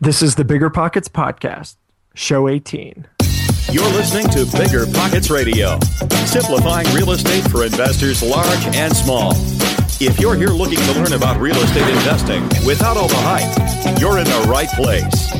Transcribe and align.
This 0.00 0.22
is 0.22 0.36
the 0.36 0.44
Bigger 0.44 0.70
Pockets 0.70 1.08
Podcast, 1.08 1.74
Show 2.14 2.46
18. 2.46 3.08
You're 3.72 3.90
listening 3.90 4.28
to 4.28 4.46
Bigger 4.56 4.86
Pockets 4.86 5.28
Radio, 5.28 5.80
simplifying 6.24 6.86
real 6.94 7.10
estate 7.10 7.42
for 7.50 7.64
investors 7.64 8.22
large 8.22 8.64
and 8.76 8.96
small. 8.96 9.32
If 10.00 10.20
you're 10.20 10.36
here 10.36 10.50
looking 10.50 10.78
to 10.78 10.92
learn 10.92 11.14
about 11.14 11.40
real 11.40 11.56
estate 11.56 11.92
investing 11.92 12.44
without 12.64 12.96
all 12.96 13.08
the 13.08 13.16
hype, 13.16 14.00
you're 14.00 14.18
in 14.18 14.24
the 14.24 14.46
right 14.48 14.68
place. 14.68 15.30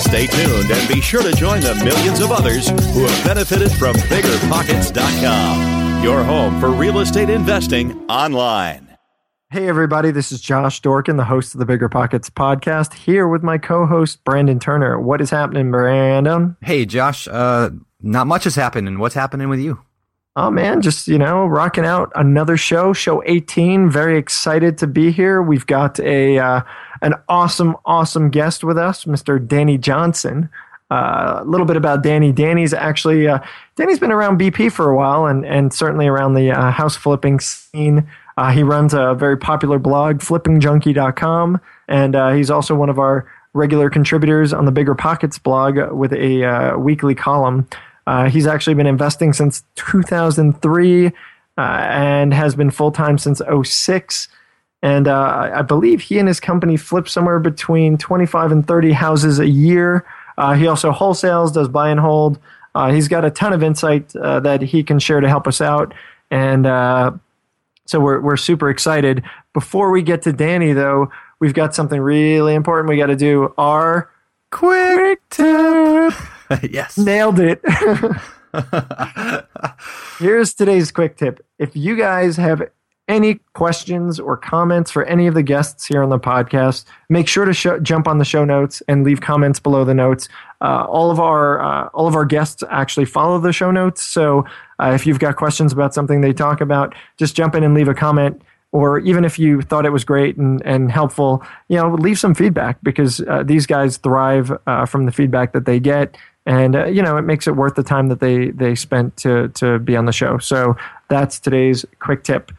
Stay 0.00 0.28
tuned 0.28 0.70
and 0.70 0.88
be 0.88 1.00
sure 1.00 1.22
to 1.22 1.32
join 1.32 1.62
the 1.62 1.74
millions 1.84 2.20
of 2.20 2.30
others 2.30 2.68
who 2.68 3.04
have 3.04 3.24
benefited 3.24 3.72
from 3.72 3.96
biggerpockets.com, 3.96 6.04
your 6.04 6.22
home 6.22 6.60
for 6.60 6.70
real 6.70 7.00
estate 7.00 7.30
investing 7.30 8.08
online. 8.08 8.83
Hey, 9.54 9.68
everybody, 9.68 10.10
this 10.10 10.32
is 10.32 10.40
Josh 10.40 10.82
Dorkin, 10.82 11.16
the 11.16 11.24
host 11.24 11.54
of 11.54 11.60
the 11.60 11.64
Bigger 11.64 11.88
Pockets 11.88 12.28
podcast, 12.28 12.92
here 12.92 13.28
with 13.28 13.44
my 13.44 13.56
co 13.56 13.86
host, 13.86 14.24
Brandon 14.24 14.58
Turner. 14.58 14.98
What 14.98 15.20
is 15.20 15.30
happening, 15.30 15.70
Brandon? 15.70 16.56
Hey, 16.60 16.84
Josh. 16.84 17.28
Uh, 17.28 17.70
not 18.02 18.26
much 18.26 18.42
has 18.42 18.56
happened, 18.56 18.88
and 18.88 18.98
what's 18.98 19.14
happening 19.14 19.48
with 19.48 19.60
you? 19.60 19.80
Oh, 20.34 20.50
man, 20.50 20.82
just, 20.82 21.06
you 21.06 21.18
know, 21.18 21.46
rocking 21.46 21.84
out 21.84 22.10
another 22.16 22.56
show, 22.56 22.92
show 22.92 23.22
18. 23.26 23.88
Very 23.88 24.18
excited 24.18 24.76
to 24.78 24.88
be 24.88 25.12
here. 25.12 25.40
We've 25.40 25.66
got 25.66 26.00
a 26.00 26.36
uh, 26.36 26.62
an 27.02 27.14
awesome, 27.28 27.76
awesome 27.84 28.30
guest 28.30 28.64
with 28.64 28.76
us, 28.76 29.04
Mr. 29.04 29.38
Danny 29.46 29.78
Johnson. 29.78 30.48
Uh, 30.90 31.38
a 31.42 31.44
little 31.44 31.66
bit 31.66 31.76
about 31.76 32.02
Danny. 32.02 32.32
Danny's 32.32 32.74
actually, 32.74 33.28
uh, 33.28 33.38
Danny's 33.76 34.00
been 34.00 34.10
around 34.10 34.40
BP 34.40 34.72
for 34.72 34.90
a 34.90 34.96
while 34.96 35.26
and, 35.26 35.46
and 35.46 35.72
certainly 35.72 36.08
around 36.08 36.34
the 36.34 36.50
uh, 36.50 36.72
house 36.72 36.96
flipping 36.96 37.38
scene. 37.38 38.08
Uh, 38.36 38.50
he 38.50 38.62
runs 38.62 38.94
a 38.94 39.14
very 39.14 39.36
popular 39.36 39.78
blog, 39.78 40.18
flippingjunkie.com, 40.18 41.60
and 41.88 42.16
uh, 42.16 42.32
he's 42.32 42.50
also 42.50 42.74
one 42.74 42.88
of 42.88 42.98
our 42.98 43.30
regular 43.52 43.88
contributors 43.88 44.52
on 44.52 44.64
the 44.64 44.72
Bigger 44.72 44.94
Pockets 44.94 45.38
blog 45.38 45.78
with 45.92 46.12
a 46.12 46.44
uh, 46.44 46.76
weekly 46.76 47.14
column. 47.14 47.68
Uh, 48.06 48.28
he's 48.28 48.46
actually 48.46 48.74
been 48.74 48.86
investing 48.86 49.32
since 49.32 49.62
2003 49.76 51.06
uh, 51.06 51.10
and 51.60 52.34
has 52.34 52.54
been 52.54 52.70
full 52.70 52.90
time 52.90 53.16
since 53.16 53.40
06. 53.62 54.28
And 54.82 55.08
uh, 55.08 55.52
I 55.54 55.62
believe 55.62 56.02
he 56.02 56.18
and 56.18 56.28
his 56.28 56.40
company 56.40 56.76
flip 56.76 57.08
somewhere 57.08 57.38
between 57.38 57.96
25 57.96 58.52
and 58.52 58.66
30 58.66 58.92
houses 58.92 59.38
a 59.38 59.46
year. 59.46 60.04
he 60.56 60.66
also 60.66 60.92
wholesales, 60.92 61.54
does 61.54 61.68
buy 61.68 61.88
and 61.88 62.00
hold. 62.00 62.38
he's 62.90 63.08
got 63.08 63.24
a 63.24 63.30
ton 63.30 63.54
of 63.54 63.62
insight 63.62 64.08
that 64.10 64.60
he 64.60 64.82
can 64.82 64.98
share 64.98 65.20
to 65.20 65.28
help 65.28 65.46
us 65.46 65.62
out. 65.62 65.94
And 66.30 66.66
so 67.86 68.00
we're 68.00 68.20
we're 68.20 68.36
super 68.36 68.70
excited. 68.70 69.22
Before 69.52 69.90
we 69.90 70.02
get 70.02 70.22
to 70.22 70.32
Danny, 70.32 70.72
though, 70.72 71.10
we've 71.40 71.54
got 71.54 71.74
something 71.74 72.00
really 72.00 72.54
important. 72.54 72.88
We 72.88 72.96
got 72.96 73.06
to 73.06 73.16
do 73.16 73.52
our 73.58 74.10
quick 74.50 75.20
tip. 75.30 76.14
yes, 76.70 76.96
nailed 76.96 77.40
it. 77.40 77.60
Here's 80.18 80.54
today's 80.54 80.90
quick 80.92 81.16
tip. 81.16 81.44
If 81.58 81.74
you 81.74 81.96
guys 81.96 82.36
have 82.36 82.62
any 83.08 83.40
questions 83.52 84.18
or 84.18 84.36
comments 84.36 84.90
for 84.90 85.04
any 85.04 85.26
of 85.26 85.34
the 85.34 85.42
guests 85.42 85.86
here 85.86 86.02
on 86.02 86.08
the 86.08 86.18
podcast, 86.18 86.84
make 87.08 87.28
sure 87.28 87.44
to 87.44 87.52
show, 87.52 87.78
jump 87.78 88.08
on 88.08 88.18
the 88.18 88.24
show 88.24 88.44
notes 88.44 88.82
and 88.88 89.04
leave 89.04 89.20
comments 89.20 89.60
below 89.60 89.84
the 89.84 89.94
notes. 89.94 90.28
Uh, 90.64 90.84
all 90.88 91.10
of 91.10 91.20
our 91.20 91.60
uh, 91.60 91.88
all 91.94 92.06
of 92.06 92.14
our 92.16 92.24
guests 92.24 92.62
actually 92.70 93.04
follow 93.04 93.38
the 93.38 93.52
show 93.52 93.70
notes, 93.70 94.02
so 94.02 94.44
uh, 94.80 94.92
if 94.94 95.06
you've 95.06 95.18
got 95.18 95.36
questions 95.36 95.72
about 95.72 95.92
something 95.92 96.20
they 96.20 96.32
talk 96.32 96.60
about, 96.60 96.94
just 97.18 97.36
jump 97.36 97.54
in 97.54 97.62
and 97.62 97.74
leave 97.74 97.88
a 97.88 97.94
comment. 97.94 98.40
Or 98.72 98.98
even 98.98 99.24
if 99.24 99.38
you 99.38 99.62
thought 99.62 99.86
it 99.86 99.90
was 99.90 100.02
great 100.02 100.36
and, 100.36 100.60
and 100.66 100.90
helpful, 100.90 101.44
you 101.68 101.76
know, 101.76 101.94
leave 101.94 102.18
some 102.18 102.34
feedback 102.34 102.76
because 102.82 103.20
uh, 103.20 103.44
these 103.44 103.66
guys 103.66 103.98
thrive 103.98 104.50
uh, 104.66 104.84
from 104.84 105.06
the 105.06 105.12
feedback 105.12 105.52
that 105.52 105.64
they 105.64 105.78
get 105.78 106.16
and 106.46 106.74
uh, 106.74 106.86
you 106.86 107.00
know 107.00 107.16
it 107.16 107.22
makes 107.22 107.46
it 107.46 107.56
worth 107.56 107.74
the 107.74 107.82
time 107.82 108.08
that 108.08 108.20
they 108.20 108.50
they 108.50 108.74
spent 108.74 109.16
to 109.16 109.48
to 109.50 109.78
be 109.78 109.96
on 109.96 110.04
the 110.04 110.12
show 110.12 110.36
so 110.36 110.76
that's 111.08 111.40
today's 111.40 111.86
quick 112.00 112.22
tip 112.22 112.52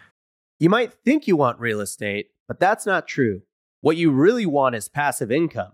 you 0.58 0.70
might 0.70 0.94
think 0.94 1.28
you 1.28 1.36
want 1.36 1.60
real 1.60 1.82
estate, 1.82 2.28
but 2.48 2.60
that's 2.60 2.86
not 2.86 3.08
true. 3.08 3.42
What 3.82 3.98
you 3.98 4.12
really 4.12 4.46
want 4.46 4.76
is 4.76 4.88
passive 4.88 5.30
income. 5.30 5.74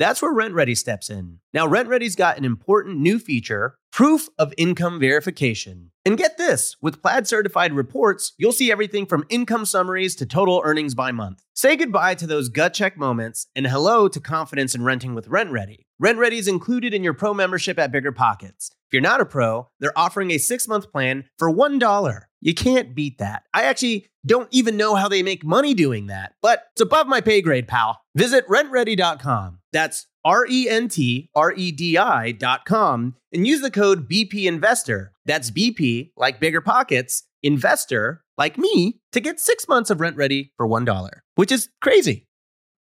That's 0.00 0.22
where 0.22 0.34
RentRedi 0.34 0.78
steps 0.78 1.10
in. 1.10 1.40
Now, 1.52 1.68
RentRedi's 1.68 2.16
got 2.16 2.38
an 2.38 2.46
important 2.46 3.00
new 3.00 3.18
feature 3.18 3.76
proof 3.92 4.30
of 4.38 4.54
income 4.56 4.98
verification. 4.98 5.90
And 6.06 6.16
get 6.16 6.38
this 6.38 6.74
with 6.80 7.02
Plaid 7.02 7.26
certified 7.26 7.74
reports, 7.74 8.32
you'll 8.38 8.52
see 8.52 8.72
everything 8.72 9.04
from 9.04 9.26
income 9.28 9.66
summaries 9.66 10.16
to 10.16 10.24
total 10.24 10.62
earnings 10.64 10.94
by 10.94 11.12
month. 11.12 11.42
Say 11.52 11.76
goodbye 11.76 12.14
to 12.14 12.26
those 12.26 12.48
gut 12.48 12.72
check 12.72 12.96
moments 12.96 13.48
and 13.54 13.66
hello 13.66 14.08
to 14.08 14.20
confidence 14.20 14.74
in 14.74 14.84
renting 14.84 15.14
with 15.14 15.28
RentRedi. 15.28 15.84
RentRedi 16.02 16.38
is 16.38 16.48
included 16.48 16.94
in 16.94 17.04
your 17.04 17.12
pro 17.12 17.34
membership 17.34 17.78
at 17.78 17.92
Bigger 17.92 18.12
Pockets. 18.12 18.70
If 18.86 18.94
you're 18.94 19.02
not 19.02 19.20
a 19.20 19.26
pro, 19.26 19.68
they're 19.80 19.98
offering 19.98 20.30
a 20.30 20.38
six 20.38 20.66
month 20.66 20.90
plan 20.90 21.24
for 21.36 21.52
$1. 21.52 22.22
You 22.40 22.54
can't 22.54 22.94
beat 22.94 23.18
that. 23.18 23.42
I 23.52 23.64
actually 23.64 24.06
don't 24.26 24.48
even 24.50 24.76
know 24.76 24.94
how 24.94 25.08
they 25.08 25.22
make 25.22 25.44
money 25.44 25.74
doing 25.74 26.08
that, 26.08 26.34
but 26.42 26.64
it's 26.72 26.80
above 26.80 27.06
my 27.06 27.20
pay 27.20 27.40
grade, 27.40 27.68
pal. 27.68 28.00
Visit 28.14 28.46
rentredi.com. 28.48 29.60
That's 29.72 30.06
R 30.24 30.46
E 30.48 30.68
N 30.68 30.88
T 30.88 31.30
R 31.34 31.52
E 31.52 31.72
D 31.72 31.96
I 31.96 32.32
dot 32.32 32.64
com 32.64 33.16
and 33.32 33.46
use 33.46 33.60
the 33.60 33.70
code 33.70 34.08
BP 34.08 34.44
Investor. 34.46 35.12
That's 35.24 35.50
BP, 35.50 36.12
like 36.16 36.40
bigger 36.40 36.60
pockets, 36.60 37.24
investor, 37.42 38.22
like 38.36 38.58
me, 38.58 39.00
to 39.12 39.20
get 39.20 39.40
six 39.40 39.68
months 39.68 39.90
of 39.90 39.98
RentRedi 39.98 40.50
for 40.56 40.66
$1, 40.66 41.08
which 41.36 41.52
is 41.52 41.68
crazy. 41.80 42.26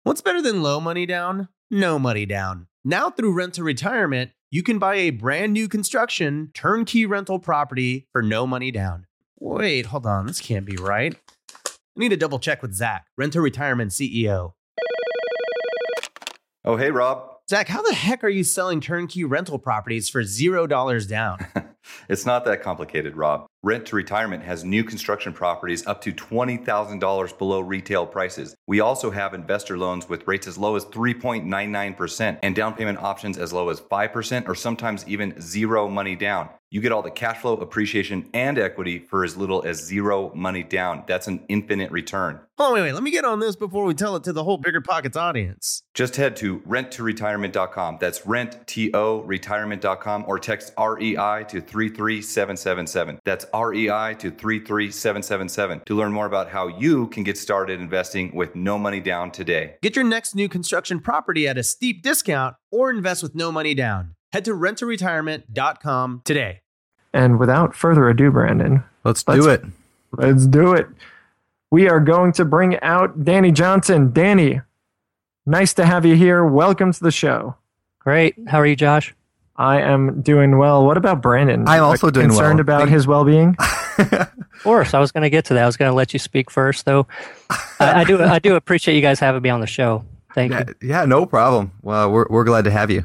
What's 0.03 0.21
better 0.21 0.41
than 0.41 0.63
low 0.63 0.79
money 0.79 1.05
down? 1.05 1.49
No 1.69 1.99
money 1.99 2.25
down. 2.25 2.67
Now, 2.83 3.09
through 3.09 3.33
Rent 3.33 3.53
to 3.55 3.63
Retirement, 3.63 4.31
you 4.49 4.63
can 4.63 4.79
buy 4.79 4.95
a 4.95 5.11
brand 5.11 5.53
new 5.53 5.67
construction, 5.67 6.49
turnkey 6.53 7.05
rental 7.05 7.39
property 7.39 8.07
for 8.11 8.21
no 8.21 8.47
money 8.47 8.71
down. 8.71 9.05
Wait, 9.43 9.87
hold 9.87 10.05
on. 10.05 10.27
This 10.27 10.39
can't 10.39 10.67
be 10.67 10.75
right. 10.77 11.15
I 11.55 11.69
need 11.95 12.09
to 12.09 12.15
double 12.15 12.37
check 12.37 12.61
with 12.61 12.75
Zach, 12.75 13.07
Rent 13.17 13.33
to 13.33 13.41
Retirement 13.41 13.89
CEO. 13.89 14.53
Oh, 16.63 16.77
hey, 16.77 16.91
Rob. 16.91 17.27
Zach, 17.49 17.67
how 17.67 17.81
the 17.81 17.95
heck 17.95 18.23
are 18.23 18.29
you 18.29 18.43
selling 18.43 18.81
turnkey 18.81 19.23
rental 19.23 19.57
properties 19.57 20.09
for 20.09 20.21
$0 20.21 21.09
down? 21.09 21.45
it's 22.09 22.25
not 22.25 22.45
that 22.45 22.61
complicated, 22.61 23.15
Rob. 23.15 23.47
Rent 23.63 23.85
to 23.87 23.95
Retirement 23.95 24.43
has 24.43 24.63
new 24.63 24.83
construction 24.83 25.33
properties 25.33 25.85
up 25.85 26.01
to 26.01 26.11
$20,000 26.11 27.37
below 27.37 27.59
retail 27.59 28.07
prices. 28.07 28.55
We 28.65 28.79
also 28.79 29.11
have 29.11 29.35
investor 29.35 29.77
loans 29.77 30.09
with 30.09 30.27
rates 30.27 30.47
as 30.47 30.57
low 30.57 30.75
as 30.75 30.85
3.99% 30.85 32.39
and 32.41 32.55
down 32.55 32.73
payment 32.73 32.97
options 32.97 33.37
as 33.37 33.53
low 33.53 33.69
as 33.69 33.79
5% 33.79 34.47
or 34.47 34.55
sometimes 34.55 35.07
even 35.07 35.39
zero 35.39 35.87
money 35.87 36.15
down. 36.15 36.49
You 36.73 36.79
get 36.79 36.93
all 36.93 37.01
the 37.01 37.11
cash 37.11 37.39
flow, 37.39 37.57
appreciation, 37.57 38.29
and 38.33 38.57
equity 38.57 38.97
for 38.97 39.25
as 39.25 39.35
little 39.35 39.61
as 39.63 39.83
zero 39.83 40.31
money 40.33 40.63
down. 40.63 41.03
That's 41.05 41.27
an 41.27 41.43
infinite 41.49 41.91
return. 41.91 42.39
Oh, 42.57 42.73
wait, 42.73 42.81
wait. 42.81 42.93
Let 42.93 43.03
me 43.03 43.11
get 43.11 43.25
on 43.25 43.39
this 43.39 43.57
before 43.57 43.83
we 43.83 43.93
tell 43.93 44.15
it 44.15 44.23
to 44.23 44.31
the 44.31 44.45
whole 44.45 44.57
Bigger 44.57 44.79
Pockets 44.79 45.17
audience. 45.17 45.83
Just 45.93 46.15
head 46.15 46.37
to 46.37 46.59
renttoretirement.com. 46.61 47.97
That's 47.99 48.25
rent, 48.25 48.65
T-O, 48.67 49.19
retirement.com 49.23 50.23
or 50.27 50.39
text 50.39 50.71
REI 50.79 51.43
to 51.49 51.61
33777. 51.71 53.19
That's 53.25 53.45
REI 53.53 54.15
to 54.19 54.29
33777 54.31 55.81
to 55.85 55.95
learn 55.95 56.11
more 56.11 56.25
about 56.25 56.49
how 56.49 56.67
you 56.67 57.07
can 57.07 57.23
get 57.23 57.37
started 57.37 57.79
investing 57.79 58.35
with 58.35 58.55
no 58.55 58.77
money 58.77 58.99
down 58.99 59.31
today. 59.31 59.75
Get 59.81 59.95
your 59.95 60.05
next 60.05 60.35
new 60.35 60.47
construction 60.49 60.99
property 60.99 61.47
at 61.47 61.57
a 61.57 61.63
steep 61.63 62.01
discount 62.03 62.55
or 62.71 62.89
invest 62.89 63.23
with 63.23 63.33
no 63.35 63.51
money 63.51 63.73
down. 63.73 64.15
Head 64.33 64.45
to 64.45 64.51
renttoretirement.com 64.53 66.21
today. 66.25 66.59
And 67.13 67.39
without 67.39 67.75
further 67.75 68.07
ado, 68.09 68.31
Brandon, 68.31 68.83
Let's, 69.03 69.27
Let's- 69.27 69.43
do 69.43 69.49
it. 69.49 69.63
let's 70.13 70.45
do 70.47 70.73
it. 70.73 70.87
We 71.71 71.89
are 71.89 71.99
going 71.99 72.33
to 72.33 72.45
bring 72.45 72.79
out 72.81 73.23
Danny 73.23 73.51
Johnson. 73.51 74.11
Danny, 74.11 74.61
nice 75.45 75.73
to 75.75 75.85
have 75.85 76.05
you 76.05 76.15
here. 76.15 76.45
Welcome 76.45 76.91
to 76.93 77.03
the 77.03 77.11
show. 77.11 77.55
Great. 77.99 78.35
How 78.47 78.59
are 78.59 78.65
you, 78.65 78.75
Josh? 78.75 79.13
I 79.55 79.81
am 79.81 80.21
doing 80.21 80.57
well. 80.57 80.85
What 80.85 80.97
about 80.97 81.21
Brandon? 81.21 81.67
I'm 81.67 81.83
also 81.83 82.09
doing 82.09 82.29
well. 82.29 82.37
Concerned 82.37 82.59
about 82.59 82.79
Thank- 82.81 82.91
his 82.91 83.07
well-being? 83.07 83.55
Of 84.01 84.63
course. 84.63 84.93
I 84.93 84.99
was 84.99 85.11
going 85.11 85.23
to 85.23 85.29
get 85.29 85.45
to 85.45 85.53
that. 85.55 85.63
I 85.63 85.65
was 85.65 85.75
going 85.77 85.89
to 85.89 85.95
let 85.95 86.13
you 86.13 86.19
speak 86.19 86.49
first, 86.51 86.85
though. 86.85 87.07
I, 87.79 88.01
I 88.01 88.03
do. 88.03 88.21
I 88.21 88.37
do 88.39 88.55
appreciate 88.55 88.95
you 88.95 89.01
guys 89.01 89.19
having 89.19 89.41
me 89.41 89.49
on 89.49 89.59
the 89.59 89.67
show. 89.67 90.05
Thank 90.35 90.51
Yeah, 90.51 90.63
you. 90.81 90.87
yeah, 90.89 91.05
no 91.05 91.25
problem. 91.25 91.71
Well, 91.81 92.11
we're 92.11 92.25
we're 92.29 92.43
glad 92.43 92.65
to 92.65 92.71
have 92.71 92.89
you. 92.91 93.01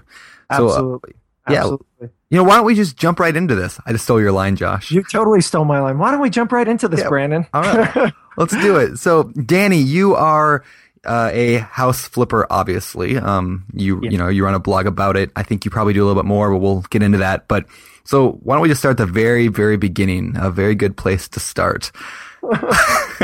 So, 0.54 0.68
uh, 0.68 0.70
Absolutely. 0.72 1.14
yeah. 1.50 1.58
Absolutely. 1.60 2.08
you 2.30 2.36
know, 2.38 2.44
why 2.44 2.56
don't 2.56 2.64
we 2.66 2.74
just 2.74 2.96
jump 2.96 3.20
right 3.20 3.34
into 3.34 3.54
this? 3.54 3.80
I 3.86 3.92
just 3.92 4.04
stole 4.04 4.20
your 4.20 4.32
line, 4.32 4.56
Josh. 4.56 4.90
You 4.90 5.02
totally 5.02 5.40
stole 5.40 5.64
my 5.64 5.80
line. 5.80 5.98
Why 5.98 6.10
don't 6.10 6.20
we 6.20 6.30
jump 6.30 6.52
right 6.52 6.68
into 6.68 6.88
this, 6.88 7.00
Yeah. 7.00 7.08
Brandon? 7.08 7.46
All 7.54 7.62
right. 7.62 8.12
Let's 8.36 8.56
do 8.56 8.76
it. 8.76 8.98
So, 8.98 9.24
Danny, 9.24 9.78
you 9.78 10.14
are 10.14 10.62
uh, 11.06 11.30
a 11.32 11.58
house 11.58 12.06
flipper, 12.06 12.46
obviously. 12.50 13.16
Um, 13.16 13.64
you 13.72 14.00
Yeah. 14.02 14.10
you 14.10 14.18
know 14.18 14.28
you 14.28 14.44
run 14.44 14.54
a 14.54 14.58
blog 14.60 14.86
about 14.86 15.16
it. 15.16 15.30
I 15.36 15.42
think 15.42 15.64
you 15.64 15.70
probably 15.70 15.92
do 15.94 16.04
a 16.04 16.06
little 16.06 16.20
bit 16.22 16.26
more, 16.28 16.50
but 16.50 16.58
we'll 16.58 16.82
get 16.90 17.02
into 17.02 17.18
that. 17.18 17.48
But 17.48 17.66
so, 18.04 18.32
why 18.42 18.54
don't 18.54 18.62
we 18.62 18.68
just 18.68 18.80
start 18.80 18.92
at 19.00 19.06
the 19.06 19.12
very 19.12 19.48
very 19.48 19.76
beginning? 19.76 20.34
A 20.38 20.50
very 20.50 20.74
good 20.74 20.96
place 20.96 21.28
to 21.28 21.40
start. 21.40 21.90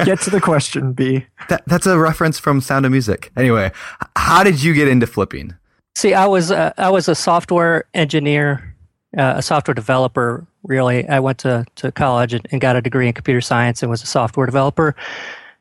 Get 0.04 0.20
to 0.22 0.30
the 0.30 0.40
question, 0.40 0.92
B. 0.94 1.26
That 1.48 1.62
that's 1.66 1.86
a 1.86 1.98
reference 1.98 2.38
from 2.38 2.60
Sound 2.60 2.86
of 2.86 2.92
Music. 2.92 3.30
Anyway, 3.36 3.70
how 4.16 4.42
did 4.42 4.62
you 4.62 4.74
get 4.74 4.88
into 4.88 5.06
flipping? 5.06 5.54
See, 5.94 6.14
I 6.14 6.26
was 6.26 6.50
uh, 6.50 6.72
I 6.78 6.90
was 6.90 7.08
a 7.08 7.14
software 7.14 7.84
engineer, 7.94 8.74
uh, 9.16 9.34
a 9.36 9.42
software 9.42 9.74
developer. 9.74 10.46
Really, 10.64 11.06
I 11.08 11.20
went 11.20 11.38
to 11.38 11.66
to 11.76 11.92
college 11.92 12.32
and, 12.34 12.46
and 12.50 12.60
got 12.60 12.74
a 12.76 12.80
degree 12.80 13.06
in 13.06 13.12
computer 13.12 13.40
science 13.40 13.82
and 13.82 13.90
was 13.90 14.02
a 14.02 14.06
software 14.06 14.46
developer, 14.46 14.96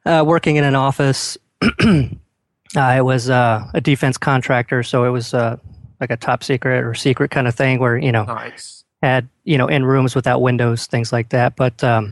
uh, 0.05 0.23
working 0.25 0.55
in 0.55 0.63
an 0.63 0.75
office. 0.75 1.37
I 2.75 3.01
was 3.01 3.29
uh, 3.29 3.67
a 3.73 3.81
defense 3.81 4.17
contractor, 4.17 4.81
so 4.83 5.03
it 5.03 5.09
was 5.09 5.33
uh, 5.33 5.57
like 6.01 6.09
a 6.09 6.17
top 6.17 6.43
secret 6.43 6.83
or 6.83 6.93
secret 6.95 7.31
kind 7.31 7.47
of 7.47 7.55
thing 7.55 7.79
where 7.79 7.97
you 7.97 8.11
know 8.11 8.23
Nice. 8.25 8.83
had 9.01 9.29
you 9.43 9.57
know 9.57 9.67
in 9.67 9.85
rooms 9.85 10.15
without 10.15 10.41
windows 10.41 10.87
things 10.87 11.13
like 11.13 11.29
that. 11.29 11.55
But 11.55 11.81
um 11.83 12.11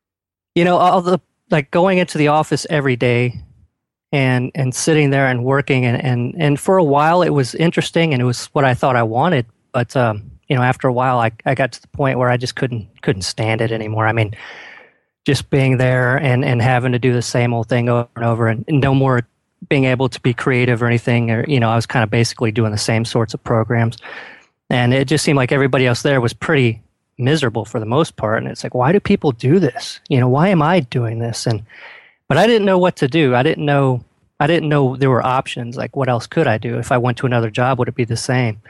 you 0.54 0.64
know 0.64 0.78
all 0.78 1.02
the 1.02 1.20
like 1.50 1.70
going 1.70 1.98
into 1.98 2.18
the 2.18 2.28
office 2.28 2.66
every 2.70 2.96
day 2.96 3.34
and 4.12 4.50
and 4.54 4.74
sitting 4.74 5.10
there 5.10 5.26
and 5.26 5.44
working 5.44 5.84
and 5.84 6.02
and 6.02 6.34
and 6.38 6.58
for 6.58 6.78
a 6.78 6.84
while 6.84 7.22
it 7.22 7.30
was 7.30 7.54
interesting 7.54 8.12
and 8.12 8.20
it 8.22 8.24
was 8.24 8.46
what 8.46 8.64
i 8.64 8.74
thought 8.74 8.96
i 8.96 9.02
wanted. 9.02 9.46
But 9.72 9.94
um 9.96 10.30
you 10.48 10.56
know 10.56 10.62
after 10.62 10.88
a 10.88 10.92
while 10.92 11.18
i 11.18 11.30
i 11.44 11.54
got 11.54 11.72
to 11.72 11.82
the 11.82 11.88
point 11.88 12.18
where 12.18 12.30
i 12.30 12.36
just 12.36 12.56
couldn't 12.56 12.88
couldn't 13.02 13.22
stand 13.22 13.60
it 13.60 13.70
anymore. 13.70 14.06
I 14.06 14.12
mean 14.12 14.34
just 15.24 15.50
being 15.50 15.76
there 15.76 16.16
and 16.16 16.44
and 16.44 16.62
having 16.62 16.92
to 16.92 16.98
do 16.98 17.12
the 17.12 17.22
same 17.22 17.52
old 17.52 17.68
thing 17.68 17.88
over 17.88 18.08
and 18.16 18.24
over 18.24 18.48
and, 18.48 18.64
and 18.68 18.80
no 18.80 18.94
more 18.94 19.26
being 19.68 19.84
able 19.84 20.08
to 20.08 20.20
be 20.20 20.32
creative 20.32 20.82
or 20.82 20.86
anything 20.86 21.30
or 21.30 21.44
you 21.46 21.60
know 21.60 21.70
i 21.70 21.76
was 21.76 21.86
kind 21.86 22.02
of 22.02 22.10
basically 22.10 22.50
doing 22.50 22.72
the 22.72 22.78
same 22.78 23.04
sorts 23.04 23.34
of 23.34 23.42
programs. 23.44 23.96
And 24.72 24.94
it 24.94 25.08
just 25.08 25.24
seemed 25.24 25.36
like 25.36 25.50
everybody 25.50 25.84
else 25.86 26.02
there 26.02 26.20
was 26.20 26.32
pretty 26.32 26.80
miserable 27.18 27.64
for 27.64 27.80
the 27.80 27.86
most 27.86 28.16
part. 28.16 28.38
And 28.38 28.50
it's 28.50 28.64
like 28.64 28.74
why 28.74 28.92
do 28.92 29.00
people 29.00 29.32
do 29.32 29.58
this? 29.58 30.00
You 30.08 30.20
know 30.20 30.28
why 30.28 30.48
am 30.48 30.62
i 30.62 30.80
doing 30.80 31.18
this? 31.18 31.46
And 31.46 31.64
but 32.28 32.38
i 32.38 32.46
didn't 32.46 32.66
know 32.66 32.78
what 32.78 32.96
to 32.96 33.08
do. 33.08 33.34
I 33.34 33.42
didn't 33.42 33.64
know 33.66 34.04
i 34.38 34.46
didn't 34.46 34.68
know 34.68 34.96
there 34.96 35.10
were 35.10 35.24
options. 35.24 35.76
Like 35.76 35.96
what 35.96 36.08
else 36.08 36.26
could 36.26 36.46
i 36.46 36.56
do? 36.56 36.78
If 36.78 36.90
i 36.92 36.98
went 36.98 37.18
to 37.18 37.26
another 37.26 37.50
job 37.50 37.78
would 37.78 37.88
it 37.88 37.94
be 37.94 38.04
the 38.04 38.16
same? 38.16 38.62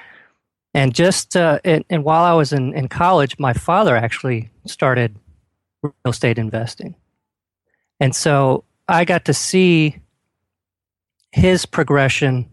And 0.72 0.94
just 0.94 1.36
uh, 1.36 1.60
and, 1.64 1.84
and 1.90 2.02
while 2.02 2.24
i 2.24 2.32
was 2.32 2.52
in, 2.52 2.74
in 2.74 2.88
college 2.88 3.38
my 3.38 3.52
father 3.52 3.96
actually 3.96 4.50
started 4.66 5.14
real 5.82 5.94
estate 6.06 6.38
investing. 6.38 6.94
And 8.00 8.14
so 8.14 8.64
i 8.90 9.04
got 9.04 9.24
to 9.24 9.32
see 9.32 9.96
his 11.30 11.64
progression 11.64 12.44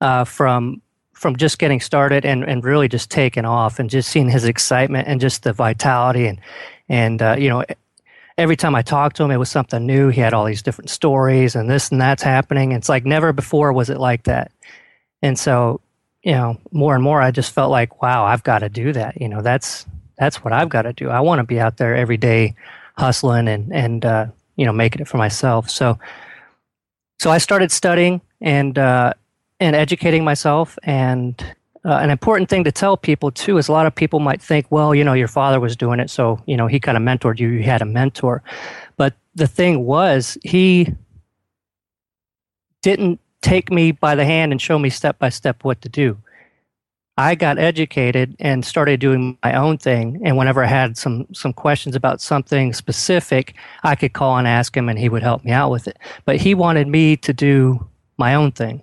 uh, 0.00 0.24
from 0.24 0.80
from 1.12 1.36
just 1.36 1.58
getting 1.60 1.78
started 1.78 2.24
and, 2.24 2.42
and 2.42 2.64
really 2.64 2.88
just 2.88 3.08
taking 3.10 3.44
off 3.44 3.78
and 3.78 3.88
just 3.88 4.08
seeing 4.08 4.28
his 4.28 4.44
excitement 4.44 5.06
and 5.06 5.20
just 5.20 5.44
the 5.44 5.52
vitality 5.52 6.26
and 6.26 6.40
and 6.88 7.22
uh, 7.22 7.36
you 7.38 7.48
know 7.48 7.64
every 8.38 8.56
time 8.56 8.74
I 8.74 8.82
talked 8.82 9.16
to 9.16 9.24
him 9.24 9.30
it 9.30 9.36
was 9.36 9.50
something 9.50 9.86
new. 9.86 10.08
He 10.08 10.20
had 10.20 10.32
all 10.32 10.44
these 10.44 10.62
different 10.62 10.90
stories 10.90 11.54
and 11.54 11.70
this 11.70 11.90
and 11.90 12.00
that's 12.00 12.22
happening. 12.22 12.72
It's 12.72 12.88
like 12.88 13.04
never 13.04 13.32
before 13.32 13.72
was 13.72 13.90
it 13.90 14.00
like 14.00 14.24
that. 14.24 14.50
And 15.20 15.38
so 15.38 15.80
you 16.24 16.32
know 16.32 16.58
more 16.72 16.94
and 16.94 17.04
more 17.04 17.20
I 17.20 17.30
just 17.30 17.52
felt 17.52 17.70
like 17.70 18.02
wow 18.02 18.24
I've 18.24 18.42
got 18.42 18.60
to 18.60 18.68
do 18.68 18.92
that. 18.94 19.20
You 19.20 19.28
know 19.28 19.42
that's 19.42 19.86
that's 20.22 20.44
what 20.44 20.52
I've 20.52 20.68
got 20.68 20.82
to 20.82 20.92
do 20.92 21.10
I 21.10 21.20
want 21.20 21.40
to 21.40 21.44
be 21.44 21.60
out 21.60 21.76
there 21.76 21.94
every 21.96 22.16
day 22.16 22.54
hustling 22.96 23.48
and 23.48 23.72
and 23.72 24.04
uh, 24.04 24.26
you 24.56 24.64
know 24.66 24.72
making 24.72 25.00
it 25.00 25.08
for 25.08 25.18
myself 25.18 25.68
so 25.68 25.98
so 27.22 27.30
I 27.30 27.38
started 27.38 27.70
studying 27.70 28.20
and 28.40 28.76
uh, 28.76 29.14
and 29.60 29.76
educating 29.76 30.24
myself. 30.24 30.76
And 30.82 31.40
uh, 31.84 31.98
an 32.02 32.10
important 32.10 32.50
thing 32.50 32.64
to 32.64 32.72
tell 32.72 32.96
people 32.96 33.30
too 33.30 33.58
is 33.58 33.68
a 33.68 33.72
lot 33.72 33.86
of 33.86 33.94
people 33.94 34.18
might 34.18 34.42
think, 34.42 34.66
well, 34.70 34.92
you 34.92 35.04
know, 35.04 35.12
your 35.12 35.28
father 35.28 35.60
was 35.60 35.76
doing 35.76 36.00
it, 36.00 36.10
so 36.10 36.42
you 36.46 36.56
know 36.56 36.66
he 36.66 36.80
kind 36.80 36.98
of 36.98 37.02
mentored 37.02 37.38
you. 37.38 37.48
You 37.48 37.62
had 37.62 37.80
a 37.80 37.84
mentor, 37.86 38.42
but 38.96 39.14
the 39.36 39.46
thing 39.46 39.84
was 39.86 40.36
he 40.42 40.92
didn't 42.82 43.20
take 43.40 43.70
me 43.70 43.92
by 43.92 44.16
the 44.16 44.24
hand 44.24 44.50
and 44.50 44.60
show 44.60 44.78
me 44.78 44.90
step 44.90 45.20
by 45.20 45.28
step 45.28 45.62
what 45.62 45.80
to 45.82 45.88
do. 45.88 46.18
I 47.18 47.34
got 47.34 47.58
educated 47.58 48.34
and 48.40 48.64
started 48.64 48.98
doing 48.98 49.36
my 49.44 49.54
own 49.54 49.76
thing. 49.76 50.20
And 50.24 50.38
whenever 50.38 50.64
I 50.64 50.66
had 50.66 50.96
some 50.96 51.26
some 51.34 51.52
questions 51.52 51.94
about 51.94 52.20
something 52.20 52.72
specific, 52.72 53.54
I 53.82 53.94
could 53.96 54.14
call 54.14 54.38
and 54.38 54.48
ask 54.48 54.74
him, 54.76 54.88
and 54.88 54.98
he 54.98 55.08
would 55.08 55.22
help 55.22 55.44
me 55.44 55.52
out 55.52 55.70
with 55.70 55.86
it. 55.86 55.98
But 56.24 56.36
he 56.36 56.54
wanted 56.54 56.88
me 56.88 57.16
to 57.18 57.32
do 57.34 57.86
my 58.16 58.34
own 58.34 58.52
thing, 58.52 58.82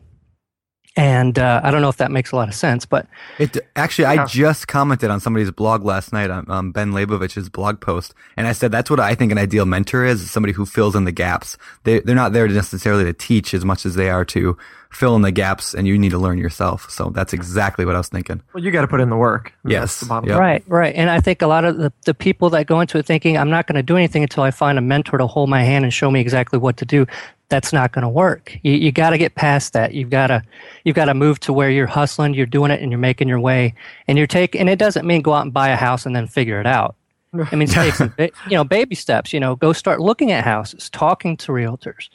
and 0.96 1.40
uh, 1.40 1.62
I 1.64 1.72
don't 1.72 1.82
know 1.82 1.90
if 1.90 1.98
that 1.98 2.12
makes 2.12 2.32
a 2.32 2.36
lot 2.36 2.50
of 2.50 2.54
sense. 2.54 2.86
But 2.86 3.08
It 3.40 3.58
actually. 3.76 4.06
I 4.06 4.28
just 4.28 4.68
commented 4.68 5.10
on 5.10 5.20
somebody's 5.20 5.50
blog 5.50 5.84
last 5.84 6.14
night 6.14 6.30
on 6.30 6.46
um, 6.52 6.72
Ben 6.72 6.92
Leybovich's 6.92 7.50
blog 7.50 7.82
post, 7.82 8.14
and 8.38 8.46
I 8.46 8.52
said 8.52 8.72
that's 8.72 8.92
what 8.92 9.00
I 9.00 9.16
think 9.16 9.32
an 9.32 9.40
ideal 9.40 9.66
mentor 9.66 10.06
is: 10.06 10.22
is 10.22 10.30
somebody 10.30 10.54
who 10.54 10.68
fills 10.68 10.96
in 10.96 11.06
the 11.06 11.12
gaps. 11.12 11.58
They 11.84 12.02
they're 12.02 12.16
not 12.16 12.34
there 12.34 12.48
necessarily 12.48 13.06
to 13.06 13.14
teach 13.14 13.56
as 13.56 13.66
much 13.66 13.88
as 13.88 13.96
they 13.96 14.12
are 14.12 14.26
to 14.26 14.56
fill 14.92 15.16
in 15.16 15.22
the 15.22 15.32
gaps, 15.32 15.74
and 15.74 15.88
you 15.88 15.98
need 15.98 16.10
to 16.10 16.18
learn 16.18 16.38
yourself. 16.38 16.90
So 16.90 17.10
that's 17.10 17.32
exactly 17.32 17.86
what 17.86 17.96
I 17.96 18.00
was 18.00 18.10
thinking. 18.10 18.42
Well, 18.54 18.64
you 18.64 18.72
got 18.72 18.82
to 18.82 18.88
put 18.88 19.02
in 19.02 19.10
the 19.10 19.18
work. 19.18 19.54
Yes. 19.66 20.02
The 20.02 20.22
Yep. 20.26 20.40
Right, 20.40 20.64
right. 20.68 20.96
And 20.96 21.10
I 21.10 21.22
think 21.22 21.42
a 21.42 21.48
lot 21.48 21.64
of 21.64 21.78
the, 21.78 21.94
the 22.06 22.14
people 22.14 22.50
that 22.52 22.66
go 22.66 22.82
into 22.82 22.98
it 22.98 23.06
thinking, 23.06 23.38
I'm 23.38 23.50
not 23.50 23.68
going 23.68 23.76
to 23.76 23.84
do 23.84 23.96
anything 23.96 24.24
until 24.24 24.44
I 24.44 24.52
find 24.52 24.78
a 24.78 24.82
mentor 24.82 25.18
to 25.18 25.28
hold 25.28 25.50
my 25.50 25.64
hand 25.64 25.86
and 25.86 25.94
show 25.94 26.10
me 26.10 26.20
exactly 26.20 26.58
what 26.58 26.78
to 26.78 26.86
do. 26.86 27.06
That's 27.50 27.72
not 27.72 27.92
going 27.92 28.04
to 28.04 28.10
work. 28.10 28.58
You, 28.64 28.74
you 28.74 28.92
got 28.92 29.12
to 29.12 29.18
get 29.18 29.36
past 29.36 29.74
that. 29.74 29.94
You've 29.94 30.10
got 30.10 30.28
to, 30.28 30.44
you've 30.84 30.96
got 30.96 31.06
to 31.06 31.14
move 31.14 31.40
to 31.42 31.54
where 31.54 31.70
you're 31.70 31.88
hustling, 31.88 32.34
you're 32.34 32.46
doing 32.46 32.72
it, 32.72 32.82
and 32.82 32.92
you're 32.92 33.00
making 33.00 33.28
your 33.28 33.40
way. 33.40 33.76
And 34.08 34.18
you're 34.18 34.28
taking, 34.28 34.62
and 34.62 34.70
it 34.70 34.80
doesn't 34.80 35.06
mean 35.06 35.22
go 35.22 35.34
out 35.34 35.44
and 35.44 35.54
buy 35.54 35.70
a 35.70 35.76
house 35.76 36.06
and 36.06 36.16
then 36.16 36.28
figure 36.28 36.60
it 36.60 36.68
out. 36.68 36.96
I 37.52 37.56
mean, 37.56 37.68
take 37.68 37.94
some, 37.94 38.14
you 38.18 38.32
know, 38.52 38.64
baby 38.64 38.96
steps. 38.96 39.34
You 39.34 39.40
know, 39.40 39.56
go 39.56 39.74
start 39.74 40.00
looking 40.00 40.32
at 40.32 40.44
houses, 40.44 40.90
talking 40.90 41.38
to 41.38 41.52
realtors, 41.52 42.10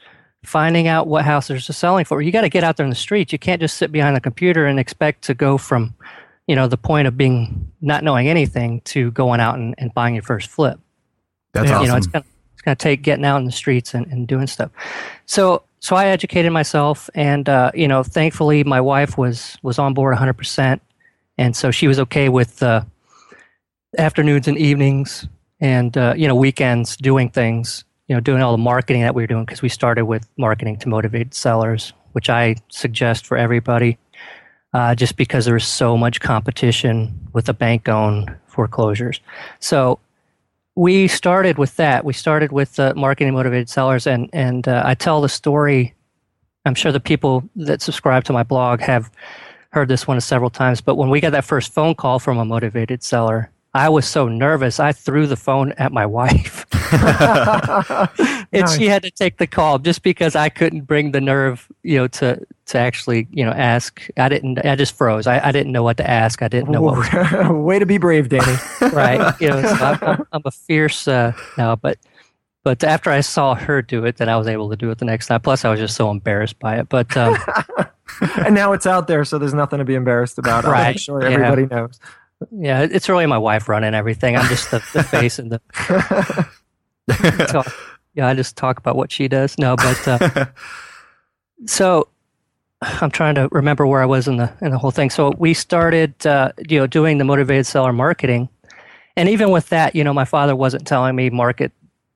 finding 0.45 0.89
out 0.89 1.07
what 1.07 1.25
houses 1.25 1.69
are 1.69 1.73
selling 1.73 2.05
for. 2.05 2.23
You 2.23 2.33
got 2.33 2.43
to 2.43 2.49
get 2.49 2.65
out 2.65 2.77
there 2.77 2.85
in 2.85 2.91
the 2.91 2.97
streets. 2.97 3.33
You 3.33 3.39
can't 3.39 3.61
just 3.61 3.77
sit 3.77 3.91
behind 3.93 4.17
the 4.17 4.21
computer 4.21 4.67
and 4.67 4.79
expect 4.79 5.23
to 5.25 5.35
go 5.35 5.59
from, 5.59 5.95
you 6.47 6.55
know, 6.57 6.69
the 6.69 6.77
point 6.77 7.09
of 7.09 7.17
being 7.17 7.73
not 7.81 8.05
knowing 8.05 8.29
anything 8.29 8.81
to 8.83 9.11
going 9.13 9.41
out 9.41 9.57
and, 9.57 9.75
and 9.79 9.93
buying 9.95 10.15
your 10.15 10.23
first 10.23 10.49
flip. 10.49 10.79
That's 11.53 11.71
awesome. 11.71 11.83
You 11.83 11.89
know, 11.89 11.97
it's 11.97 12.07
gonna 12.07 12.25
it's 12.53 12.63
gonna 12.63 12.77
take 12.77 13.03
getting 13.03 13.25
out 13.25 13.39
in 13.39 13.45
the 13.45 13.53
streets 13.53 13.95
and, 13.95 14.07
and 14.09 14.27
doing 14.27 14.47
stuff. 14.47 14.71
So 15.27 15.63
so 15.81 15.97
I 15.97 16.07
educated 16.07 16.51
myself, 16.51 17.11
and 17.15 17.49
uh, 17.49 17.71
you 17.75 17.87
know, 17.87 18.03
thankfully 18.03 18.65
my 18.65 18.81
wife 18.81 19.19
was 19.19 19.57
was 19.63 19.79
on 19.79 19.95
board 19.95 20.13
100, 20.13 20.33
percent 20.35 20.83
and 21.39 21.57
so 21.57 21.71
she 21.71 21.89
was 21.89 21.99
okay 21.99 22.29
with 22.29 22.63
uh, 22.63 22.85
afternoons 23.99 24.49
and 24.49 24.57
evenings 24.57 25.27
and 25.61 25.97
uh, 25.97 26.15
you 26.17 26.29
know 26.29 26.35
weekends 26.35 26.97
doing 26.97 27.31
things. 27.31 27.85
You 28.09 28.15
know, 28.15 28.21
doing 28.21 28.43
all 28.43 28.53
the 28.53 28.59
marketing 28.59 29.03
that 29.03 29.15
we 29.15 29.23
were 29.23 29.27
doing 29.27 29.45
because 29.45 29.63
we 29.63 29.69
started 29.69 30.05
with 30.05 30.29
marketing 30.37 30.77
to 30.79 30.89
motivate 30.89 31.35
sellers, 31.35 31.93
which 32.13 32.29
I 32.29 32.57
suggest 32.69 33.27
for 33.27 33.37
everybody 33.37 33.99
uh, 34.75 34.95
just 34.95 35.17
because 35.17 35.45
there's 35.45 35.67
so 35.67 35.97
much 35.97 36.21
competition 36.21 37.29
with 37.33 37.47
the 37.47 37.55
bank 37.55 37.89
owned 37.89 38.35
foreclosures. 38.47 39.21
So 39.61 40.01
we 40.75 41.07
started 41.07 41.57
with 41.57 41.77
that. 41.77 42.05
We 42.05 42.13
started 42.13 42.51
with 42.51 42.79
uh, 42.81 42.93
marketing 42.97 43.33
motivated 43.35 43.69
sellers, 43.69 44.07
and 44.07 44.29
and 44.33 44.67
uh, 44.67 44.83
I 44.85 44.95
tell 44.95 45.21
the 45.21 45.29
story. 45.29 45.95
I'm 46.67 46.75
sure 46.75 46.93
the 46.93 47.01
people 47.01 47.49
that 47.57 47.83
subscribe 47.83 48.25
to 48.25 48.33
my 48.33 48.43
blog 48.43 48.81
have 48.81 49.11
heard 49.71 49.89
this 49.89 50.07
one 50.07 50.21
several 50.21 50.51
times. 50.51 50.81
But 50.81 50.97
when 50.97 51.11
we 51.11 51.21
got 51.21 51.31
that 51.31 51.45
first 51.45 51.73
phone 51.73 51.95
call 51.95 52.19
from 52.19 52.39
a 52.39 52.45
motivated 52.45 53.03
seller, 53.03 53.51
I 53.75 53.89
was 53.91 54.07
so 54.07 54.29
nervous, 54.29 54.81
I 54.81 54.93
threw 54.93 55.27
the 55.27 55.37
phone 55.37 55.73
at 55.73 55.93
my 55.93 56.07
wife. 56.19 56.65
and 58.53 58.63
Nice. 58.63 58.77
she 58.77 58.87
had 58.87 59.03
to 59.03 59.11
take 59.11 59.39
the 59.39 59.47
call 59.47 59.79
just 59.79 60.03
because 60.03 60.37
I 60.37 60.49
couldn't 60.49 60.83
bring 60.83 61.13
the 61.13 61.21
nerve, 61.21 61.71
you 61.83 61.99
know, 61.99 62.07
to 62.09 62.45
to 62.67 62.79
actually, 62.79 63.29
you 63.31 63.45
know, 63.45 63.53
ask. 63.53 64.07
I 64.17 64.29
didn't. 64.29 64.65
I 64.65 64.77
just 64.77 64.97
froze. 64.97 65.27
I, 65.27 65.39
I 65.49 65.53
didn't 65.53 65.73
know 65.73 65.83
what 65.83 65.97
to 65.99 66.09
ask. 66.09 66.43
I 66.43 66.49
didn't 66.49 66.71
know 66.71 66.83
what 66.83 67.51
Way 67.65 67.79
to 67.79 67.87
be 67.87 67.99
brave, 67.99 68.29
Danny. 68.29 68.57
right. 68.93 69.35
You 69.41 69.49
know, 69.49 69.63
so 69.63 69.99
I'm, 70.03 70.27
I'm, 70.33 70.43
a 70.45 70.51
fierce 70.51 71.07
uh, 71.07 71.33
no, 71.59 71.77
but 71.77 71.99
but 72.63 72.83
after 72.83 73.11
I 73.11 73.21
saw 73.21 73.55
her 73.55 73.83
do 73.83 74.05
it, 74.05 74.17
then 74.17 74.29
I 74.29 74.37
was 74.37 74.47
able 74.49 74.71
to 74.71 74.77
do 74.77 74.91
it 74.91 74.99
the 74.99 75.05
next 75.05 75.27
time. 75.27 75.41
Plus, 75.41 75.65
I 75.65 75.71
was 75.71 75.79
just 75.79 75.97
so 75.97 76.11
embarrassed 76.11 76.59
by 76.59 76.79
it. 76.79 76.89
But 76.89 77.17
um, 77.17 77.37
and 78.39 78.55
now 78.55 78.73
it's 78.73 78.87
out 78.87 79.07
there, 79.07 79.25
so 79.25 79.39
there's 79.39 79.55
nothing 79.55 79.79
to 79.79 79.85
be 79.85 79.95
embarrassed 79.95 80.39
about. 80.39 80.65
Right. 80.65 80.89
I'm 80.89 80.97
sure 80.97 81.23
yeah. 81.23 81.31
everybody 81.31 81.67
knows. 81.67 82.01
yeah, 82.51 82.83
it's 82.83 83.09
really 83.09 83.27
my 83.27 83.39
wife 83.39 83.69
running 83.69 83.95
everything. 83.95 84.37
I'm 84.37 84.49
just 84.49 84.71
the, 84.71 84.83
the 84.93 85.03
face 85.03 85.39
and 85.39 85.53
the. 85.53 86.49
talk, 87.49 87.67
yeah, 88.15 88.29
I 88.29 88.35
just 88.35 88.57
talk 88.57 88.79
about 88.79 88.97
what 88.97 89.13
she 89.13 89.29
does. 89.29 89.59
No, 89.59 89.77
but 89.77 90.09
uh, 90.09 90.47
so 91.67 92.09
I'm 92.83 93.11
trying 93.11 93.35
to 93.37 93.49
remember 93.51 93.87
where 93.87 94.03
I 94.03 94.07
was 94.07 94.29
in 94.29 94.37
the 94.37 94.53
in 94.61 94.71
the 94.71 94.79
whole 94.79 94.91
thing. 94.91 95.11
So 95.11 95.33
we 95.39 95.55
started, 95.55 96.27
uh, 96.27 96.53
you 96.69 96.79
know, 96.79 96.87
doing 96.87 97.19
the 97.19 97.25
motivated 97.25 97.67
seller 97.67 97.93
marketing, 97.93 98.49
and 99.17 99.29
even 99.29 99.51
with 99.51 99.69
that, 99.69 99.95
you 99.95 100.05
know, 100.05 100.13
my 100.13 100.25
father 100.25 100.57
wasn't 100.57 100.87
telling 100.87 101.17
me 101.17 101.31
market 101.31 101.73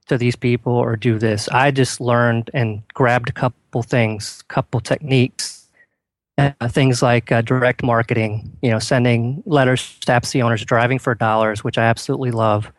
to 0.09 0.19
these 0.19 0.37
people 0.37 0.73
or 0.73 0.97
do 0.97 1.19
this. 1.19 1.49
I 1.49 1.71
just 1.71 2.01
learned 2.01 2.51
and 2.55 2.83
grabbed 2.95 3.29
a 3.29 3.33
couple 3.33 3.83
things, 3.83 4.43
couple 4.49 4.81
techniques, 4.81 5.67
uh, 6.39 6.53
things 6.69 7.03
like 7.03 7.31
uh, 7.31 7.43
direct 7.43 7.83
marketing. 7.83 8.57
You 8.63 8.71
know, 8.71 8.79
sending 8.79 9.43
letters 9.47 9.99
to 10.01 10.13
absentee 10.13 10.43
owners, 10.43 10.65
driving 10.65 10.99
for 10.99 11.15
dollars, 11.15 11.63
which 11.63 11.79
I 11.79 11.85
absolutely 11.85 12.31
love. 12.31 12.73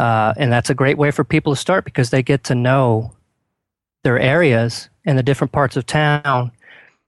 Uh, 0.00 0.32
and 0.38 0.50
that's 0.50 0.70
a 0.70 0.74
great 0.74 0.96
way 0.96 1.10
for 1.10 1.24
people 1.24 1.54
to 1.54 1.60
start 1.60 1.84
because 1.84 2.08
they 2.08 2.22
get 2.22 2.42
to 2.42 2.54
know 2.54 3.12
their 4.02 4.18
areas 4.18 4.88
and 5.04 5.18
the 5.18 5.22
different 5.22 5.52
parts 5.52 5.76
of 5.76 5.84
town 5.84 6.50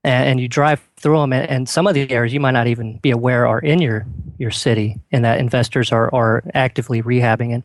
and, 0.05 0.29
and 0.29 0.41
you 0.41 0.47
drive 0.47 0.87
through 0.97 1.19
them 1.19 1.33
and, 1.33 1.49
and 1.49 1.69
some 1.71 1.87
of 1.87 1.95
the 1.95 2.11
areas 2.11 2.35
you 2.35 2.41
might 2.41 2.51
not 2.51 2.67
even 2.67 2.99
be 2.99 3.11
aware 3.11 3.47
are 3.47 3.61
in 3.61 3.81
your 3.81 4.05
your 4.37 4.51
city 4.51 5.01
and 5.11 5.25
that 5.25 5.41
investors 5.41 5.91
are 5.91 6.15
are 6.15 6.45
actively 6.53 7.01
rehabbing 7.01 7.51
in 7.51 7.65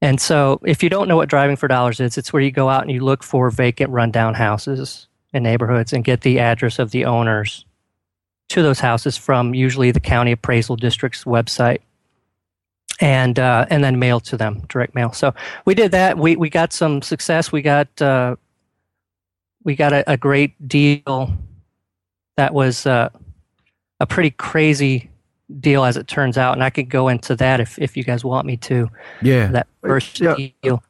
and 0.00 0.20
so 0.20 0.60
if 0.64 0.80
you 0.80 0.88
don't 0.88 1.08
know 1.08 1.16
what 1.16 1.28
driving 1.28 1.56
for 1.56 1.66
dollars 1.66 1.98
is 1.98 2.16
it's 2.16 2.32
where 2.32 2.40
you 2.40 2.52
go 2.52 2.68
out 2.68 2.82
and 2.82 2.92
you 2.92 3.00
look 3.00 3.24
for 3.24 3.50
vacant 3.50 3.90
rundown 3.90 4.34
houses 4.34 5.08
in 5.32 5.42
neighborhoods 5.42 5.92
and 5.92 6.04
get 6.04 6.20
the 6.20 6.38
address 6.38 6.78
of 6.78 6.92
the 6.92 7.04
owners 7.04 7.64
to 8.48 8.62
those 8.62 8.78
houses 8.78 9.16
from 9.16 9.56
usually 9.56 9.90
the 9.90 9.98
county 9.98 10.30
appraisal 10.30 10.76
district's 10.76 11.24
website 11.24 11.80
and 13.00 13.38
uh, 13.38 13.66
and 13.70 13.82
then 13.82 13.98
mail 13.98 14.20
to 14.20 14.36
them 14.36 14.62
direct 14.68 14.94
mail 14.94 15.12
so 15.12 15.32
we 15.64 15.74
did 15.74 15.90
that 15.90 16.18
we 16.18 16.36
we 16.36 16.50
got 16.50 16.72
some 16.72 17.02
success 17.02 17.50
we 17.52 17.62
got 17.62 17.88
uh, 18.02 18.36
we 19.64 19.74
got 19.74 19.92
a, 19.92 20.10
a 20.10 20.16
great 20.16 20.52
deal 20.68 21.32
that 22.36 22.54
was 22.54 22.86
uh, 22.86 23.08
a 24.00 24.06
pretty 24.06 24.30
crazy 24.30 25.10
deal 25.60 25.84
as 25.84 25.96
it 25.96 26.06
turns 26.06 26.38
out 26.38 26.52
and 26.52 26.62
i 26.62 26.70
could 26.70 26.88
go 26.88 27.08
into 27.08 27.34
that 27.34 27.58
if, 27.60 27.78
if 27.78 27.96
you 27.96 28.04
guys 28.04 28.24
want 28.24 28.46
me 28.46 28.56
to 28.56 28.88
yeah. 29.22 29.48
that 29.48 29.66
first 29.82 30.20
Yeah. 30.20 30.36
deal 30.62 30.82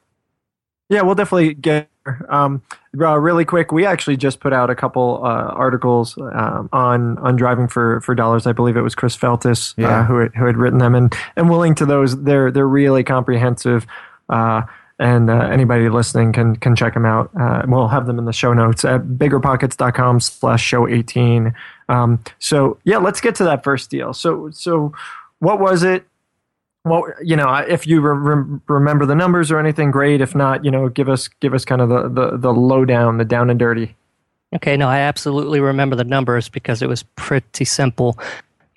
Yeah, 0.91 1.03
we'll 1.03 1.15
definitely 1.15 1.55
get. 1.55 1.89
Um, 2.31 2.63
uh, 2.99 3.19
really 3.19 3.45
quick, 3.45 3.71
we 3.73 3.85
actually 3.87 4.17
just 4.17 4.41
put 4.41 4.53
out 4.53 4.71
a 4.71 4.75
couple 4.75 5.21
uh, 5.23 5.53
articles 5.53 6.17
um, 6.19 6.69
on 6.73 7.19
on 7.19 7.37
driving 7.37 7.69
for, 7.69 8.01
for 8.01 8.15
dollars. 8.15 8.47
I 8.47 8.53
believe 8.53 8.77
it 8.77 8.83
was 8.83 8.95
Chris 8.95 9.17
Feltus 9.17 9.75
uh, 9.85 10.05
who 10.05 10.19
had, 10.19 10.35
who 10.35 10.47
had 10.47 10.57
written 10.57 10.79
them, 10.79 10.95
and 10.95 11.15
and 11.37 11.51
we'll 11.51 11.59
link 11.61 11.77
to 11.79 11.87
those. 11.87 12.21
They're 12.23 12.51
they're 12.51 12.69
really 12.69 13.05
comprehensive, 13.05 13.87
uh, 14.29 14.63
and 14.99 15.31
uh, 15.31 15.49
anybody 15.53 15.89
listening 15.89 16.33
can 16.33 16.57
can 16.57 16.75
check 16.77 16.95
them 16.95 17.05
out. 17.05 17.31
Uh, 17.39 17.63
we'll 17.67 17.89
have 17.89 18.07
them 18.07 18.19
in 18.19 18.25
the 18.25 18.33
show 18.33 18.53
notes 18.53 18.85
at 18.85 19.03
biggerpockets.com 19.03 20.21
slash 20.21 20.63
show 20.63 20.89
eighteen. 20.89 21.55
Um, 21.89 22.23
so 22.39 22.79
yeah, 22.85 22.99
let's 22.99 23.21
get 23.21 23.35
to 23.37 23.45
that 23.45 23.65
first 23.65 23.91
deal. 23.91 24.13
So 24.15 24.51
so 24.51 24.93
what 25.39 25.61
was 25.61 25.83
it? 25.83 26.07
Well, 26.85 27.05
you 27.23 27.37
know, 27.37 27.55
if 27.55 27.87
you 27.87 28.01
re- 28.01 28.59
remember 28.69 29.07
the 29.07 29.15
numbers 29.15 29.51
or 29.51 29.59
anything, 29.59 29.91
great. 29.91 30.21
If 30.21 30.35
not, 30.35 30.65
you 30.65 30.71
know, 30.71 30.89
give 30.89 31.09
us 31.09 31.29
give 31.29 31.55
us 31.55 31.65
kind 31.65 31.81
of 31.81 31.89
the 31.89 32.09
the, 32.09 32.37
the 32.39 32.53
lowdown, 32.53 33.19
the 33.19 33.25
down 33.25 33.51
and 33.51 33.59
dirty. 33.59 33.97
Okay, 34.55 34.77
no, 34.77 34.89
I 34.89 34.99
absolutely 34.99 35.61
remember 35.61 35.95
the 35.95 36.05
numbers 36.05 36.49
because 36.49 36.83
it 36.83 36.89
was 36.89 37.05
pretty 37.15 37.65
simple 37.65 38.19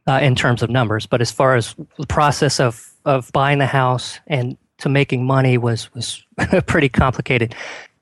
uh, 0.07 0.19
in 0.21 0.35
terms 0.35 0.61
of 0.61 0.69
numbers. 0.69 1.05
But 1.05 1.21
as 1.21 1.31
far 1.31 1.55
as 1.55 1.75
the 1.97 2.05
process 2.05 2.59
of, 2.59 2.91
of 3.05 3.31
buying 3.31 3.57
the 3.57 3.65
house 3.65 4.19
and 4.27 4.57
to 4.79 4.89
making 4.89 5.25
money 5.25 5.57
was 5.57 5.93
was 5.93 6.23
pretty 6.67 6.89
complicated. 6.89 7.55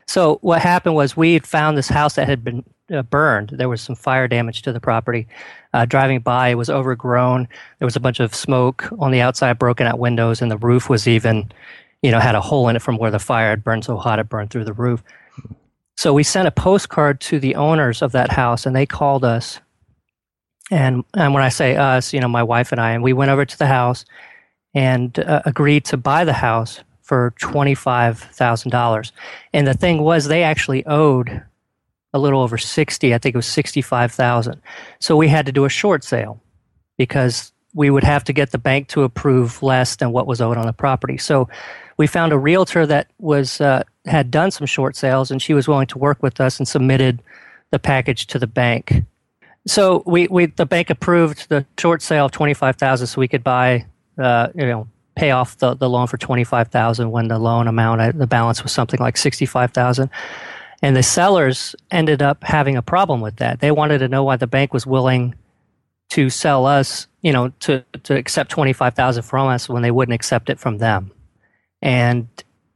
So 0.07 0.39
what 0.41 0.61
happened 0.61 0.95
was 0.95 1.15
we 1.15 1.33
had 1.33 1.47
found 1.47 1.77
this 1.77 1.87
house 1.87 2.15
that 2.15 2.27
had 2.27 2.43
been 2.43 2.65
uh, 2.91 3.03
burned. 3.03 3.49
There 3.49 3.69
was 3.69 3.81
some 3.81 3.95
fire 3.95 4.27
damage 4.27 4.61
to 4.63 4.73
the 4.73 4.79
property. 4.79 5.27
Uh, 5.73 5.85
driving 5.85 6.19
by, 6.19 6.49
it 6.49 6.55
was 6.55 6.69
overgrown. 6.69 7.47
There 7.79 7.85
was 7.85 7.95
a 7.95 8.01
bunch 8.01 8.19
of 8.19 8.35
smoke 8.35 8.89
on 8.99 9.11
the 9.11 9.21
outside, 9.21 9.57
broken 9.57 9.87
out 9.87 9.99
windows, 9.99 10.41
and 10.41 10.51
the 10.51 10.57
roof 10.57 10.89
was 10.89 11.07
even, 11.07 11.51
you 12.01 12.11
know, 12.11 12.19
had 12.19 12.35
a 12.35 12.41
hole 12.41 12.67
in 12.67 12.75
it 12.75 12.81
from 12.81 12.97
where 12.97 13.11
the 13.11 13.19
fire 13.19 13.49
had 13.49 13.63
burned 13.63 13.85
so 13.85 13.97
hot 13.97 14.19
it 14.19 14.29
burned 14.29 14.49
through 14.49 14.65
the 14.65 14.73
roof. 14.73 15.03
So 15.97 16.13
we 16.13 16.23
sent 16.23 16.47
a 16.47 16.51
postcard 16.51 17.21
to 17.21 17.39
the 17.39 17.55
owners 17.55 18.01
of 18.01 18.11
that 18.11 18.31
house, 18.31 18.65
and 18.65 18.75
they 18.75 18.85
called 18.85 19.23
us. 19.23 19.59
And 20.71 21.03
and 21.13 21.33
when 21.33 21.43
I 21.43 21.49
say 21.49 21.75
us, 21.75 22.13
you 22.13 22.19
know, 22.19 22.27
my 22.29 22.43
wife 22.43 22.71
and 22.71 22.81
I, 22.81 22.91
and 22.91 23.03
we 23.03 23.13
went 23.13 23.31
over 23.31 23.45
to 23.45 23.57
the 23.57 23.67
house 23.67 24.05
and 24.73 25.19
uh, 25.19 25.41
agreed 25.45 25.85
to 25.85 25.97
buy 25.97 26.23
the 26.23 26.33
house 26.33 26.79
for 27.01 27.33
twenty 27.39 27.75
five 27.75 28.19
thousand 28.19 28.71
dollars. 28.71 29.11
And 29.53 29.67
the 29.67 29.73
thing 29.73 30.01
was, 30.01 30.25
they 30.25 30.43
actually 30.43 30.85
owed 30.85 31.43
a 32.13 32.19
little 32.19 32.41
over 32.41 32.57
sixty. 32.57 33.13
I 33.13 33.17
think 33.17 33.35
it 33.35 33.37
was 33.37 33.45
sixty 33.45 33.81
five 33.81 34.11
thousand. 34.11 34.61
So 34.99 35.15
we 35.15 35.27
had 35.27 35.45
to 35.45 35.51
do 35.51 35.65
a 35.65 35.69
short 35.69 36.03
sale 36.03 36.41
because 36.97 37.51
we 37.73 37.89
would 37.89 38.03
have 38.03 38.23
to 38.25 38.33
get 38.33 38.51
the 38.51 38.57
bank 38.57 38.89
to 38.89 39.03
approve 39.03 39.63
less 39.63 39.95
than 39.95 40.11
what 40.11 40.27
was 40.27 40.41
owed 40.41 40.57
on 40.57 40.65
the 40.65 40.73
property. 40.73 41.17
So 41.17 41.47
we 41.97 42.07
found 42.07 42.33
a 42.33 42.37
realtor 42.37 42.85
that 42.85 43.07
was 43.19 43.61
uh, 43.61 43.83
had 44.05 44.31
done 44.31 44.51
some 44.51 44.67
short 44.67 44.95
sales, 44.95 45.31
and 45.31 45.41
she 45.41 45.53
was 45.53 45.67
willing 45.67 45.87
to 45.87 45.97
work 45.97 46.21
with 46.21 46.41
us 46.41 46.59
and 46.59 46.67
submitted 46.67 47.21
the 47.69 47.79
package 47.79 48.27
to 48.27 48.39
the 48.39 48.47
bank. 48.47 49.03
So 49.67 50.03
we, 50.05 50.27
we 50.27 50.47
the 50.47 50.65
bank 50.65 50.89
approved 50.89 51.47
the 51.49 51.65
short 51.79 52.01
sale 52.01 52.25
of 52.25 52.31
twenty 52.31 52.53
five 52.53 52.75
thousand, 52.75 53.07
so 53.07 53.21
we 53.21 53.27
could 53.27 53.43
buy, 53.43 53.85
uh, 54.17 54.47
you 54.55 54.65
know, 54.65 54.87
pay 55.15 55.31
off 55.31 55.57
the, 55.57 55.75
the 55.75 55.87
loan 55.87 56.07
for 56.07 56.17
twenty 56.17 56.43
five 56.43 56.69
thousand 56.69 57.11
when 57.11 57.27
the 57.27 57.37
loan 57.37 57.67
amount 57.67 58.01
uh, 58.01 58.11
the 58.13 58.27
balance 58.27 58.63
was 58.63 58.71
something 58.71 58.99
like 58.99 59.17
sixty 59.17 59.45
five 59.45 59.71
thousand. 59.71 60.09
And 60.81 60.95
the 60.95 61.03
sellers 61.03 61.75
ended 61.91 62.21
up 62.21 62.43
having 62.43 62.75
a 62.75 62.81
problem 62.81 63.21
with 63.21 63.37
that. 63.37 63.59
They 63.59 63.71
wanted 63.71 63.99
to 63.99 64.07
know 64.07 64.23
why 64.23 64.35
the 64.35 64.47
bank 64.47 64.73
was 64.73 64.87
willing 64.87 65.35
to 66.09 66.29
sell 66.29 66.65
us, 66.65 67.07
you 67.21 67.31
know, 67.31 67.49
to 67.61 67.85
to 68.03 68.15
accept 68.15 68.49
twenty 68.49 68.73
five 68.73 68.95
thousand 68.95 69.23
from 69.23 69.47
us 69.47 69.69
when 69.69 69.83
they 69.83 69.91
wouldn't 69.91 70.15
accept 70.15 70.49
it 70.49 70.59
from 70.59 70.79
them. 70.79 71.11
And 71.81 72.27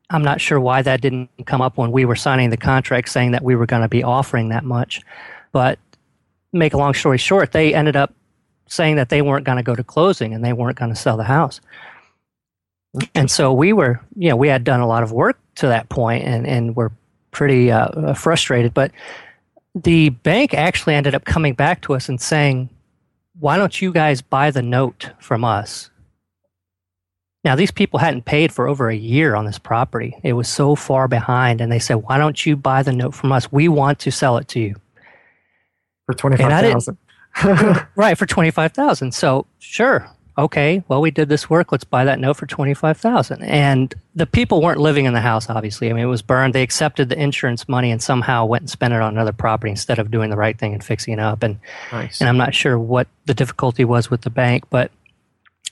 I'm 0.10 0.24
not 0.24 0.40
sure 0.40 0.60
why 0.60 0.82
that 0.84 1.02
didn't 1.02 1.30
come 1.46 1.62
up 1.62 1.78
when 1.78 1.92
we 1.92 2.06
were 2.06 2.16
signing 2.16 2.50
the 2.50 2.58
contract 2.58 3.10
saying 3.10 3.32
that 3.32 3.44
we 3.44 3.56
were 3.56 3.66
going 3.66 3.82
to 3.82 3.88
be 3.88 4.04
offering 4.04 4.50
that 4.50 4.64
much. 4.64 5.02
But 5.52 5.80
make 6.54 6.74
a 6.74 6.78
long 6.78 6.94
story 6.94 7.18
short, 7.18 7.52
they 7.52 7.74
ended 7.74 7.96
up 7.96 8.14
saying 8.68 8.96
that 8.96 9.10
they 9.10 9.22
weren't 9.22 9.46
going 9.46 9.58
to 9.58 9.64
go 9.64 9.76
to 9.76 9.84
closing 9.84 10.34
and 10.34 10.44
they 10.44 10.54
weren't 10.54 10.78
going 10.78 10.94
to 10.94 10.96
sell 10.96 11.18
the 11.18 11.24
house. 11.24 11.60
And 13.14 13.30
so 13.30 13.52
we 13.52 13.74
were, 13.74 14.00
you 14.16 14.30
know, 14.30 14.36
we 14.36 14.48
had 14.48 14.64
done 14.64 14.80
a 14.80 14.88
lot 14.88 15.04
of 15.04 15.12
work 15.12 15.38
to 15.56 15.68
that 15.68 15.90
point 15.90 16.24
and, 16.24 16.48
and 16.48 16.76
we're 16.76 16.92
pretty 17.36 17.70
uh, 17.72 18.14
frustrated. 18.14 18.74
But 18.74 18.92
the 19.76 20.10
bank 20.10 20.54
actually 20.54 20.96
ended 20.96 21.14
up 21.14 21.26
coming 21.26 21.54
back 21.54 21.82
to 21.82 21.94
us 21.94 22.08
and 22.08 22.20
saying, 22.20 22.70
why 23.40 23.58
don't 23.58 23.82
you 23.82 23.92
guys 23.92 24.22
buy 24.22 24.50
the 24.52 24.62
note 24.62 25.12
from 25.20 25.44
us? 25.44 25.90
Now, 27.44 27.56
these 27.56 27.72
people 27.72 28.00
hadn't 28.00 28.26
paid 28.26 28.52
for 28.54 28.68
over 28.68 28.90
a 28.90 28.96
year 28.96 29.36
on 29.36 29.46
this 29.46 29.60
property. 29.60 30.18
It 30.24 30.34
was 30.34 30.48
so 30.48 30.74
far 30.76 31.08
behind. 31.08 31.60
And 31.62 31.72
they 31.72 31.78
said, 31.78 31.96
why 31.96 32.18
don't 32.18 32.44
you 32.46 32.56
buy 32.56 32.82
the 32.82 32.94
note 32.94 33.14
from 33.14 33.32
us? 33.34 33.52
We 33.52 33.68
want 33.68 34.00
to 34.00 34.12
sell 34.12 34.38
it 34.38 34.48
to 34.50 34.60
you. 34.60 34.76
for 36.06 36.16
twenty 36.16 36.42
And 36.42 36.52
I 36.54 36.62
five 36.62 36.64
didn't- 36.64 36.74
thousand. 36.74 37.88
right, 37.98 38.18
for 38.18 38.26
25000 38.26 39.12
So, 39.14 39.46
sure. 39.60 40.10
Okay, 40.38 40.84
well, 40.90 41.00
we 41.00 41.12
did 41.12 41.30
this 41.30 41.50
work. 41.50 41.72
Let's 41.72 41.86
buy 41.86 42.04
that 42.04 42.20
note 42.20 42.36
for 42.36 42.46
25000 42.46 43.42
And 43.42 43.94
the 44.16 44.26
people 44.26 44.62
weren't 44.62 44.82
living 44.82 45.06
in 45.06 45.14
the 45.14 45.22
house, 45.22 45.50
obviously. 45.50 45.90
I 45.90 45.94
mean, 45.94 46.04
it 46.04 46.08
was 46.08 46.22
burned. 46.22 46.54
They 46.54 46.62
accepted 46.62 47.08
the 47.08 47.18
insurance 47.18 47.70
money 47.70 47.90
and 47.90 48.04
somehow 48.04 48.46
went 48.46 48.64
and 48.64 48.70
spent 48.70 48.94
it 48.94 49.02
on 49.02 49.14
another 49.14 49.32
property 49.32 49.72
instead 49.72 49.98
of 49.98 50.12
doing 50.12 50.30
the 50.30 50.36
right 50.36 50.58
thing 50.58 50.74
and 50.74 50.84
fixing 50.84 51.14
it 51.14 51.20
up. 51.20 51.42
And 51.42 51.58
nice. 51.92 52.20
and 52.20 52.28
I'm 52.28 52.36
not 52.36 52.54
sure 52.54 52.78
what 52.78 53.08
the 53.26 53.34
difficulty 53.34 53.86
was 53.86 54.10
with 54.10 54.22
the 54.22 54.30
bank, 54.30 54.66
but 54.70 54.92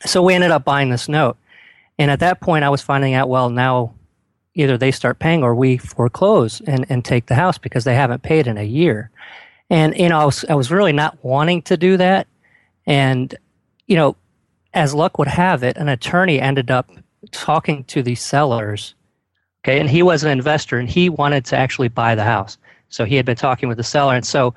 so 0.06 0.22
we 0.22 0.34
ended 0.34 0.52
up 0.52 0.64
buying 0.64 0.90
this 0.90 1.10
note. 1.10 1.36
And 2.00 2.10
at 2.10 2.22
that 2.22 2.40
point, 2.40 2.64
I 2.64 2.70
was 2.70 2.82
finding 2.82 3.14
out, 3.14 3.28
well, 3.28 3.50
now 3.50 3.94
either 4.56 4.78
they 4.78 4.92
start 4.92 5.20
paying 5.20 5.44
or 5.44 5.54
we 5.56 5.78
foreclose 5.78 6.62
and, 6.62 6.86
and 6.90 7.04
take 7.04 7.26
the 7.26 7.36
house 7.36 7.58
because 7.58 7.84
they 7.84 7.96
haven't 7.96 8.24
paid 8.24 8.48
in 8.48 8.58
a 8.58 8.64
year. 8.64 9.10
And, 9.70 9.98
you 9.98 10.08
know, 10.08 10.20
I 10.20 10.26
was, 10.26 10.46
I 10.46 10.56
was 10.56 10.72
really 10.72 10.94
not 10.94 11.18
wanting 11.24 11.64
to 11.64 11.76
do 11.76 11.98
that. 11.98 12.28
And, 12.86 13.34
you 13.88 13.96
know, 13.96 14.16
as 14.74 14.94
luck 14.94 15.18
would 15.18 15.28
have 15.28 15.64
it, 15.64 15.78
an 15.78 15.90
attorney 15.90 16.40
ended 16.40 16.72
up 16.72 16.90
talking 17.32 17.84
to 17.86 18.02
the 18.02 18.16
sellers. 18.16 18.96
Okay, 19.64 19.80
and 19.80 19.90
he 19.90 20.04
was 20.04 20.24
an 20.24 20.32
investor 20.32 20.78
and 20.78 20.90
he 20.90 21.10
wanted 21.10 21.46
to 21.46 21.58
actually 21.58 21.88
buy 21.88 22.16
the 22.16 22.24
house. 22.24 22.58
So 22.90 23.06
he 23.06 23.16
had 23.16 23.26
been 23.26 23.38
talking 23.38 23.70
with 23.70 23.78
the 23.78 23.84
seller, 23.84 24.14
and 24.14 24.26
so 24.26 24.54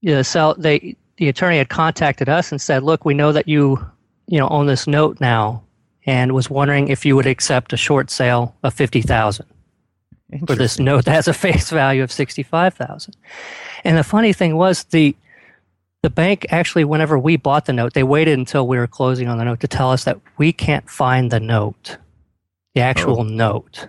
you 0.00 0.14
know, 0.14 0.22
sell 0.22 0.54
they 0.54 0.96
the 1.16 1.28
attorney 1.28 1.58
had 1.58 1.68
contacted 1.68 2.28
us 2.28 2.52
and 2.52 2.60
said, 2.60 2.82
"Look, 2.82 3.04
we 3.04 3.14
know 3.14 3.32
that 3.32 3.48
you 3.48 3.84
you 4.26 4.38
know 4.38 4.48
own 4.48 4.66
this 4.66 4.86
note 4.86 5.20
now, 5.20 5.62
and 6.06 6.32
was 6.32 6.50
wondering 6.50 6.88
if 6.88 7.06
you 7.06 7.16
would 7.16 7.26
accept 7.26 7.72
a 7.72 7.76
short 7.76 8.10
sale 8.10 8.54
of 8.62 8.74
fifty 8.74 9.02
thousand 9.02 9.46
for 10.46 10.54
this 10.54 10.78
note 10.78 11.04
that 11.06 11.14
has 11.14 11.28
a 11.28 11.32
face 11.34 11.70
value 11.70 12.02
of 12.02 12.12
sixty 12.12 12.42
five 12.42 12.74
thousand. 12.74 13.16
And 13.84 13.96
the 13.96 14.04
funny 14.04 14.32
thing 14.32 14.56
was 14.56 14.84
the 14.84 15.16
the 16.02 16.10
bank 16.10 16.46
actually, 16.50 16.84
whenever 16.84 17.18
we 17.18 17.36
bought 17.36 17.66
the 17.66 17.72
note, 17.72 17.94
they 17.94 18.04
waited 18.04 18.38
until 18.38 18.66
we 18.66 18.78
were 18.78 18.86
closing 18.86 19.28
on 19.28 19.38
the 19.38 19.44
note 19.44 19.60
to 19.60 19.68
tell 19.68 19.90
us 19.90 20.04
that 20.04 20.20
we 20.36 20.52
can't 20.52 20.88
find 20.88 21.30
the 21.30 21.40
note, 21.40 21.98
the 22.74 22.80
actual 22.80 23.20
oh. 23.20 23.24
note. 23.24 23.88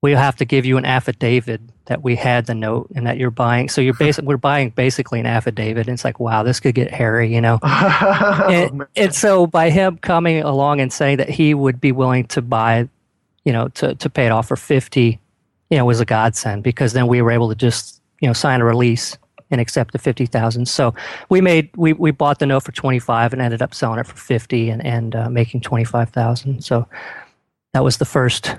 We'll 0.00 0.18
have 0.18 0.36
to 0.36 0.44
give 0.44 0.64
you 0.64 0.76
an 0.76 0.84
affidavit 0.84 1.60
that 1.86 2.04
we 2.04 2.14
had 2.14 2.46
the 2.46 2.54
note 2.54 2.88
and 2.94 3.06
that 3.06 3.16
you're 3.16 3.32
buying. 3.32 3.68
So 3.68 3.80
you're 3.80 3.94
basically 3.94 4.28
we're 4.28 4.36
buying 4.36 4.70
basically 4.70 5.18
an 5.18 5.26
affidavit. 5.26 5.88
And 5.88 5.94
it's 5.94 6.04
like, 6.04 6.20
wow, 6.20 6.44
this 6.44 6.60
could 6.60 6.76
get 6.76 6.92
hairy, 6.92 7.34
you 7.34 7.40
know. 7.40 7.58
oh, 7.62 8.46
and, 8.48 8.86
and, 8.94 9.14
so 9.14 9.48
by 9.48 9.70
him 9.70 9.98
coming 9.98 10.42
along 10.42 10.80
and 10.80 10.92
saying 10.92 11.16
that 11.16 11.28
he 11.28 11.52
would 11.52 11.80
be 11.80 11.90
willing 11.90 12.26
to 12.28 12.42
buy, 12.42 12.88
you 13.44 13.52
know, 13.52 13.68
to 13.68 13.96
to 13.96 14.08
pay 14.08 14.26
it 14.26 14.30
off 14.30 14.46
for 14.46 14.56
fifty, 14.56 15.18
you 15.68 15.78
know, 15.78 15.84
was 15.84 15.98
a 15.98 16.04
godsend 16.04 16.62
because 16.62 16.92
then 16.92 17.08
we 17.08 17.20
were 17.20 17.32
able 17.32 17.48
to 17.48 17.56
just 17.56 18.00
you 18.20 18.28
know 18.28 18.34
sign 18.34 18.60
a 18.60 18.64
release 18.64 19.16
and 19.50 19.60
accept 19.60 19.92
the 19.92 19.98
50,000. 19.98 20.66
So 20.66 20.94
we 21.28 21.40
made 21.40 21.70
we, 21.76 21.92
we 21.92 22.10
bought 22.10 22.38
the 22.38 22.46
note 22.46 22.64
for 22.64 22.72
25 22.72 23.32
and 23.32 23.42
ended 23.42 23.62
up 23.62 23.74
selling 23.74 23.98
it 23.98 24.06
for 24.06 24.16
50 24.16 24.70
and 24.70 24.84
and 24.84 25.14
uh, 25.14 25.30
making 25.30 25.60
25,000. 25.60 26.62
So 26.62 26.86
that 27.72 27.84
was 27.84 27.98
the 27.98 28.04
first 28.04 28.56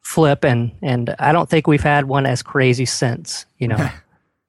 flip 0.00 0.44
and 0.44 0.72
and 0.82 1.14
I 1.18 1.32
don't 1.32 1.48
think 1.48 1.66
we've 1.66 1.82
had 1.82 2.06
one 2.06 2.26
as 2.26 2.42
crazy 2.42 2.84
since, 2.84 3.46
you 3.58 3.68
know. 3.68 3.90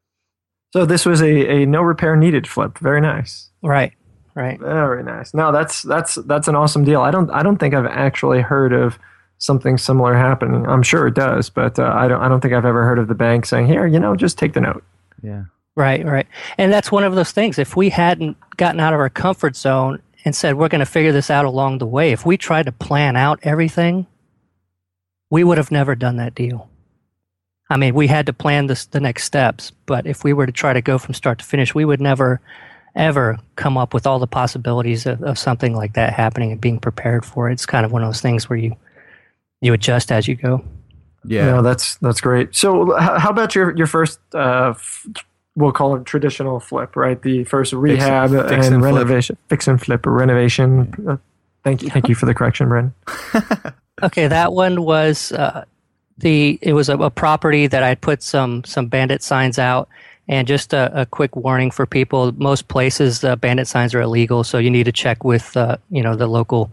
so 0.74 0.86
this 0.86 1.06
was 1.06 1.22
a, 1.22 1.62
a 1.62 1.66
no 1.66 1.82
repair 1.82 2.16
needed 2.16 2.48
flip. 2.48 2.78
Very 2.78 3.02
nice. 3.02 3.50
Right. 3.62 3.94
Right. 4.34 4.60
Very 4.60 5.04
nice. 5.04 5.34
No, 5.34 5.52
that's 5.52 5.82
that's 5.82 6.16
that's 6.16 6.48
an 6.48 6.56
awesome 6.56 6.86
deal. 6.86 7.02
I 7.02 7.12
don't 7.12 7.30
I 7.32 7.44
don't 7.44 7.58
think 7.58 7.74
I've 7.74 7.86
actually 7.86 8.42
heard 8.42 8.72
of 8.72 8.98
something 9.40 9.78
similar 9.78 10.14
happening. 10.14 10.66
I'm 10.68 10.84
sure 10.84 11.08
it 11.08 11.16
does, 11.16 11.50
but 11.50 11.78
uh, 11.80 11.92
I 11.94 12.08
don't 12.08 12.22
I 12.22 12.30
don't 12.30 12.40
think 12.40 12.54
I've 12.54 12.66
ever 12.66 12.86
heard 12.86 13.00
of 13.00 13.08
the 13.08 13.16
bank 13.16 13.46
saying, 13.46 13.68
"Here, 13.68 13.86
you 13.86 14.00
know, 14.00 14.16
just 14.16 14.38
take 14.38 14.54
the 14.54 14.62
note." 14.62 14.84
Yeah. 15.22 15.44
Right, 15.76 16.06
right. 16.06 16.28
And 16.58 16.72
that's 16.72 16.92
one 16.92 17.04
of 17.04 17.16
those 17.16 17.32
things. 17.32 17.58
If 17.58 17.76
we 17.76 17.90
hadn't 17.90 18.38
gotten 18.58 18.80
out 18.80 18.94
of 18.94 19.00
our 19.00 19.10
comfort 19.10 19.56
zone 19.56 20.02
and 20.26 20.36
said, 20.36 20.56
we're 20.56 20.68
going 20.68 20.80
to 20.80 20.86
figure 20.86 21.14
this 21.14 21.30
out 21.30 21.46
along 21.46 21.78
the 21.78 21.88
way, 21.88 22.12
if 22.12 22.26
we 22.26 22.38
tried 22.38 22.66
to 22.66 22.72
plan 22.72 23.16
out 23.16 23.40
everything, 23.44 24.06
we 25.30 25.44
would 25.44 25.58
have 25.58 25.72
never 25.72 25.96
done 25.96 26.18
that 26.18 26.36
deal. 26.36 26.70
I 27.70 27.78
mean, 27.78 27.96
we 27.96 28.08
had 28.08 28.26
to 28.26 28.34
plan 28.34 28.68
this, 28.68 28.86
the 28.88 29.00
next 29.00 29.24
steps, 29.24 29.72
but 29.86 30.06
if 30.06 30.26
we 30.26 30.34
were 30.34 30.46
to 30.46 30.52
try 30.52 30.74
to 30.74 30.82
go 30.82 30.98
from 30.98 31.14
start 31.14 31.40
to 31.40 31.46
finish, 31.46 31.74
we 31.74 31.86
would 31.86 32.02
never, 32.02 32.42
ever 32.96 33.40
come 33.56 33.78
up 33.78 33.94
with 33.94 34.06
all 34.06 34.20
the 34.20 34.28
possibilities 34.28 35.06
of, 35.06 35.24
of 35.24 35.40
something 35.40 35.74
like 35.74 35.94
that 35.94 36.12
happening 36.14 36.52
and 36.52 36.60
being 36.60 36.80
prepared 36.80 37.26
for 37.26 37.50
it. 37.50 37.54
It's 37.54 37.66
kind 37.66 37.86
of 37.86 37.94
one 37.94 38.04
of 38.04 38.10
those 38.10 38.20
things 38.20 38.50
where 38.50 38.60
you, 38.60 38.76
you 39.62 39.72
adjust 39.72 40.12
as 40.12 40.28
you 40.28 40.36
go. 40.36 40.66
Yeah, 41.24 41.46
no, 41.46 41.62
that's 41.62 41.98
that's 41.98 42.20
great. 42.20 42.56
So, 42.56 42.98
how 42.98 43.30
about 43.30 43.54
your 43.54 43.78
your 43.78 43.86
first 43.86 44.20
uh, 44.34 44.74
we'll 45.56 45.72
call 45.72 45.96
it 45.96 46.06
traditional 46.06 46.60
flip, 46.60 46.96
right? 46.96 47.22
The 47.22 47.44
first 47.44 47.74
rehab 47.74 48.32
fix, 48.32 48.50
fix 48.50 48.66
and, 48.68 48.76
and 48.76 48.84
renovation, 48.84 49.38
fix 49.48 49.68
and 49.68 49.82
flip 49.82 50.06
or 50.06 50.12
renovation. 50.12 50.94
Uh, 51.08 51.18
thank 51.64 51.84
you, 51.84 51.90
thank 51.90 52.10
you 52.10 52.16
for 52.16 52.26
the 52.26 52.34
correction, 52.34 52.70
Bren. 52.70 53.74
okay, 54.04 54.28
that 54.28 54.54
one 54.54 54.84
was 54.84 55.32
uh, 55.32 55.66
the. 56.18 56.58
It 56.62 56.74
was 56.74 56.90
a, 56.90 56.98
a, 56.98 57.10
property 57.10 57.68
that 57.68 57.84
I 57.84 57.96
put 57.96 58.24
some 58.24 58.64
some 58.64 58.88
bandit 58.88 59.22
signs 59.24 59.60
out, 59.60 59.90
and 60.28 60.48
just 60.48 60.74
a, 60.74 61.02
a 61.02 61.06
quick 61.06 61.36
warning 61.36 61.72
for 61.72 61.86
people: 61.86 62.32
most 62.34 62.68
places 62.68 63.24
uh, 63.24 63.36
bandit 63.36 63.68
signs 63.68 63.94
are 63.94 64.02
illegal, 64.02 64.44
so 64.44 64.58
you 64.58 64.70
need 64.70 64.86
to 64.86 64.92
check 64.92 65.24
with 65.24 65.56
uh, 65.58 65.78
you 65.90 66.02
know 66.02 66.16
the 66.16 66.28
local 66.28 66.72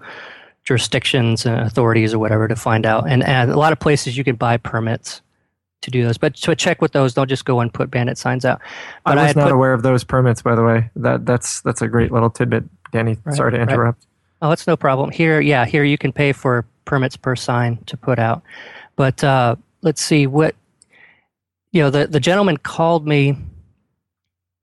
jurisdictions 0.65 1.47
and 1.47 1.59
authorities 1.61 2.13
or 2.13 2.19
whatever 2.19 2.47
to 2.47 2.55
find 2.55 2.85
out. 2.85 3.09
And, 3.09 3.25
and 3.25 3.51
a 3.51 3.57
lot 3.57 3.73
of 3.73 3.81
places 3.81 4.19
you 4.19 4.23
can 4.23 4.37
buy 4.37 4.59
permits 4.59 5.23
to 5.83 5.91
do 5.91 6.05
those. 6.05 6.19
But 6.19 6.35
to 6.37 6.55
check 6.57 6.83
with 6.83 6.93
those, 6.93 7.15
don't 7.15 7.29
just 7.29 7.45
go 7.45 7.61
and 7.61 7.73
put 7.73 7.91
bandit 7.91 8.19
signs 8.19 8.45
out. 8.45 8.61
But 9.05 9.19
I 9.19 9.27
was 9.27 9.37
I 9.37 9.41
not 9.41 9.47
put, 9.49 9.55
aware 9.55 9.73
of 9.73 9.83
those 9.83 10.05
permits, 10.05 10.43
by 10.43 10.55
the 10.55 10.63
way. 10.63 10.91
That 10.97 11.27
that's 11.27 11.61
that's 11.63 11.83
a 11.83 11.89
great 11.89 12.13
little 12.13 12.31
tidbit, 12.31 12.65
Danny. 12.93 13.17
Right, 13.25 13.37
sorry 13.37 13.53
to 13.53 13.61
interrupt. 13.61 13.99
Right. 14.01 14.07
Oh, 14.41 14.49
that's 14.51 14.67
no 14.67 14.77
problem. 14.77 15.11
Here, 15.11 15.41
yeah, 15.41 15.65
here 15.67 15.83
you 15.83 15.99
can 15.99 16.13
pay 16.13 16.33
for 16.33 16.65
permits 16.85 17.17
per 17.17 17.35
sign 17.35 17.79
to 17.87 17.97
put 17.97 18.19
out. 18.19 18.43
But 18.97 19.23
uh, 19.25 19.57
let's 19.83 20.03
see 20.03 20.27
what 20.27 20.55
you 21.73 21.83
know. 21.83 21.91
The 21.91 22.07
the 22.07 22.21
gentleman 22.21 22.57
called 22.57 23.07
me 23.07 23.37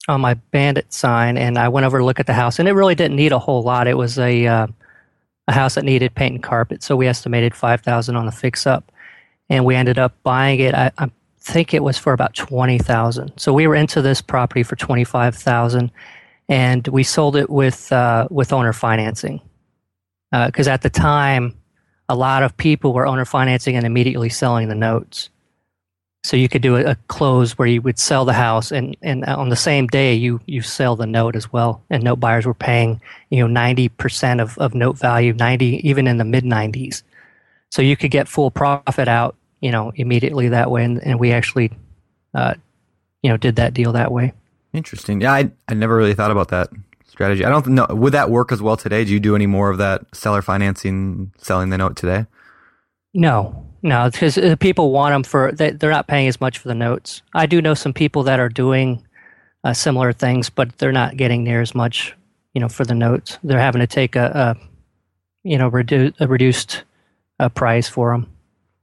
on 0.07 0.21
my 0.21 0.35
bandit 0.35 0.93
sign, 0.93 1.37
and 1.37 1.57
I 1.57 1.69
went 1.69 1.85
over 1.85 1.99
to 1.99 2.05
look 2.05 2.19
at 2.19 2.27
the 2.27 2.33
house, 2.33 2.59
and 2.59 2.67
it 2.67 2.73
really 2.73 2.95
didn't 2.95 3.17
need 3.17 3.31
a 3.31 3.39
whole 3.39 3.63
lot. 3.63 3.87
It 3.87 3.97
was 3.97 4.17
a 4.17 4.45
uh, 4.45 4.67
a 5.47 5.51
house 5.51 5.75
that 5.75 5.83
needed 5.83 6.15
paint 6.15 6.35
and 6.35 6.43
carpet, 6.43 6.83
so 6.83 6.95
we 6.95 7.07
estimated 7.07 7.55
five 7.55 7.81
thousand 7.81 8.15
on 8.15 8.25
the 8.25 8.31
fix 8.31 8.65
up 8.67 8.91
and 9.49 9.65
we 9.65 9.75
ended 9.75 9.97
up 9.97 10.15
buying 10.23 10.59
it. 10.59 10.73
I, 10.73 10.91
I 10.97 11.09
think 11.39 11.73
it 11.73 11.83
was 11.83 11.97
for 11.97 12.13
about 12.13 12.33
twenty 12.33 12.79
thousand. 12.79 13.33
So 13.37 13.53
we 13.53 13.67
were 13.67 13.75
into 13.75 14.01
this 14.01 14.21
property 14.21 14.63
for 14.63 14.75
twenty 14.75 15.03
five 15.03 15.35
thousand, 15.35 15.91
and 16.49 16.87
we 16.87 17.03
sold 17.03 17.35
it 17.35 17.49
with 17.49 17.91
uh, 17.91 18.27
with 18.31 18.51
owner 18.51 18.73
financing 18.73 19.41
because 20.31 20.67
uh, 20.67 20.71
at 20.71 20.81
the 20.81 20.89
time, 20.89 21.55
a 22.09 22.15
lot 22.15 22.43
of 22.43 22.55
people 22.57 22.93
were 22.93 23.07
owner 23.07 23.25
financing 23.25 23.75
and 23.75 23.85
immediately 23.85 24.29
selling 24.29 24.67
the 24.67 24.75
notes. 24.75 25.29
So 26.23 26.35
you 26.35 26.49
could 26.49 26.63
do 26.63 26.75
a, 26.75 26.91
a, 26.91 26.95
close 27.07 27.55
where 27.55 27.67
you 27.67 27.83
would 27.83 27.99
sell 27.99 28.25
the 28.25 28.33
house, 28.33 28.71
and, 28.71 28.97
and 29.03 29.23
on 29.25 29.49
the 29.49 29.55
same 29.55 29.85
day 29.85 30.15
you 30.15 30.41
you 30.47 30.61
sell 30.63 30.95
the 30.95 31.05
note 31.05 31.35
as 31.35 31.53
well. 31.53 31.83
And 31.91 32.03
note 32.03 32.19
buyers 32.19 32.47
were 32.47 32.55
paying 32.55 32.99
you 33.29 33.39
know 33.39 33.47
ninety 33.47 33.89
percent 33.89 34.41
of, 34.41 34.57
of 34.57 34.73
note 34.73 34.97
value, 34.97 35.33
ninety 35.33 35.87
even 35.87 36.07
in 36.07 36.17
the 36.17 36.25
mid 36.25 36.43
nineties. 36.43 37.03
So 37.75 37.81
you 37.81 37.97
could 37.97 38.09
get 38.09 38.29
full 38.29 38.51
profit 38.51 39.09
out, 39.09 39.35
you 39.59 39.69
know, 39.69 39.91
immediately 39.95 40.47
that 40.47 40.71
way. 40.71 40.85
And, 40.85 41.05
and 41.05 41.19
we 41.19 41.33
actually, 41.33 41.73
uh, 42.33 42.53
you 43.21 43.29
know, 43.29 43.35
did 43.35 43.57
that 43.57 43.73
deal 43.73 43.91
that 43.91 44.13
way. 44.13 44.31
Interesting. 44.71 45.19
Yeah, 45.19 45.33
I, 45.33 45.51
I 45.67 45.73
never 45.73 45.97
really 45.97 46.13
thought 46.13 46.31
about 46.31 46.47
that 46.47 46.69
strategy. 47.05 47.43
I 47.43 47.49
don't 47.49 47.67
know. 47.67 47.85
Would 47.89 48.13
that 48.13 48.29
work 48.29 48.53
as 48.53 48.61
well 48.61 48.77
today? 48.77 49.03
Do 49.03 49.11
you 49.11 49.19
do 49.19 49.35
any 49.35 49.45
more 49.45 49.69
of 49.69 49.77
that 49.79 50.05
seller 50.15 50.41
financing, 50.41 51.33
selling 51.37 51.69
the 51.69 51.77
note 51.77 51.97
today? 51.97 52.27
No, 53.13 53.67
no, 53.81 54.09
because 54.09 54.37
uh, 54.37 54.55
people 54.55 54.93
want 54.93 55.11
them 55.11 55.23
for, 55.23 55.51
they, 55.51 55.71
they're 55.71 55.91
not 55.91 56.07
paying 56.07 56.29
as 56.29 56.39
much 56.39 56.59
for 56.59 56.69
the 56.69 56.75
notes. 56.75 57.23
I 57.33 57.45
do 57.45 57.61
know 57.61 57.73
some 57.73 57.91
people 57.91 58.23
that 58.23 58.39
are 58.39 58.47
doing 58.47 59.05
uh, 59.65 59.73
similar 59.73 60.13
things, 60.13 60.49
but 60.49 60.77
they're 60.77 60.93
not 60.93 61.17
getting 61.17 61.43
near 61.43 61.59
as 61.59 61.75
much, 61.75 62.15
you 62.53 62.61
know, 62.61 62.69
for 62.69 62.85
the 62.85 62.95
notes. 62.95 63.37
They're 63.43 63.59
having 63.59 63.81
to 63.81 63.87
take 63.87 64.15
a, 64.15 64.55
a 64.63 64.67
you 65.43 65.57
know, 65.57 65.69
redu- 65.69 66.13
a 66.21 66.27
reduced 66.29 66.85
a 67.39 67.49
price 67.49 67.87
for 67.87 68.11
them. 68.11 68.31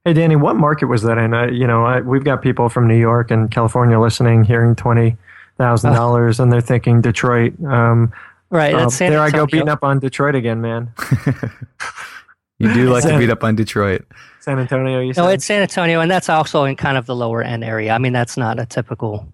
Hey, 0.05 0.15
Danny, 0.15 0.35
what 0.35 0.57
market 0.57 0.87
was 0.87 1.03
that 1.03 1.17
in? 1.17 1.33
I, 1.33 1.49
you 1.51 1.67
know, 1.67 1.85
I, 1.85 2.01
we've 2.01 2.25
got 2.25 2.43
people 2.43 2.69
from 2.69 2.88
New 2.88 2.99
York 2.99 3.31
and 3.31 3.51
California 3.51 3.99
listening, 4.01 4.45
hearing 4.45 4.75
twenty 4.75 5.17
thousand 5.59 5.93
dollars, 5.93 6.41
and 6.41 6.53
they're 6.53 6.61
thinking 6.61 7.01
Detroit. 7.01 7.55
Um, 7.65 8.12
right. 8.51 8.75
Uh, 8.75 8.88
there 8.91 9.21
I 9.21 9.31
go 9.31 9.47
beating 9.47 9.69
up 9.69 9.85
on 9.85 10.01
Detroit 10.01 10.35
again, 10.35 10.61
man. 10.61 10.93
you 12.59 12.73
do 12.75 12.91
like 12.91 13.05
San, 13.05 13.12
to 13.12 13.19
beat 13.19 13.31
up 13.31 13.45
on 13.45 13.55
Detroit. 13.55 14.05
San 14.41 14.59
Antonio, 14.59 14.99
you 14.99 15.15
said? 15.15 15.23
No, 15.23 15.29
it's 15.29 15.45
San 15.45 15.62
Antonio, 15.62 16.01
and 16.01 16.11
that's 16.11 16.29
also 16.29 16.65
in 16.65 16.75
kind 16.75 16.99
of 16.99 17.07
the 17.07 17.15
lower 17.15 17.43
end 17.43 17.62
area. 17.62 17.93
I 17.93 17.99
mean, 17.99 18.12
that's 18.12 18.37
not 18.37 18.59
a 18.59 18.67
typical, 18.67 19.33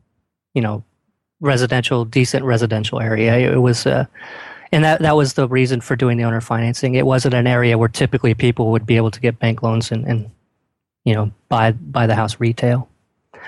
you 0.53 0.61
know, 0.61 0.85
residential, 1.41 2.05
decent 2.05 2.45
residential 2.45 3.01
area. 3.01 3.39
It 3.39 3.63
was. 3.63 3.87
Uh, 3.87 4.05
and 4.73 4.85
that 4.85 5.01
that 5.01 5.17
was 5.17 5.35
the 5.35 5.49
reason 5.49 5.81
for 5.81 5.97
doing 5.97 6.19
the 6.19 6.25
owner 6.25 6.41
financing. 6.41 6.95
It 6.95 7.07
wasn't 7.07 7.35
an 7.35 7.47
area 7.47 7.79
where 7.79 7.89
typically 7.89 8.35
people 8.35 8.71
would 8.71 8.87
be 8.87 8.97
able 8.97 9.11
to 9.11 9.21
get 9.21 9.39
bank 9.39 9.63
loans 9.63 9.91
and, 9.91 10.07
and 10.07 10.31
you 11.05 11.15
know 11.15 11.33
buy 11.49 11.73
buy 11.73 12.07
the 12.07 12.15
house 12.15 12.39
retail, 12.41 12.89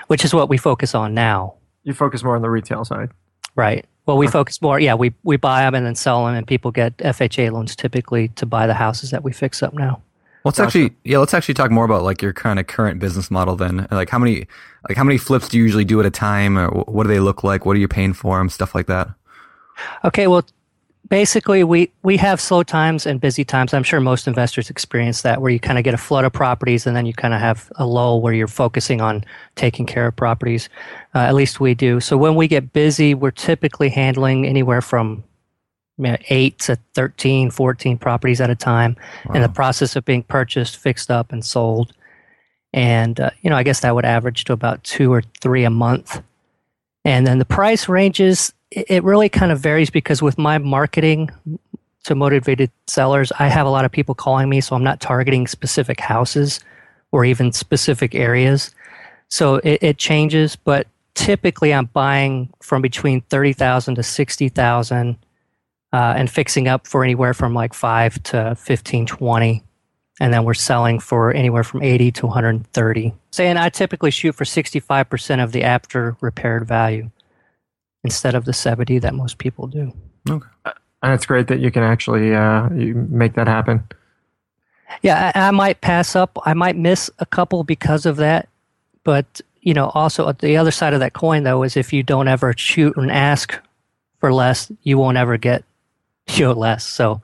which 0.07 0.25
is 0.25 0.33
what 0.33 0.49
we 0.49 0.57
focus 0.57 0.95
on 0.95 1.13
now. 1.13 1.55
You 1.83 1.93
focus 1.93 2.23
more 2.23 2.35
on 2.35 2.41
the 2.41 2.49
retail 2.49 2.85
side, 2.85 3.09
right? 3.55 3.85
Well, 4.05 4.17
we 4.17 4.27
focus 4.27 4.61
more. 4.61 4.79
Yeah, 4.79 4.95
we 4.95 5.13
we 5.23 5.37
buy 5.37 5.61
them 5.61 5.75
and 5.75 5.85
then 5.85 5.95
sell 5.95 6.25
them, 6.25 6.35
and 6.35 6.47
people 6.47 6.71
get 6.71 6.97
FHA 6.97 7.51
loans 7.51 7.75
typically 7.75 8.29
to 8.29 8.45
buy 8.45 8.67
the 8.67 8.73
houses 8.73 9.11
that 9.11 9.23
we 9.23 9.31
fix 9.31 9.61
up 9.61 9.73
now. 9.73 10.01
Let's 10.43 10.57
gotcha. 10.57 10.67
actually, 10.67 10.95
yeah, 11.03 11.19
let's 11.19 11.35
actually 11.35 11.53
talk 11.53 11.69
more 11.69 11.85
about 11.85 12.01
like 12.01 12.21
your 12.21 12.33
kind 12.33 12.59
of 12.59 12.65
current 12.65 12.99
business 12.99 13.29
model. 13.29 13.55
Then, 13.55 13.87
like 13.91 14.09
how 14.09 14.17
many, 14.17 14.47
like 14.89 14.97
how 14.97 15.03
many 15.03 15.19
flips 15.19 15.49
do 15.49 15.57
you 15.57 15.63
usually 15.63 15.85
do 15.85 15.99
at 15.99 16.05
a 16.05 16.11
time, 16.11 16.57
or 16.57 16.69
what 16.69 17.03
do 17.03 17.09
they 17.09 17.19
look 17.19 17.43
like? 17.43 17.65
What 17.65 17.75
are 17.75 17.79
you 17.79 17.87
paying 17.87 18.13
for 18.13 18.39
them? 18.39 18.49
Stuff 18.49 18.73
like 18.73 18.87
that. 18.87 19.09
Okay, 20.03 20.25
well, 20.25 20.43
basically 21.09 21.63
we 21.63 21.91
we 22.03 22.15
have 22.17 22.39
slow 22.39 22.63
times 22.63 23.05
and 23.05 23.19
busy 23.19 23.43
times 23.43 23.73
i'm 23.73 23.83
sure 23.83 23.99
most 23.99 24.27
investors 24.27 24.69
experience 24.69 25.23
that 25.23 25.41
where 25.41 25.51
you 25.51 25.59
kind 25.59 25.77
of 25.77 25.83
get 25.83 25.93
a 25.93 25.97
flood 25.97 26.23
of 26.23 26.31
properties 26.31 26.87
and 26.87 26.95
then 26.95 27.05
you 27.05 27.13
kind 27.13 27.33
of 27.33 27.39
have 27.39 27.71
a 27.75 27.85
lull 27.85 28.21
where 28.21 28.33
you're 28.33 28.47
focusing 28.47 29.01
on 29.01 29.23
taking 29.55 29.85
care 29.85 30.07
of 30.07 30.15
properties 30.15 30.69
uh, 31.15 31.19
at 31.19 31.35
least 31.35 31.59
we 31.59 31.73
do 31.73 31.99
so 31.99 32.17
when 32.17 32.35
we 32.35 32.47
get 32.47 32.71
busy 32.71 33.13
we're 33.13 33.31
typically 33.31 33.89
handling 33.89 34.45
anywhere 34.45 34.81
from 34.81 35.23
eight 36.29 36.59
to 36.59 36.77
13, 36.93 37.51
14 37.51 37.97
properties 37.97 38.41
at 38.41 38.49
a 38.49 38.55
time 38.55 38.95
wow. 39.25 39.35
in 39.35 39.41
the 39.41 39.49
process 39.49 39.95
of 39.95 40.05
being 40.05 40.23
purchased, 40.23 40.77
fixed 40.77 41.11
up, 41.11 41.31
and 41.31 41.45
sold. 41.45 41.93
And, 42.73 43.19
uh, 43.19 43.31
you 43.41 43.49
know, 43.49 43.55
I 43.55 43.63
guess 43.63 43.81
that 43.81 43.95
would 43.95 44.05
average 44.05 44.45
to 44.45 44.53
about 44.53 44.83
two 44.83 45.11
or 45.13 45.21
three 45.41 45.63
a 45.63 45.69
month. 45.69 46.21
And 47.03 47.27
then 47.27 47.39
the 47.39 47.45
price 47.45 47.89
ranges, 47.89 48.53
it 48.71 49.03
really 49.03 49.29
kind 49.29 49.51
of 49.51 49.59
varies 49.59 49.89
because 49.89 50.21
with 50.21 50.37
my 50.37 50.57
marketing 50.57 51.29
to 52.05 52.15
motivated 52.15 52.71
sellers, 52.87 53.31
I 53.37 53.47
have 53.47 53.67
a 53.67 53.69
lot 53.69 53.85
of 53.85 53.91
people 53.91 54.15
calling 54.15 54.49
me, 54.49 54.61
so 54.61 54.75
I'm 54.75 54.83
not 54.83 55.01
targeting 55.01 55.45
specific 55.45 55.99
houses 55.99 56.61
or 57.11 57.25
even 57.25 57.51
specific 57.51 58.15
areas. 58.15 58.73
So 59.27 59.55
it, 59.55 59.83
it 59.83 59.97
changes, 59.97 60.55
but 60.55 60.87
typically 61.13 61.73
I'm 61.73 61.85
buying 61.85 62.49
from 62.61 62.81
between 62.81 63.21
30,000 63.21 63.95
to 63.95 64.03
60,000 64.03 65.17
uh, 65.93 66.13
and 66.15 66.29
fixing 66.29 66.67
up 66.67 66.87
for 66.87 67.03
anywhere 67.03 67.33
from 67.33 67.53
like 67.53 67.73
5 67.73 68.23
to 68.23 68.55
15, 68.55 69.05
20. 69.05 69.63
And 70.21 70.33
then 70.33 70.43
we're 70.45 70.53
selling 70.53 70.99
for 70.99 71.33
anywhere 71.33 71.63
from 71.63 71.81
80 71.81 72.11
to 72.13 72.25
130. 72.27 73.13
Saying 73.31 73.57
I 73.57 73.69
typically 73.69 74.11
shoot 74.11 74.33
for 74.33 74.45
65% 74.45 75.43
of 75.43 75.51
the 75.51 75.63
after 75.63 76.15
repaired 76.21 76.67
value 76.67 77.09
instead 78.03 78.35
of 78.35 78.45
the 78.45 78.53
70 78.53 78.99
that 78.99 79.13
most 79.13 79.37
people 79.37 79.67
do. 79.67 79.93
Okay. 80.29 80.47
And 81.03 81.13
it's 81.13 81.25
great 81.25 81.47
that 81.47 81.59
you 81.59 81.71
can 81.71 81.83
actually 81.83 82.33
uh, 82.33 82.69
you 82.73 82.93
make 83.09 83.33
that 83.33 83.47
happen. 83.47 83.83
Yeah, 85.01 85.31
I, 85.33 85.47
I 85.47 85.51
might 85.51 85.81
pass 85.81 86.15
up. 86.15 86.37
I 86.45 86.53
might 86.53 86.75
miss 86.75 87.09
a 87.19 87.25
couple 87.25 87.63
because 87.63 88.05
of 88.05 88.17
that. 88.17 88.49
But, 89.03 89.41
you 89.61 89.73
know, 89.73 89.89
also 89.89 90.31
the 90.31 90.57
other 90.57 90.71
side 90.71 90.93
of 90.93 90.99
that 90.99 91.13
coin, 91.13 91.43
though, 91.43 91.63
is 91.63 91.75
if 91.75 91.91
you 91.91 92.03
don't 92.03 92.27
ever 92.27 92.53
shoot 92.55 92.95
and 92.97 93.11
ask 93.11 93.57
for 94.19 94.31
less, 94.33 94.71
you 94.83 94.97
won't 94.97 95.17
ever 95.17 95.37
get 95.37 95.63
you 96.27 96.45
know, 96.45 96.53
less. 96.53 96.85
So, 96.85 97.21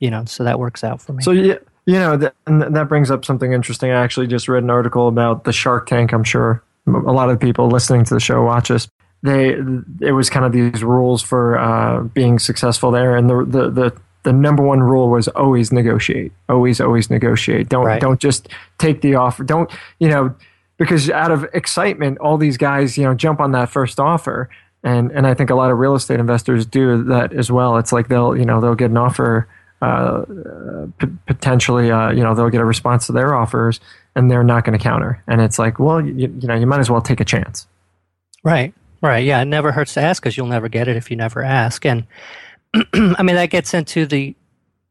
you 0.00 0.10
know, 0.10 0.24
so 0.24 0.44
that 0.44 0.58
works 0.58 0.82
out 0.82 1.00
for 1.00 1.12
me. 1.12 1.22
So, 1.22 1.30
yeah. 1.30 1.58
You 1.86 1.98
know, 1.98 2.16
that, 2.16 2.34
that 2.46 2.88
brings 2.88 3.10
up 3.10 3.26
something 3.26 3.52
interesting. 3.52 3.90
I 3.90 4.02
actually 4.02 4.26
just 4.26 4.48
read 4.48 4.62
an 4.62 4.70
article 4.70 5.06
about 5.06 5.44
the 5.44 5.52
Shark 5.52 5.86
Tank. 5.86 6.14
I'm 6.14 6.24
sure 6.24 6.62
a 6.86 6.90
lot 6.90 7.28
of 7.28 7.38
people 7.38 7.68
listening 7.68 8.04
to 8.04 8.14
the 8.14 8.20
show 8.20 8.42
watch 8.42 8.68
this 8.68 8.88
they 9.24 9.56
it 10.00 10.12
was 10.12 10.28
kind 10.28 10.44
of 10.44 10.52
these 10.52 10.84
rules 10.84 11.22
for 11.22 11.58
uh, 11.58 12.02
being 12.02 12.38
successful 12.38 12.90
there, 12.90 13.16
and 13.16 13.28
the, 13.28 13.44
the 13.44 13.70
the 13.70 14.00
the 14.22 14.32
number 14.32 14.62
one 14.62 14.80
rule 14.80 15.08
was 15.08 15.28
always 15.28 15.72
negotiate, 15.72 16.30
always 16.48 16.78
always 16.78 17.08
negotiate. 17.08 17.70
Don't 17.70 17.86
right. 17.86 18.00
don't 18.00 18.20
just 18.20 18.48
take 18.78 19.00
the 19.00 19.14
offer. 19.14 19.42
Don't 19.42 19.70
you 19.98 20.08
know 20.08 20.34
because 20.76 21.08
out 21.08 21.30
of 21.30 21.46
excitement, 21.54 22.18
all 22.18 22.36
these 22.36 22.58
guys 22.58 22.98
you 22.98 23.04
know 23.04 23.14
jump 23.14 23.40
on 23.40 23.52
that 23.52 23.70
first 23.70 23.98
offer, 23.98 24.50
and 24.82 25.10
and 25.12 25.26
I 25.26 25.32
think 25.32 25.48
a 25.48 25.54
lot 25.54 25.70
of 25.70 25.78
real 25.78 25.94
estate 25.94 26.20
investors 26.20 26.66
do 26.66 27.02
that 27.04 27.32
as 27.32 27.50
well. 27.50 27.78
It's 27.78 27.92
like 27.92 28.08
they'll 28.08 28.36
you 28.36 28.44
know 28.44 28.60
they'll 28.60 28.74
get 28.74 28.90
an 28.90 28.98
offer. 28.98 29.48
Uh, 29.82 30.24
p- 30.98 31.08
potentially, 31.26 31.90
uh, 31.90 32.10
you 32.10 32.22
know, 32.22 32.34
they'll 32.34 32.48
get 32.48 32.62
a 32.62 32.64
response 32.64 33.04
to 33.04 33.12
their 33.12 33.34
offers, 33.34 33.80
and 34.14 34.30
they're 34.30 34.44
not 34.44 34.64
going 34.64 34.78
to 34.78 34.82
counter. 34.82 35.22
And 35.26 35.42
it's 35.42 35.58
like, 35.58 35.78
well, 35.78 36.00
you, 36.00 36.34
you 36.40 36.48
know, 36.48 36.54
you 36.54 36.66
might 36.66 36.80
as 36.80 36.88
well 36.88 37.02
take 37.02 37.20
a 37.20 37.24
chance. 37.24 37.66
Right. 38.42 38.72
Right. 39.04 39.22
Yeah. 39.26 39.42
It 39.42 39.44
never 39.44 39.70
hurts 39.70 39.92
to 39.94 40.00
ask 40.00 40.22
because 40.22 40.34
you'll 40.34 40.46
never 40.46 40.66
get 40.66 40.88
it 40.88 40.96
if 40.96 41.10
you 41.10 41.16
never 41.16 41.44
ask. 41.44 41.84
And 41.84 42.06
I 42.94 43.22
mean, 43.22 43.36
that 43.36 43.50
gets 43.50 43.74
into 43.74 44.06
the 44.06 44.34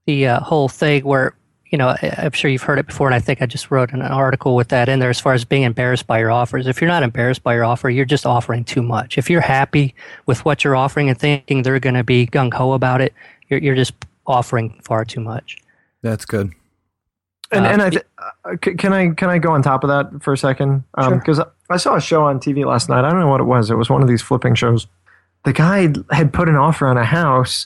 the 0.05 0.27
uh, 0.27 0.39
whole 0.39 0.69
thing 0.69 1.03
where 1.03 1.35
you 1.71 1.79
know 1.79 1.95
I'm 1.99 2.31
sure 2.33 2.51
you've 2.51 2.61
heard 2.61 2.77
it 2.77 2.85
before, 2.85 3.07
and 3.07 3.15
I 3.15 3.19
think 3.19 3.41
I 3.41 3.47
just 3.47 3.71
wrote 3.71 3.91
an 3.91 4.03
article 4.03 4.55
with 4.55 4.67
that 4.67 4.87
in 4.87 4.99
there 4.99 5.09
as 5.09 5.19
far 5.19 5.33
as 5.33 5.45
being 5.45 5.63
embarrassed 5.63 6.05
by 6.05 6.19
your 6.19 6.29
offers. 6.29 6.67
If 6.67 6.79
you're 6.79 6.91
not 6.91 7.01
embarrassed 7.01 7.41
by 7.41 7.55
your 7.55 7.65
offer, 7.65 7.89
you're 7.89 8.05
just 8.05 8.27
offering 8.27 8.63
too 8.63 8.83
much. 8.83 9.17
If 9.17 9.31
you're 9.31 9.41
happy 9.41 9.95
with 10.27 10.45
what 10.45 10.63
you're 10.63 10.75
offering 10.75 11.09
and 11.09 11.17
thinking 11.17 11.63
they're 11.63 11.79
going 11.79 11.95
to 11.95 12.03
be 12.03 12.27
gung 12.27 12.53
ho 12.53 12.73
about 12.73 13.01
it, 13.01 13.15
you're 13.49 13.61
you're 13.61 13.75
just 13.75 13.93
offering 14.27 14.79
far 14.83 15.05
too 15.05 15.21
much. 15.21 15.57
That's 16.03 16.25
good. 16.25 16.53
And, 17.51 17.65
uh, 17.65 17.69
and 17.69 17.81
I 17.81 17.89
th- 17.89 18.05
uh, 18.45 18.57
can 18.57 18.93
I 18.93 19.09
can 19.09 19.31
I 19.31 19.39
go 19.39 19.53
on 19.53 19.63
top 19.63 19.83
of 19.83 19.87
that 19.87 20.21
for 20.21 20.33
a 20.33 20.37
second? 20.37 20.83
Because 20.95 21.39
um, 21.39 21.47
I 21.73 21.77
saw 21.77 21.95
a 21.95 22.01
show 22.01 22.25
on 22.25 22.39
TV 22.39 22.65
last 22.65 22.87
night. 22.87 23.03
I 23.03 23.09
don't 23.09 23.19
know 23.19 23.27
what 23.27 23.41
it 23.41 23.45
was. 23.45 23.71
It 23.71 23.75
was 23.75 23.89
one 23.89 24.01
of 24.01 24.07
these 24.07 24.21
flipping 24.21 24.55
shows. 24.55 24.87
The 25.43 25.53
guy 25.53 25.89
had 26.11 26.31
put 26.31 26.47
an 26.47 26.55
offer 26.55 26.87
on 26.87 26.97
a 26.97 27.03
house, 27.03 27.65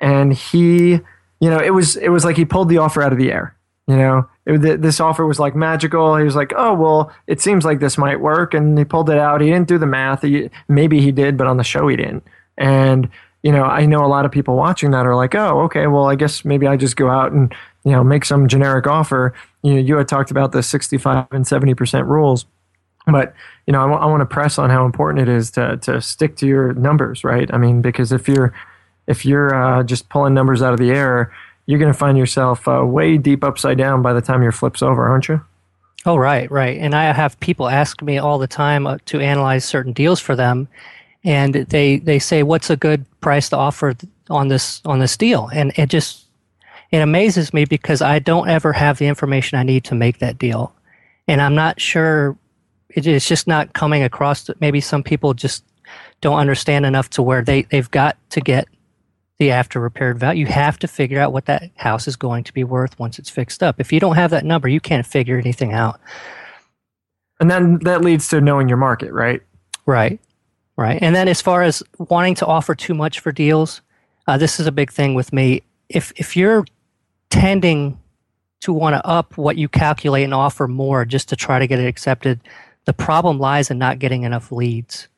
and 0.00 0.32
he, 0.32 1.00
you 1.40 1.50
know, 1.50 1.58
it 1.58 1.70
was 1.70 1.96
it 1.96 2.10
was 2.10 2.24
like 2.24 2.36
he 2.36 2.44
pulled 2.44 2.68
the 2.68 2.78
offer 2.78 3.02
out 3.02 3.12
of 3.12 3.18
the 3.18 3.32
air. 3.32 3.56
You 3.88 3.96
know, 3.96 4.28
it, 4.44 4.82
this 4.82 5.00
offer 5.00 5.26
was 5.26 5.38
like 5.38 5.56
magical. 5.56 6.16
He 6.16 6.24
was 6.24 6.36
like, 6.36 6.52
"Oh 6.56 6.74
well, 6.74 7.12
it 7.26 7.40
seems 7.40 7.64
like 7.64 7.80
this 7.80 7.96
might 7.96 8.20
work," 8.20 8.52
and 8.52 8.78
he 8.78 8.84
pulled 8.84 9.08
it 9.10 9.18
out. 9.18 9.40
He 9.40 9.48
didn't 9.48 9.68
do 9.68 9.78
the 9.78 9.86
math. 9.86 10.22
He, 10.22 10.50
maybe 10.68 11.00
he 11.00 11.10
did, 11.10 11.36
but 11.36 11.46
on 11.46 11.56
the 11.56 11.64
show 11.64 11.88
he 11.88 11.96
didn't. 11.96 12.24
And 12.58 13.08
you 13.42 13.52
know, 13.52 13.64
I 13.64 13.86
know 13.86 14.04
a 14.04 14.08
lot 14.08 14.24
of 14.24 14.32
people 14.32 14.56
watching 14.56 14.90
that 14.90 15.06
are 15.06 15.16
like, 15.16 15.34
"Oh, 15.34 15.62
okay, 15.62 15.86
well, 15.86 16.06
I 16.06 16.14
guess 16.14 16.44
maybe 16.44 16.66
I 16.66 16.76
just 16.76 16.96
go 16.96 17.08
out 17.08 17.32
and 17.32 17.54
you 17.84 17.92
know 17.92 18.04
make 18.04 18.24
some 18.24 18.48
generic 18.48 18.86
offer." 18.86 19.34
You 19.62 19.74
know, 19.74 19.80
you 19.80 19.96
had 19.96 20.08
talked 20.08 20.30
about 20.30 20.52
the 20.52 20.62
sixty-five 20.62 21.28
and 21.30 21.46
seventy 21.46 21.74
percent 21.74 22.06
rules 22.06 22.44
but 23.06 23.34
you 23.66 23.72
know, 23.72 23.80
I, 23.80 23.86
w- 23.86 24.00
I 24.00 24.06
want 24.06 24.20
to 24.20 24.26
press 24.26 24.58
on 24.58 24.70
how 24.70 24.84
important 24.84 25.28
it 25.28 25.32
is 25.32 25.50
to 25.52 25.76
to 25.78 26.00
stick 26.00 26.36
to 26.36 26.46
your 26.46 26.72
numbers, 26.74 27.24
right? 27.24 27.52
I 27.52 27.58
mean, 27.58 27.82
because 27.82 28.12
if 28.12 28.28
you're 28.28 28.52
if 29.06 29.24
you're 29.24 29.54
uh, 29.54 29.82
just 29.82 30.08
pulling 30.08 30.34
numbers 30.34 30.62
out 30.62 30.72
of 30.72 30.78
the 30.78 30.90
air, 30.90 31.32
you're 31.66 31.78
going 31.78 31.92
to 31.92 31.98
find 31.98 32.18
yourself 32.18 32.66
uh, 32.68 32.84
way 32.84 33.18
deep 33.18 33.44
upside 33.44 33.78
down 33.78 34.02
by 34.02 34.12
the 34.12 34.20
time 34.20 34.42
your 34.42 34.52
flips 34.52 34.82
over, 34.82 35.06
aren't 35.06 35.28
you? 35.28 35.40
Oh, 36.04 36.16
right, 36.16 36.48
right. 36.50 36.78
And 36.78 36.94
I 36.94 37.12
have 37.12 37.38
people 37.40 37.68
ask 37.68 38.00
me 38.00 38.18
all 38.18 38.38
the 38.38 38.46
time 38.46 38.86
uh, 38.86 38.98
to 39.06 39.20
analyze 39.20 39.64
certain 39.64 39.92
deals 39.92 40.20
for 40.20 40.36
them, 40.36 40.68
and 41.24 41.54
they 41.54 41.98
they 41.98 42.18
say, 42.18 42.42
"What's 42.42 42.70
a 42.70 42.76
good 42.76 43.04
price 43.20 43.48
to 43.50 43.56
offer 43.56 43.94
on 44.30 44.48
this 44.48 44.80
on 44.84 45.00
this 45.00 45.16
deal?" 45.16 45.48
And 45.52 45.72
it 45.76 45.88
just 45.88 46.24
it 46.92 46.98
amazes 46.98 47.52
me 47.52 47.64
because 47.64 48.02
I 48.02 48.20
don't 48.20 48.48
ever 48.48 48.72
have 48.72 48.98
the 48.98 49.06
information 49.06 49.58
I 49.58 49.64
need 49.64 49.82
to 49.84 49.96
make 49.96 50.20
that 50.20 50.38
deal, 50.38 50.72
and 51.26 51.40
I'm 51.40 51.56
not 51.56 51.80
sure 51.80 52.36
it's 52.90 53.28
just 53.28 53.46
not 53.46 53.72
coming 53.72 54.02
across. 54.02 54.48
Maybe 54.60 54.80
some 54.80 55.02
people 55.02 55.34
just 55.34 55.64
don't 56.20 56.38
understand 56.38 56.86
enough 56.86 57.10
to 57.10 57.22
where 57.22 57.42
they, 57.42 57.62
they've 57.62 57.90
got 57.90 58.16
to 58.30 58.40
get 58.40 58.68
the 59.38 59.50
after 59.50 59.80
repaired 59.80 60.18
value. 60.18 60.46
You 60.46 60.52
have 60.52 60.78
to 60.78 60.88
figure 60.88 61.20
out 61.20 61.32
what 61.32 61.46
that 61.46 61.70
house 61.76 62.08
is 62.08 62.16
going 62.16 62.44
to 62.44 62.52
be 62.52 62.64
worth 62.64 62.98
once 62.98 63.18
it's 63.18 63.28
fixed 63.28 63.62
up. 63.62 63.80
If 63.80 63.92
you 63.92 64.00
don't 64.00 64.16
have 64.16 64.30
that 64.30 64.44
number, 64.44 64.68
you 64.68 64.80
can't 64.80 65.06
figure 65.06 65.38
anything 65.38 65.72
out. 65.72 66.00
And 67.38 67.50
then 67.50 67.78
that 67.80 68.02
leads 68.02 68.28
to 68.28 68.40
knowing 68.40 68.68
your 68.68 68.78
market, 68.78 69.12
right? 69.12 69.42
Right, 69.84 70.18
right. 70.76 70.98
And 71.02 71.14
then 71.14 71.28
as 71.28 71.42
far 71.42 71.62
as 71.62 71.82
wanting 71.98 72.34
to 72.36 72.46
offer 72.46 72.74
too 72.74 72.94
much 72.94 73.20
for 73.20 73.30
deals, 73.30 73.82
uh, 74.26 74.38
this 74.38 74.58
is 74.58 74.66
a 74.66 74.72
big 74.72 74.90
thing 74.90 75.14
with 75.14 75.32
me. 75.32 75.62
If 75.88 76.12
if 76.16 76.36
you're 76.36 76.64
tending 77.30 77.98
to 78.60 78.72
want 78.72 78.94
to 78.94 79.06
up 79.06 79.36
what 79.36 79.58
you 79.58 79.68
calculate 79.68 80.24
and 80.24 80.32
offer 80.34 80.66
more 80.66 81.04
just 81.04 81.28
to 81.28 81.36
try 81.36 81.58
to 81.58 81.66
get 81.66 81.78
it 81.78 81.86
accepted, 81.86 82.40
the 82.86 82.92
problem 82.92 83.38
lies 83.38 83.70
in 83.70 83.78
not 83.78 83.98
getting 83.98 84.22
enough 84.22 84.50
leads. 84.50 85.08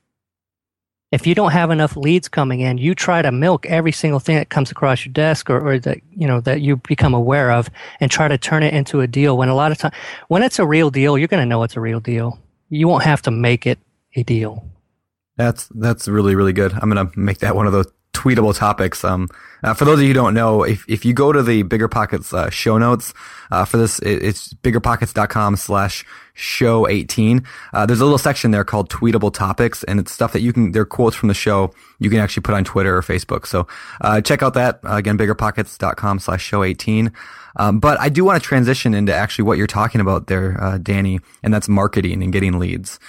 If 1.11 1.26
you 1.26 1.35
don't 1.35 1.52
have 1.52 1.70
enough 1.70 1.96
leads 1.96 2.28
coming 2.28 2.61
in, 2.61 2.76
you 2.76 2.94
try 2.94 3.22
to 3.22 3.33
milk 3.33 3.64
every 3.64 3.92
single 3.92 4.20
thing 4.20 4.37
that 4.37 4.50
comes 4.50 4.70
across 4.70 5.07
your 5.07 5.12
desk 5.12 5.48
or, 5.48 5.59
or 5.59 5.78
that 5.78 6.00
you 6.11 6.26
know 6.26 6.40
that 6.40 6.61
you 6.61 6.76
become 6.76 7.14
aware 7.14 7.50
of 7.50 7.70
and 8.00 8.11
try 8.11 8.28
to 8.28 8.37
turn 8.37 8.62
it 8.62 8.74
into 8.74 9.00
a 9.00 9.07
deal. 9.07 9.38
When 9.38 9.48
a 9.48 9.54
lot 9.54 9.72
of 9.72 9.78
time, 9.78 9.92
when 10.28 10.42
it's 10.42 10.59
a 10.59 10.66
real 10.66 10.90
deal, 10.90 11.16
you're 11.16 11.28
going 11.28 11.42
to 11.42 11.48
know 11.48 11.62
it's 11.62 11.76
a 11.76 11.81
real 11.81 12.00
deal. 12.00 12.38
You 12.68 12.88
won't 12.88 13.04
have 13.04 13.22
to 13.22 13.31
make 13.31 13.66
it 13.66 13.78
a 14.16 14.22
deal. 14.22 14.64
That's 15.37 15.68
that's 15.74 16.09
really 16.09 16.35
really 16.35 16.52
good. 16.52 16.72
I'm 16.74 16.90
gonna 16.90 17.11
make 17.16 17.38
that 17.38 17.54
one 17.54 17.66
of 17.66 17.72
those 17.72 17.87
tweetable 18.18 18.57
topics. 18.57 19.04
Um, 19.04 19.28
uh, 19.62 19.74
for 19.74 19.85
those 19.85 19.98
of 19.98 20.02
you 20.02 20.09
who 20.09 20.14
don't 20.14 20.35
know, 20.35 20.64
if, 20.64 20.85
if 20.88 21.04
you 21.04 21.12
go 21.12 21.33
to 21.33 21.42
the 21.42 21.62
Bigger 21.62 21.88
Pockets 21.88 22.35
uh, 22.35 22.50
show 22.50 22.76
notes 22.76 23.14
uh, 23.50 23.64
for 23.64 23.76
this, 23.76 24.00
it, 24.00 24.22
it's 24.24 24.52
biggerpockets.com 24.54 25.57
slash 25.57 26.04
show 26.35 26.88
18. 26.88 27.44
Uh, 27.72 27.87
there's 27.87 28.00
a 28.00 28.04
little 28.04 28.18
section 28.18 28.50
there 28.50 28.64
called 28.64 28.90
tweetable 28.90 29.33
topics, 29.33 29.85
and 29.85 30.00
it's 30.00 30.12
stuff 30.12 30.33
that 30.33 30.40
you 30.40 30.52
can, 30.52 30.72
they're 30.72 30.85
quotes 30.85 31.14
from 31.14 31.28
the 31.28 31.35
show 31.35 31.72
you 32.00 32.11
can 32.11 32.18
actually 32.18 32.42
put 32.42 32.54
on 32.54 32.64
Twitter 32.64 32.96
or 32.96 33.02
Facebook. 33.02 33.46
So 33.46 33.66
uh, 34.00 34.20
check 34.20 34.42
out 34.42 34.54
that. 34.54 34.81
Uh, 34.85 34.96
again, 34.96 35.16
biggerpockets.com 35.16 36.18
slash 36.18 36.42
show 36.42 36.64
18. 36.64 37.12
Um, 37.57 37.78
but 37.78 38.00
I 38.00 38.09
do 38.09 38.24
want 38.24 38.40
to 38.40 38.46
transition 38.46 38.94
into 38.94 39.14
actually 39.14 39.44
what 39.44 39.59
you're 39.59 39.66
talking 39.66 40.00
about 40.00 40.26
there, 40.26 40.78
Danny, 40.83 41.20
and 41.42 41.54
that's 41.54 41.68
marketing 41.68 42.22
and 42.22 42.33
getting 42.33 42.59
leads. 42.59 43.00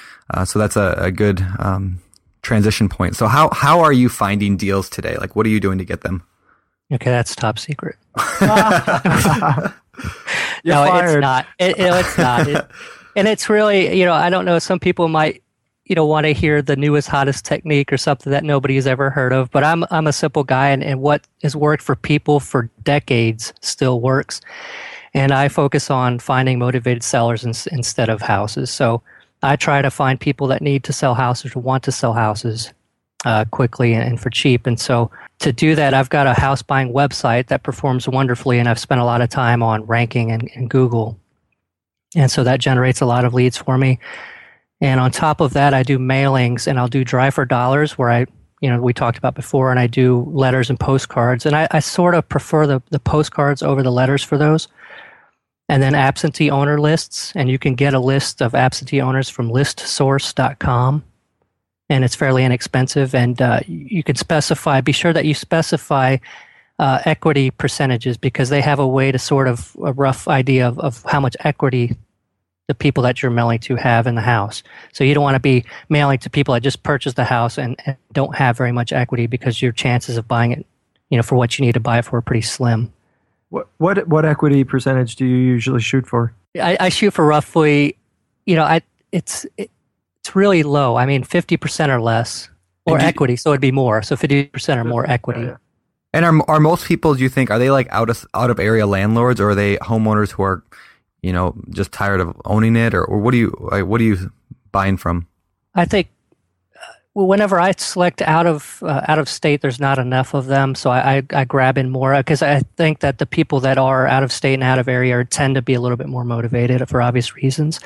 so 0.46 0.58
that's 0.58 0.76
a, 0.76 0.96
a 0.98 1.12
good 1.12 1.46
um, 1.60 2.00
transition 2.42 2.90
point. 2.90 3.16
So 3.16 3.28
how 3.28 3.50
how 3.52 3.82
are 3.82 3.94
you 3.94 4.10
finding 4.10 4.58
deals 4.58 4.90
today? 4.90 5.16
Like 5.18 5.36
what 5.36 5.46
are 5.46 5.50
you 5.50 5.60
doing 5.60 5.78
to 5.78 5.86
get 5.86 6.02
them? 6.02 6.24
Okay, 6.92 7.12
that's 7.12 7.36
top 7.36 7.60
secret. 7.60 7.98
no, 10.64 10.86
fired. 10.86 11.18
it's 11.18 11.22
not. 11.22 11.46
It, 11.60 11.78
it, 11.78 11.94
it's 11.94 12.18
not. 12.18 12.48
It, 12.48 12.66
and 13.16 13.28
it's 13.28 13.50
really, 13.50 13.98
you 13.98 14.06
know, 14.06 14.14
I 14.14 14.30
don't 14.30 14.46
know. 14.46 14.60
Some 14.60 14.80
people 14.80 15.08
might, 15.08 15.44
you 15.86 15.96
know, 15.96 16.06
want 16.06 16.26
to 16.26 16.34
hear 16.34 16.62
the 16.62 16.76
newest, 16.76 17.08
hottest 17.08 17.46
technique 17.46 17.92
or 17.92 17.98
something 17.98 18.32
that 18.32 18.44
nobody 18.44 18.76
has 18.76 18.88
ever 18.88 19.10
heard 19.10 19.34
of. 19.34 19.52
But 19.52 19.64
I'm 19.64 19.86
I'm 19.92 20.08
a 20.08 20.14
simple 20.14 20.44
guy, 20.44 20.70
and, 20.70 20.84
and 20.84 21.02
what 21.02 21.28
has 21.44 21.56
worked 21.56 21.84
for 21.84 21.96
people 21.96 22.40
for 22.40 22.70
decades 22.84 23.54
still 23.62 24.02
works. 24.02 24.42
And 25.14 25.32
I 25.32 25.48
focus 25.48 25.90
on 25.90 26.20
finding 26.20 26.60
motivated 26.60 27.04
sellers 27.04 27.44
in, 27.44 27.54
instead 27.76 28.10
of 28.10 28.22
houses. 28.22 28.70
So 28.70 29.02
I 29.42 29.56
try 29.56 29.82
to 29.82 29.90
find 29.90 30.20
people 30.20 30.48
that 30.48 30.62
need 30.62 30.84
to 30.86 30.94
sell 30.94 31.14
houses 31.16 31.56
or 31.56 31.60
want 31.60 31.84
to 31.84 31.92
sell 31.92 32.14
houses 32.14 32.74
uh, 33.26 33.46
quickly 33.52 33.94
and 33.94 34.20
for 34.20 34.30
cheap. 34.30 34.66
And 34.68 34.80
so 34.80 35.12
to 35.40 35.52
do 35.52 35.76
that, 35.76 35.94
I've 35.94 36.10
got 36.10 36.28
a 36.28 36.34
house 36.34 36.62
buying 36.62 36.94
website 36.94 37.48
that 37.48 37.64
performs 37.64 38.08
wonderfully, 38.08 38.60
and 38.60 38.68
I've 38.68 38.80
spent 38.80 39.02
a 39.02 39.06
lot 39.06 39.22
of 39.22 39.30
time 39.30 39.64
on 39.64 39.86
ranking 39.86 40.30
in, 40.30 40.48
in 40.48 40.68
Google. 40.68 41.18
And 42.16 42.32
so 42.32 42.44
that 42.44 42.60
generates 42.60 43.02
a 43.02 43.06
lot 43.06 43.26
of 43.26 43.34
leads 43.34 43.58
for 43.58 43.78
me. 43.78 44.00
And 44.82 45.00
on 45.00 45.12
top 45.12 45.42
of 45.42 45.54
that, 45.54 45.74
I 45.74 45.84
do 45.84 46.00
mailings 46.00 46.68
and 46.68 46.80
I'll 46.80 46.88
do 46.88 47.04
Drive 47.04 47.34
for 47.34 47.46
Dollars 47.46 47.98
where 47.98 48.10
I, 48.10 48.26
you 48.62 48.70
know, 48.70 48.82
we 48.82 48.94
talked 48.94 49.18
about 49.18 49.36
before, 49.36 49.72
and 49.72 49.80
I 49.80 49.88
do 49.88 50.26
letters 50.32 50.70
and 50.70 50.80
postcards. 50.80 51.46
And 51.46 51.56
I, 51.56 51.68
I 51.72 51.80
sort 51.80 52.16
of 52.16 52.28
prefer 52.28 52.66
the, 52.68 52.82
the 52.90 53.00
postcards 53.00 53.62
over 53.62 53.84
the 53.84 53.92
letters 53.92 54.24
for 54.24 54.38
those. 54.38 54.68
And 55.70 55.82
then 55.82 55.96
absentee 55.96 56.52
owner 56.52 56.80
lists. 56.80 57.32
And 57.36 57.50
you 57.50 57.58
can 57.58 57.76
get 57.76 57.94
a 57.94 58.00
list 58.00 58.42
of 58.42 58.54
absentee 58.54 59.00
owners 59.00 59.30
from 59.30 59.50
listsource.com. 59.50 61.04
And 61.90 62.04
it's 62.04 62.16
fairly 62.16 62.44
inexpensive. 62.44 63.16
And 63.16 63.42
uh, 63.42 63.62
you 63.68 64.04
can 64.04 64.16
specify, 64.16 64.82
be 64.82 64.92
sure 64.92 65.14
that 65.14 65.26
you 65.26 65.34
specify 65.34 66.18
uh, 66.80 67.02
equity 67.06 67.52
percentages 67.52 68.18
because 68.18 68.50
they 68.50 68.62
have 68.62 68.80
a 68.80 68.88
way 68.88 69.12
to 69.12 69.20
sort 69.20 69.48
of 69.48 69.76
a 69.84 69.94
rough 69.94 70.28
idea 70.28 70.68
of, 70.68 70.80
of 70.80 71.04
how 71.06 71.20
much 71.20 71.38
equity 71.42 71.96
the 72.70 72.76
people 72.76 73.02
that 73.02 73.22
you're 73.22 73.32
mailing 73.32 73.58
to 73.58 73.76
have 73.76 74.06
in 74.06 74.14
the 74.14 74.22
house. 74.22 74.62
So 74.94 75.04
you 75.04 75.16
don't 75.16 75.24
want 75.24 75.36
to 75.36 75.42
be 75.42 75.66
mailing 75.90 76.20
to 76.20 76.30
people 76.30 76.54
that 76.54 76.62
just 76.62 76.84
purchased 76.84 77.16
the 77.16 77.26
house 77.26 77.58
and, 77.58 77.76
and, 77.86 77.98
don't 78.14 78.36
have 78.36 78.58
very 78.58 78.72
much 78.72 78.94
equity 78.94 79.26
because 79.26 79.60
your 79.60 79.72
chances 79.72 80.18
of 80.18 80.28
buying 80.28 80.52
it, 80.52 80.66
you 81.10 81.18
know, 81.18 81.24
for 81.24 81.36
what 81.36 81.58
you 81.58 81.66
need 81.66 81.74
to 81.74 81.80
buy 81.80 81.98
it 81.98 82.06
for 82.06 82.18
are 82.18 82.22
pretty 82.22 82.42
slim. 82.42 82.94
What 83.50 83.68
what 83.78 84.08
what 84.08 84.26
equity 84.26 84.64
percentage 84.64 85.16
do 85.16 85.26
you 85.26 85.38
usually 85.38 85.82
shoot 85.82 86.08
for? 86.08 86.34
I, 86.60 86.78
I 86.80 86.90
shoot 86.90 87.12
for 87.12 87.26
roughly, 87.26 87.98
you 88.46 88.56
know, 88.56 88.64
I 88.64 88.82
it's 89.12 89.46
it, 89.58 89.72
it's 90.22 90.36
really 90.36 90.64
low. 90.64 90.96
I 90.96 91.06
mean, 91.06 91.24
fifty 91.24 91.58
percent 91.58 91.92
or 91.92 92.00
less, 92.02 92.50
or 92.86 93.00
equity. 93.00 93.36
So 93.36 93.52
it'd 93.52 93.62
be 93.62 93.72
more. 93.72 94.02
So 94.02 94.16
fifty 94.16 94.46
percent 94.46 94.80
or 94.80 94.84
more 94.84 95.10
equity. 95.10 95.42
Yeah, 95.42 95.48
yeah. 95.48 95.58
And 96.14 96.26
are 96.26 96.50
are 96.50 96.60
most 96.60 96.86
people? 96.86 97.16
Do 97.16 97.24
you 97.24 97.30
think 97.30 97.52
are 97.52 97.60
they 97.60 97.72
like 97.72 97.88
out 97.92 98.10
of 98.10 98.26
out 98.34 98.50
of 98.50 98.60
area 98.60 98.86
landlords, 98.86 99.40
or 99.40 99.52
are 99.52 99.56
they 99.56 99.78
homeowners 99.78 100.32
who 100.32 100.44
are 100.44 100.64
you 101.22 101.34
know, 101.34 101.56
just 101.70 101.92
tired 101.92 102.22
of 102.22 102.40
owning 102.46 102.76
it, 102.76 102.94
or, 102.94 103.04
or 103.04 103.20
what 103.20 103.32
do 103.32 103.38
you 103.38 103.50
what 103.50 104.00
are 104.00 104.04
you 104.04 104.32
buying 104.72 104.98
from? 104.98 105.28
I 105.76 105.86
think 105.86 106.08
well, 106.08 106.19
whenever 107.14 107.60
I 107.60 107.72
select 107.72 108.22
out 108.22 108.46
of 108.46 108.82
uh, 108.84 109.02
out 109.08 109.20
of 109.20 109.28
state, 109.28 109.62
there's 109.62 109.80
not 109.80 110.00
enough 110.00 110.34
of 110.34 110.48
them, 110.48 110.76
so 110.76 110.90
I, 110.90 111.18
I, 111.18 111.24
I 111.32 111.46
grab 111.46 111.78
in 111.78 111.90
more 111.90 112.16
because 112.16 112.42
I 112.42 112.62
think 112.78 113.00
that 113.00 113.18
the 113.18 113.26
people 113.26 113.60
that 113.62 113.78
are 113.78 114.08
out 114.08 114.24
of 114.24 114.32
state 114.32 114.56
and 114.56 114.64
out 114.64 114.80
of 114.80 114.88
area 114.88 115.24
tend 115.26 115.56
to 115.56 115.62
be 115.62 115.74
a 115.74 115.82
little 115.82 115.98
bit 115.98 116.08
more 116.08 116.24
motivated 116.24 116.88
for 116.88 117.02
obvious 117.02 117.36
reasons. 117.36 117.80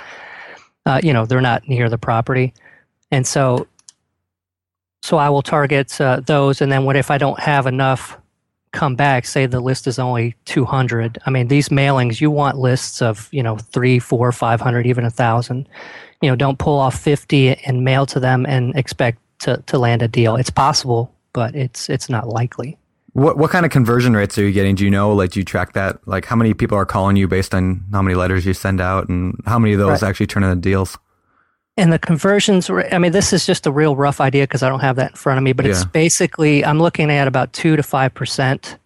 Uh, 0.85 0.99
you 1.01 1.13
know, 1.13 1.25
they're 1.25 1.41
not 1.41 1.67
near 1.67 1.89
the 1.89 1.97
property, 1.97 2.53
and 3.11 3.25
so 3.25 3.67
so 5.01 5.17
I 5.17 5.29
will 5.29 5.41
target 5.41 5.99
uh, 5.99 6.21
those. 6.25 6.61
And 6.61 6.71
then 6.71 6.85
what 6.85 6.95
if 6.95 7.11
I 7.11 7.17
don't 7.17 7.39
have 7.39 7.67
enough 7.67 8.17
come 8.73 8.95
back, 8.95 9.25
say 9.25 9.45
the 9.45 9.59
list 9.61 9.87
is 9.87 9.99
only 9.99 10.35
200. 10.45 11.19
I 11.25 11.29
mean, 11.29 11.47
these 11.47 11.69
mailings, 11.69 12.19
you 12.19 12.29
want 12.29 12.57
lists 12.57 13.01
of, 13.01 13.29
you 13.31 13.41
know, 13.41 13.55
three 13.57 13.99
four 13.99 14.31
five 14.33 14.59
hundred 14.59 14.85
even 14.85 15.05
a 15.05 15.09
thousand. 15.09 15.69
You 16.23 16.29
know, 16.29 16.35
don't 16.35 16.57
pull 16.57 16.79
off 16.79 16.97
50 16.97 17.55
and 17.65 17.83
mail 17.83 18.05
to 18.07 18.19
them 18.19 18.45
and 18.45 18.73
expect 18.75 19.19
to, 19.39 19.61
to 19.67 19.77
land 19.77 20.01
a 20.01 20.07
deal. 20.07 20.37
It's 20.37 20.49
possible, 20.49 21.13
but 21.33 21.53
it's, 21.53 21.89
it's 21.89 22.09
not 22.09 22.29
likely. 22.29 22.77
What, 23.11 23.37
what 23.37 23.51
kind 23.51 23.65
of 23.65 23.71
conversion 23.71 24.15
rates 24.15 24.37
are 24.37 24.43
you 24.43 24.53
getting? 24.53 24.75
Do 24.75 24.85
you 24.85 24.89
know, 24.89 25.13
like, 25.13 25.31
do 25.31 25.39
you 25.39 25.43
track 25.43 25.73
that? 25.73 25.99
Like, 26.07 26.25
how 26.25 26.35
many 26.35 26.53
people 26.53 26.77
are 26.77 26.85
calling 26.85 27.17
you 27.17 27.27
based 27.27 27.53
on 27.53 27.83
how 27.91 28.01
many 28.01 28.15
letters 28.15 28.45
you 28.45 28.53
send 28.53 28.79
out 28.79 29.09
and 29.09 29.39
how 29.45 29.59
many 29.59 29.73
of 29.73 29.79
those 29.79 30.01
right. 30.01 30.09
actually 30.09 30.27
turn 30.27 30.43
into 30.43 30.55
deals? 30.55 30.97
and 31.75 31.91
the 31.91 31.99
conversions 31.99 32.69
i 32.69 32.97
mean 32.99 33.11
this 33.11 33.33
is 33.33 33.45
just 33.45 33.65
a 33.65 33.71
real 33.71 33.95
rough 33.95 34.21
idea 34.21 34.43
because 34.43 34.61
i 34.61 34.69
don't 34.69 34.81
have 34.81 34.95
that 34.95 35.11
in 35.11 35.17
front 35.17 35.37
of 35.37 35.43
me 35.43 35.53
but 35.53 35.65
yeah. 35.65 35.71
it's 35.71 35.85
basically 35.85 36.63
i'm 36.63 36.79
looking 36.79 37.09
at 37.09 37.27
about 37.27 37.51
2 37.53 37.75
to 37.75 37.81
5% 37.81 38.77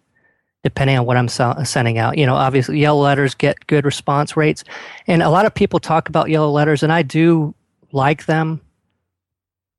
depending 0.68 0.98
on 0.98 1.04
what 1.04 1.16
i'm 1.16 1.28
sending 1.28 1.98
out 1.98 2.16
you 2.18 2.26
know 2.26 2.34
obviously 2.34 2.78
yellow 2.78 3.02
letters 3.02 3.34
get 3.34 3.66
good 3.66 3.84
response 3.84 4.36
rates 4.36 4.64
and 5.06 5.22
a 5.22 5.30
lot 5.30 5.46
of 5.46 5.54
people 5.54 5.78
talk 5.78 6.08
about 6.08 6.30
yellow 6.30 6.50
letters 6.50 6.82
and 6.82 6.92
i 6.92 7.02
do 7.02 7.54
like 7.92 8.26
them 8.26 8.60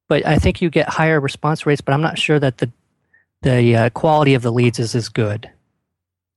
but 0.08 0.26
i 0.26 0.38
think 0.38 0.62
you 0.62 0.70
get 0.70 0.90
higher 0.90 1.20
response 1.20 1.66
rates 1.66 1.82
but 1.82 1.94
i'm 1.94 2.02
not 2.02 2.18
sure 2.18 2.40
that 2.40 2.58
the 2.58 2.72
the 3.42 3.76
uh, 3.76 3.90
quality 3.92 4.34
of 4.34 4.42
the 4.42 4.52
leads 4.52 4.80
is 4.80 4.96
as 4.96 5.08
good 5.08 5.50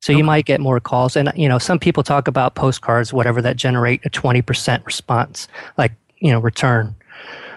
so 0.01 0.13
okay. 0.13 0.19
you 0.19 0.25
might 0.25 0.45
get 0.45 0.61
more 0.61 0.79
calls 0.79 1.17
and 1.17 1.33
you 1.35 1.49
know 1.49 1.59
some 1.59 1.79
people 1.79 2.03
talk 2.03 2.29
about 2.29 2.55
postcards 2.55 3.13
whatever 3.13 3.43
that 3.43 3.57
generate 3.57 4.05
a 4.05 4.11
20% 4.11 4.85
response 4.85 5.49
like 5.77 5.93
you 6.23 6.31
know, 6.31 6.39
return 6.39 6.95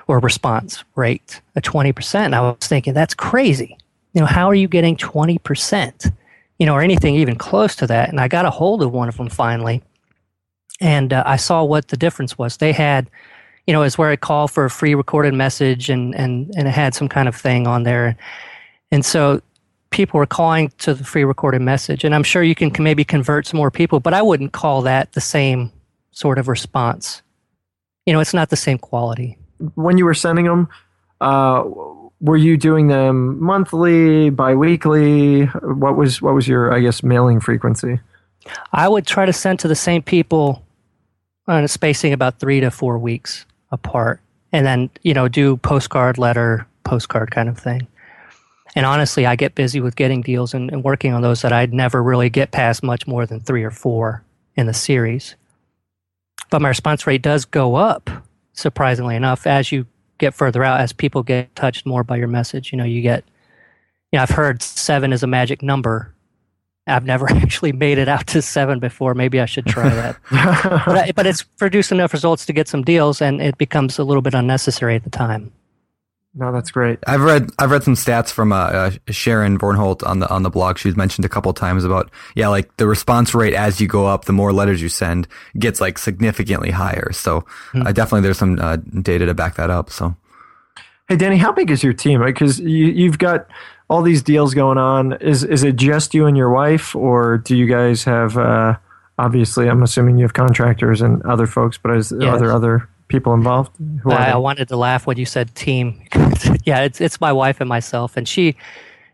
or 0.07 0.19
response 0.19 0.83
rate 0.95 1.39
a 1.55 1.61
20%. 1.61 2.15
And 2.15 2.35
I 2.35 2.41
was 2.41 2.57
thinking, 2.59 2.93
that's 2.93 3.13
crazy. 3.13 3.77
You 4.13 4.21
know, 4.21 4.27
how 4.27 4.49
are 4.49 4.55
you 4.55 4.67
getting 4.67 4.97
20%? 4.97 6.11
You 6.59 6.65
know, 6.65 6.73
or 6.73 6.81
anything 6.81 7.15
even 7.15 7.35
close 7.35 7.75
to 7.77 7.87
that. 7.87 8.09
And 8.09 8.19
I 8.19 8.27
got 8.27 8.45
a 8.45 8.49
hold 8.49 8.81
of 8.81 8.91
one 8.91 9.09
of 9.09 9.17
them 9.17 9.29
finally. 9.29 9.81
And 10.79 11.13
uh, 11.13 11.23
I 11.25 11.35
saw 11.35 11.63
what 11.63 11.89
the 11.89 11.97
difference 11.97 12.37
was. 12.37 12.57
They 12.57 12.71
had, 12.71 13.09
you 13.67 13.73
know, 13.73 13.81
it's 13.81 13.97
where 13.97 14.11
it 14.11 14.21
called 14.21 14.51
for 14.51 14.65
a 14.65 14.69
free 14.69 14.95
recorded 14.95 15.33
message 15.33 15.89
and, 15.89 16.15
and, 16.15 16.53
and 16.55 16.67
it 16.67 16.71
had 16.71 16.93
some 16.93 17.09
kind 17.09 17.27
of 17.27 17.35
thing 17.35 17.67
on 17.67 17.83
there. 17.83 18.15
And 18.91 19.05
so 19.05 19.41
people 19.89 20.17
were 20.17 20.25
calling 20.25 20.69
to 20.79 20.93
the 20.93 21.03
free 21.03 21.23
recorded 21.23 21.61
message. 21.61 22.03
And 22.03 22.15
I'm 22.15 22.23
sure 22.23 22.43
you 22.43 22.55
can 22.55 22.71
maybe 22.79 23.03
convert 23.03 23.47
some 23.47 23.57
more 23.57 23.71
people, 23.71 23.99
but 23.99 24.13
I 24.13 24.21
wouldn't 24.21 24.53
call 24.53 24.81
that 24.83 25.13
the 25.13 25.21
same 25.21 25.71
sort 26.11 26.37
of 26.37 26.47
response 26.47 27.21
you 28.05 28.13
know, 28.13 28.19
it's 28.19 28.33
not 28.33 28.49
the 28.49 28.55
same 28.55 28.77
quality. 28.77 29.37
When 29.75 29.97
you 29.97 30.05
were 30.05 30.13
sending 30.13 30.45
them, 30.45 30.69
uh, 31.21 31.63
were 32.21 32.37
you 32.37 32.57
doing 32.57 32.87
them 32.87 33.41
monthly, 33.41 34.29
biweekly? 34.29 35.45
What 35.45 35.97
was 35.97 36.21
what 36.21 36.33
was 36.33 36.47
your 36.47 36.73
I 36.73 36.79
guess 36.79 37.03
mailing 37.03 37.39
frequency? 37.39 37.99
I 38.73 38.87
would 38.87 39.07
try 39.07 39.25
to 39.25 39.33
send 39.33 39.59
to 39.59 39.67
the 39.67 39.75
same 39.75 40.01
people 40.01 40.63
on 41.47 41.63
a 41.63 41.67
spacing 41.67 42.13
about 42.13 42.39
three 42.39 42.59
to 42.59 42.71
four 42.71 42.97
weeks 42.97 43.45
apart, 43.71 44.21
and 44.51 44.65
then 44.65 44.89
you 45.01 45.13
know 45.13 45.27
do 45.27 45.57
postcard, 45.57 46.17
letter, 46.17 46.67
postcard 46.83 47.31
kind 47.31 47.49
of 47.49 47.57
thing. 47.57 47.87
And 48.75 48.85
honestly, 48.85 49.25
I 49.25 49.35
get 49.35 49.55
busy 49.55 49.79
with 49.79 49.95
getting 49.95 50.21
deals 50.21 50.53
and, 50.53 50.69
and 50.71 50.83
working 50.83 51.13
on 51.13 51.21
those 51.21 51.41
that 51.43 51.53
I'd 51.53 51.73
never 51.73 52.03
really 52.03 52.29
get 52.29 52.51
past 52.51 52.83
much 52.83 53.07
more 53.07 53.25
than 53.25 53.39
three 53.39 53.63
or 53.63 53.71
four 53.71 54.23
in 54.57 54.67
the 54.67 54.73
series 54.73 55.35
but 56.49 56.61
my 56.61 56.69
response 56.69 57.05
rate 57.07 57.21
does 57.21 57.45
go 57.45 57.75
up 57.75 58.09
surprisingly 58.53 59.15
enough 59.15 59.45
as 59.47 59.71
you 59.71 59.85
get 60.17 60.33
further 60.33 60.63
out 60.63 60.79
as 60.79 60.93
people 60.93 61.23
get 61.23 61.55
touched 61.55 61.85
more 61.85 62.03
by 62.03 62.17
your 62.17 62.27
message. 62.27 62.71
You 62.71 62.77
know 62.77 62.83
you 62.83 63.01
get 63.01 63.23
you 64.11 64.17
know 64.17 64.23
i've 64.23 64.29
heard 64.29 64.61
seven 64.61 65.13
is 65.13 65.23
a 65.23 65.27
magic 65.27 65.61
number. 65.61 66.11
I've 66.87 67.05
never 67.05 67.29
actually 67.31 67.71
made 67.71 67.97
it 67.97 68.07
out 68.07 68.27
to 68.27 68.41
seven 68.41 68.79
before. 68.79 69.13
Maybe 69.15 69.39
i 69.39 69.45
should 69.45 69.65
try 69.65 69.89
that. 69.89 70.17
But, 70.85 70.97
I, 70.97 71.11
but 71.13 71.25
it's 71.25 71.43
produced 71.43 71.91
enough 71.91 72.13
results 72.13 72.45
to 72.45 72.53
get 72.53 72.67
some 72.67 72.83
deals 72.83 73.21
and 73.21 73.41
it 73.41 73.57
becomes 73.57 73.97
a 73.97 74.03
little 74.03 74.21
bit 74.21 74.33
unnecessary 74.33 74.95
at 74.95 75.03
the 75.03 75.09
time 75.09 75.51
no, 76.37 76.51
that's 76.51 76.69
great. 76.69 76.99
I've 77.07 77.21
read 77.21 77.49
I've 77.57 77.71
read 77.71 77.83
some 77.83 77.93
stats 77.93 78.29
from 78.29 78.51
uh, 78.51 78.55
uh, 78.55 78.91
Sharon 79.09 79.57
Vornholt 79.57 80.05
on 80.05 80.19
the 80.19 80.29
on 80.29 80.43
the 80.43 80.49
blog. 80.49 80.77
She's 80.77 80.97
mentioned 80.97 81.23
a 81.23 81.29
couple 81.29 81.53
times 81.53 81.85
about 81.85 82.11
yeah, 82.35 82.49
like 82.49 82.75
the 82.75 82.87
response 82.87 83.33
rate 83.33 83.53
as 83.53 83.79
you 83.79 83.87
go 83.87 84.05
up, 84.05 84.25
the 84.25 84.33
more 84.33 84.51
letters 84.51 84.81
you 84.81 84.89
send 84.89 85.29
gets 85.57 85.79
like 85.79 85.97
significantly 85.97 86.71
higher. 86.71 87.13
So 87.13 87.41
mm-hmm. 87.41 87.87
uh, 87.87 87.91
definitely 87.93 88.21
there's 88.21 88.37
some 88.37 88.59
uh, 88.59 88.75
data 88.75 89.25
to 89.27 89.33
back 89.33 89.55
that 89.55 89.69
up. 89.69 89.89
So, 89.89 90.17
hey 91.07 91.15
Danny, 91.15 91.37
how 91.37 91.53
big 91.53 91.71
is 91.71 91.83
your 91.83 91.93
team? 91.93 92.21
Because 92.21 92.59
you 92.59 92.87
you've 92.87 93.17
got 93.17 93.47
all 93.89 94.01
these 94.01 94.21
deals 94.21 94.53
going 94.53 94.77
on. 94.77 95.13
Is 95.21 95.45
is 95.45 95.63
it 95.63 95.77
just 95.77 96.13
you 96.13 96.25
and 96.25 96.35
your 96.35 96.49
wife, 96.49 96.97
or 96.97 97.37
do 97.37 97.55
you 97.55 97.65
guys 97.65 98.03
have? 98.03 98.37
Uh, 98.37 98.75
obviously, 99.17 99.69
I'm 99.69 99.83
assuming 99.83 100.17
you 100.17 100.25
have 100.25 100.33
contractors 100.33 101.01
and 101.01 101.23
other 101.23 101.47
folks, 101.47 101.77
but 101.77 101.95
is, 101.95 102.11
yes. 102.11 102.23
are 102.23 102.39
there 102.39 102.51
other 102.51 102.89
people 103.07 103.33
involved? 103.33 103.71
Who 104.01 104.11
I, 104.11 104.31
I 104.31 104.37
wanted 104.37 104.67
to 104.69 104.77
laugh 104.77 105.07
when 105.07 105.17
you 105.17 105.25
said 105.25 105.53
team. 105.55 106.01
yeah, 106.63 106.81
it's 106.81 107.01
it's 107.01 107.21
my 107.21 107.31
wife 107.31 107.59
and 107.59 107.69
myself, 107.69 108.17
and 108.17 108.27
she 108.27 108.55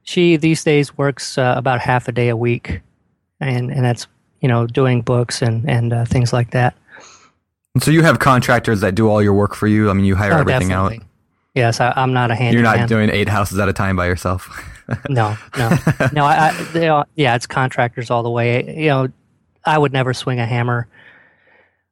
she 0.04 0.38
these 0.38 0.64
days 0.64 0.98
works 0.98 1.38
uh, 1.38 1.54
about 1.58 1.80
half 1.82 2.08
a 2.08 2.12
day 2.12 2.30
a 2.30 2.38
week, 2.38 2.82
and 3.40 3.72
and 3.72 3.84
that's 3.84 4.08
you 4.42 4.48
know 4.48 4.68
doing 4.68 5.02
books 5.02 5.42
and 5.42 5.70
and 5.70 5.94
uh, 5.94 6.06
things 6.06 6.34
like 6.34 6.52
that. 6.52 6.76
And 7.74 7.84
so 7.84 7.92
you 7.92 8.04
have 8.04 8.20
contractors 8.20 8.82
that 8.82 8.96
do 8.96 9.10
all 9.10 9.22
your 9.22 9.34
work 9.34 9.56
for 9.56 9.68
you. 9.68 9.90
I 9.90 9.94
mean, 9.94 10.06
you 10.06 10.16
hire 10.16 10.34
oh, 10.34 10.40
everything 10.40 10.70
definitely. 10.70 10.98
out. 10.98 11.06
Yes, 11.54 11.82
I, 11.82 11.94
am 11.96 12.14
not 12.14 12.32
a 12.32 12.36
handyman. 12.36 12.64
You're 12.64 12.78
not 12.78 12.88
doing 12.88 13.10
eight 13.10 13.28
houses 13.28 13.60
at 13.60 13.68
a 13.68 13.74
time 13.74 13.96
by 13.98 14.08
yourself. 14.08 14.50
no, 15.10 15.36
no, 15.58 15.70
no. 16.14 16.26
I, 16.26 16.50
I 16.50 16.70
you 16.74 16.82
know, 16.82 17.04
yeah, 17.16 17.36
it's 17.36 17.46
contractors 17.46 18.10
all 18.10 18.24
the 18.24 18.30
way. 18.30 18.78
You 18.78 18.88
know, 18.88 19.08
I 19.66 19.78
would 19.78 19.92
never 19.92 20.14
swing 20.14 20.40
a 20.40 20.46
hammer 20.46 20.88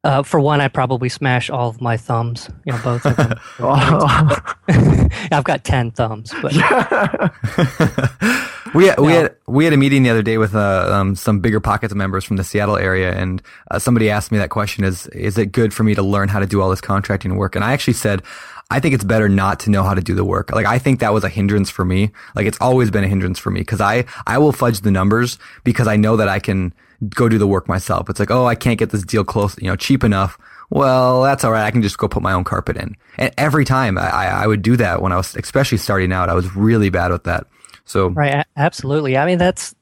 uh, 0.04 0.24
for 0.24 0.40
one, 0.40 0.62
I 0.62 0.70
probably 0.70 1.10
smash 1.10 1.50
all 1.50 1.70
of 1.70 1.82
my 1.82 1.98
thumbs. 1.98 2.50
You 2.66 2.74
know, 2.74 2.80
both 2.84 3.06
of 3.06 3.18
them. 3.18 3.34
I've 5.32 5.44
got 5.44 5.64
ten 5.64 5.92
thumbs, 5.92 6.34
but 6.42 6.54
we 8.74 8.86
had, 8.86 9.00
we 9.00 9.12
had 9.12 9.36
we 9.46 9.66
had 9.66 9.74
a 9.74 9.78
meeting 9.78 10.04
the 10.04 10.10
other 10.10 10.22
day 10.22 10.38
with 10.38 10.56
uh, 10.56 10.90
um, 10.92 11.16
some 11.16 11.42
bigger 11.42 11.60
pockets 11.60 11.94
members 11.94 12.24
from 12.24 12.38
the 12.38 12.46
Seattle 12.46 12.78
area, 12.78 13.14
and 13.14 13.42
uh, 13.72 13.80
somebody 13.80 14.10
asked 14.10 14.32
me 14.32 14.38
that 14.38 14.50
question: 14.50 14.86
Is 14.86 15.08
is 15.08 15.38
it 15.38 15.52
good 15.52 15.74
for 15.74 15.84
me 15.84 15.96
to 15.96 16.02
learn 16.02 16.30
how 16.30 16.40
to 16.40 16.46
do 16.46 16.62
all 16.62 16.70
this 16.70 16.82
contracting 16.82 17.36
work? 17.36 17.56
And 17.56 17.66
I 17.66 17.74
actually 17.74 17.94
said, 17.94 18.24
I 18.72 18.80
think 18.80 18.94
it's 18.94 19.04
better 19.04 19.28
not 19.28 19.60
to 19.62 19.72
know 19.72 19.84
how 19.84 19.96
to 19.96 20.02
do 20.02 20.14
the 20.14 20.24
work. 20.24 20.52
Like 20.52 20.66
I 20.66 20.78
think 20.78 21.00
that 21.00 21.14
was 21.14 21.24
a 21.24 21.30
hindrance 21.30 21.70
for 21.70 21.84
me. 21.84 22.12
Like 22.36 22.46
it's 22.46 22.58
always 22.62 22.92
been 22.92 23.04
a 23.04 23.08
hindrance 23.08 23.40
for 23.40 23.50
me 23.50 23.62
because 23.62 23.82
I, 23.82 24.06
I 24.28 24.38
will 24.38 24.52
fudge 24.52 24.82
the 24.82 24.92
numbers 24.92 25.40
because 25.64 25.88
I 25.88 25.96
know 25.96 26.18
that 26.18 26.30
I 26.30 26.40
can 26.40 26.74
go 27.08 27.30
do 27.30 27.38
the 27.38 27.48
work 27.48 27.68
myself. 27.68 28.10
It's 28.10 28.20
like, 28.20 28.32
oh, 28.32 28.46
I 28.46 28.56
can't 28.56 28.78
get 28.78 28.90
this 28.90 29.04
deal 29.04 29.24
close, 29.24 29.58
you 29.58 29.68
know, 29.68 29.76
cheap 29.76 30.04
enough. 30.04 30.38
Well, 30.70 31.24
that's 31.24 31.44
all 31.44 31.52
right. 31.52 31.66
I 31.66 31.72
can 31.72 31.82
just 31.82 31.98
go 31.98 32.08
put 32.08 32.22
my 32.22 32.34
own 32.34 32.44
carpet 32.44 32.78
in. 32.78 32.96
And 33.18 33.34
every 33.38 33.66
time 33.66 33.98
I, 33.98 34.28
I 34.28 34.48
would 34.48 34.62
do 34.62 34.76
that 34.78 35.02
when 35.02 35.12
I 35.12 35.18
was, 35.18 35.36
especially 35.36 35.78
starting 35.78 36.12
out, 36.12 36.30
I 36.30 36.34
was 36.34 36.56
really 36.56 36.90
bad 36.90 37.12
with 37.12 37.24
that. 37.24 37.48
So, 37.86 38.10
right. 38.10 38.46
Absolutely. 38.56 39.18
I 39.18 39.26
mean, 39.26 39.40
that's, 39.40 39.74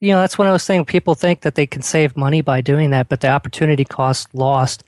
you 0.00 0.12
know, 0.12 0.20
that's 0.20 0.38
what 0.38 0.46
I 0.46 0.52
was 0.52 0.62
saying. 0.62 0.86
People 0.86 1.14
think 1.14 1.42
that 1.42 1.56
they 1.56 1.66
can 1.66 1.82
save 1.82 2.16
money 2.16 2.40
by 2.40 2.62
doing 2.62 2.90
that, 2.90 3.10
but 3.10 3.20
the 3.20 3.28
opportunity 3.28 3.84
cost 3.84 4.34
lost 4.34 4.82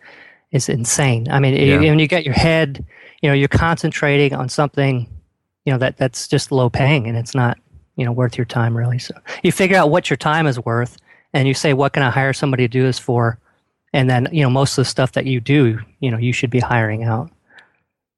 is 0.53 0.69
insane. 0.71 1.29
I 1.31 1.39
mean, 1.39 1.55
yeah. 1.55 1.79
when 1.79 1.99
you 1.99 2.09
get 2.09 2.25
your 2.25 2.35
head, 2.35 2.85
you 3.21 3.29
know, 3.29 3.35
you're 3.35 3.49
concentrating 3.49 4.35
on 4.35 4.49
something, 4.49 5.07
you 5.67 5.73
know, 5.73 5.79
that 5.79 5.99
that's 5.99 6.29
just 6.29 6.51
low 6.51 6.71
paying 6.71 7.07
and 7.07 7.19
it's 7.19 7.35
not, 7.35 7.59
you 7.97 8.07
know, 8.07 8.13
worth 8.13 8.39
your 8.39 8.47
time 8.47 8.75
really. 8.77 8.99
So 8.99 9.15
you 9.43 9.53
figure 9.53 9.77
out 9.77 9.91
what 9.91 10.09
your 10.09 10.17
time 10.17 10.47
is 10.47 10.59
worth 10.59 10.97
and 11.33 11.49
you 11.49 11.55
say, 11.55 11.73
what 11.73 11.93
can 11.93 12.03
I 12.03 12.11
hire 12.11 12.33
somebody 12.33 12.65
to 12.65 12.69
do 12.69 12.83
this 12.83 12.99
for? 12.99 13.39
And 13.93 14.09
then, 14.09 14.29
you 14.33 14.43
know, 14.43 14.51
most 14.51 14.73
of 14.73 14.85
the 14.85 14.91
stuff 14.91 15.13
that 15.13 15.27
you 15.27 15.41
do, 15.41 15.81
you 16.01 16.11
know, 16.11 16.19
you 16.19 16.33
should 16.33 16.51
be 16.51 16.61
hiring 16.61 17.05
out. 17.05 17.31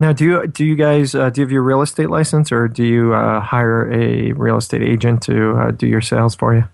Now, 0.00 0.12
do 0.12 0.24
you 0.24 0.46
do 0.46 0.64
you 0.64 0.74
guys 0.74 1.14
uh, 1.14 1.30
do 1.30 1.40
you 1.40 1.46
have 1.46 1.52
your 1.52 1.62
real 1.62 1.80
estate 1.80 2.10
license, 2.10 2.50
or 2.50 2.66
do 2.66 2.84
you 2.84 3.14
uh, 3.14 3.40
hire 3.40 3.90
a 3.92 4.32
real 4.32 4.56
estate 4.56 4.82
agent 4.82 5.22
to 5.22 5.56
uh, 5.56 5.70
do 5.70 5.86
your 5.86 6.00
sales 6.00 6.34
for 6.34 6.54
you? 6.54 6.64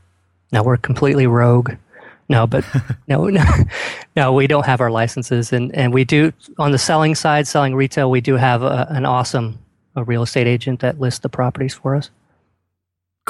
Now 0.52 0.64
we're 0.64 0.78
completely 0.78 1.26
rogue. 1.26 1.72
No, 2.30 2.46
but 2.46 2.64
no, 3.08 3.24
no, 3.28 3.44
no, 4.16 4.32
we 4.32 4.46
don't 4.46 4.64
have 4.64 4.80
our 4.80 4.90
licenses, 4.90 5.52
and 5.52 5.74
and 5.74 5.92
we 5.92 6.04
do 6.04 6.32
on 6.58 6.72
the 6.72 6.78
selling 6.78 7.14
side, 7.14 7.46
selling 7.46 7.74
retail. 7.74 8.10
We 8.10 8.22
do 8.22 8.36
have 8.36 8.62
a, 8.62 8.86
an 8.90 9.04
awesome 9.04 9.58
a 9.96 10.04
real 10.04 10.22
estate 10.22 10.46
agent 10.46 10.80
that 10.80 11.00
lists 11.00 11.20
the 11.20 11.28
properties 11.28 11.74
for 11.74 11.94
us. 11.96 12.10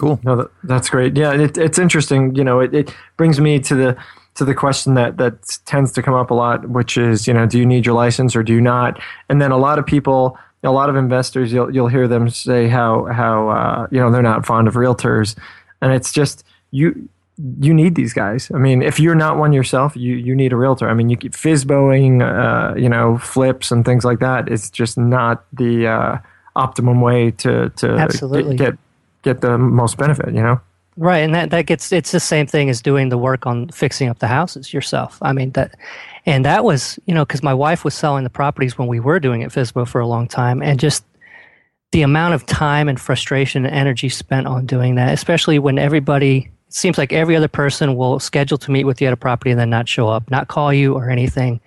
Cool. 0.00 0.18
No, 0.22 0.34
that, 0.34 0.50
that's 0.64 0.88
great. 0.88 1.14
Yeah, 1.14 1.34
it, 1.34 1.58
it's 1.58 1.78
interesting. 1.78 2.34
You 2.34 2.42
know, 2.42 2.60
it, 2.60 2.74
it 2.74 2.94
brings 3.18 3.38
me 3.38 3.60
to 3.60 3.74
the 3.74 4.02
to 4.36 4.46
the 4.46 4.54
question 4.54 4.94
that 4.94 5.18
that 5.18 5.58
tends 5.66 5.92
to 5.92 6.00
come 6.02 6.14
up 6.14 6.30
a 6.30 6.34
lot, 6.34 6.66
which 6.70 6.96
is, 6.96 7.26
you 7.26 7.34
know, 7.34 7.44
do 7.44 7.58
you 7.58 7.66
need 7.66 7.84
your 7.84 7.94
license 7.94 8.34
or 8.34 8.42
do 8.42 8.54
you 8.54 8.62
not? 8.62 8.98
And 9.28 9.42
then 9.42 9.52
a 9.52 9.58
lot 9.58 9.78
of 9.78 9.84
people, 9.84 10.38
a 10.64 10.70
lot 10.70 10.88
of 10.88 10.96
investors, 10.96 11.52
you'll 11.52 11.70
you'll 11.74 11.88
hear 11.88 12.08
them 12.08 12.30
say 12.30 12.66
how 12.66 13.04
how 13.12 13.50
uh, 13.50 13.88
you 13.90 14.00
know 14.00 14.10
they're 14.10 14.22
not 14.22 14.46
fond 14.46 14.68
of 14.68 14.74
realtors, 14.74 15.36
and 15.82 15.92
it's 15.92 16.12
just 16.12 16.44
you 16.70 17.06
you 17.60 17.74
need 17.74 17.94
these 17.94 18.14
guys. 18.14 18.50
I 18.54 18.56
mean, 18.56 18.80
if 18.80 18.98
you're 18.98 19.14
not 19.14 19.36
one 19.36 19.52
yourself, 19.52 19.94
you 19.98 20.14
you 20.14 20.34
need 20.34 20.54
a 20.54 20.56
realtor. 20.56 20.88
I 20.88 20.94
mean, 20.94 21.10
you 21.10 21.18
keep 21.18 21.32
FSBOing, 21.32 22.22
uh, 22.22 22.74
you 22.74 22.88
know, 22.88 23.18
flips 23.18 23.70
and 23.70 23.84
things 23.84 24.06
like 24.06 24.20
that. 24.20 24.48
It's 24.48 24.70
just 24.70 24.96
not 24.96 25.44
the 25.52 25.88
uh, 25.88 26.18
optimum 26.56 27.02
way 27.02 27.32
to 27.32 27.68
to 27.68 27.96
Absolutely. 27.96 28.56
Get, 28.56 28.70
get 28.70 28.78
get 29.22 29.40
the 29.40 29.58
most 29.58 29.98
benefit. 29.98 30.34
You 30.34 30.42
know. 30.42 30.60
Right, 30.96 31.18
and 31.18 31.34
that 31.34 31.50
that 31.50 31.66
gets 31.66 31.92
it's 31.92 32.12
the 32.12 32.20
same 32.20 32.46
thing 32.46 32.68
as 32.68 32.82
doing 32.82 33.08
the 33.08 33.18
work 33.18 33.46
on 33.46 33.68
fixing 33.68 34.08
up 34.08 34.18
the 34.18 34.26
houses 34.26 34.72
yourself. 34.72 35.18
I 35.22 35.32
mean 35.32 35.52
that, 35.52 35.76
and 36.26 36.44
that 36.44 36.64
was 36.64 36.98
you 37.06 37.14
know 37.14 37.24
because 37.24 37.42
my 37.42 37.54
wife 37.54 37.84
was 37.84 37.94
selling 37.94 38.24
the 38.24 38.30
properties 38.30 38.76
when 38.76 38.88
we 38.88 39.00
were 39.00 39.20
doing 39.20 39.42
it 39.42 39.50
FSBO 39.50 39.86
for 39.88 40.00
a 40.00 40.06
long 40.06 40.28
time, 40.28 40.62
and 40.62 40.78
just 40.78 41.04
the 41.92 42.02
amount 42.02 42.34
of 42.34 42.46
time 42.46 42.88
and 42.88 43.00
frustration 43.00 43.64
and 43.64 43.74
energy 43.74 44.08
spent 44.08 44.46
on 44.46 44.66
doing 44.66 44.94
that, 44.96 45.12
especially 45.12 45.58
when 45.58 45.78
everybody 45.78 46.50
it 46.70 46.74
seems 46.74 46.98
like 46.98 47.12
every 47.12 47.34
other 47.34 47.48
person 47.48 47.96
will 47.96 48.20
schedule 48.20 48.56
to 48.58 48.70
meet 48.70 48.84
with 48.84 49.00
you 49.00 49.08
at 49.08 49.12
a 49.12 49.16
property 49.16 49.50
and 49.50 49.58
then 49.58 49.70
not 49.70 49.88
show 49.88 50.08
up, 50.08 50.30
not 50.30 50.46
call 50.46 50.72
you 50.72 50.94
or 50.94 51.10
anything. 51.10 51.60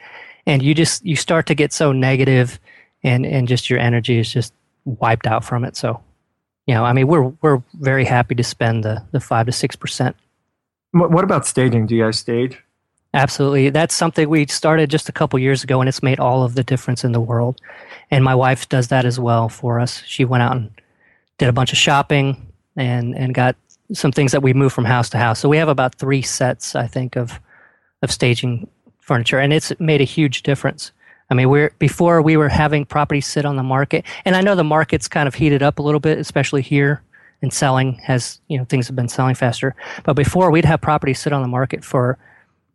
And 0.45 0.61
you 0.61 0.73
just 0.73 1.05
you 1.05 1.17
start 1.17 1.45
to 1.47 1.55
get 1.55 1.73
so 1.73 1.91
negative 1.91 2.59
and 3.03 3.25
and 3.25 3.47
just 3.47 3.69
your 3.69 3.79
energy 3.79 4.17
is 4.17 4.31
just 4.31 4.53
wiped 4.85 5.27
out 5.27 5.43
from 5.43 5.65
it. 5.65 5.75
So, 5.75 6.01
you 6.67 6.73
know, 6.73 6.83
I 6.83 6.93
mean, 6.93 7.07
we're 7.07 7.33
we're 7.41 7.61
very 7.73 8.05
happy 8.05 8.35
to 8.35 8.43
spend 8.43 8.83
the 8.83 9.03
the 9.11 9.19
5 9.19 9.47
to 9.47 9.51
6%. 9.51 10.13
What 10.91 11.23
about 11.23 11.45
staging? 11.45 11.87
Do 11.87 11.95
you 11.95 12.03
guys 12.03 12.19
stage? 12.19 12.61
Absolutely. 13.15 13.69
That's 13.69 13.95
something 13.95 14.27
we 14.27 14.47
started 14.47 14.89
just 14.89 15.09
a 15.09 15.11
couple 15.11 15.37
years 15.39 15.63
ago 15.63 15.79
and 15.79 15.87
it's 15.87 16.01
made 16.01 16.19
all 16.19 16.43
of 16.43 16.55
the 16.55 16.63
difference 16.63 17.03
in 17.03 17.11
the 17.11 17.21
world. 17.21 17.61
And 18.09 18.23
my 18.23 18.33
wife 18.33 18.69
does 18.69 18.87
that 18.87 19.05
as 19.05 19.19
well 19.19 19.49
for 19.49 19.79
us. 19.79 20.03
She 20.05 20.25
went 20.25 20.43
out 20.43 20.55
and 20.55 20.71
did 21.37 21.49
a 21.49 21.53
bunch 21.53 21.71
of 21.71 21.77
shopping 21.77 22.51
and 22.75 23.15
and 23.15 23.33
got 23.33 23.55
some 23.91 24.11
things 24.11 24.31
that 24.31 24.41
we 24.41 24.53
move 24.53 24.73
from 24.73 24.85
house 24.85 25.09
to 25.11 25.17
house. 25.17 25.39
So 25.39 25.49
we 25.49 25.57
have 25.57 25.67
about 25.67 25.95
three 25.95 26.21
sets, 26.21 26.75
I 26.75 26.87
think, 26.87 27.15
of 27.15 27.39
of 28.01 28.11
staging 28.11 28.67
furniture, 28.99 29.39
and 29.39 29.53
it's 29.53 29.71
made 29.79 30.01
a 30.01 30.05
huge 30.05 30.43
difference. 30.43 30.91
I 31.33 31.35
mean, 31.35 31.49
we're 31.49 31.73
before 31.79 32.21
we 32.21 32.37
were 32.37 32.47
having 32.47 32.85
properties 32.85 33.25
sit 33.25 33.43
on 33.43 33.55
the 33.55 33.63
market, 33.63 34.05
and 34.23 34.35
I 34.35 34.41
know 34.41 34.53
the 34.53 34.63
market's 34.63 35.07
kind 35.07 35.27
of 35.27 35.33
heated 35.33 35.63
up 35.63 35.79
a 35.79 35.81
little 35.81 35.99
bit, 35.99 36.19
especially 36.19 36.61
here, 36.61 37.01
and 37.41 37.51
selling 37.51 37.95
has 38.03 38.39
you 38.49 38.57
know 38.59 38.65
things 38.65 38.85
have 38.85 38.95
been 38.95 39.07
selling 39.07 39.33
faster. 39.33 39.75
But 40.03 40.13
before 40.13 40.51
we'd 40.51 40.63
have 40.63 40.79
properties 40.79 41.19
sit 41.19 41.33
on 41.33 41.41
the 41.41 41.47
market 41.47 41.83
for 41.83 42.19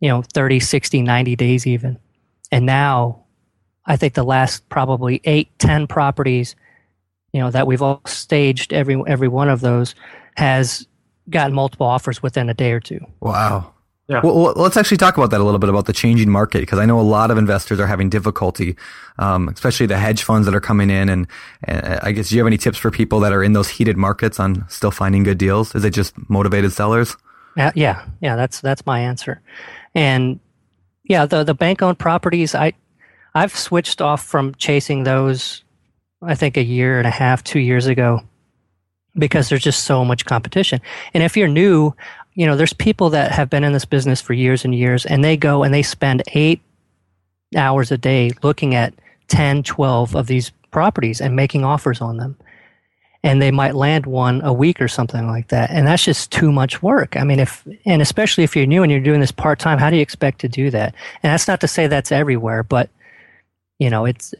you 0.01 0.09
know 0.09 0.23
30, 0.33 0.59
60, 0.59 1.01
90 1.01 1.37
days 1.37 1.65
even, 1.65 1.97
and 2.51 2.65
now 2.65 3.23
I 3.85 3.95
think 3.95 4.13
the 4.13 4.23
last 4.23 4.67
probably 4.67 5.21
eight, 5.23 5.57
ten 5.57 5.87
properties, 5.87 6.57
you 7.31 7.39
know, 7.39 7.51
that 7.51 7.65
we've 7.65 7.81
all 7.81 8.01
staged 8.07 8.73
every 8.73 9.01
every 9.07 9.29
one 9.29 9.47
of 9.47 9.61
those 9.61 9.95
has 10.35 10.85
gotten 11.29 11.55
multiple 11.55 11.87
offers 11.87 12.21
within 12.21 12.49
a 12.49 12.53
day 12.53 12.73
or 12.73 12.81
two. 12.81 12.99
Wow. 13.21 13.73
Yeah. 14.09 14.21
Well, 14.23 14.53
let's 14.55 14.75
actually 14.75 14.97
talk 14.97 15.17
about 15.17 15.29
that 15.29 15.39
a 15.39 15.43
little 15.43 15.59
bit 15.59 15.69
about 15.69 15.85
the 15.85 15.93
changing 15.93 16.31
market 16.31 16.61
because 16.61 16.79
I 16.79 16.87
know 16.87 16.99
a 16.99 17.01
lot 17.01 17.29
of 17.29 17.37
investors 17.37 17.79
are 17.79 17.85
having 17.85 18.09
difficulty, 18.09 18.75
um, 19.19 19.47
especially 19.49 19.85
the 19.85 19.99
hedge 19.99 20.23
funds 20.23 20.47
that 20.47 20.55
are 20.55 20.59
coming 20.59 20.89
in. 20.89 21.09
And, 21.09 21.27
and, 21.65 21.99
I 22.01 22.11
guess 22.11 22.29
do 22.29 22.35
you 22.35 22.41
have 22.41 22.47
any 22.47 22.57
tips 22.57 22.79
for 22.79 22.89
people 22.89 23.19
that 23.19 23.33
are 23.33 23.43
in 23.43 23.53
those 23.53 23.69
heated 23.69 23.97
markets 23.97 24.39
on 24.39 24.67
still 24.67 24.89
finding 24.89 25.21
good 25.21 25.37
deals? 25.37 25.75
Is 25.75 25.85
it 25.85 25.91
just 25.91 26.15
motivated 26.27 26.73
sellers? 26.73 27.15
Uh, 27.55 27.71
yeah, 27.75 28.03
yeah, 28.19 28.35
that's 28.35 28.61
that's 28.61 28.83
my 28.87 28.99
answer. 28.99 29.41
And 29.93 30.39
yeah, 31.03 31.27
the 31.27 31.43
the 31.43 31.53
bank 31.53 31.83
owned 31.83 31.99
properties, 31.99 32.55
I 32.55 32.73
I've 33.35 33.55
switched 33.55 34.01
off 34.01 34.23
from 34.23 34.55
chasing 34.55 35.03
those. 35.03 35.63
I 36.23 36.33
think 36.33 36.57
a 36.57 36.63
year 36.63 36.97
and 36.97 37.07
a 37.07 37.11
half, 37.11 37.43
two 37.43 37.59
years 37.59 37.85
ago 37.85 38.21
because 39.17 39.49
there's 39.49 39.63
just 39.63 39.83
so 39.83 40.05
much 40.05 40.25
competition. 40.25 40.81
And 41.13 41.23
if 41.23 41.35
you're 41.35 41.47
new, 41.47 41.93
you 42.39 42.45
know, 42.45 42.55
there's 42.55 42.71
people 42.71 43.09
that 43.09 43.33
have 43.33 43.49
been 43.49 43.65
in 43.65 43.73
this 43.73 43.83
business 43.83 44.21
for 44.21 44.31
years 44.31 44.63
and 44.63 44.73
years 44.73 45.05
and 45.05 45.25
they 45.25 45.35
go 45.35 45.61
and 45.61 45.73
they 45.73 45.83
spend 45.83 46.23
eight 46.31 46.61
hours 47.53 47.91
a 47.91 47.97
day 47.97 48.31
looking 48.43 48.75
at 48.75 48.93
10, 49.27 49.63
12 49.63 50.15
of 50.15 50.27
these 50.27 50.49
properties 50.71 51.19
and 51.19 51.35
making 51.35 51.65
offers 51.65 51.99
on 51.99 52.15
them. 52.15 52.37
And 53.23 53.41
they 53.41 53.51
might 53.51 53.75
land 53.75 54.05
one 54.05 54.41
a 54.41 54.53
week 54.53 54.81
or 54.81 54.87
something 54.87 55.27
like 55.27 55.49
that. 55.49 55.69
And 55.69 55.85
that's 55.85 56.05
just 56.05 56.31
too 56.31 56.49
much 56.49 56.81
work. 56.81 57.17
I 57.17 57.25
mean, 57.25 57.39
if, 57.39 57.67
and 57.83 58.01
especially 58.01 58.45
if 58.45 58.55
you're 58.55 58.65
new 58.65 58.83
and 58.83 58.89
you're 58.89 59.01
doing 59.01 59.19
this 59.19 59.33
part 59.33 59.59
time, 59.59 59.77
how 59.77 59.89
do 59.89 59.97
you 59.97 60.01
expect 60.01 60.39
to 60.39 60.47
do 60.47 60.71
that? 60.71 60.95
And 61.21 61.33
that's 61.33 61.49
not 61.49 61.59
to 61.59 61.67
say 61.67 61.87
that's 61.87 62.13
everywhere, 62.13 62.63
but, 62.63 62.89
you 63.79 63.89
know, 63.89 64.05
it's, 64.05 64.33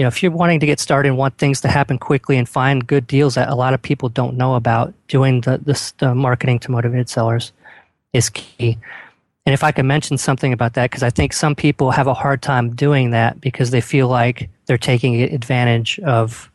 you 0.00 0.04
know, 0.04 0.08
if 0.08 0.22
you're 0.22 0.32
wanting 0.32 0.60
to 0.60 0.64
get 0.64 0.80
started 0.80 1.10
and 1.10 1.18
want 1.18 1.36
things 1.36 1.60
to 1.60 1.68
happen 1.68 1.98
quickly 1.98 2.38
and 2.38 2.48
find 2.48 2.86
good 2.86 3.06
deals 3.06 3.34
that 3.34 3.50
a 3.50 3.54
lot 3.54 3.74
of 3.74 3.82
people 3.82 4.08
don't 4.08 4.34
know 4.34 4.54
about, 4.54 4.94
doing 5.08 5.42
the, 5.42 5.58
the, 5.58 5.92
the 5.98 6.14
marketing 6.14 6.58
to 6.60 6.70
motivated 6.70 7.10
sellers 7.10 7.52
is 8.14 8.30
key. 8.30 8.78
And 9.44 9.52
if 9.52 9.62
I 9.62 9.72
can 9.72 9.86
mention 9.86 10.16
something 10.16 10.54
about 10.54 10.72
that, 10.72 10.90
because 10.90 11.02
I 11.02 11.10
think 11.10 11.34
some 11.34 11.54
people 11.54 11.90
have 11.90 12.06
a 12.06 12.14
hard 12.14 12.40
time 12.40 12.74
doing 12.74 13.10
that 13.10 13.42
because 13.42 13.72
they 13.72 13.82
feel 13.82 14.08
like 14.08 14.48
they're 14.64 14.78
taking 14.78 15.20
advantage 15.20 15.98
of 16.00 16.50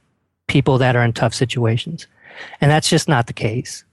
people 0.47 0.79
that 0.79 0.95
are 0.95 1.03
in 1.03 1.13
tough 1.13 1.36
situations. 1.36 2.08
And 2.62 2.71
that's 2.71 2.89
just 2.89 3.08
not 3.08 3.27
the 3.27 3.34
case. 3.34 3.84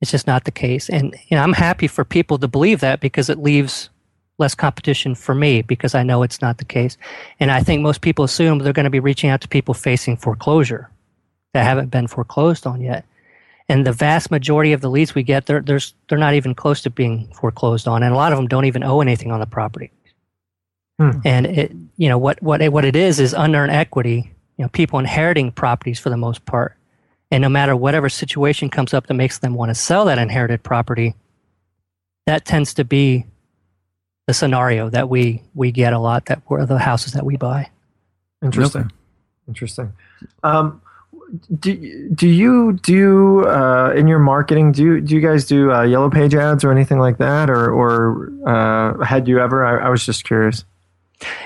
It's 0.00 0.10
just 0.10 0.26
not 0.26 0.42
the 0.42 0.50
case. 0.50 0.90
And 0.90 1.14
you 1.28 1.36
know, 1.36 1.44
I'm 1.44 1.52
happy 1.52 1.86
for 1.86 2.04
people 2.04 2.36
to 2.38 2.48
believe 2.48 2.80
that 2.80 2.98
because 2.98 3.30
it 3.30 3.38
leaves 3.38 3.90
less 4.40 4.54
competition 4.54 5.14
for 5.14 5.34
me 5.34 5.62
because 5.62 5.94
I 5.94 6.02
know 6.02 6.22
it's 6.22 6.40
not 6.40 6.58
the 6.58 6.64
case. 6.64 6.96
And 7.38 7.50
I 7.50 7.62
think 7.62 7.82
most 7.82 8.00
people 8.00 8.24
assume 8.24 8.58
they're 8.58 8.72
going 8.72 8.84
to 8.84 8.90
be 8.90 8.98
reaching 8.98 9.30
out 9.30 9.40
to 9.42 9.48
people 9.48 9.74
facing 9.74 10.16
foreclosure 10.16 10.90
that 11.52 11.64
haven't 11.64 11.90
been 11.90 12.06
foreclosed 12.06 12.66
on 12.66 12.80
yet. 12.80 13.04
And 13.68 13.86
the 13.86 13.92
vast 13.92 14.32
majority 14.32 14.72
of 14.72 14.80
the 14.80 14.90
leads 14.90 15.14
we 15.14 15.22
get, 15.22 15.46
they're, 15.46 15.60
they're, 15.60 15.80
they're 16.08 16.18
not 16.18 16.34
even 16.34 16.56
close 16.56 16.80
to 16.82 16.90
being 16.90 17.32
foreclosed 17.32 17.86
on. 17.86 18.02
And 18.02 18.12
a 18.12 18.16
lot 18.16 18.32
of 18.32 18.38
them 18.38 18.48
don't 18.48 18.64
even 18.64 18.82
owe 18.82 19.00
anything 19.00 19.30
on 19.30 19.38
the 19.38 19.46
property. 19.46 19.92
Hmm. 20.98 21.20
And 21.24 21.46
it, 21.46 21.72
you 21.96 22.08
know, 22.08 22.18
what, 22.18 22.42
what, 22.42 22.60
it, 22.62 22.72
what 22.72 22.84
it 22.84 22.96
is 22.96 23.20
is 23.20 23.32
unearned 23.32 23.70
equity, 23.70 24.32
you 24.56 24.64
know, 24.64 24.68
people 24.70 24.98
inheriting 24.98 25.52
properties 25.52 26.00
for 26.00 26.10
the 26.10 26.16
most 26.16 26.44
part. 26.46 26.76
And 27.30 27.42
no 27.42 27.48
matter 27.48 27.76
whatever 27.76 28.08
situation 28.08 28.70
comes 28.70 28.92
up 28.92 29.06
that 29.06 29.14
makes 29.14 29.38
them 29.38 29.54
want 29.54 29.68
to 29.70 29.74
sell 29.76 30.06
that 30.06 30.18
inherited 30.18 30.64
property, 30.64 31.14
that 32.26 32.44
tends 32.44 32.74
to 32.74 32.84
be 32.84 33.24
the 34.30 34.34
scenario 34.34 34.88
that 34.88 35.08
we 35.08 35.42
we 35.56 35.72
get 35.72 35.92
a 35.92 35.98
lot 35.98 36.26
that 36.26 36.40
were 36.48 36.64
the 36.64 36.78
houses 36.78 37.14
that 37.14 37.26
we 37.26 37.36
buy. 37.36 37.68
Interesting. 38.40 38.82
Yep. 38.82 38.92
Interesting. 39.48 39.92
Um, 40.44 40.80
do 41.58 42.10
do 42.14 42.28
you 42.28 42.74
do 42.74 43.44
uh, 43.48 43.92
in 43.96 44.06
your 44.06 44.20
marketing? 44.20 44.70
Do 44.70 44.84
you, 44.84 45.00
do 45.00 45.16
you 45.16 45.20
guys 45.20 45.46
do 45.46 45.72
uh, 45.72 45.82
yellow 45.82 46.10
page 46.10 46.36
ads 46.36 46.62
or 46.62 46.70
anything 46.70 47.00
like 47.00 47.18
that, 47.18 47.50
or 47.50 47.72
or 47.72 48.30
uh, 48.46 49.04
had 49.04 49.26
you 49.26 49.40
ever? 49.40 49.64
I, 49.64 49.86
I, 49.86 49.88
was 49.88 50.06
just 50.06 50.22
curious. 50.22 50.64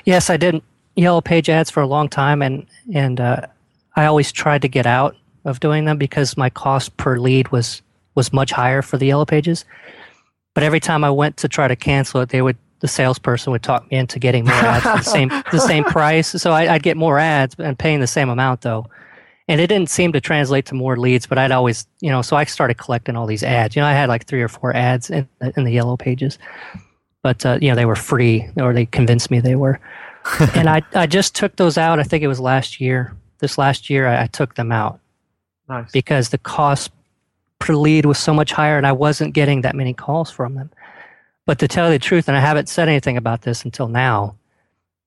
Yes, 0.04 0.28
I 0.28 0.36
did. 0.36 0.60
yellow 0.94 1.22
page 1.22 1.48
ads 1.48 1.70
for 1.70 1.82
a 1.82 1.86
long 1.86 2.10
time, 2.10 2.42
and 2.42 2.66
and 2.92 3.18
uh, 3.18 3.46
I 3.96 4.04
always 4.04 4.30
tried 4.30 4.60
to 4.60 4.68
get 4.68 4.84
out 4.84 5.16
of 5.46 5.58
doing 5.58 5.86
them 5.86 5.96
because 5.96 6.36
my 6.36 6.50
cost 6.50 6.94
per 6.98 7.18
lead 7.18 7.48
was 7.48 7.80
was 8.14 8.30
much 8.30 8.52
higher 8.52 8.82
for 8.82 8.98
the 8.98 9.06
yellow 9.06 9.24
pages. 9.24 9.64
But 10.52 10.64
every 10.64 10.80
time 10.80 11.02
I 11.02 11.10
went 11.10 11.38
to 11.38 11.48
try 11.48 11.66
to 11.66 11.76
cancel 11.76 12.20
it, 12.20 12.28
they 12.28 12.42
would 12.42 12.58
the 12.80 12.88
salesperson 12.88 13.50
would 13.52 13.62
talk 13.62 13.90
me 13.90 13.96
into 13.96 14.18
getting 14.18 14.44
more 14.44 14.54
ads 14.54 14.84
for 14.84 14.96
the 14.98 15.02
same 15.02 15.28
the 15.52 15.58
same 15.58 15.84
price. 15.98 16.28
So 16.28 16.52
I, 16.52 16.72
would 16.72 16.82
get 16.82 16.96
more 16.96 17.18
ads 17.18 17.54
and 17.58 17.78
paying 17.78 18.00
the 18.00 18.06
same 18.06 18.28
amount 18.28 18.62
though. 18.62 18.86
And 19.46 19.60
it 19.60 19.66
didn't 19.66 19.90
seem 19.90 20.12
to 20.12 20.20
translate 20.20 20.64
to 20.66 20.74
more 20.74 20.96
leads, 20.96 21.26
but 21.26 21.36
I'd 21.36 21.52
always, 21.52 21.86
you 22.00 22.10
know, 22.10 22.22
so 22.22 22.34
I 22.34 22.44
started 22.44 22.78
collecting 22.78 23.14
all 23.14 23.26
these 23.26 23.42
ads. 23.42 23.76
You 23.76 23.82
know, 23.82 23.88
I 23.88 23.92
had 23.92 24.08
like 24.08 24.24
three 24.24 24.40
or 24.40 24.48
four 24.48 24.74
ads 24.74 25.10
in, 25.10 25.28
in 25.56 25.64
the 25.64 25.70
yellow 25.70 25.98
pages, 25.98 26.38
but 27.22 27.44
uh, 27.44 27.58
you 27.60 27.68
know 27.68 27.74
they 27.74 27.84
were 27.84 27.96
free, 27.96 28.48
or 28.56 28.72
they 28.72 28.86
convinced 28.86 29.30
me 29.30 29.40
they 29.40 29.56
were. 29.56 29.80
and 30.54 30.68
I 30.68 30.82
I 30.94 31.06
just 31.06 31.34
took 31.34 31.56
those 31.56 31.76
out. 31.76 31.98
I 31.98 32.04
think 32.04 32.22
it 32.22 32.28
was 32.28 32.40
last 32.40 32.80
year. 32.80 33.16
This 33.38 33.58
last 33.58 33.90
year, 33.90 34.06
I, 34.06 34.22
I 34.22 34.26
took 34.26 34.54
them 34.54 34.72
out 34.72 35.00
nice. 35.68 35.90
because 35.90 36.30
the 36.30 36.38
cost 36.38 36.90
per 37.58 37.74
lead 37.74 38.06
was 38.06 38.18
so 38.18 38.32
much 38.32 38.52
higher, 38.52 38.76
and 38.76 38.86
I 38.86 38.92
wasn't 38.92 39.34
getting 39.34 39.62
that 39.62 39.74
many 39.74 39.92
calls 39.92 40.30
from 40.30 40.54
them. 40.54 40.70
But 41.46 41.58
to 41.58 41.68
tell 41.68 41.86
you 41.86 41.92
the 41.92 41.98
truth, 41.98 42.28
and 42.28 42.36
I 42.36 42.40
haven't 42.40 42.68
said 42.68 42.88
anything 42.88 43.16
about 43.16 43.42
this 43.42 43.64
until 43.64 43.88
now, 43.88 44.36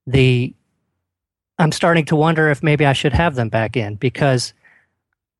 the 0.05 0.53
I'm 1.59 1.71
starting 1.71 2.05
to 2.05 2.15
wonder 2.15 2.49
if 2.49 2.61
maybe 2.61 2.85
I 2.85 2.93
should 2.93 3.13
have 3.13 3.33
them 3.33 3.49
back 3.49 3.75
in 3.75 3.95
because 3.95 4.53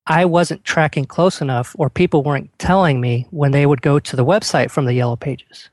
I 0.08 0.24
wasn't 0.24 0.64
tracking 0.64 1.04
close 1.04 1.40
enough, 1.40 1.76
or 1.78 1.90
people 1.90 2.24
weren't 2.24 2.50
telling 2.58 3.00
me 3.00 3.26
when 3.30 3.52
they 3.52 3.66
would 3.66 3.82
go 3.82 3.98
to 4.00 4.16
the 4.16 4.24
website 4.24 4.70
from 4.70 4.86
the 4.86 4.94
yellow 4.94 5.16
pages. 5.16 5.70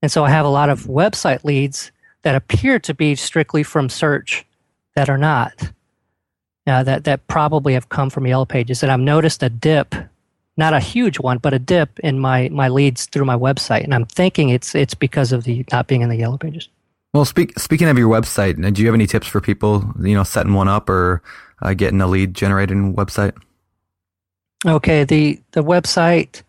And 0.00 0.10
so 0.10 0.24
I 0.24 0.30
have 0.30 0.46
a 0.46 0.50
lot 0.50 0.70
of 0.70 0.84
website 0.84 1.44
leads 1.44 1.90
that 2.22 2.36
appear 2.36 2.78
to 2.78 2.94
be 2.94 3.16
strictly 3.16 3.62
from 3.62 3.88
search 3.88 4.46
that 4.94 5.10
are 5.10 5.18
not. 5.18 5.72
Uh, 6.66 6.82
that 6.82 7.04
that 7.04 7.26
probably 7.28 7.72
have 7.72 7.88
come 7.88 8.10
from 8.10 8.26
yellow 8.26 8.44
pages, 8.44 8.82
and 8.82 8.92
I've 8.92 9.00
noticed 9.00 9.42
a 9.42 9.48
dip 9.48 9.94
not 10.58 10.74
a 10.74 10.80
huge 10.80 11.20
one, 11.20 11.38
but 11.38 11.54
a 11.54 11.58
dip 11.58 11.98
in 12.00 12.18
my 12.18 12.48
my 12.50 12.68
leads 12.68 13.06
through 13.06 13.24
my 13.24 13.36
website, 13.36 13.84
and 13.84 13.94
I'm 13.94 14.04
thinking 14.04 14.50
it's 14.50 14.74
it's 14.74 14.94
because 14.94 15.32
of 15.32 15.44
the 15.44 15.64
not 15.72 15.86
being 15.86 16.02
in 16.02 16.08
the 16.08 16.16
yellow 16.16 16.36
pages. 16.36 16.68
Well, 17.14 17.24
speak, 17.24 17.58
speaking 17.58 17.88
of 17.88 17.96
your 17.96 18.10
website, 18.10 18.74
do 18.74 18.82
you 18.82 18.88
have 18.88 18.94
any 18.94 19.06
tips 19.06 19.26
for 19.26 19.40
people, 19.40 19.94
you 20.02 20.14
know, 20.14 20.24
setting 20.24 20.52
one 20.52 20.68
up 20.68 20.90
or 20.90 21.22
uh, 21.62 21.72
getting 21.72 22.00
a 22.02 22.06
lead 22.06 22.34
generating 22.34 22.94
website? 22.94 23.34
Okay, 24.66 25.04
the 25.04 25.40
the 25.52 25.62
website, 25.62 26.42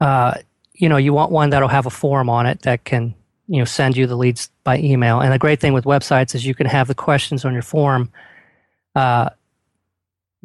uh, 0.00 0.34
you 0.74 0.88
know, 0.88 0.98
you 0.98 1.12
want 1.12 1.32
one 1.32 1.50
that'll 1.50 1.68
have 1.68 1.86
a 1.86 1.90
form 1.90 2.28
on 2.28 2.46
it 2.46 2.62
that 2.62 2.84
can 2.84 3.14
you 3.48 3.58
know 3.58 3.64
send 3.64 3.96
you 3.96 4.06
the 4.06 4.16
leads 4.16 4.50
by 4.64 4.78
email. 4.78 5.20
And 5.20 5.32
the 5.32 5.38
great 5.38 5.60
thing 5.60 5.72
with 5.72 5.84
websites 5.84 6.34
is 6.34 6.44
you 6.44 6.54
can 6.54 6.66
have 6.66 6.88
the 6.88 6.94
questions 6.94 7.44
on 7.44 7.54
your 7.54 7.62
form. 7.62 8.12
Uh, 8.94 9.30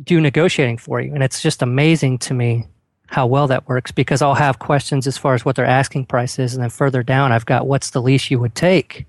do 0.03 0.21
negotiating 0.21 0.77
for 0.77 1.01
you. 1.01 1.13
And 1.13 1.23
it's 1.23 1.41
just 1.41 1.61
amazing 1.61 2.19
to 2.19 2.33
me 2.33 2.67
how 3.07 3.25
well 3.25 3.47
that 3.47 3.67
works 3.67 3.91
because 3.91 4.21
I'll 4.21 4.35
have 4.35 4.59
questions 4.59 5.07
as 5.07 5.17
far 5.17 5.33
as 5.33 5.43
what 5.43 5.55
their 5.55 5.65
asking 5.65 6.05
price 6.05 6.37
is. 6.37 6.53
And 6.53 6.61
then 6.61 6.69
further 6.69 7.03
down, 7.03 7.31
I've 7.31 7.45
got 7.45 7.67
what's 7.67 7.89
the 7.89 8.01
lease 8.01 8.29
you 8.29 8.39
would 8.39 8.55
take. 8.55 9.07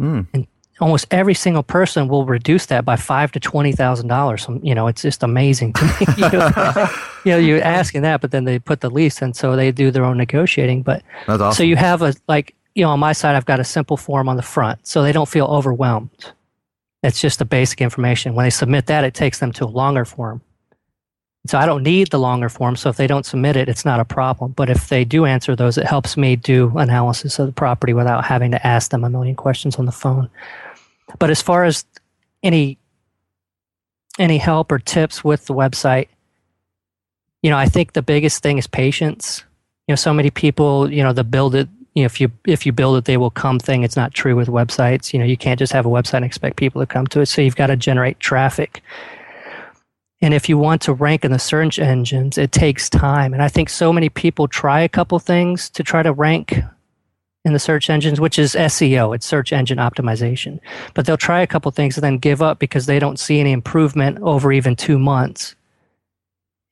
Mm. 0.00 0.26
And 0.32 0.46
almost 0.80 1.06
every 1.10 1.34
single 1.34 1.62
person 1.62 2.08
will 2.08 2.24
reduce 2.24 2.66
that 2.66 2.84
by 2.84 2.96
five 2.96 3.32
to 3.32 3.40
twenty 3.40 3.72
thousand 3.72 4.08
dollars. 4.08 4.46
You 4.62 4.74
know, 4.74 4.86
it's 4.86 5.02
just 5.02 5.22
amazing 5.22 5.72
to 5.74 5.84
me. 5.84 5.92
you, 6.16 6.30
know, 6.30 6.88
you 7.24 7.32
know, 7.32 7.38
you're 7.38 7.62
asking 7.62 8.02
that, 8.02 8.20
but 8.20 8.30
then 8.30 8.44
they 8.44 8.58
put 8.58 8.80
the 8.80 8.90
lease, 8.90 9.22
and 9.22 9.36
so 9.36 9.56
they 9.56 9.70
do 9.70 9.90
their 9.90 10.04
own 10.04 10.16
negotiating. 10.16 10.82
But 10.82 11.02
awesome. 11.28 11.52
so 11.52 11.62
you 11.62 11.76
have 11.76 12.02
a 12.02 12.14
like 12.28 12.54
you 12.74 12.82
know 12.82 12.90
on 12.90 13.00
my 13.00 13.12
side, 13.12 13.36
I've 13.36 13.46
got 13.46 13.60
a 13.60 13.64
simple 13.64 13.96
form 13.96 14.28
on 14.28 14.36
the 14.36 14.42
front, 14.42 14.86
so 14.86 15.02
they 15.02 15.12
don't 15.12 15.28
feel 15.28 15.46
overwhelmed. 15.46 16.32
It's 17.04 17.20
just 17.20 17.38
the 17.38 17.44
basic 17.44 17.82
information. 17.82 18.34
When 18.34 18.44
they 18.44 18.50
submit 18.50 18.86
that, 18.86 19.04
it 19.04 19.12
takes 19.12 19.38
them 19.38 19.52
to 19.52 19.66
a 19.66 19.66
longer 19.66 20.06
form. 20.06 20.40
So 21.46 21.58
I 21.58 21.66
don't 21.66 21.82
need 21.82 22.10
the 22.10 22.18
longer 22.18 22.48
form. 22.48 22.76
So 22.76 22.88
if 22.88 22.96
they 22.96 23.06
don't 23.06 23.26
submit 23.26 23.56
it, 23.56 23.68
it's 23.68 23.84
not 23.84 24.00
a 24.00 24.06
problem. 24.06 24.52
But 24.52 24.70
if 24.70 24.88
they 24.88 25.04
do 25.04 25.26
answer 25.26 25.54
those, 25.54 25.76
it 25.76 25.84
helps 25.84 26.16
me 26.16 26.34
do 26.34 26.72
analysis 26.78 27.38
of 27.38 27.44
the 27.44 27.52
property 27.52 27.92
without 27.92 28.24
having 28.24 28.52
to 28.52 28.66
ask 28.66 28.90
them 28.90 29.04
a 29.04 29.10
million 29.10 29.36
questions 29.36 29.76
on 29.76 29.84
the 29.84 29.92
phone. 29.92 30.30
But 31.18 31.28
as 31.28 31.42
far 31.42 31.64
as 31.64 31.84
any 32.42 32.78
any 34.18 34.38
help 34.38 34.72
or 34.72 34.78
tips 34.78 35.22
with 35.22 35.44
the 35.44 35.54
website, 35.54 36.08
you 37.42 37.50
know, 37.50 37.58
I 37.58 37.66
think 37.66 37.92
the 37.92 38.00
biggest 38.00 38.42
thing 38.42 38.56
is 38.56 38.66
patience. 38.66 39.44
You 39.86 39.92
know, 39.92 39.96
so 39.96 40.14
many 40.14 40.30
people, 40.30 40.90
you 40.90 41.02
know, 41.02 41.12
the 41.12 41.24
build 41.24 41.54
it 41.54 41.68
you 41.94 42.02
know, 42.02 42.06
if 42.06 42.20
you 42.20 42.30
if 42.44 42.66
you 42.66 42.72
build 42.72 42.96
it, 42.98 43.04
they 43.04 43.16
will 43.16 43.30
come 43.30 43.58
thing. 43.58 43.84
It's 43.84 43.96
not 43.96 44.12
true 44.12 44.34
with 44.34 44.48
websites. 44.48 45.12
You 45.12 45.20
know, 45.20 45.24
you 45.24 45.36
can't 45.36 45.58
just 45.58 45.72
have 45.72 45.86
a 45.86 45.90
website 45.90 46.14
and 46.14 46.24
expect 46.24 46.56
people 46.56 46.82
to 46.82 46.86
come 46.86 47.06
to 47.08 47.20
it. 47.20 47.26
So 47.26 47.40
you've 47.40 47.56
got 47.56 47.68
to 47.68 47.76
generate 47.76 48.18
traffic. 48.20 48.82
And 50.20 50.32
if 50.32 50.48
you 50.48 50.56
want 50.58 50.80
to 50.82 50.92
rank 50.92 51.24
in 51.24 51.32
the 51.32 51.38
search 51.38 51.78
engines, 51.78 52.38
it 52.38 52.50
takes 52.50 52.88
time. 52.88 53.32
And 53.32 53.42
I 53.42 53.48
think 53.48 53.68
so 53.68 53.92
many 53.92 54.08
people 54.08 54.48
try 54.48 54.80
a 54.80 54.88
couple 54.88 55.18
things 55.18 55.68
to 55.70 55.82
try 55.82 56.02
to 56.02 56.12
rank 56.12 56.60
in 57.44 57.52
the 57.52 57.58
search 57.58 57.90
engines, 57.90 58.20
which 58.20 58.38
is 58.38 58.54
SEO, 58.54 59.14
it's 59.14 59.26
search 59.26 59.52
engine 59.52 59.76
optimization. 59.76 60.60
But 60.94 61.04
they'll 61.04 61.18
try 61.18 61.42
a 61.42 61.46
couple 61.46 61.70
things 61.72 61.96
and 61.96 62.02
then 62.02 62.16
give 62.16 62.40
up 62.40 62.58
because 62.58 62.86
they 62.86 62.98
don't 62.98 63.18
see 63.18 63.38
any 63.38 63.52
improvement 63.52 64.18
over 64.22 64.50
even 64.50 64.76
two 64.76 64.98
months. 64.98 65.54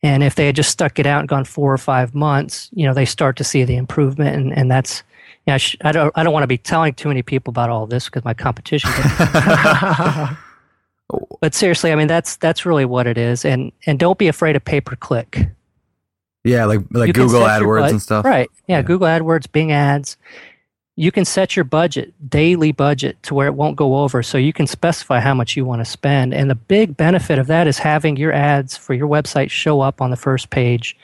And 0.02 0.22
if 0.22 0.34
they 0.34 0.46
had 0.46 0.56
just 0.56 0.70
stuck 0.70 0.98
it 0.98 1.06
out 1.06 1.20
and 1.20 1.28
gone 1.28 1.44
four 1.44 1.72
or 1.72 1.78
five 1.78 2.14
months, 2.14 2.70
you 2.72 2.86
know, 2.86 2.94
they 2.94 3.04
start 3.04 3.36
to 3.36 3.44
see 3.44 3.64
the 3.64 3.76
improvement. 3.76 4.34
And, 4.34 4.56
and 4.56 4.70
that's, 4.70 5.02
yeah, 5.46 5.54
I, 5.56 5.88
I 5.88 5.92
don't. 5.92 6.12
I 6.14 6.22
don't 6.22 6.32
want 6.32 6.44
to 6.44 6.48
be 6.48 6.58
telling 6.58 6.94
too 6.94 7.08
many 7.08 7.22
people 7.22 7.50
about 7.50 7.68
all 7.68 7.86
this 7.86 8.06
because 8.06 8.24
my 8.24 8.34
competition. 8.34 8.90
but 11.40 11.54
seriously, 11.54 11.90
I 11.92 11.96
mean 11.96 12.06
that's 12.06 12.36
that's 12.36 12.64
really 12.64 12.84
what 12.84 13.06
it 13.06 13.18
is, 13.18 13.44
and 13.44 13.72
and 13.86 13.98
don't 13.98 14.18
be 14.18 14.28
afraid 14.28 14.54
of 14.54 14.64
pay 14.64 14.80
per 14.80 14.94
click. 14.94 15.48
Yeah, 16.44 16.64
like 16.64 16.80
like 16.90 17.08
you 17.08 17.12
Google 17.12 17.40
AdWords 17.40 17.90
and 17.90 18.02
stuff. 18.02 18.24
Right. 18.24 18.48
Yeah, 18.66 18.76
yeah, 18.76 18.82
Google 18.82 19.08
AdWords, 19.08 19.50
Bing 19.50 19.72
Ads. 19.72 20.16
You 20.94 21.10
can 21.10 21.24
set 21.24 21.56
your 21.56 21.64
budget, 21.64 22.12
daily 22.28 22.70
budget, 22.70 23.20
to 23.22 23.34
where 23.34 23.46
it 23.46 23.54
won't 23.54 23.76
go 23.76 23.96
over. 23.96 24.22
So 24.22 24.36
you 24.36 24.52
can 24.52 24.66
specify 24.66 25.20
how 25.20 25.32
much 25.32 25.56
you 25.56 25.64
want 25.64 25.80
to 25.80 25.86
spend. 25.86 26.34
And 26.34 26.50
the 26.50 26.54
big 26.54 26.96
benefit 26.96 27.38
of 27.38 27.46
that 27.46 27.66
is 27.66 27.78
having 27.78 28.16
your 28.16 28.32
ads 28.32 28.76
for 28.76 28.92
your 28.92 29.08
website 29.08 29.50
show 29.50 29.80
up 29.80 30.02
on 30.02 30.10
the 30.10 30.16
first 30.16 30.50
page 30.50 30.96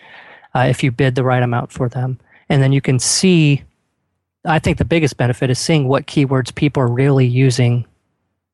uh, 0.55 0.67
if 0.69 0.85
you 0.85 0.91
bid 0.91 1.15
the 1.15 1.25
right 1.25 1.43
amount 1.43 1.73
for 1.73 1.89
them. 1.89 2.19
And 2.51 2.63
then 2.63 2.73
you 2.73 2.83
can 2.83 2.99
see 2.99 3.63
I 4.49 4.59
think 4.59 4.79
the 4.79 4.85
biggest 4.85 5.17
benefit 5.17 5.51
is 5.51 5.59
seeing 5.59 5.89
what 5.89 6.07
keywords 6.07 6.55
people 6.55 6.83
are 6.83 6.89
really 6.89 7.27
using 7.27 7.87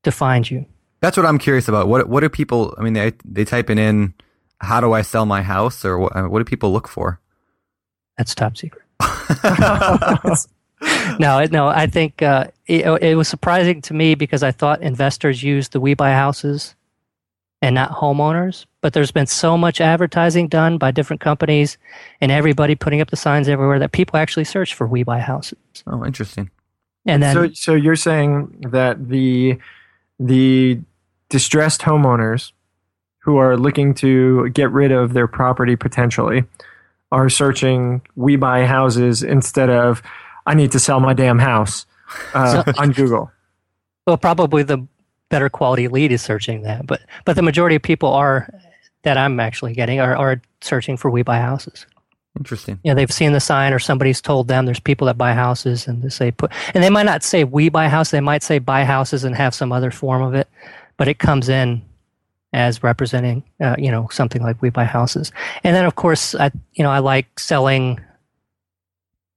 to 0.02 0.10
find 0.10 0.48
you. 0.50 0.66
That's 1.00 1.16
what 1.16 1.26
I'm 1.26 1.38
curious 1.38 1.68
about. 1.68 1.88
What 1.88 2.08
what 2.08 2.20
do 2.20 2.28
people? 2.28 2.74
I 2.78 2.82
mean, 2.82 2.94
they 2.94 3.12
they 3.24 3.44
type 3.44 3.70
in 3.70 4.14
"How 4.58 4.80
do 4.80 4.92
I 4.92 5.02
sell 5.02 5.26
my 5.26 5.42
house?" 5.42 5.84
or 5.84 5.98
what, 5.98 6.30
what 6.30 6.38
do 6.38 6.44
people 6.44 6.72
look 6.72 6.88
for? 6.88 7.20
That's 8.18 8.34
top 8.34 8.56
secret. 8.56 8.84
no, 11.18 11.44
no. 11.50 11.68
I 11.68 11.86
think 11.86 12.22
uh, 12.22 12.46
it, 12.66 12.86
it 13.02 13.16
was 13.16 13.28
surprising 13.28 13.82
to 13.82 13.94
me 13.94 14.14
because 14.14 14.42
I 14.42 14.50
thought 14.50 14.82
investors 14.82 15.42
use 15.42 15.68
the 15.68 15.80
We 15.80 15.94
Buy 15.94 16.12
Houses 16.12 16.74
and 17.62 17.74
not 17.74 17.90
homeowners. 17.92 18.66
But 18.80 18.92
there's 18.92 19.10
been 19.10 19.26
so 19.26 19.56
much 19.56 19.80
advertising 19.80 20.48
done 20.48 20.78
by 20.78 20.90
different 20.90 21.20
companies 21.20 21.78
and 22.20 22.30
everybody 22.30 22.74
putting 22.74 23.00
up 23.00 23.10
the 23.10 23.16
signs 23.16 23.48
everywhere 23.48 23.78
that 23.78 23.92
people 23.92 24.18
actually 24.18 24.44
search 24.44 24.74
for 24.74 24.86
We 24.86 25.02
Buy 25.02 25.20
Houses. 25.20 25.58
Oh, 25.86 26.04
interesting. 26.04 26.50
And 27.06 27.22
then, 27.22 27.34
so, 27.34 27.52
so 27.52 27.74
you're 27.74 27.96
saying 27.96 28.66
that 28.70 29.08
the 29.08 29.58
the 30.18 30.80
distressed 31.28 31.80
homeowners 31.82 32.52
who 33.18 33.36
are 33.36 33.56
looking 33.56 33.94
to 33.94 34.48
get 34.50 34.70
rid 34.70 34.92
of 34.92 35.12
their 35.12 35.26
property 35.26 35.76
potentially 35.76 36.44
are 37.10 37.28
searching 37.28 38.02
We 38.16 38.36
Buy 38.36 38.66
Houses 38.66 39.22
instead 39.22 39.70
of 39.70 40.02
I 40.46 40.54
need 40.54 40.72
to 40.72 40.78
sell 40.78 41.00
my 41.00 41.14
damn 41.14 41.38
house 41.38 41.86
uh, 42.34 42.64
on 42.78 42.92
Google. 42.92 43.30
Well, 44.06 44.18
probably 44.18 44.62
the 44.62 44.86
better 45.34 45.48
quality 45.48 45.88
lead 45.88 46.12
is 46.12 46.22
searching 46.22 46.62
that. 46.62 46.86
But 46.86 47.00
but 47.24 47.34
the 47.34 47.42
majority 47.42 47.74
of 47.74 47.82
people 47.82 48.10
are 48.10 48.48
that 49.02 49.16
I'm 49.16 49.40
actually 49.40 49.72
getting 49.72 49.98
are, 49.98 50.16
are 50.16 50.40
searching 50.60 50.96
for 50.96 51.10
we 51.10 51.22
buy 51.22 51.38
houses. 51.38 51.86
Interesting. 52.38 52.78
Yeah, 52.84 52.90
you 52.90 52.94
know, 52.94 53.00
they've 53.00 53.10
seen 53.10 53.32
the 53.32 53.40
sign 53.40 53.72
or 53.72 53.80
somebody's 53.80 54.20
told 54.20 54.46
them 54.46 54.64
there's 54.64 54.78
people 54.78 55.08
that 55.08 55.18
buy 55.18 55.32
houses 55.32 55.88
and 55.88 56.02
they 56.02 56.08
say 56.08 56.30
put 56.30 56.52
and 56.72 56.84
they 56.84 56.90
might 56.90 57.06
not 57.06 57.24
say 57.24 57.42
we 57.42 57.68
buy 57.68 57.88
houses, 57.88 58.12
they 58.12 58.20
might 58.20 58.44
say 58.44 58.60
buy 58.60 58.84
houses 58.84 59.24
and 59.24 59.34
have 59.34 59.56
some 59.56 59.72
other 59.72 59.90
form 59.90 60.22
of 60.22 60.34
it, 60.34 60.46
but 60.96 61.08
it 61.08 61.18
comes 61.18 61.48
in 61.48 61.82
as 62.52 62.84
representing 62.84 63.42
uh, 63.60 63.74
you 63.76 63.90
know 63.90 64.06
something 64.12 64.40
like 64.40 64.62
we 64.62 64.70
buy 64.70 64.84
houses. 64.84 65.32
And 65.64 65.74
then 65.74 65.84
of 65.84 65.96
course 65.96 66.36
I 66.36 66.52
you 66.74 66.84
know 66.84 66.92
I 66.92 67.00
like 67.00 67.40
selling 67.40 68.00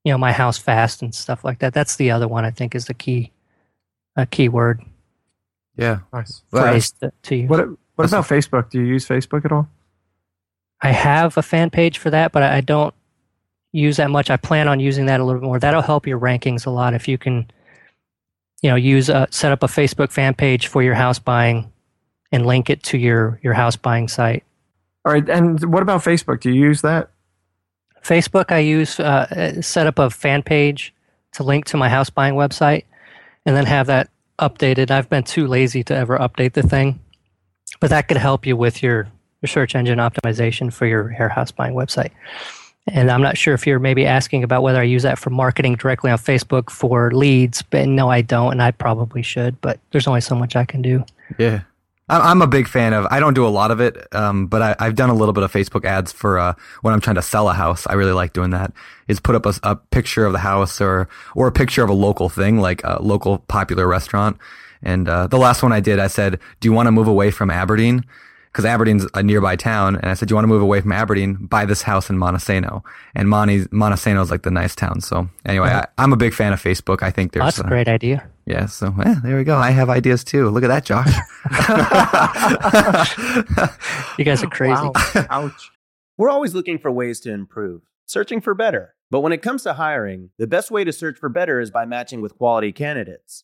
you 0.04 0.12
know 0.12 0.20
my 0.20 0.32
house 0.32 0.60
fast 0.60 1.02
and 1.02 1.16
stuff 1.16 1.44
like 1.44 1.58
that. 1.58 1.74
That's 1.74 1.96
the 1.96 2.12
other 2.12 2.28
one 2.28 2.46
I 2.46 2.52
think 2.52 2.76
is 2.76 2.86
the 2.86 2.94
key 2.94 3.32
a 4.16 4.28
key 4.28 4.48
word. 4.48 4.80
Yeah. 5.78 6.00
Nice. 6.12 6.44
Phrase 6.50 6.92
to, 6.94 7.12
to 7.24 7.36
you. 7.36 7.48
What, 7.48 7.68
what 7.96 8.08
about 8.08 8.26
Facebook? 8.26 8.70
Do 8.70 8.80
you 8.80 8.86
use 8.86 9.08
Facebook 9.08 9.46
at 9.46 9.52
all? 9.52 9.70
I 10.82 10.92
have 10.92 11.38
a 11.38 11.42
fan 11.42 11.70
page 11.70 11.98
for 11.98 12.10
that, 12.10 12.32
but 12.32 12.44
I 12.44 12.62
don't 12.62 12.94
use 13.72 13.98
that 13.98 14.10
much. 14.10 14.30
I 14.30 14.38
plan 14.38 14.68
on 14.68 14.80
using 14.80 15.08
that 15.08 15.20
a 15.20 15.24
little 15.24 15.42
bit 15.42 15.46
more. 15.46 15.60
That'll 15.60 15.82
help 15.82 16.06
your 16.06 16.20
rankings 16.20 16.66
a 16.66 16.70
lot 16.70 16.94
if 16.94 17.08
you 17.08 17.18
can 17.18 17.50
you 18.62 18.70
know, 18.70 18.76
use 18.76 19.10
a, 19.10 19.28
set 19.30 19.52
up 19.52 19.64
a 19.64 19.68
Facebook 19.68 20.12
fan 20.12 20.34
page 20.34 20.68
for 20.68 20.82
your 20.82 20.96
house 20.96 21.20
buying 21.20 21.72
and 22.32 22.46
link 22.46 22.70
it 22.70 22.84
to 22.84 22.98
your, 22.98 23.40
your 23.44 23.54
house 23.54 23.76
buying 23.76 24.08
site. 24.08 24.44
All 25.06 25.14
right. 25.14 25.28
And 25.30 25.72
what 25.72 25.84
about 25.84 26.04
Facebook? 26.04 26.42
Do 26.42 26.52
you 26.52 26.62
use 26.62 26.82
that? 26.82 27.12
Facebook, 28.04 28.52
I 28.52 28.60
use 28.60 29.00
uh, 29.00 29.62
set 29.62 29.88
up 29.88 30.00
a 30.00 30.10
fan 30.10 30.42
page 30.42 30.94
to 31.34 31.44
link 31.44 31.66
to 31.66 31.78
my 31.78 31.90
house 31.90 32.10
buying 32.10 32.36
website 32.36 32.84
and 33.46 33.56
then 33.56 33.66
have 33.66 33.88
that 33.88 34.10
updated. 34.40 34.92
I've 34.92 35.10
been 35.10 35.24
too 35.24 35.48
lazy 35.48 35.84
to 35.86 35.96
ever 35.96 36.18
update 36.18 36.54
the 36.54 36.64
thing, 36.64 37.00
but 37.80 37.90
that 37.90 38.08
could 38.08 38.18
help 38.18 38.46
you 38.46 38.56
with 38.56 38.84
your, 38.84 39.08
your 39.42 39.48
search 39.48 39.76
engine 39.76 40.00
optimization 40.00 40.72
for 40.72 40.86
your 40.86 41.10
hair 41.10 41.30
house 41.30 41.52
buying 41.52 41.74
website. 41.74 42.12
And 42.88 43.12
I'm 43.12 43.22
not 43.22 43.38
sure 43.38 43.54
if 43.54 43.68
you're 43.68 43.80
maybe 43.80 44.06
asking 44.06 44.44
about 44.44 44.64
whether 44.64 44.80
I 44.80 44.84
use 44.84 45.04
that 45.04 45.20
for 45.20 45.30
marketing 45.30 45.76
directly 45.76 46.10
on 46.10 46.18
Facebook 46.18 46.70
for 46.70 47.12
leads, 47.12 47.62
but 47.62 47.88
no, 47.88 48.10
I 48.10 48.22
don't, 48.22 48.54
and 48.54 48.62
I 48.62 48.72
probably 48.72 49.22
should, 49.22 49.60
but 49.60 49.80
there's 49.92 50.08
only 50.08 50.22
so 50.22 50.36
much 50.36 50.56
I 50.56 50.64
can 50.64 50.82
do. 50.82 51.04
Yeah. 51.38 51.62
I'm 52.10 52.42
a 52.42 52.48
big 52.48 52.68
fan 52.68 52.94
of. 52.94 53.06
I 53.12 53.20
don't 53.20 53.34
do 53.34 53.46
a 53.46 53.50
lot 53.50 53.70
of 53.70 53.82
it, 53.82 54.14
um, 54.16 54.48
but 54.48 54.62
I, 54.62 54.86
have 54.86 54.96
done 54.96 55.10
a 55.10 55.14
little 55.14 55.34
bit 55.34 55.44
of 55.44 55.52
Facebook 55.52 55.84
ads 55.84 56.14
for 56.14 56.40
uh, 56.40 56.54
when 56.82 56.94
I'm 56.94 57.02
trying 57.02 57.18
to 57.18 57.22
sell 57.22 57.50
a 57.50 57.54
house. 57.54 57.86
I 57.86 57.94
really 57.94 58.14
like 58.14 58.32
doing 58.32 58.52
that. 58.52 58.72
Is 59.08 59.20
put 59.20 59.36
up 59.36 59.46
a, 59.46 59.54
a, 59.64 59.76
picture 59.76 60.26
of 60.26 60.32
the 60.32 60.40
house 60.40 60.80
or 60.80 61.10
or 61.36 61.48
a 61.48 61.52
picture 61.52 61.84
of 61.84 61.90
a 61.90 61.94
local 61.94 62.30
thing, 62.30 62.60
like 62.60 62.82
a 62.86 63.02
local 63.02 63.40
popular 63.40 63.88
restaurant. 63.88 64.38
And 64.82 65.10
uh, 65.10 65.28
the 65.28 65.38
last 65.38 65.64
one 65.64 65.74
I 65.74 65.82
did, 65.82 66.00
I 66.00 66.08
said, 66.08 66.40
"Do 66.62 66.68
you 66.68 66.74
want 66.74 66.88
to 66.88 66.92
move 66.92 67.08
away 67.08 67.30
from 67.32 67.52
Aberdeen?" 67.52 68.06
because 68.58 68.66
Aberdeen's 68.66 69.06
a 69.14 69.22
nearby 69.22 69.56
town. 69.56 69.98
And 69.98 70.08
I 70.08 70.16
said, 70.16 70.32
you 70.32 70.36
want 70.36 70.46
to 70.46 70.48
move 70.48 70.64
away 70.64 70.82
from 70.82 70.92
Aberdeen? 70.92 71.36
Buy 71.36 71.66
this 71.66 71.84
house 71.84 72.10
in 72.10 72.18
Montesano. 72.18 72.84
And 73.14 73.30
Monte, 73.30 73.66
Montesano 73.66 74.24
is 74.24 74.32
like 74.32 74.42
the 74.42 74.50
nice 74.50 74.74
town. 74.74 75.00
So 75.02 75.30
anyway, 75.46 75.70
I, 75.70 76.04
am 76.04 76.12
a 76.12 76.18
big 76.18 76.34
fan 76.34 76.54
of 76.54 76.64
Facebook. 76.64 77.04
I 77.04 77.12
think 77.12 77.34
there's 77.34 77.46
that's 77.46 77.60
a 77.60 77.64
great 77.66 77.88
idea. 77.88 78.28
Yeah. 78.48 78.66
So 78.68 78.94
eh, 79.04 79.16
there 79.24 79.36
we 79.36 79.44
go. 79.44 79.58
I 79.58 79.72
have 79.72 79.90
ideas 79.90 80.24
too. 80.24 80.50
Look 80.50 80.64
at 80.64 80.70
that, 80.70 80.86
Josh. 80.86 81.14
you 84.18 84.24
guys 84.24 84.42
are 84.42 84.48
crazy. 84.48 84.72
Wow. 84.74 84.94
Ouch. 85.30 85.70
We're 86.18 86.30
always 86.30 86.56
looking 86.56 86.80
for 86.80 86.90
ways 86.90 87.20
to 87.22 87.32
improve, 87.32 87.82
searching 88.06 88.40
for 88.40 88.54
better. 88.56 88.96
But 89.12 89.20
when 89.20 89.34
it 89.34 89.42
comes 89.42 89.64
to 89.64 89.74
hiring, 89.74 90.30
the 90.38 90.48
best 90.48 90.72
way 90.72 90.86
to 90.86 90.94
search 90.94 91.20
for 91.20 91.28
better 91.28 91.60
is 91.60 91.72
by 91.72 91.86
matching 91.86 92.22
with 92.22 92.38
quality 92.38 92.72
candidates. 92.72 93.44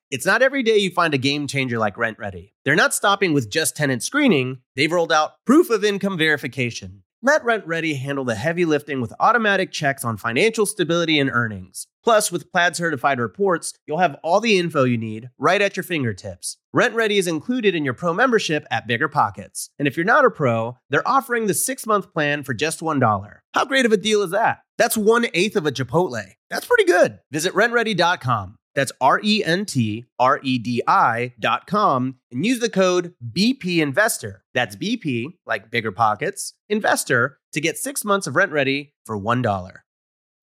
it's 0.11 0.25
not 0.25 0.41
every 0.41 0.61
day 0.61 0.77
you 0.77 0.91
find 0.91 1.13
a 1.13 1.17
game 1.17 1.47
changer 1.47 1.79
like 1.79 1.95
RentRedi. 1.95 2.51
They're 2.65 2.75
not 2.75 2.93
stopping 2.93 3.33
with 3.33 3.49
just 3.49 3.77
tenant 3.77 4.03
screening, 4.03 4.59
they've 4.75 4.91
rolled 4.91 5.11
out 5.11 5.31
proof 5.45 5.69
of 5.69 5.85
income 5.85 6.17
verification. 6.17 7.03
Let 7.23 7.43
RentRedi 7.43 7.97
handle 7.99 8.25
the 8.25 8.35
heavy 8.35 8.65
lifting 8.65 8.99
with 8.99 9.13
automatic 9.19 9.71
checks 9.71 10.03
on 10.03 10.17
financial 10.17 10.65
stability 10.65 11.19
and 11.19 11.29
earnings. 11.29 11.85
Plus, 12.03 12.31
with 12.31 12.51
Plaid 12.51 12.75
certified 12.75 13.19
reports, 13.19 13.73
you'll 13.85 13.99
have 13.99 14.17
all 14.23 14.39
the 14.39 14.57
info 14.57 14.85
you 14.85 14.97
need 14.97 15.29
right 15.37 15.61
at 15.61 15.77
your 15.77 15.83
fingertips. 15.83 16.57
RentRedi 16.75 17.19
is 17.19 17.27
included 17.27 17.75
in 17.75 17.85
your 17.85 17.93
pro 17.93 18.11
membership 18.11 18.65
at 18.71 18.87
Bigger 18.87 19.07
Pockets. 19.07 19.69
And 19.77 19.87
if 19.87 19.95
you're 19.95 20.03
not 20.03 20.25
a 20.25 20.31
pro, 20.31 20.77
they're 20.89 21.07
offering 21.07 21.45
the 21.45 21.53
six 21.53 21.85
month 21.85 22.11
plan 22.11 22.43
for 22.43 22.55
just 22.55 22.79
$1. 22.79 23.37
How 23.53 23.65
great 23.65 23.85
of 23.85 23.91
a 23.91 23.97
deal 23.97 24.23
is 24.23 24.31
that? 24.31 24.61
That's 24.79 24.97
one 24.97 25.27
eighth 25.35 25.55
of 25.55 25.67
a 25.67 25.71
Chipotle. 25.71 26.25
That's 26.49 26.65
pretty 26.65 26.85
good. 26.85 27.19
Visit 27.31 27.53
rentredi.com. 27.53 28.57
That's 28.75 28.91
R 29.01 29.19
E 29.23 29.43
N 29.43 29.65
T 29.65 30.05
R 30.19 30.39
E 30.43 30.57
D 30.57 30.81
I.com 30.87 32.15
and 32.31 32.45
use 32.45 32.59
the 32.59 32.69
code 32.69 33.13
BP 33.33 33.79
Investor. 33.79 34.43
That's 34.53 34.75
BP, 34.75 35.33
like 35.45 35.71
bigger 35.71 35.91
pockets, 35.91 36.53
investor 36.69 37.39
to 37.53 37.61
get 37.61 37.77
six 37.77 38.03
months 38.05 38.27
of 38.27 38.33
RentRedi 38.33 38.91
for 39.05 39.19
$1. 39.19 39.71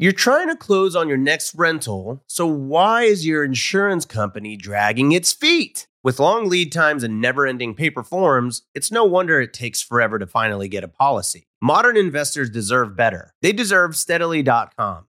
You're 0.00 0.12
trying 0.12 0.48
to 0.48 0.54
close 0.54 0.94
on 0.94 1.08
your 1.08 1.16
next 1.16 1.54
rental, 1.56 2.22
so 2.28 2.46
why 2.46 3.02
is 3.02 3.26
your 3.26 3.42
insurance 3.42 4.04
company 4.04 4.56
dragging 4.56 5.10
its 5.10 5.32
feet? 5.32 5.88
With 6.04 6.20
long 6.20 6.48
lead 6.48 6.70
times 6.70 7.02
and 7.02 7.20
never 7.20 7.44
ending 7.44 7.74
paper 7.74 8.04
forms, 8.04 8.62
it's 8.76 8.92
no 8.92 9.04
wonder 9.04 9.40
it 9.40 9.52
takes 9.52 9.82
forever 9.82 10.20
to 10.20 10.26
finally 10.28 10.68
get 10.68 10.84
a 10.84 10.88
policy. 10.88 11.48
Modern 11.60 11.96
investors 11.96 12.48
deserve 12.48 12.96
better. 12.96 13.34
They 13.42 13.52
deserve 13.52 13.96
steadily.com. 13.96 15.07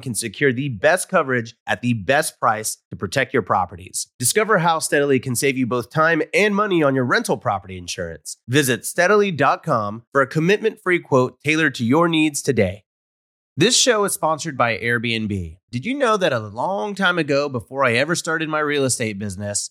can 0.00 0.14
secure 0.14 0.52
the 0.52 0.68
best 0.68 1.08
coverage 1.08 1.54
at 1.66 1.82
the 1.82 1.94
best 1.94 2.38
price 2.38 2.78
to 2.90 2.96
protect 2.96 3.32
your 3.32 3.42
properties. 3.42 4.08
Discover 4.18 4.58
how 4.58 4.78
Steadily 4.78 5.20
can 5.20 5.34
save 5.34 5.56
you 5.56 5.66
both 5.66 5.90
time 5.90 6.22
and 6.32 6.54
money 6.54 6.82
on 6.82 6.94
your 6.94 7.04
rental 7.04 7.36
property 7.36 7.78
insurance. 7.78 8.36
Visit 8.48 8.84
steadily.com 8.84 10.04
for 10.12 10.20
a 10.20 10.26
commitment 10.26 10.80
free 10.82 11.00
quote 11.00 11.40
tailored 11.42 11.74
to 11.76 11.84
your 11.84 12.08
needs 12.08 12.42
today. 12.42 12.84
This 13.56 13.76
show 13.76 14.02
is 14.02 14.12
sponsored 14.12 14.56
by 14.56 14.78
Airbnb. 14.78 15.58
Did 15.70 15.86
you 15.86 15.94
know 15.94 16.16
that 16.16 16.32
a 16.32 16.40
long 16.40 16.96
time 16.96 17.20
ago, 17.20 17.48
before 17.48 17.84
I 17.84 17.92
ever 17.92 18.16
started 18.16 18.48
my 18.48 18.58
real 18.58 18.84
estate 18.84 19.16
business, 19.16 19.70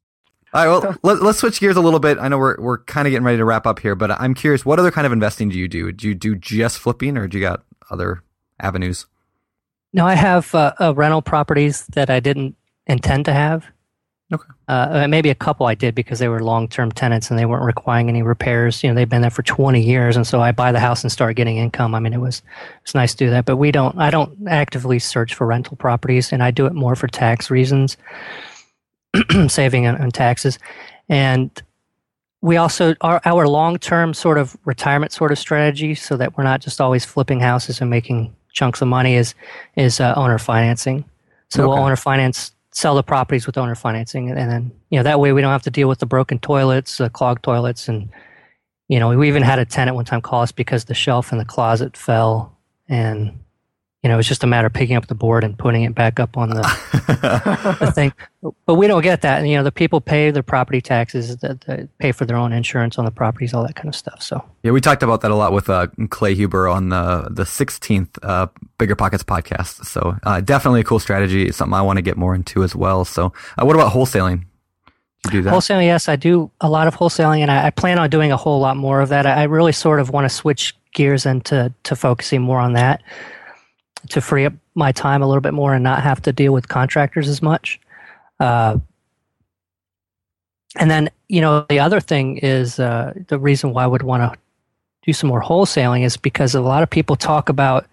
All 0.53 0.65
right, 0.65 0.97
well, 1.01 1.15
let, 1.15 1.21
us 1.21 1.39
switch 1.39 1.61
gears 1.61 1.77
a 1.77 1.81
little 1.81 1.99
bit. 1.99 2.17
I 2.17 2.27
know 2.27 2.37
we're 2.37 2.59
we're 2.59 2.79
kind 2.79 3.07
of 3.07 3.11
getting 3.11 3.23
ready 3.23 3.37
to 3.37 3.45
wrap 3.45 3.65
up 3.65 3.79
here, 3.79 3.95
but 3.95 4.11
I'm 4.11 4.33
curious, 4.33 4.65
what 4.65 4.79
other 4.79 4.91
kind 4.91 5.07
of 5.07 5.13
investing 5.13 5.47
do 5.47 5.57
you 5.57 5.69
do? 5.69 5.91
Do 5.93 6.09
you 6.09 6.15
do 6.15 6.35
just 6.35 6.77
flipping, 6.79 7.17
or 7.17 7.27
do 7.27 7.37
you 7.37 7.43
got 7.43 7.63
other 7.89 8.21
avenues? 8.59 9.05
No, 9.93 10.05
I 10.05 10.15
have 10.15 10.53
uh, 10.53 10.73
uh, 10.79 10.93
rental 10.93 11.21
properties 11.21 11.85
that 11.87 12.09
I 12.09 12.19
didn't 12.19 12.55
intend 12.85 13.25
to 13.25 13.33
have. 13.33 13.65
Okay. 14.33 14.47
Uh, 14.69 15.07
maybe 15.09 15.29
a 15.29 15.35
couple 15.35 15.65
I 15.65 15.75
did 15.75 15.93
because 15.93 16.19
they 16.19 16.29
were 16.29 16.41
long 16.41 16.69
term 16.69 16.91
tenants 16.91 17.29
and 17.29 17.37
they 17.37 17.45
weren't 17.45 17.65
requiring 17.65 18.07
any 18.07 18.21
repairs. 18.21 18.81
You 18.81 18.89
know, 18.89 18.95
they've 18.95 19.09
been 19.09 19.21
there 19.21 19.29
for 19.29 19.43
20 19.43 19.81
years, 19.81 20.15
and 20.15 20.25
so 20.25 20.41
I 20.41 20.53
buy 20.53 20.71
the 20.71 20.79
house 20.79 21.03
and 21.03 21.11
start 21.11 21.35
getting 21.35 21.57
income. 21.57 21.93
I 21.93 21.99
mean, 21.99 22.13
it 22.13 22.21
was 22.21 22.41
it's 22.83 22.95
nice 22.95 23.11
to 23.15 23.25
do 23.25 23.29
that, 23.31 23.45
but 23.45 23.57
we 23.57 23.71
don't. 23.71 23.97
I 23.97 24.09
don't 24.09 24.47
actively 24.47 24.99
search 24.99 25.33
for 25.33 25.45
rental 25.45 25.75
properties, 25.75 26.31
and 26.31 26.41
I 26.41 26.51
do 26.51 26.65
it 26.65 26.73
more 26.73 26.95
for 26.95 27.07
tax 27.07 27.51
reasons, 27.51 27.97
saving 29.47 29.87
on, 29.87 29.97
on 29.97 30.11
taxes, 30.11 30.59
and 31.09 31.61
we 32.41 32.57
also 32.57 32.95
our 33.01 33.21
our 33.25 33.47
long 33.47 33.77
term 33.77 34.13
sort 34.13 34.37
of 34.37 34.57
retirement 34.65 35.11
sort 35.11 35.31
of 35.31 35.39
strategy, 35.39 35.95
so 35.95 36.17
that 36.17 36.37
we're 36.37 36.43
not 36.43 36.61
just 36.61 36.81
always 36.81 37.05
flipping 37.05 37.39
houses 37.39 37.81
and 37.81 37.89
making 37.89 38.35
chunks 38.53 38.81
of 38.81 38.87
money, 38.87 39.15
is 39.15 39.35
is 39.75 39.99
uh, 39.99 40.13
owner 40.15 40.37
financing. 40.37 41.05
So 41.49 41.63
okay. 41.63 41.67
we'll 41.67 41.79
owner 41.79 41.95
finance 41.95 42.51
sell 42.71 42.95
the 42.95 43.03
properties 43.03 43.45
with 43.45 43.57
owner 43.57 43.75
financing, 43.75 44.29
and, 44.29 44.49
then 44.49 44.71
you 44.89 44.97
know 44.97 45.03
that 45.03 45.19
way 45.19 45.33
we 45.33 45.41
don't 45.41 45.51
have 45.51 45.63
to 45.63 45.69
deal 45.69 45.89
with 45.89 45.99
the 45.99 46.05
broken 46.05 46.39
toilets, 46.39 46.97
the 46.97 47.09
clogged 47.09 47.43
toilets, 47.43 47.87
and 47.87 48.09
you 48.87 48.99
know 48.99 49.15
we 49.15 49.27
even 49.27 49.43
had 49.43 49.59
a 49.59 49.65
tenant 49.65 49.95
one 49.95 50.05
time 50.05 50.21
call 50.21 50.41
us 50.41 50.51
because 50.51 50.85
the 50.85 50.93
shelf 50.93 51.31
in 51.31 51.37
the 51.37 51.45
closet 51.45 51.95
fell, 51.95 52.57
and 52.87 53.37
you 54.03 54.09
know, 54.09 54.17
it's 54.17 54.27
just 54.27 54.43
a 54.43 54.47
matter 54.47 54.65
of 54.65 54.73
picking 54.73 54.95
up 54.95 55.07
the 55.07 55.15
board 55.15 55.43
and 55.43 55.55
putting 55.55 55.83
it 55.83 55.93
back 55.93 56.19
up 56.19 56.35
on 56.35 56.49
the, 56.49 56.61
the 57.79 57.91
thing. 57.91 58.11
But 58.65 58.73
we 58.73 58.87
don't 58.87 59.03
get 59.03 59.21
that. 59.21 59.37
And, 59.37 59.47
you 59.47 59.55
know, 59.55 59.63
the 59.63 59.71
people 59.71 60.01
pay 60.01 60.31
their 60.31 60.41
property 60.41 60.81
taxes, 60.81 61.37
that 61.37 61.87
pay 61.99 62.11
for 62.11 62.25
their 62.25 62.35
own 62.35 62.51
insurance 62.51 62.97
on 62.97 63.05
the 63.05 63.11
properties, 63.11 63.53
all 63.53 63.63
that 63.67 63.75
kind 63.75 63.87
of 63.87 63.95
stuff. 63.95 64.23
So 64.23 64.43
yeah, 64.63 64.71
we 64.71 64.81
talked 64.81 65.03
about 65.03 65.21
that 65.21 65.29
a 65.29 65.35
lot 65.35 65.53
with 65.53 65.69
uh, 65.69 65.87
Clay 66.09 66.33
Huber 66.33 66.67
on 66.67 66.89
the 66.89 67.27
the 67.29 67.43
16th 67.43 68.17
uh, 68.23 68.47
Bigger 68.79 68.95
Pockets 68.95 69.23
podcast. 69.23 69.85
So 69.85 70.17
uh, 70.23 70.41
definitely 70.41 70.81
a 70.81 70.83
cool 70.83 70.99
strategy. 70.99 71.45
It's 71.45 71.57
something 71.57 71.75
I 71.75 71.83
want 71.83 71.97
to 71.97 72.01
get 72.01 72.17
more 72.17 72.33
into 72.33 72.63
as 72.63 72.75
well. 72.75 73.05
So 73.05 73.33
uh, 73.59 73.65
what 73.65 73.75
about 73.75 73.93
wholesaling? 73.93 74.45
Do 75.29 75.43
that? 75.43 75.53
Wholesaling, 75.53 75.85
yes, 75.85 76.09
I 76.09 76.15
do 76.15 76.49
a 76.59 76.69
lot 76.69 76.87
of 76.87 76.95
wholesaling, 76.95 77.41
and 77.41 77.51
I, 77.51 77.67
I 77.67 77.69
plan 77.69 77.99
on 77.99 78.09
doing 78.09 78.31
a 78.31 78.37
whole 78.37 78.59
lot 78.59 78.75
more 78.77 79.01
of 79.01 79.09
that. 79.09 79.27
I 79.27 79.43
really 79.43 79.71
sort 79.71 79.99
of 79.99 80.09
want 80.09 80.25
to 80.25 80.29
switch 80.29 80.75
gears 80.95 81.27
into 81.27 81.71
to 81.83 81.95
focusing 81.95 82.41
more 82.41 82.59
on 82.59 82.73
that 82.73 83.03
to 84.09 84.21
free 84.21 84.45
up 84.45 84.53
my 84.75 84.91
time 84.91 85.21
a 85.21 85.27
little 85.27 85.41
bit 85.41 85.53
more 85.53 85.73
and 85.73 85.83
not 85.83 86.03
have 86.03 86.21
to 86.23 86.33
deal 86.33 86.53
with 86.53 86.67
contractors 86.67 87.27
as 87.27 87.41
much. 87.41 87.79
Uh, 88.39 88.77
and 90.77 90.89
then, 90.89 91.09
you 91.27 91.41
know, 91.41 91.65
the 91.69 91.79
other 91.79 91.99
thing 91.99 92.37
is 92.37 92.79
uh, 92.79 93.13
the 93.27 93.37
reason 93.37 93.73
why 93.73 93.83
I 93.83 93.87
would 93.87 94.03
want 94.03 94.33
to 94.33 94.39
do 95.03 95.13
some 95.13 95.27
more 95.27 95.41
wholesaling 95.41 96.03
is 96.03 96.17
because 96.17 96.55
a 96.55 96.61
lot 96.61 96.83
of 96.83 96.89
people 96.89 97.15
talk 97.15 97.49
about 97.49 97.85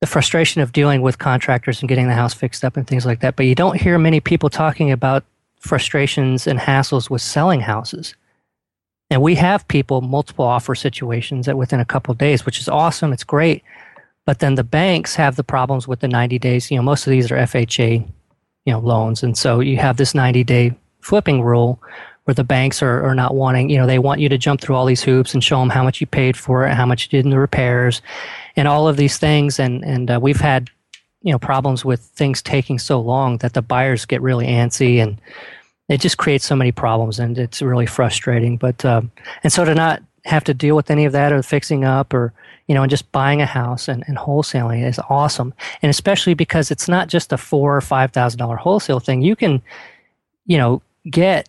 the 0.00 0.06
frustration 0.06 0.60
of 0.60 0.72
dealing 0.72 1.00
with 1.02 1.18
contractors 1.18 1.80
and 1.80 1.88
getting 1.88 2.08
the 2.08 2.14
house 2.14 2.34
fixed 2.34 2.64
up 2.64 2.76
and 2.76 2.86
things 2.86 3.06
like 3.06 3.20
that. 3.20 3.36
But 3.36 3.46
you 3.46 3.54
don't 3.54 3.80
hear 3.80 3.98
many 3.98 4.20
people 4.20 4.50
talking 4.50 4.90
about 4.90 5.24
frustrations 5.58 6.46
and 6.46 6.58
hassles 6.58 7.08
with 7.08 7.22
selling 7.22 7.60
houses. 7.60 8.14
And 9.08 9.22
we 9.22 9.36
have 9.36 9.66
people, 9.68 10.00
multiple 10.00 10.44
offer 10.44 10.74
situations 10.74 11.48
within 11.48 11.80
a 11.80 11.84
couple 11.84 12.12
days, 12.14 12.44
which 12.44 12.58
is 12.58 12.68
awesome. 12.68 13.12
It's 13.12 13.24
great. 13.24 13.62
But 14.26 14.40
then 14.40 14.56
the 14.56 14.64
banks 14.64 15.14
have 15.14 15.36
the 15.36 15.44
problems 15.44 15.88
with 15.88 16.00
the 16.00 16.08
90 16.08 16.38
days. 16.38 16.70
You 16.70 16.76
know, 16.76 16.82
most 16.82 17.06
of 17.06 17.12
these 17.12 17.30
are 17.30 17.36
FHA, 17.36 18.06
you 18.64 18.72
know, 18.72 18.80
loans. 18.80 19.22
And 19.22 19.38
so 19.38 19.60
you 19.60 19.78
have 19.78 19.96
this 19.96 20.14
90 20.14 20.44
day 20.44 20.74
flipping 21.00 21.42
rule 21.42 21.80
where 22.24 22.34
the 22.34 22.44
banks 22.44 22.82
are, 22.82 23.04
are 23.04 23.14
not 23.14 23.36
wanting, 23.36 23.70
you 23.70 23.78
know, 23.78 23.86
they 23.86 24.00
want 24.00 24.20
you 24.20 24.28
to 24.28 24.36
jump 24.36 24.60
through 24.60 24.74
all 24.74 24.84
these 24.84 25.02
hoops 25.02 25.32
and 25.32 25.44
show 25.44 25.60
them 25.60 25.70
how 25.70 25.84
much 25.84 26.00
you 26.00 26.08
paid 26.08 26.36
for 26.36 26.66
it, 26.66 26.74
how 26.74 26.84
much 26.84 27.04
you 27.04 27.08
did 27.10 27.24
in 27.24 27.30
the 27.30 27.38
repairs 27.38 28.02
and 28.56 28.66
all 28.66 28.88
of 28.88 28.96
these 28.96 29.16
things. 29.16 29.60
And, 29.60 29.84
and 29.84 30.10
uh, 30.10 30.18
we've 30.20 30.40
had, 30.40 30.68
you 31.22 31.30
know, 31.30 31.38
problems 31.38 31.84
with 31.84 32.00
things 32.00 32.42
taking 32.42 32.80
so 32.80 33.00
long 33.00 33.38
that 33.38 33.54
the 33.54 33.62
buyers 33.62 34.04
get 34.04 34.20
really 34.22 34.46
antsy 34.46 35.00
and 35.00 35.20
it 35.88 36.00
just 36.00 36.18
creates 36.18 36.44
so 36.44 36.56
many 36.56 36.72
problems 36.72 37.20
and 37.20 37.38
it's 37.38 37.62
really 37.62 37.86
frustrating. 37.86 38.56
But, 38.56 38.84
um, 38.84 39.12
and 39.44 39.52
so 39.52 39.64
to 39.64 39.76
not 39.76 40.02
have 40.26 40.44
to 40.44 40.54
deal 40.54 40.76
with 40.76 40.90
any 40.90 41.04
of 41.04 41.12
that 41.12 41.32
or 41.32 41.42
fixing 41.42 41.84
up 41.84 42.12
or, 42.12 42.32
you 42.66 42.74
know, 42.74 42.82
and 42.82 42.90
just 42.90 43.10
buying 43.12 43.40
a 43.40 43.46
house 43.46 43.88
and, 43.88 44.04
and 44.06 44.18
wholesaling 44.18 44.86
is 44.86 45.00
awesome. 45.08 45.54
And 45.82 45.90
especially 45.90 46.34
because 46.34 46.70
it's 46.70 46.88
not 46.88 47.08
just 47.08 47.32
a 47.32 47.38
four 47.38 47.76
or 47.76 47.80
five 47.80 48.12
thousand 48.12 48.38
dollar 48.38 48.56
wholesale 48.56 49.00
thing. 49.00 49.22
You 49.22 49.36
can, 49.36 49.62
you 50.46 50.58
know, 50.58 50.82
get 51.08 51.48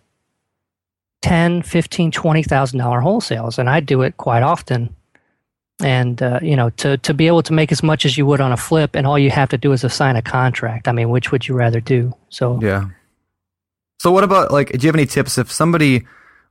ten, 1.20 1.62
fifteen, 1.62 2.10
twenty 2.10 2.42
thousand 2.42 2.78
dollar 2.78 3.00
wholesales, 3.00 3.58
and 3.58 3.68
I 3.68 3.80
do 3.80 4.02
it 4.02 4.16
quite 4.16 4.42
often. 4.42 4.94
And 5.80 6.22
uh, 6.22 6.40
you 6.42 6.56
know, 6.56 6.70
to 6.70 6.96
to 6.98 7.14
be 7.14 7.26
able 7.26 7.42
to 7.42 7.52
make 7.52 7.72
as 7.72 7.82
much 7.82 8.04
as 8.04 8.16
you 8.16 8.26
would 8.26 8.40
on 8.40 8.52
a 8.52 8.56
flip, 8.56 8.94
and 8.94 9.06
all 9.06 9.18
you 9.18 9.30
have 9.30 9.48
to 9.50 9.58
do 9.58 9.72
is 9.72 9.84
assign 9.84 10.16
a 10.16 10.22
contract. 10.22 10.88
I 10.88 10.92
mean, 10.92 11.10
which 11.10 11.30
would 11.32 11.46
you 11.46 11.54
rather 11.54 11.80
do? 11.80 12.14
So 12.30 12.60
yeah. 12.62 12.88
So 14.00 14.12
what 14.12 14.24
about 14.24 14.52
like? 14.52 14.70
Do 14.70 14.78
you 14.78 14.88
have 14.88 14.94
any 14.94 15.06
tips 15.06 15.38
if 15.38 15.50
somebody 15.50 16.06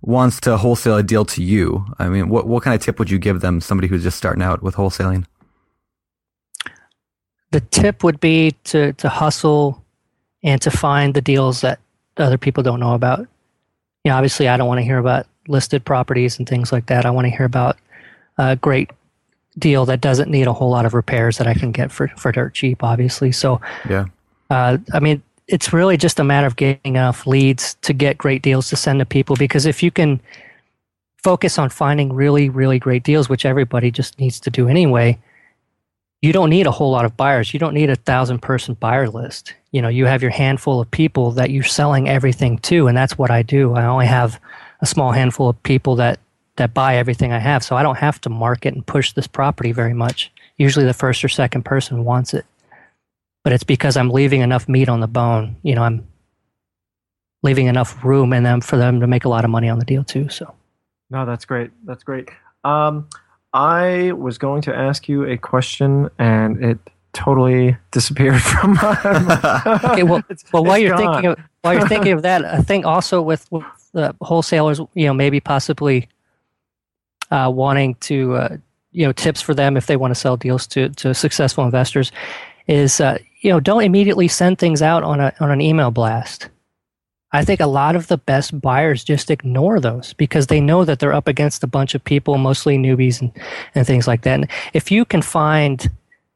wants 0.08 0.40
to 0.40 0.56
wholesale 0.56 0.96
a 0.98 1.04
deal 1.04 1.26
to 1.26 1.44
you, 1.44 1.86
I 2.00 2.08
mean, 2.08 2.30
what 2.30 2.48
what 2.48 2.64
kind 2.64 2.74
of 2.74 2.82
tip 2.82 2.98
would 2.98 3.12
you 3.12 3.20
give 3.20 3.42
them? 3.42 3.62
Somebody 3.62 3.88
who's 3.88 4.04
just 4.04 4.18
starting 4.18 4.42
out 4.42 4.64
with 4.64 4.76
wholesaling. 4.76 5.26
The 7.52 7.60
tip 7.60 8.04
would 8.04 8.20
be 8.20 8.56
to 8.66 8.94
to 8.94 9.10
hustle 9.10 9.84
and 10.44 10.62
to 10.62 10.72
find 10.72 11.14
the 11.14 11.22
deals 11.22 11.62
that 11.62 11.80
other 12.16 12.38
people 12.38 12.64
don't 12.64 12.80
know 12.80 12.94
about. 12.94 13.20
You 13.20 14.12
know, 14.12 14.16
obviously, 14.16 14.48
I 14.48 14.56
don't 14.58 14.68
want 14.68 14.80
to 14.80 14.84
hear 14.84 14.98
about 14.98 15.28
listed 15.48 15.84
properties 15.84 16.40
and 16.40 16.48
things 16.48 16.72
like 16.72 16.88
that. 16.88 17.06
I 17.06 17.10
want 17.10 17.26
to 17.26 17.32
hear 17.32 17.46
about 17.46 17.78
a 18.38 18.56
great 18.56 18.90
deal 19.60 19.86
that 19.86 20.02
doesn't 20.02 20.30
need 20.30 20.48
a 20.48 20.54
whole 20.54 20.70
lot 20.70 20.86
of 20.86 20.94
repairs 20.94 21.38
that 21.38 21.48
I 21.48 21.54
can 21.54 21.72
get 21.72 21.92
for 21.92 22.08
for 22.10 22.32
dirt 22.32 22.54
cheap. 22.54 22.82
Obviously, 22.82 23.34
so 23.34 23.60
yeah. 23.90 24.06
Uh, 24.50 24.78
I 24.94 25.02
mean, 25.02 25.22
it's 25.48 25.72
really 25.72 25.98
just 25.98 26.20
a 26.20 26.24
matter 26.24 26.48
of 26.48 26.56
getting 26.56 26.96
enough 26.96 27.26
leads 27.26 27.76
to 27.76 27.94
get 27.94 28.18
great 28.18 28.42
deals 28.42 28.70
to 28.70 28.76
send 28.76 29.00
to 29.00 29.06
people 29.06 29.36
because 29.36 29.66
if 29.66 29.82
you 29.82 29.92
can 29.92 30.20
focus 31.24 31.58
on 31.58 31.70
finding 31.70 32.14
really 32.14 32.50
really 32.50 32.80
great 32.80 33.04
deals 33.04 33.30
which 33.30 33.46
everybody 33.46 33.92
just 33.92 34.20
needs 34.20 34.40
to 34.40 34.50
do 34.50 34.68
anyway 34.68 35.18
you 36.22 36.34
don't 36.34 36.50
need 36.50 36.66
a 36.66 36.72
whole 36.72 36.92
lot 36.92 37.06
of 37.06 37.16
buyers. 37.16 37.54
You 37.54 37.60
don't 37.60 37.74
need 37.74 37.90
a 37.90 37.96
thousand 37.96 38.42
person 38.42 38.74
buyer 38.76 39.08
list. 39.08 39.54
You 39.72 39.82
know 39.82 39.88
you 39.88 40.06
have 40.06 40.22
your 40.22 40.32
handful 40.32 40.80
of 40.80 40.90
people 40.90 41.32
that 41.32 41.52
you're 41.52 41.64
selling 41.64 42.10
everything 42.10 42.58
to 42.60 42.88
and 42.88 42.98
that's 42.98 43.18
what 43.18 43.30
i 43.30 43.44
do. 43.44 43.76
I 43.76 43.86
only 43.86 44.08
have 44.08 44.40
a 44.82 44.86
small 44.86 45.12
handful 45.12 45.50
of 45.50 45.62
people 45.64 45.96
that 45.98 46.20
that 46.56 46.74
buy 46.74 46.96
everything 46.96 47.32
i 47.32 47.38
have 47.38 47.64
so 47.64 47.76
i 47.76 47.84
don't 47.84 48.00
have 48.00 48.20
to 48.20 48.30
market 48.30 48.74
and 48.74 48.84
push 48.86 49.14
this 49.14 49.28
property 49.28 49.72
very 49.72 49.94
much. 49.94 50.32
Usually 50.58 50.86
the 50.86 50.94
first 50.94 51.24
or 51.24 51.30
second 51.30 51.66
person 51.66 52.04
wants 52.04 52.34
it 52.34 52.46
but 53.48 53.54
it's 53.54 53.64
because 53.64 53.96
I'm 53.96 54.10
leaving 54.10 54.42
enough 54.42 54.68
meat 54.68 54.90
on 54.90 55.00
the 55.00 55.08
bone. 55.08 55.56
You 55.64 55.74
know, 55.74 55.84
I'm 55.84 56.06
leaving 57.44 57.68
enough 57.68 58.04
room 58.04 58.34
in 58.34 58.44
them 58.44 58.60
for 58.60 58.76
them 58.76 59.00
to 59.00 59.08
make 59.08 59.24
a 59.24 59.30
lot 59.30 59.46
of 59.46 59.50
money 59.50 59.70
on 59.70 59.80
the 59.80 59.86
deal 59.86 60.04
too. 60.04 60.28
So, 60.28 60.54
no, 61.10 61.26
that's 61.26 61.46
great. 61.46 61.72
That's 61.86 62.04
great. 62.04 62.28
Um, 62.66 63.08
I 63.54 64.12
was 64.12 64.38
going 64.38 64.64
to 64.64 64.76
ask 64.76 65.08
you 65.08 65.24
a 65.24 65.38
question, 65.38 66.10
and 66.20 66.62
it 66.62 66.78
totally 67.14 67.78
disappeared 67.92 68.42
from 68.42 68.74
my. 68.74 69.00
okay, 69.94 70.04
well, 70.04 70.22
well, 70.52 70.66
while 70.66 70.78
you're 70.78 70.98
gone. 70.98 71.14
thinking 71.14 71.32
of 71.32 71.40
while 71.62 71.74
you're 71.74 71.88
thinking 71.88 72.12
of 72.12 72.24
that, 72.24 72.44
I 72.44 72.62
think 72.62 72.86
also 72.86 73.22
with, 73.22 73.50
with 73.50 73.64
the 73.94 74.14
wholesalers, 74.20 74.82
you 74.94 75.06
know, 75.06 75.14
maybe 75.14 75.40
possibly 75.40 76.10
uh, 77.32 77.50
wanting 77.56 77.96
to, 78.02 78.36
uh, 78.36 78.58
you 78.92 79.06
know, 79.06 79.14
tips 79.14 79.42
for 79.42 79.54
them 79.54 79.78
if 79.78 79.86
they 79.86 79.96
want 79.96 80.12
to 80.12 80.16
sell 80.16 80.36
deals 80.36 80.68
to 80.68 80.90
to 80.90 81.14
successful 81.14 81.64
investors 81.64 82.12
is 82.68 83.00
uh, 83.00 83.18
you 83.42 83.52
know, 83.52 83.60
don't 83.60 83.84
immediately 83.84 84.28
send 84.28 84.58
things 84.58 84.82
out 84.82 85.04
on 85.04 85.20
a 85.20 85.34
on 85.40 85.52
an 85.52 85.62
email 85.62 85.92
blast. 85.92 86.50
I 87.34 87.44
think 87.44 87.60
a 87.60 87.68
lot 87.68 87.96
of 87.96 88.08
the 88.08 88.18
best 88.18 88.60
buyers 88.62 89.04
just 89.04 89.30
ignore 89.30 89.80
those 89.80 90.14
because 90.14 90.48
they 90.48 90.62
know 90.62 90.86
that 90.86 91.00
they're 91.00 91.14
up 91.14 91.28
against 91.28 91.64
a 91.64 91.68
bunch 91.68 91.94
of 91.94 92.04
people, 92.04 92.38
mostly 92.38 92.78
newbies 92.78 93.20
and, 93.20 93.32
and 93.76 93.86
things 93.86 94.08
like 94.08 94.22
that. 94.22 94.36
And 94.36 94.50
if 94.74 94.92
you 94.92 95.04
can 95.04 95.22
find 95.22 95.90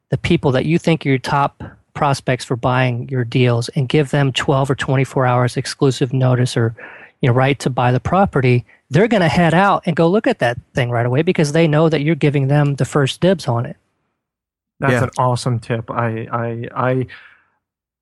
the 0.10 0.18
people 0.18 0.52
that 0.52 0.66
you 0.66 0.78
think 0.78 1.06
are 1.06 1.10
your 1.10 1.18
top 1.18 1.64
prospects 1.93 2.43
for 2.43 2.58
buying 2.58 3.08
your 3.10 3.24
deals 3.24 3.70
and 3.70 3.88
give 3.88 4.12
them 4.12 4.34
12 4.34 4.72
or 4.72 4.76
24 4.76 5.26
hours 5.26 5.58
exclusive 5.58 6.14
notice 6.14 6.58
or 6.58 6.76
you 7.22 7.28
know 7.28 7.34
right 7.34 7.58
to 7.60 7.70
buy 7.70 7.91
the 7.91 7.99
property, 7.99 8.66
they're 8.89 9.08
going 9.08 9.22
to 9.22 9.30
head 9.30 9.54
out 9.54 9.84
and 9.86 9.95
go 9.95 10.10
look 10.10 10.28
at 10.28 10.39
that 10.39 10.58
thing 10.74 10.89
right 10.91 11.06
away 11.06 11.22
because 11.22 11.54
they 11.54 11.68
know 11.68 11.88
that 11.88 12.02
you're 12.02 12.16
giving 12.16 12.47
them 12.47 12.76
the 12.76 12.86
first 12.86 13.22
dibs 13.22 13.47
on 13.47 13.66
it. 13.66 13.78
That's 14.82 14.93
yeah. 14.93 15.03
an 15.03 15.09
awesome 15.17 15.59
tip. 15.59 15.89
I, 15.89 16.27
I, 16.32 16.67
I, 16.75 17.07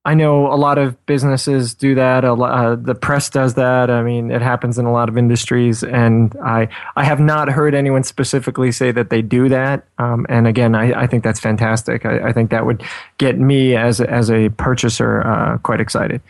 I 0.06 0.14
know 0.14 0.52
a 0.52 0.56
lot 0.56 0.78
of 0.78 1.06
businesses 1.06 1.74
do 1.74 1.94
that. 1.96 2.24
A 2.24 2.34
lot, 2.34 2.52
uh, 2.52 2.76
the 2.76 2.96
press 2.96 3.30
does 3.30 3.56
that. 3.56 3.92
I 3.92 4.02
mean, 4.02 4.32
it 4.32 4.42
happens 4.42 4.80
in 4.80 4.86
a 4.86 4.92
lot 4.94 5.10
of 5.10 5.18
industries, 5.18 5.84
and 5.84 6.36
I 6.42 6.70
I 6.96 7.04
have 7.04 7.20
not 7.20 7.50
heard 7.50 7.76
anyone 7.76 8.04
specifically 8.04 8.72
say 8.72 8.92
that 8.92 9.10
they 9.10 9.22
do 9.22 9.50
that. 9.50 9.86
Um, 9.98 10.26
and 10.30 10.48
again, 10.48 10.74
I, 10.74 11.02
I 11.02 11.06
think 11.08 11.26
that's 11.26 11.42
fantastic. 11.42 12.06
I, 12.06 12.30
I, 12.30 12.34
think 12.34 12.50
that 12.52 12.66
would 12.66 12.82
get 13.18 13.38
me 13.38 13.76
as 13.76 14.00
a, 14.00 14.10
as 14.10 14.32
a 14.32 14.50
purchaser 14.50 15.22
uh, 15.28 15.58
quite 15.60 15.82
excited. 15.82 16.22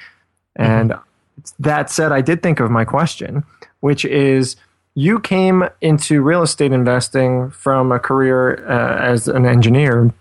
And 0.55 0.89
mm-hmm. 0.89 1.63
that 1.63 1.91
said, 1.91 2.11
I 2.11 2.21
did 2.21 2.41
think 2.41 2.59
of 2.59 2.71
my 2.71 2.85
question, 2.85 3.43
which 3.81 4.03
is 4.03 4.55
you 4.95 5.19
came 5.19 5.63
into 5.79 6.21
real 6.21 6.41
estate 6.41 6.73
investing 6.73 7.51
from 7.51 7.91
a 7.91 7.99
career 7.99 8.65
uh, 8.67 8.97
as 9.01 9.27
an 9.27 9.45
engineer, 9.45 10.13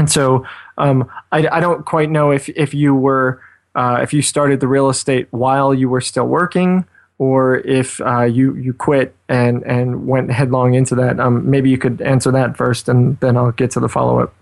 and 0.00 0.10
so 0.10 0.46
um, 0.78 1.10
I, 1.30 1.46
I, 1.46 1.60
don't 1.60 1.84
quite 1.84 2.08
know 2.08 2.30
if 2.30 2.48
if 2.48 2.72
you 2.72 2.94
were 2.94 3.42
uh, 3.74 3.98
if 4.02 4.14
you 4.14 4.22
started 4.22 4.60
the 4.60 4.66
real 4.66 4.88
estate 4.88 5.28
while 5.30 5.74
you 5.74 5.90
were 5.90 6.00
still 6.00 6.26
working, 6.26 6.86
or 7.18 7.58
if 7.58 8.00
uh, 8.00 8.22
you 8.22 8.56
you 8.56 8.72
quit 8.72 9.14
and 9.28 9.62
and 9.64 10.06
went 10.06 10.30
headlong 10.30 10.72
into 10.72 10.94
that. 10.94 11.20
Um, 11.20 11.48
maybe 11.50 11.68
you 11.68 11.76
could 11.76 12.00
answer 12.00 12.32
that 12.32 12.56
first, 12.56 12.88
and 12.88 13.20
then 13.20 13.36
I'll 13.36 13.52
get 13.52 13.72
to 13.72 13.80
the 13.80 13.90
follow 13.90 14.20
up. 14.20 14.34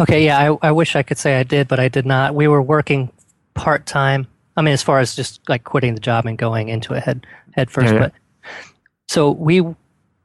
Okay, 0.00 0.24
yeah, 0.24 0.38
I, 0.38 0.68
I 0.68 0.72
wish 0.72 0.96
I 0.96 1.04
could 1.04 1.18
say 1.18 1.38
I 1.38 1.44
did, 1.44 1.68
but 1.68 1.78
I 1.78 1.86
did 1.86 2.04
not. 2.04 2.34
We 2.34 2.48
were 2.48 2.60
working 2.60 3.12
part 3.54 3.86
time. 3.86 4.26
I 4.56 4.62
mean, 4.62 4.74
as 4.74 4.82
far 4.82 4.98
as 4.98 5.14
just 5.14 5.40
like 5.48 5.62
quitting 5.62 5.94
the 5.94 6.00
job 6.00 6.26
and 6.26 6.36
going 6.36 6.68
into 6.68 6.94
it 6.94 7.04
head 7.04 7.24
head 7.52 7.70
first, 7.70 7.94
yeah, 7.94 8.00
yeah. 8.00 8.08
but 8.08 8.12
so 9.06 9.30
we 9.30 9.64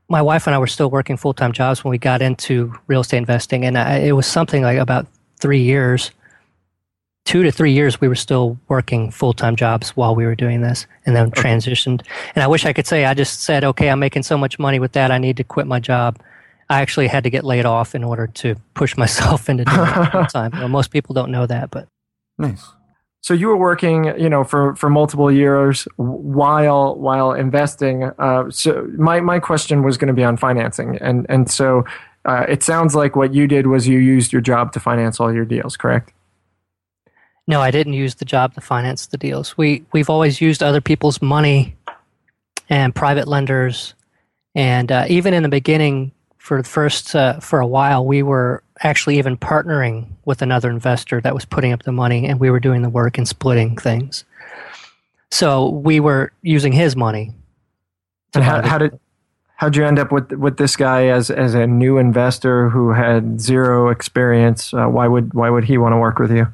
my 0.10 0.22
wife 0.22 0.48
and 0.48 0.56
I 0.56 0.60
were 0.60 0.68
still 0.68 0.90
working 0.90 1.18
full 1.18 1.34
time 1.34 1.52
jobs 1.52 1.84
when 1.84 1.92
we 1.92 1.98
got 1.98 2.22
into 2.22 2.74
real 2.88 3.02
estate 3.02 3.18
investing, 3.18 3.66
and 3.66 3.78
I, 3.78 3.98
it 3.98 4.14
was 4.14 4.26
something 4.26 4.64
like 4.64 4.78
about 4.78 5.08
three 5.40 5.62
years, 5.62 6.12
two 7.26 7.44
to 7.44 7.52
three 7.52 7.74
years. 7.74 8.00
We 8.00 8.08
were 8.08 8.16
still 8.16 8.58
working 8.68 9.12
full 9.12 9.34
time 9.34 9.56
jobs 9.56 9.92
while 9.92 10.16
we 10.16 10.26
were 10.26 10.36
doing 10.36 10.62
this, 10.62 10.88
and 11.06 11.16
then 11.16 11.28
okay. 11.28 11.42
transitioned. 11.42 12.06
And 12.36 12.44
I 12.44 12.48
wish 12.48 12.66
I 12.66 12.74
could 12.74 12.88
say 12.88 13.06
I 13.06 13.14
just 13.14 13.42
said, 13.42 13.64
"Okay, 13.64 13.90
I'm 13.90 14.00
making 14.00 14.24
so 14.24 14.38
much 14.38 14.60
money 14.60 14.80
with 14.80 14.94
that, 14.94 15.12
I 15.12 15.18
need 15.18 15.38
to 15.38 15.44
quit 15.44 15.68
my 15.68 15.80
job." 15.80 16.20
I 16.70 16.82
actually 16.82 17.08
had 17.08 17.24
to 17.24 17.30
get 17.30 17.46
laid 17.46 17.66
off 17.66 17.96
in 17.96 18.04
order 18.04 18.28
to 18.28 18.56
push 18.74 18.98
myself 19.04 19.50
into 19.50 19.66
doing 19.66 19.88
it 19.88 20.12
full 20.12 20.26
time. 20.26 20.52
Well, 20.58 20.68
most 20.70 20.92
people 20.92 21.14
don't 21.14 21.32
know 21.32 21.46
that, 21.46 21.70
but 21.70 21.88
nice 22.38 22.64
so 23.22 23.34
you 23.34 23.48
were 23.48 23.58
working, 23.58 24.06
you 24.20 24.30
know, 24.30 24.44
for, 24.44 24.76
for 24.76 24.90
multiple 24.90 25.32
years 25.32 25.88
while 25.98 26.96
while 26.96 27.34
investing. 27.34 28.04
Uh, 28.20 28.50
so 28.50 28.88
my 28.98 29.20
my 29.20 29.40
question 29.40 29.84
was 29.84 29.98
going 29.98 30.08
to 30.08 30.14
be 30.14 30.24
on 30.24 30.38
financing, 30.38 30.98
and 30.98 31.26
and 31.28 31.50
so 31.50 31.84
uh, 32.26 32.46
it 32.48 32.64
sounds 32.64 32.94
like 32.96 33.16
what 33.16 33.34
you 33.34 33.48
did 33.48 33.68
was 33.68 33.88
you 33.88 34.00
used 34.00 34.32
your 34.32 34.42
job 34.42 34.72
to 34.74 34.80
finance 34.80 35.20
all 35.20 35.34
your 35.34 35.46
deals, 35.46 35.78
correct? 35.78 36.14
No, 37.48 37.62
I 37.62 37.72
didn't 37.72 37.94
use 37.94 38.16
the 38.16 38.26
job 38.26 38.54
to 38.56 38.62
finance 38.62 39.08
the 39.08 39.18
deals. 39.18 39.58
We 39.58 39.86
we've 39.94 40.10
always 40.10 40.42
used 40.42 40.62
other 40.62 40.82
people's 40.82 41.22
money 41.22 41.76
and 42.70 42.94
private 42.94 43.28
lenders, 43.28 43.94
and 44.54 44.92
uh, 44.92 45.06
even 45.08 45.34
in 45.34 45.44
the 45.44 45.50
beginning, 45.50 46.12
for 46.38 46.62
the 46.62 46.68
first 46.68 47.16
uh, 47.16 47.40
for 47.40 47.60
a 47.60 47.68
while, 47.68 48.06
we 48.06 48.22
were 48.22 48.62
actually 48.84 49.18
even 49.18 49.38
partnering 49.38 50.08
with 50.28 50.42
another 50.42 50.70
investor 50.70 51.20
that 51.22 51.34
was 51.34 51.46
putting 51.46 51.72
up 51.72 51.84
the 51.84 51.92
money, 51.92 52.28
and 52.28 52.40
we 52.40 52.52
were 52.52 52.60
doing 52.60 52.84
the 52.84 52.90
work 52.90 53.18
and 53.18 53.28
splitting 53.28 53.78
things. 53.78 54.26
So 55.32 55.70
we 55.70 56.00
were 56.00 56.32
using 56.42 56.72
his 56.72 56.96
money. 56.96 57.34
And 58.36 58.44
how, 58.44 58.62
how 58.62 58.78
did 58.78 59.00
how'd 59.56 59.76
you 59.76 59.86
end 59.86 59.98
up 59.98 60.12
with 60.12 60.32
with 60.34 60.58
this 60.58 60.76
guy 60.76 61.08
as 61.08 61.32
as 61.32 61.56
a 61.56 61.66
new 61.66 61.98
investor 61.98 62.70
who 62.70 62.92
had 62.92 63.42
zero 63.42 63.90
experience? 63.90 64.74
Uh, 64.74 64.86
why 64.88 65.08
would 65.08 65.34
why 65.34 65.50
would 65.50 65.64
he 65.64 65.78
want 65.78 65.94
to 65.94 65.98
work 65.98 66.20
with 66.20 66.32
you? 66.32 66.48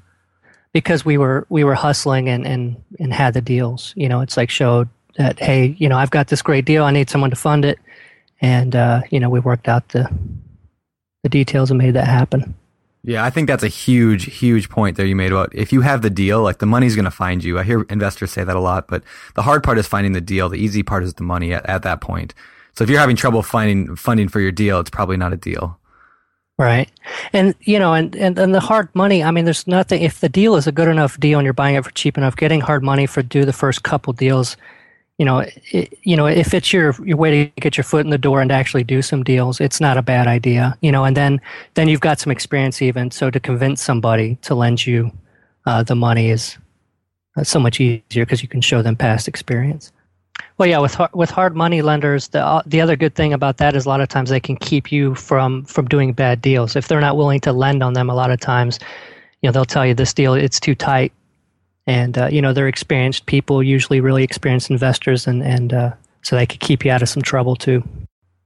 Because 0.72 1.04
we 1.04 1.18
were 1.18 1.46
we 1.50 1.64
were 1.64 1.76
hustling 1.76 2.30
and 2.30 2.48
and 2.48 2.82
and 3.00 3.12
had 3.12 3.34
the 3.34 3.42
deals. 3.42 3.94
You 3.98 4.08
know, 4.08 4.22
it's 4.22 4.38
like 4.38 4.50
showed 4.50 4.88
that 5.18 5.40
hey, 5.40 5.76
you 5.78 5.90
know, 5.90 5.98
I've 5.98 6.12
got 6.12 6.28
this 6.28 6.42
great 6.42 6.64
deal. 6.64 6.86
I 6.86 6.92
need 6.92 7.10
someone 7.10 7.32
to 7.32 7.36
fund 7.36 7.66
it 7.66 7.80
and 8.44 8.76
uh, 8.76 9.02
you 9.10 9.20
know 9.20 9.30
we 9.30 9.40
worked 9.40 9.68
out 9.68 9.90
the 9.90 10.08
the 11.24 11.30
details 11.30 11.72
and 11.72 11.80
made 11.80 11.96
that 11.96 12.08
happen. 12.08 12.54
Yeah, 13.06 13.26
I 13.26 13.30
think 13.30 13.48
that's 13.48 13.64
a 13.64 13.68
huge, 13.68 14.34
huge 14.34 14.70
point 14.70 14.96
there 14.96 15.06
you 15.06 15.16
made 15.16 15.34
about 15.34 15.54
if 15.54 15.74
you 15.74 15.82
have 15.82 16.02
the 16.02 16.10
deal, 16.10 16.42
like 16.42 16.60
the 16.60 16.66
money's 16.66 16.96
going 16.96 17.06
to 17.06 17.12
find 17.12 17.44
you. 17.44 17.60
I 17.60 17.64
hear 17.64 17.82
investors 17.90 18.32
say 18.32 18.46
that 18.46 18.56
a 18.56 18.62
lot, 18.62 18.88
but 18.88 19.04
the 19.36 19.42
hard 19.42 19.62
part 19.62 19.78
is 19.78 19.88
finding 19.88 20.14
the 20.14 20.22
deal. 20.22 20.48
The 20.48 20.58
easy 20.58 20.84
part 20.84 21.04
is 21.04 21.16
the 21.16 21.24
money 21.24 21.54
at, 21.54 21.66
at 21.66 21.84
that 21.84 22.00
point. 22.00 22.34
So 22.76 22.84
if 22.84 22.90
you're 22.90 23.00
having 23.00 23.18
trouble 23.18 23.44
finding 23.44 23.96
funding 23.98 24.30
for 24.30 24.40
your 24.40 24.54
deal, 24.54 24.80
it's 24.80 24.90
probably 24.90 25.18
not 25.18 25.34
a 25.34 25.38
deal. 25.38 25.78
Right. 26.58 26.90
And, 27.34 27.56
you 27.62 27.78
know, 27.78 27.94
and, 27.94 28.16
and, 28.16 28.40
and 28.40 28.56
the 28.56 28.60
hard 28.62 28.88
money, 28.96 29.22
I 29.22 29.32
mean, 29.32 29.44
there's 29.44 29.68
nothing, 29.68 30.02
if 30.02 30.22
the 30.22 30.30
deal 30.30 30.56
is 30.56 30.66
a 30.66 30.72
good 30.72 30.88
enough 30.88 31.20
deal 31.20 31.40
and 31.40 31.46
you're 31.46 31.54
buying 31.54 31.76
it 31.76 31.84
for 31.84 31.92
cheap 31.92 32.18
enough, 32.18 32.38
getting 32.38 32.62
hard 32.62 32.84
money 32.84 33.06
for 33.06 33.22
do 33.22 33.44
the 33.44 33.52
first 33.52 33.84
couple 33.84 34.14
deals 34.14 34.56
you 35.18 35.26
know, 35.26 35.40
it, 35.72 35.98
you 36.02 36.16
know, 36.16 36.26
if 36.26 36.54
it's 36.54 36.74
your 36.74 36.96
your 37.06 37.18
way 37.18 37.46
to 37.46 37.62
get 37.62 37.78
your 37.78 37.84
foot 37.84 38.06
in 38.06 38.10
the 38.10 38.18
door 38.18 38.42
and 38.42 38.52
actually 38.52 38.84
do 38.84 39.02
some 39.02 39.24
deals, 39.24 39.62
it's 39.62 39.80
not 39.80 39.98
a 39.98 40.02
bad 40.02 40.28
idea. 40.28 40.78
You 40.82 40.92
know, 40.92 41.04
and 41.04 41.16
then 41.16 41.40
then 41.76 41.88
you've 41.88 42.02
got 42.02 42.20
some 42.20 42.32
experience 42.32 42.82
even. 42.82 43.12
So 43.12 43.30
to 43.30 43.40
convince 43.40 43.82
somebody 43.82 44.38
to 44.42 44.56
lend 44.56 44.86
you 44.86 45.12
uh, 45.66 45.84
the 45.84 45.96
money 45.96 46.30
is 46.30 46.58
uh, 47.38 47.44
so 47.44 47.60
much 47.60 47.80
easier 47.80 48.26
because 48.26 48.42
you 48.42 48.48
can 48.48 48.62
show 48.62 48.82
them 48.82 48.96
past 48.96 49.28
experience. 49.28 49.92
Well, 50.58 50.68
yeah, 50.68 50.80
with 50.80 51.00
with 51.14 51.30
hard 51.30 51.56
money 51.56 51.84
lenders, 51.84 52.30
the 52.30 52.44
uh, 52.44 52.64
the 52.66 52.82
other 52.82 52.96
good 52.96 53.14
thing 53.14 53.34
about 53.34 53.58
that 53.58 53.76
is 53.76 53.86
a 53.86 53.90
lot 53.90 54.02
of 54.02 54.10
times 54.10 54.30
they 54.30 54.40
can 54.40 54.56
keep 54.56 54.92
you 54.92 55.14
from 55.14 55.64
from 55.66 55.88
doing 55.88 56.14
bad 56.14 56.42
deals. 56.42 56.76
If 56.76 56.88
they're 56.88 57.02
not 57.02 57.18
willing 57.18 57.40
to 57.42 57.54
lend 57.54 57.84
on 57.84 57.94
them, 57.94 58.10
a 58.10 58.16
lot 58.16 58.32
of 58.32 58.40
times, 58.40 58.80
you 59.42 59.48
know, 59.48 59.52
they'll 59.52 59.66
tell 59.66 59.86
you 59.86 59.94
this 59.94 60.14
deal 60.14 60.34
it's 60.34 60.60
too 60.60 60.74
tight 60.74 61.14
and 61.88 62.18
uh, 62.18 62.28
you 62.32 62.42
know 62.42 62.54
they're 62.54 62.68
experienced 62.68 63.26
people, 63.26 63.62
usually 63.62 64.02
really 64.02 64.24
experienced 64.24 64.70
investors, 64.70 65.28
and 65.28 65.44
and 65.44 65.74
uh, 65.74 65.94
so 66.22 66.36
they 66.36 66.46
could 66.46 66.60
keep 66.60 66.86
you 66.86 66.92
out 66.92 67.02
of 67.02 67.10
some 67.10 67.22
trouble 67.22 67.56
too. 67.56 67.84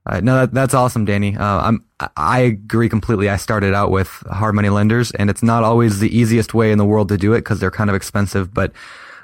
Uh, 0.06 0.22
no, 0.22 0.36
that, 0.38 0.54
that's 0.54 0.74
awesome, 0.74 1.06
Danny. 1.06 1.36
Uh, 1.36 1.44
I'm 1.44 1.86
I 2.16 2.40
agree 2.40 2.90
completely. 2.90 3.30
I 3.30 3.36
started 3.36 3.74
out 3.74 3.92
with 3.92 4.08
hard 4.30 4.56
money 4.56 4.70
lenders, 4.70 5.12
and 5.12 5.30
it's 5.30 5.44
not 5.44 5.64
always 5.64 6.00
the 6.00 6.16
easiest 6.16 6.54
way 6.54 6.72
in 6.72 6.78
the 6.78 6.86
world 6.86 7.10
to 7.10 7.18
do 7.18 7.34
it 7.34 7.40
because 7.40 7.60
they're 7.60 7.72
kind 7.72 7.90
of 7.90 7.96
expensive. 7.96 8.54
But 8.54 8.72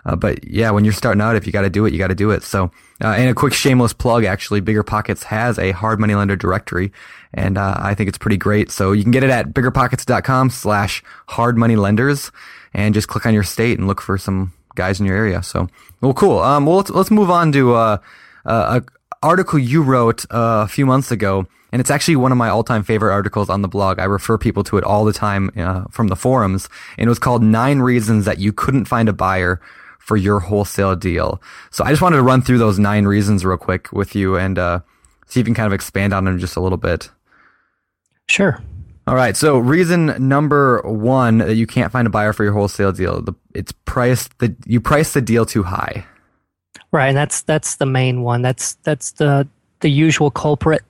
uh, 0.05 0.15
but 0.15 0.45
yeah, 0.45 0.71
when 0.71 0.83
you're 0.83 0.93
starting 0.93 1.21
out, 1.21 1.35
if 1.35 1.45
you 1.47 1.53
got 1.53 1.61
to 1.61 1.69
do 1.69 1.85
it, 1.85 1.93
you 1.93 1.99
got 1.99 2.07
to 2.07 2.15
do 2.15 2.31
it. 2.31 2.43
So, 2.43 2.65
uh, 3.01 3.07
and 3.07 3.29
a 3.29 3.33
quick 3.33 3.53
shameless 3.53 3.93
plug, 3.93 4.25
actually, 4.25 4.59
Bigger 4.59 4.83
Pockets 4.83 5.23
has 5.23 5.57
a 5.57 5.71
hard 5.71 5.99
money 5.99 6.15
lender 6.15 6.35
directory, 6.35 6.91
and 7.33 7.57
uh, 7.57 7.75
I 7.77 7.95
think 7.95 8.09
it's 8.09 8.17
pretty 8.17 8.37
great. 8.37 8.69
So 8.69 8.91
you 8.91 9.03
can 9.03 9.11
get 9.11 9.23
it 9.23 9.29
at 9.29 9.53
biggerpockets.com 9.53 10.49
slash 10.49 11.01
hard 11.27 11.57
money 11.57 11.77
lenders 11.77 12.31
and 12.73 12.93
just 12.93 13.07
click 13.07 13.25
on 13.25 13.33
your 13.33 13.43
state 13.43 13.77
and 13.77 13.87
look 13.87 14.01
for 14.01 14.17
some 14.17 14.53
guys 14.75 14.99
in 14.99 15.05
your 15.05 15.15
area. 15.15 15.43
So, 15.43 15.67
well, 16.01 16.13
cool. 16.13 16.39
Um, 16.39 16.65
well, 16.65 16.77
let's, 16.77 16.89
let's 16.89 17.11
move 17.11 17.29
on 17.29 17.51
to, 17.51 17.73
uh, 17.75 17.97
uh, 18.45 18.81
a 18.81 19.25
article 19.25 19.57
you 19.57 19.81
wrote 19.81 20.25
uh, 20.25 20.63
a 20.65 20.67
few 20.67 20.85
months 20.85 21.11
ago. 21.11 21.45
And 21.71 21.79
it's 21.79 21.89
actually 21.89 22.17
one 22.17 22.31
of 22.31 22.37
my 22.37 22.49
all-time 22.49 22.83
favorite 22.83 23.11
articles 23.11 23.49
on 23.49 23.63
the 23.63 23.67
blog. 23.67 23.97
I 23.97 24.03
refer 24.03 24.37
people 24.37 24.63
to 24.65 24.77
it 24.77 24.83
all 24.83 25.05
the 25.05 25.13
time 25.13 25.49
uh, 25.57 25.85
from 25.89 26.07
the 26.07 26.15
forums. 26.15 26.69
And 26.99 27.07
it 27.07 27.09
was 27.09 27.17
called 27.17 27.41
Nine 27.41 27.79
Reasons 27.79 28.25
That 28.25 28.37
You 28.37 28.53
Couldn't 28.53 28.85
Find 28.85 29.09
a 29.09 29.13
Buyer 29.13 29.59
for 29.97 30.15
Your 30.15 30.39
Wholesale 30.39 30.95
Deal. 30.95 31.41
So 31.71 31.83
I 31.83 31.89
just 31.89 32.01
wanted 32.01 32.17
to 32.17 32.21
run 32.21 32.43
through 32.43 32.59
those 32.59 32.77
nine 32.77 33.05
reasons 33.05 33.43
real 33.43 33.57
quick 33.57 33.91
with 33.91 34.13
you 34.13 34.37
and 34.37 34.59
uh, 34.59 34.81
see 35.25 35.39
if 35.39 35.47
you 35.47 35.53
can 35.53 35.55
kind 35.55 35.65
of 35.65 35.73
expand 35.73 36.13
on 36.13 36.25
them 36.25 36.37
just 36.37 36.55
a 36.55 36.59
little 36.59 36.77
bit. 36.77 37.09
Sure. 38.27 38.61
All 39.05 39.15
right. 39.15 39.35
So 39.35 39.57
reason 39.57 40.15
number 40.27 40.81
one 40.81 41.39
that 41.39 41.55
you 41.55 41.67
can't 41.67 41.91
find 41.91 42.07
a 42.07 42.09
buyer 42.09 42.31
for 42.31 42.43
your 42.43 42.53
wholesale 42.53 42.93
deal, 42.93 43.21
the, 43.21 43.33
it's 43.53 43.73
priced 43.85 44.37
the 44.39 44.55
you 44.65 44.79
price 44.79 45.13
the 45.13 45.21
deal 45.21 45.45
too 45.45 45.63
high. 45.63 46.05
Right, 46.91 47.07
and 47.07 47.17
that's 47.17 47.41
that's 47.41 47.75
the 47.77 47.85
main 47.85 48.21
one. 48.21 48.41
That's 48.43 48.75
that's 48.83 49.11
the 49.13 49.47
the 49.81 49.89
usual 49.89 50.31
culprit. 50.31 50.83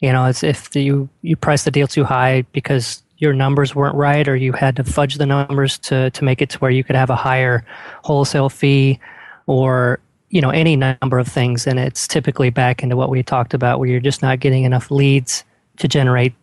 You 0.00 0.12
know, 0.12 0.26
it's 0.26 0.42
if 0.42 0.70
the, 0.70 0.82
you 0.82 1.08
you 1.22 1.36
price 1.36 1.64
the 1.64 1.70
deal 1.70 1.86
too 1.86 2.04
high 2.04 2.42
because 2.52 3.02
your 3.18 3.32
numbers 3.32 3.74
weren't 3.74 3.94
right, 3.94 4.28
or 4.28 4.36
you 4.36 4.52
had 4.52 4.76
to 4.76 4.84
fudge 4.84 5.14
the 5.14 5.24
numbers 5.24 5.78
to 5.78 6.10
to 6.10 6.24
make 6.24 6.42
it 6.42 6.50
to 6.50 6.58
where 6.58 6.70
you 6.70 6.84
could 6.84 6.96
have 6.96 7.10
a 7.10 7.16
higher 7.16 7.64
wholesale 8.02 8.50
fee, 8.50 8.98
or 9.46 9.98
you 10.28 10.40
know 10.40 10.50
any 10.50 10.76
number 10.76 11.18
of 11.18 11.28
things. 11.28 11.66
And 11.66 11.78
it's 11.78 12.06
typically 12.06 12.50
back 12.50 12.82
into 12.82 12.96
what 12.96 13.08
we 13.08 13.22
talked 13.22 13.54
about, 13.54 13.78
where 13.78 13.88
you're 13.88 14.00
just 14.00 14.20
not 14.20 14.40
getting 14.40 14.64
enough 14.64 14.90
leads 14.90 15.44
to 15.78 15.88
generate 15.88 16.34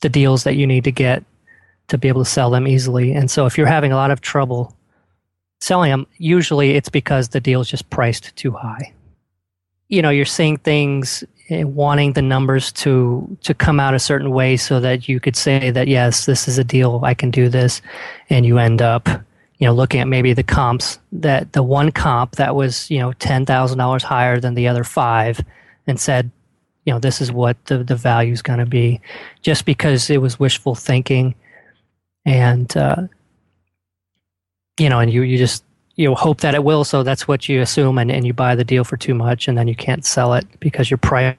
the 0.00 0.08
deals 0.08 0.44
that 0.44 0.56
you 0.56 0.66
need 0.66 0.84
to 0.84 0.92
get 0.92 1.24
to 1.88 1.98
be 1.98 2.08
able 2.08 2.24
to 2.24 2.30
sell 2.30 2.50
them 2.50 2.68
easily. 2.68 3.12
And 3.12 3.30
so 3.30 3.46
if 3.46 3.56
you're 3.56 3.66
having 3.66 3.92
a 3.92 3.96
lot 3.96 4.10
of 4.10 4.20
trouble 4.20 4.76
selling 5.60 5.90
them, 5.90 6.06
usually 6.18 6.72
it's 6.72 6.88
because 6.88 7.30
the 7.30 7.40
deal 7.40 7.60
is 7.60 7.68
just 7.68 7.88
priced 7.90 8.34
too 8.36 8.52
high. 8.52 8.92
You 9.88 10.02
know, 10.02 10.10
you're 10.10 10.26
seeing 10.26 10.58
things 10.58 11.24
eh, 11.48 11.64
wanting 11.64 12.12
the 12.12 12.22
numbers 12.22 12.70
to 12.72 13.38
to 13.42 13.54
come 13.54 13.80
out 13.80 13.94
a 13.94 13.98
certain 13.98 14.30
way 14.30 14.56
so 14.56 14.80
that 14.80 15.08
you 15.08 15.18
could 15.18 15.34
say 15.34 15.70
that 15.70 15.88
yes, 15.88 16.26
this 16.26 16.46
is 16.46 16.58
a 16.58 16.64
deal, 16.64 17.00
I 17.02 17.14
can 17.14 17.30
do 17.30 17.48
this, 17.48 17.80
and 18.28 18.44
you 18.44 18.58
end 18.58 18.82
up 18.82 19.08
you 19.58 19.66
know 19.66 19.72
looking 19.72 20.00
at 20.00 20.08
maybe 20.08 20.34
the 20.34 20.42
comps 20.42 20.98
that 21.10 21.52
the 21.52 21.62
one 21.62 21.90
comp 21.90 22.36
that 22.36 22.54
was 22.54 22.90
you 22.90 22.98
know 22.98 23.12
$10,000 23.12 24.02
higher 24.02 24.38
than 24.38 24.54
the 24.54 24.68
other 24.68 24.84
5 24.84 25.40
and 25.86 25.98
said 25.98 26.30
you 26.88 26.92
know 26.94 26.98
this 26.98 27.20
is 27.20 27.30
what 27.30 27.62
the, 27.66 27.84
the 27.84 27.94
value 27.94 28.32
is 28.32 28.42
going 28.42 28.58
to 28.58 28.66
be 28.66 29.00
just 29.42 29.66
because 29.66 30.08
it 30.08 30.22
was 30.22 30.40
wishful 30.40 30.74
thinking 30.74 31.34
and 32.24 32.76
uh, 32.76 33.06
you 34.78 34.88
know, 34.88 35.00
and 35.00 35.12
you, 35.12 35.22
you 35.22 35.36
just, 35.36 35.64
you 35.96 36.08
know, 36.08 36.14
hope 36.14 36.40
that 36.40 36.54
it 36.54 36.64
will. 36.64 36.84
So 36.84 37.02
that's 37.02 37.26
what 37.26 37.48
you 37.48 37.60
assume 37.60 37.98
and, 37.98 38.10
and 38.10 38.26
you 38.26 38.32
buy 38.32 38.54
the 38.54 38.64
deal 38.64 38.84
for 38.84 38.96
too 38.96 39.14
much 39.14 39.48
and 39.48 39.58
then 39.58 39.68
you 39.68 39.74
can't 39.74 40.04
sell 40.04 40.34
it 40.34 40.46
because 40.60 40.90
you're 40.90 40.98
pricing 40.98 41.36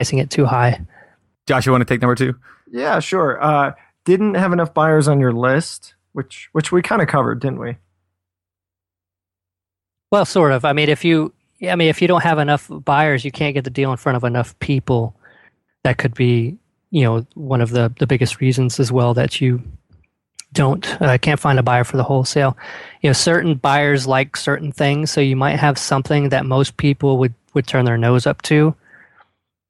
it 0.00 0.30
too 0.30 0.44
high. 0.44 0.80
Josh, 1.46 1.66
you 1.66 1.72
want 1.72 1.82
to 1.82 1.86
take 1.86 2.00
number 2.00 2.14
two? 2.14 2.36
Yeah, 2.70 3.00
sure. 3.00 3.42
Uh, 3.42 3.72
didn't 4.04 4.34
have 4.34 4.52
enough 4.52 4.74
buyers 4.74 5.08
on 5.08 5.20
your 5.20 5.32
list, 5.32 5.94
which 6.12 6.48
which 6.52 6.72
we 6.72 6.82
kind 6.82 7.00
of 7.02 7.08
covered, 7.08 7.40
didn't 7.40 7.58
we? 7.58 7.76
Well, 10.10 10.24
sort 10.24 10.52
of. 10.52 10.64
I 10.64 10.72
mean, 10.72 10.88
if 10.88 11.04
you, 11.04 11.32
I 11.70 11.76
mean, 11.76 11.88
if 11.88 12.00
you 12.02 12.08
don't 12.08 12.22
have 12.22 12.38
enough 12.38 12.68
buyers, 12.70 13.24
you 13.24 13.30
can't 13.30 13.54
get 13.54 13.64
the 13.64 13.70
deal 13.70 13.90
in 13.90 13.96
front 13.96 14.16
of 14.16 14.24
enough 14.24 14.58
people. 14.58 15.16
That 15.82 15.98
could 15.98 16.14
be, 16.14 16.56
you 16.90 17.02
know, 17.02 17.26
one 17.34 17.60
of 17.60 17.70
the 17.70 17.92
the 17.98 18.06
biggest 18.06 18.40
reasons 18.40 18.80
as 18.80 18.90
well 18.90 19.14
that 19.14 19.40
you 19.40 19.62
don't 20.52 21.00
uh, 21.02 21.18
can't 21.18 21.40
find 21.40 21.58
a 21.58 21.62
buyer 21.62 21.84
for 21.84 21.96
the 21.96 22.04
wholesale. 22.04 22.56
You 23.02 23.10
know, 23.10 23.14
certain 23.14 23.56
buyers 23.56 24.06
like 24.06 24.36
certain 24.36 24.72
things, 24.72 25.10
so 25.10 25.20
you 25.20 25.36
might 25.36 25.56
have 25.56 25.78
something 25.78 26.30
that 26.30 26.46
most 26.46 26.76
people 26.76 27.18
would 27.18 27.34
would 27.52 27.66
turn 27.66 27.84
their 27.84 27.98
nose 27.98 28.26
up 28.26 28.42
to. 28.42 28.74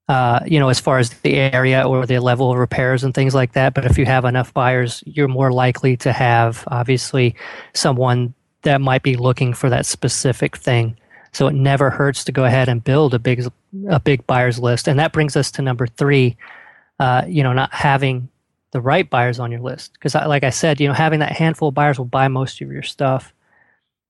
Uh, 0.06 0.40
you 0.46 0.58
know, 0.58 0.68
as 0.68 0.78
far 0.78 0.98
as 0.98 1.08
the 1.08 1.36
area 1.36 1.82
or 1.82 2.04
the 2.04 2.18
level 2.18 2.52
of 2.52 2.58
repairs 2.58 3.04
and 3.04 3.14
things 3.14 3.34
like 3.34 3.54
that. 3.54 3.72
But 3.72 3.86
if 3.86 3.96
you 3.96 4.04
have 4.04 4.26
enough 4.26 4.52
buyers, 4.52 5.02
you're 5.06 5.28
more 5.28 5.50
likely 5.50 5.96
to 5.98 6.12
have 6.12 6.62
obviously 6.66 7.34
someone 7.72 8.34
that 8.62 8.82
might 8.82 9.02
be 9.02 9.16
looking 9.16 9.54
for 9.54 9.70
that 9.70 9.86
specific 9.86 10.58
thing. 10.58 10.98
So 11.34 11.48
it 11.48 11.54
never 11.54 11.90
hurts 11.90 12.24
to 12.24 12.32
go 12.32 12.44
ahead 12.44 12.68
and 12.68 12.82
build 12.82 13.12
a 13.12 13.18
big 13.18 13.46
a 13.88 14.00
big 14.00 14.26
buyers 14.26 14.58
list, 14.58 14.88
and 14.88 14.98
that 14.98 15.12
brings 15.12 15.36
us 15.36 15.50
to 15.52 15.62
number 15.62 15.86
three. 15.86 16.36
Uh, 17.00 17.24
you 17.26 17.42
know, 17.42 17.52
not 17.52 17.72
having 17.74 18.28
the 18.70 18.80
right 18.80 19.08
buyers 19.10 19.40
on 19.40 19.50
your 19.50 19.60
list. 19.60 19.92
Because, 19.94 20.14
like 20.14 20.44
I 20.44 20.50
said, 20.50 20.80
you 20.80 20.86
know, 20.86 20.94
having 20.94 21.20
that 21.20 21.32
handful 21.32 21.68
of 21.68 21.74
buyers 21.74 21.98
will 21.98 22.06
buy 22.06 22.28
most 22.28 22.60
of 22.60 22.70
your 22.70 22.82
stuff, 22.82 23.34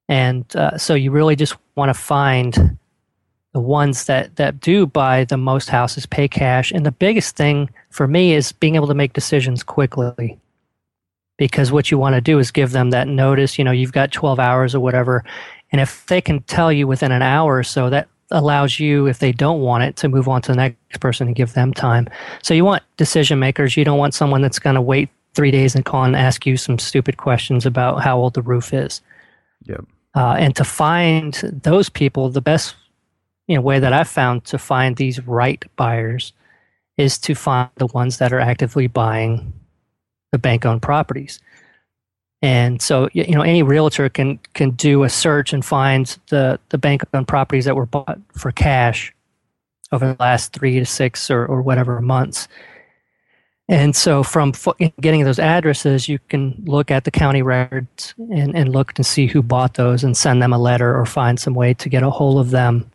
and 0.08 0.44
uh, 0.54 0.76
so 0.76 0.94
you 0.94 1.10
really 1.10 1.34
just 1.34 1.56
want 1.76 1.88
to 1.88 1.94
find 1.94 2.76
the 3.54 3.60
ones 3.60 4.04
that 4.06 4.36
that 4.36 4.60
do 4.60 4.84
buy 4.84 5.24
the 5.24 5.38
most 5.38 5.70
houses 5.70 6.04
pay 6.04 6.28
cash. 6.28 6.72
And 6.72 6.84
the 6.84 6.92
biggest 6.92 7.36
thing 7.36 7.70
for 7.90 8.06
me 8.06 8.34
is 8.34 8.52
being 8.52 8.74
able 8.74 8.88
to 8.88 8.94
make 8.94 9.12
decisions 9.12 9.62
quickly. 9.62 10.38
Because 11.36 11.72
what 11.72 11.90
you 11.90 11.98
want 11.98 12.14
to 12.14 12.20
do 12.20 12.38
is 12.38 12.50
give 12.50 12.70
them 12.72 12.90
that 12.90 13.08
notice 13.08 13.58
you 13.58 13.64
know 13.64 13.72
you've 13.72 13.92
got 13.92 14.12
12 14.12 14.38
hours 14.38 14.74
or 14.74 14.80
whatever 14.80 15.24
and 15.72 15.80
if 15.80 16.06
they 16.06 16.20
can 16.20 16.42
tell 16.42 16.72
you 16.72 16.86
within 16.86 17.12
an 17.12 17.22
hour 17.22 17.56
or 17.56 17.62
so 17.62 17.90
that 17.90 18.08
allows 18.30 18.80
you 18.80 19.06
if 19.06 19.18
they 19.18 19.32
don't 19.32 19.60
want 19.60 19.84
it 19.84 19.96
to 19.96 20.08
move 20.08 20.28
on 20.28 20.42
to 20.42 20.52
the 20.52 20.56
next 20.56 21.00
person 21.00 21.26
and 21.26 21.36
give 21.36 21.52
them 21.52 21.72
time. 21.72 22.08
So 22.42 22.54
you 22.54 22.64
want 22.64 22.82
decision 22.96 23.38
makers. 23.38 23.76
You 23.76 23.84
don't 23.84 23.98
want 23.98 24.14
someone 24.14 24.42
that's 24.42 24.58
going 24.58 24.74
to 24.74 24.82
wait 24.82 25.08
three 25.34 25.50
days 25.50 25.74
and 25.74 25.84
call 25.84 26.04
and 26.04 26.16
ask 26.16 26.46
you 26.46 26.56
some 26.56 26.78
stupid 26.78 27.16
questions 27.16 27.66
about 27.66 28.02
how 28.02 28.18
old 28.18 28.34
the 28.34 28.42
roof 28.42 28.72
is. 28.72 29.02
Yep. 29.64 29.84
Uh, 30.14 30.36
and 30.38 30.54
to 30.56 30.64
find 30.64 31.34
those 31.62 31.88
people 31.88 32.30
the 32.30 32.40
best 32.40 32.76
you 33.46 33.56
know, 33.56 33.60
way 33.60 33.78
that 33.78 33.92
I've 33.92 34.08
found 34.08 34.44
to 34.46 34.58
find 34.58 34.96
these 34.96 35.24
right 35.26 35.62
buyers 35.76 36.32
is 36.96 37.18
to 37.18 37.34
find 37.34 37.68
the 37.76 37.86
ones 37.86 38.18
that 38.18 38.32
are 38.32 38.40
actively 38.40 38.86
buying 38.86 39.52
the 40.32 40.38
bank 40.38 40.64
owned 40.64 40.82
properties. 40.82 41.40
And 42.44 42.82
so, 42.82 43.08
you 43.14 43.34
know, 43.34 43.40
any 43.40 43.62
realtor 43.62 44.10
can 44.10 44.38
can 44.52 44.72
do 44.72 45.02
a 45.02 45.08
search 45.08 45.54
and 45.54 45.64
find 45.64 46.14
the 46.28 46.60
the 46.68 46.76
bank 46.76 47.02
owned 47.14 47.26
properties 47.26 47.64
that 47.64 47.74
were 47.74 47.86
bought 47.86 48.18
for 48.34 48.52
cash 48.52 49.14
over 49.92 50.08
the 50.08 50.16
last 50.20 50.52
three 50.52 50.78
to 50.78 50.84
six 50.84 51.30
or, 51.30 51.46
or 51.46 51.62
whatever 51.62 52.02
months. 52.02 52.46
And 53.66 53.96
so, 53.96 54.22
from 54.22 54.52
getting 55.00 55.24
those 55.24 55.38
addresses, 55.38 56.06
you 56.06 56.18
can 56.28 56.62
look 56.66 56.90
at 56.90 57.04
the 57.04 57.10
county 57.10 57.40
records 57.40 58.12
and, 58.18 58.54
and 58.54 58.72
look 58.72 58.92
to 58.92 59.04
see 59.04 59.26
who 59.26 59.42
bought 59.42 59.72
those 59.72 60.04
and 60.04 60.14
send 60.14 60.42
them 60.42 60.52
a 60.52 60.58
letter 60.58 60.94
or 60.94 61.06
find 61.06 61.40
some 61.40 61.54
way 61.54 61.72
to 61.72 61.88
get 61.88 62.02
a 62.02 62.10
hold 62.10 62.38
of 62.38 62.50
them 62.50 62.90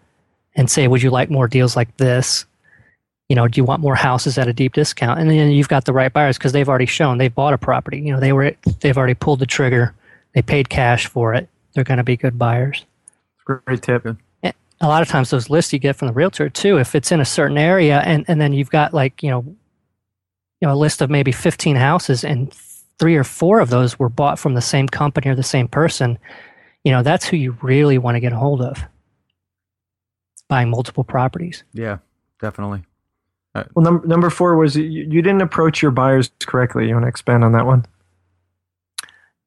and 0.55 0.69
say, 0.69 0.87
would 0.87 1.01
you 1.01 1.09
like 1.09 1.31
more 1.31 1.47
deals 1.47 1.75
like 1.75 1.97
this? 1.97 2.45
You 3.29 3.35
know, 3.35 3.47
do 3.47 3.59
you 3.59 3.63
want 3.63 3.81
more 3.81 3.95
houses 3.95 4.37
at 4.37 4.47
a 4.47 4.53
deep 4.53 4.73
discount? 4.73 5.19
And 5.19 5.29
then 5.29 5.51
you've 5.51 5.69
got 5.69 5.85
the 5.85 5.93
right 5.93 6.11
buyers 6.11 6.37
because 6.37 6.51
they've 6.51 6.67
already 6.67 6.87
shown 6.87 7.19
they've 7.19 7.33
bought 7.33 7.53
a 7.53 7.57
property. 7.57 7.99
You 7.99 8.13
know, 8.13 8.19
they 8.19 8.33
were 8.33 8.55
they've 8.81 8.97
already 8.97 9.13
pulled 9.13 9.39
the 9.39 9.45
trigger. 9.45 9.93
They 10.33 10.41
paid 10.41 10.69
cash 10.69 11.07
for 11.07 11.33
it. 11.33 11.47
They're 11.73 11.83
going 11.83 11.97
to 11.97 12.03
be 12.03 12.17
good 12.17 12.37
buyers. 12.37 12.85
Great 13.45 13.81
tip. 13.81 14.05
And 14.05 14.17
a 14.81 14.87
lot 14.87 15.01
of 15.01 15.07
times 15.07 15.29
those 15.29 15.49
lists 15.49 15.73
you 15.73 15.79
get 15.79 15.95
from 15.95 16.07
the 16.07 16.13
realtor 16.13 16.49
too, 16.49 16.77
if 16.77 16.95
it's 16.95 17.11
in 17.11 17.19
a 17.19 17.25
certain 17.25 17.57
area 17.57 17.99
and, 17.99 18.25
and 18.27 18.39
then 18.39 18.53
you've 18.53 18.69
got 18.69 18.93
like, 18.93 19.21
you 19.21 19.29
know, 19.29 19.41
you 19.41 20.67
know, 20.67 20.73
a 20.73 20.75
list 20.75 21.01
of 21.01 21.09
maybe 21.09 21.31
15 21.31 21.75
houses 21.75 22.23
and 22.23 22.53
three 22.99 23.15
or 23.15 23.23
four 23.23 23.59
of 23.59 23.69
those 23.69 23.97
were 23.97 24.09
bought 24.09 24.39
from 24.39 24.53
the 24.53 24.61
same 24.61 24.87
company 24.87 25.29
or 25.29 25.35
the 25.35 25.43
same 25.43 25.67
person, 25.67 26.17
you 26.83 26.91
know, 26.91 27.01
that's 27.01 27.25
who 27.25 27.37
you 27.37 27.57
really 27.61 27.97
want 27.97 28.15
to 28.15 28.19
get 28.19 28.33
a 28.33 28.37
hold 28.37 28.61
of 28.61 28.83
buying 30.47 30.69
multiple 30.69 31.03
properties. 31.03 31.63
Yeah, 31.73 31.99
definitely. 32.41 32.83
Uh, 33.59 33.63
well, 33.75 33.83
number 33.83 34.07
number 34.07 34.29
four 34.29 34.55
was 34.55 34.75
you, 34.75 34.83
you 34.83 35.21
didn't 35.21 35.41
approach 35.41 35.81
your 35.81 35.91
buyers 35.91 36.31
correctly. 36.39 36.87
You 36.87 36.93
want 36.93 37.03
to 37.03 37.09
expand 37.09 37.43
on 37.43 37.51
that 37.53 37.65
one? 37.65 37.85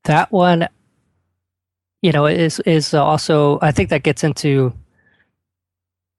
That 0.04 0.30
one, 0.32 0.68
you 2.02 2.12
know, 2.12 2.26
is 2.26 2.60
is 2.60 2.92
also 2.94 3.58
I 3.62 3.72
think 3.72 3.90
that 3.90 4.02
gets 4.02 4.24
into 4.24 4.72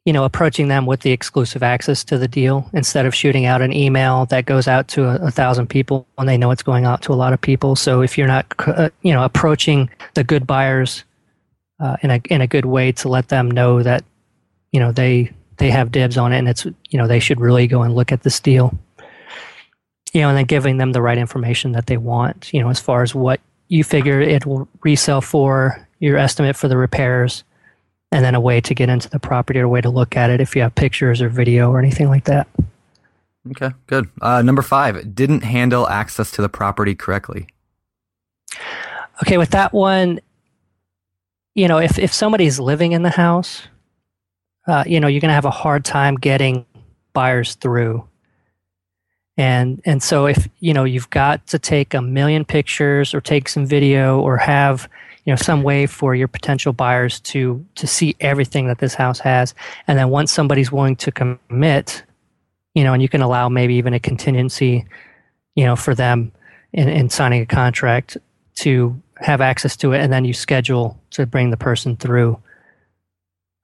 you 0.06 0.14
know 0.14 0.24
approaching 0.24 0.68
them 0.68 0.86
with 0.86 1.02
the 1.02 1.12
exclusive 1.12 1.64
access 1.64 2.04
to 2.06 2.18
the 2.18 2.28
deal 2.28 2.70
instead 2.74 3.06
of 3.06 3.14
shooting 3.14 3.46
out 3.46 3.62
an 3.62 3.72
email 3.74 4.26
that 4.28 4.46
goes 4.46 4.68
out 4.68 4.88
to 4.90 5.06
a, 5.06 5.28
a 5.28 5.32
thousand 5.32 5.68
people 5.68 6.08
and 6.18 6.28
they 6.28 6.38
know 6.38 6.52
it's 6.52 6.64
going 6.64 6.86
out 6.86 7.02
to 7.04 7.14
a 7.14 7.16
lot 7.16 7.34
of 7.34 7.40
people. 7.40 7.76
So 7.76 8.02
if 8.02 8.18
you're 8.18 8.28
not 8.28 8.46
uh, 8.68 8.90
you 9.02 9.14
know 9.14 9.24
approaching 9.24 9.90
the 10.16 10.24
good 10.24 10.48
buyers 10.48 11.04
uh, 11.80 11.98
in 12.02 12.12
a 12.12 12.22
in 12.30 12.42
a 12.42 12.48
good 12.48 12.66
way 12.66 12.92
to 12.94 13.10
let 13.10 13.28
them 13.28 13.52
know 13.52 13.84
that 13.84 14.04
you 14.72 14.80
know 14.80 14.92
they 14.92 15.32
they 15.58 15.70
have 15.70 15.92
dibs 15.92 16.18
on 16.18 16.34
it 16.34 16.40
and 16.40 16.48
it's 16.48 16.66
you 16.66 16.98
know 16.98 17.08
they 17.08 17.20
should 17.20 17.40
really 17.40 17.68
go 17.68 17.82
and 17.84 17.96
look 17.96 18.12
at 18.12 18.24
this 18.24 18.40
deal 18.40 18.78
you 20.14 20.22
know 20.22 20.30
and 20.30 20.38
then 20.38 20.46
giving 20.46 20.78
them 20.78 20.92
the 20.92 21.02
right 21.02 21.18
information 21.18 21.74
that 21.74 21.88
they 21.88 21.98
want 21.98 22.54
you 22.54 22.62
know 22.62 22.70
as 22.70 22.80
far 22.80 23.04
as 23.04 23.14
what 23.14 23.40
you 23.68 23.84
figure 23.84 24.22
it 24.22 24.46
will 24.46 24.68
resell 24.84 25.22
for 25.22 25.88
your 26.00 26.18
estimate 26.18 26.56
for 26.56 26.68
the 26.68 26.78
repairs 26.78 27.44
and 28.12 28.24
then 28.24 28.36
a 28.36 28.40
way 28.40 28.62
to 28.62 28.76
get 28.76 28.90
into 28.90 29.10
the 29.10 29.20
property 29.20 29.60
or 29.60 29.64
a 29.64 29.70
way 29.70 29.82
to 29.82 29.90
look 29.90 30.16
at 30.16 30.30
it 30.30 30.40
if 30.40 30.56
you 30.56 30.62
have 30.62 30.76
pictures 30.76 31.22
or 31.22 31.30
video 31.30 31.72
or 31.72 31.80
anything 31.80 32.08
like 32.08 32.26
that. 32.26 32.48
Okay 33.50 33.72
good. 33.88 34.10
Uh, 34.22 34.42
number 34.42 34.62
five 34.62 35.16
didn't 35.16 35.42
handle 35.42 35.88
access 35.88 36.30
to 36.32 36.42
the 36.42 36.50
property 36.50 36.94
correctly. 36.94 37.48
Okay 39.24 39.38
with 39.38 39.50
that 39.52 39.74
one 39.74 40.20
you 41.56 41.68
know 41.68 41.80
if, 41.80 41.98
if 41.98 42.14
somebody's 42.14 42.60
living 42.60 42.92
in 42.92 43.02
the 43.02 43.10
house 43.10 43.64
uh, 44.68 44.84
you 44.86 45.00
know, 45.00 45.08
you're 45.08 45.22
going 45.22 45.30
to 45.30 45.36
have 45.36 45.46
a 45.46 45.52
hard 45.52 45.84
time 45.84 46.16
getting 46.16 46.66
buyers 47.14 47.56
through. 47.56 48.08
And 49.36 49.82
and 49.86 50.04
so 50.04 50.28
if 50.28 50.48
you 50.60 50.74
know 50.74 50.84
you've 50.84 51.10
got 51.10 51.48
to 51.48 51.58
take 51.58 51.96
a 51.96 52.02
million 52.02 52.46
pictures 52.46 53.16
or 53.16 53.22
take 53.22 53.50
some 53.50 53.66
video 53.66 54.20
or 54.20 54.38
have 54.38 54.88
you 55.26 55.32
know 55.32 55.38
some 55.38 55.64
way 55.64 55.88
for 55.88 56.14
your 56.14 56.28
potential 56.28 56.72
buyers 56.72 57.20
to 57.22 57.66
to 57.76 57.88
see 57.88 58.16
everything 58.20 58.68
that 58.68 58.78
this 58.78 58.94
house 58.94 59.20
has, 59.20 59.56
and 59.88 59.98
then 59.98 60.10
once 60.10 60.32
somebody's 60.32 60.72
willing 60.72 60.96
to 60.98 61.12
commit, 61.12 62.04
you 62.76 62.84
know, 62.84 62.94
and 62.94 63.02
you 63.02 63.10
can 63.10 63.24
allow 63.24 63.50
maybe 63.50 63.74
even 63.74 63.96
a 63.96 64.00
contingency, 64.00 64.86
you 65.56 65.66
know, 65.66 65.76
for 65.76 65.96
them 65.96 66.32
in, 66.72 66.88
in 66.88 67.10
signing 67.10 67.42
a 67.42 67.48
contract 67.48 68.18
to 68.58 69.02
have 69.18 69.42
access 69.42 69.76
to 69.78 69.94
it, 69.94 70.00
and 70.00 70.14
then 70.14 70.26
you 70.26 70.34
schedule 70.34 71.00
to 71.10 71.26
bring 71.26 71.50
the 71.50 71.58
person 71.58 71.96
through 71.96 72.38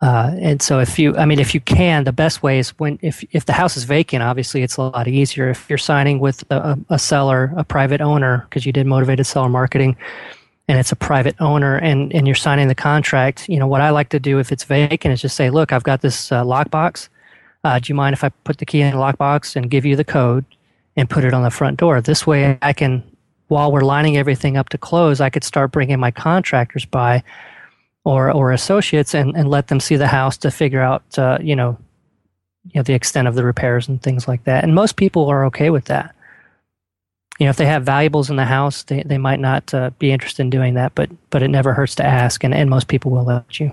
uh, 0.02 0.32
and 0.40 0.62
so 0.62 0.80
if 0.80 0.98
you, 0.98 1.16
I 1.18 1.26
mean, 1.26 1.40
if 1.40 1.54
you 1.54 1.60
can, 1.60 2.06
the 2.06 2.14
best 2.14 2.42
way 2.42 2.60
is 2.60 2.70
when, 2.80 3.00
if, 3.02 3.24
if 3.32 3.46
the 3.46 3.54
house 3.54 3.76
is 3.76 3.84
vacant, 3.84 4.24
obviously 4.24 4.64
it's 4.64 4.78
a 4.78 4.84
lot 4.84 5.08
easier. 5.10 5.50
If 5.50 5.70
you're 5.70 5.78
signing 5.78 6.20
with 6.20 6.44
a, 6.50 6.80
a 6.90 6.98
seller, 6.98 7.54
a 7.58 7.66
private 7.66 8.00
owner, 8.00 8.46
because 8.50 8.66
you 8.66 8.72
did 8.72 8.88
motivated 8.88 9.26
seller 9.26 9.50
marketing 9.50 9.98
and 10.70 10.80
it's 10.80 10.94
a 10.94 10.96
private 10.96 11.36
owner 11.42 11.76
and, 11.76 12.14
and 12.14 12.28
you're 12.28 12.36
signing 12.36 12.70
the 12.70 12.76
contract, 12.76 13.50
you 13.50 13.58
know, 13.60 13.68
what 13.68 13.82
I 13.82 13.90
like 13.90 14.10
to 14.10 14.20
do 14.20 14.40
if 14.40 14.54
it's 14.54 14.64
vacant 14.64 15.14
is 15.14 15.22
just 15.22 15.36
say, 15.36 15.50
look, 15.50 15.74
I've 15.74 15.84
got 15.84 16.02
this 16.02 16.32
uh, 16.32 16.44
lockbox. 16.44 17.10
Uh, 17.66 17.78
do 17.80 17.92
you 17.92 17.96
mind 17.96 18.14
if 18.14 18.24
I 18.24 18.30
put 18.30 18.60
the 18.60 18.66
key 18.66 18.80
in 18.80 18.92
the 18.92 18.98
lockbox 18.98 19.58
and 19.58 19.70
give 19.70 19.86
you 19.86 19.98
the 19.98 20.06
code 20.06 20.46
and 20.96 21.10
put 21.10 21.26
it 21.26 21.34
on 21.34 21.44
the 21.44 21.52
front 21.52 21.78
door? 21.78 22.00
This 22.00 22.26
way 22.26 22.58
I 22.62 22.72
can, 22.72 23.04
while 23.50 23.70
we're 23.70 23.82
lining 23.82 24.16
everything 24.16 24.56
up 24.56 24.70
to 24.70 24.78
close, 24.78 25.20
I 25.20 25.30
could 25.30 25.44
start 25.44 25.72
bringing 25.72 26.00
my 26.00 26.12
contractors 26.12 26.86
by 26.86 27.22
or 28.06 28.32
or 28.32 28.52
associates 28.52 29.14
and, 29.14 29.36
and 29.36 29.50
let 29.50 29.68
them 29.68 29.80
see 29.80 29.96
the 29.96 30.08
house 30.08 30.38
to 30.38 30.52
figure 30.52 30.82
out 30.82 31.04
uh, 31.18 31.38
you 31.42 31.56
know 31.56 31.78
you 32.66 32.80
know 32.80 32.84
the 32.84 32.94
extent 32.94 33.28
of 33.28 33.36
the 33.36 33.44
repairs 33.44 33.88
and 33.88 34.02
things 34.02 34.28
like 34.28 34.44
that. 34.44 34.64
And 34.64 34.76
most 34.76 34.96
people 34.96 35.28
are 35.28 35.46
okay 35.46 35.70
with 35.70 35.86
that. 35.86 36.16
You 37.40 37.46
know, 37.46 37.52
if 37.52 37.58
they 37.58 37.66
have 37.66 37.84
valuables 37.84 38.30
in 38.30 38.36
the 38.36 38.46
house, 38.46 38.84
they, 38.84 39.02
they 39.04 39.18
might 39.18 39.40
not 39.40 39.74
uh, 39.74 39.92
be 39.98 40.12
interested 40.12 40.42
in 40.42 40.50
doing 40.50 40.74
that, 40.74 40.94
but 40.94 41.10
but 41.30 41.42
it 41.42 41.48
never 41.48 41.74
hurts 41.74 41.96
to 41.96 42.06
ask, 42.06 42.44
and, 42.44 42.54
and 42.54 42.70
most 42.70 42.88
people 42.88 43.12
will 43.12 43.24
let 43.24 43.60
you. 43.60 43.72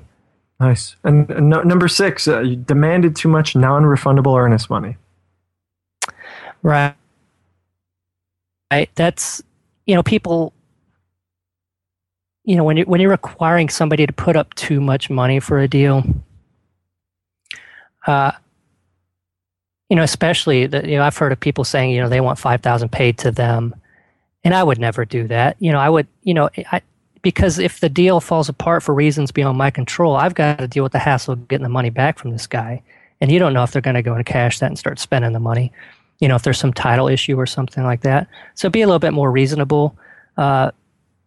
Nice. 0.61 0.97
And 1.05 1.29
no, 1.29 1.63
number 1.63 1.89
six, 1.89 2.27
uh, 2.29 2.41
you 2.41 2.57
demanded 2.57 3.15
too 3.15 3.29
much 3.29 3.55
non-refundable 3.55 4.39
earnest 4.39 4.71
money. 4.71 4.97
Right. 6.63 6.95
Right. 8.73 8.89
That's 8.95 9.43
you 9.87 9.95
know 9.95 10.03
people 10.03 10.53
you 12.47 12.57
know 12.57 12.65
when 12.65 12.79
you 12.79 12.85
when 12.85 13.01
you're 13.01 13.11
requiring 13.11 13.69
somebody 13.69 14.07
to 14.07 14.13
put 14.13 14.37
up 14.37 14.55
too 14.55 14.81
much 14.81 15.11
money 15.11 15.41
for 15.41 15.59
a 15.59 15.69
deal, 15.69 16.05
uh, 18.07 18.31
you 19.91 19.97
know, 19.97 20.03
especially 20.03 20.67
that 20.67 20.87
you 20.87 20.97
know 20.97 21.03
I've 21.03 21.17
heard 21.17 21.33
of 21.33 21.41
people 21.41 21.65
saying 21.65 21.91
you 21.91 22.01
know 22.01 22.09
they 22.09 22.21
want 22.21 22.39
five 22.39 22.63
thousand 22.63 22.93
paid 22.93 23.19
to 23.19 23.33
them, 23.33 23.75
and 24.45 24.55
I 24.55 24.63
would 24.63 24.79
never 24.79 25.05
do 25.05 25.27
that. 25.27 25.57
You 25.59 25.73
know, 25.73 25.81
I 25.81 25.91
would 25.91 26.07
you 26.23 26.35
know 26.35 26.49
I 26.71 26.83
because 27.21 27.59
if 27.59 27.81
the 27.81 27.89
deal 27.89 28.21
falls 28.21 28.49
apart 28.49 28.85
for 28.85 28.95
reasons 28.95 29.33
beyond 29.33 29.59
my 29.59 29.69
control, 29.69 30.15
I've 30.15 30.35
got 30.35 30.59
to 30.59 30.69
deal 30.69 30.85
with 30.85 30.93
the 30.93 31.01
hassle 31.01 31.33
of 31.33 31.49
getting 31.49 31.65
the 31.65 31.69
money 31.69 31.91
back 31.91 32.17
from 32.21 32.31
this 32.31 32.47
guy. 32.47 32.81
And 33.21 33.33
you 33.33 33.41
don't 33.41 33.53
know 33.53 33.65
if 33.65 33.73
they're 33.73 33.83
going 33.83 33.97
to 33.97 34.03
go 34.03 34.15
and 34.15 34.25
cash 34.25 34.61
that 34.61 34.67
and 34.67 34.79
start 34.79 35.01
spending 35.01 35.33
the 35.33 35.41
money. 35.41 35.73
You 36.21 36.29
know, 36.29 36.37
if 36.37 36.43
there's 36.43 36.61
some 36.61 36.73
title 36.73 37.09
issue 37.09 37.37
or 37.37 37.47
something 37.47 37.83
like 37.83 38.03
that. 38.03 38.29
So 38.55 38.71
be 38.71 38.83
a 38.83 38.87
little 38.87 39.01
bit 39.01 39.13
more 39.13 39.33
reasonable. 39.33 39.99
Uh, 40.37 40.71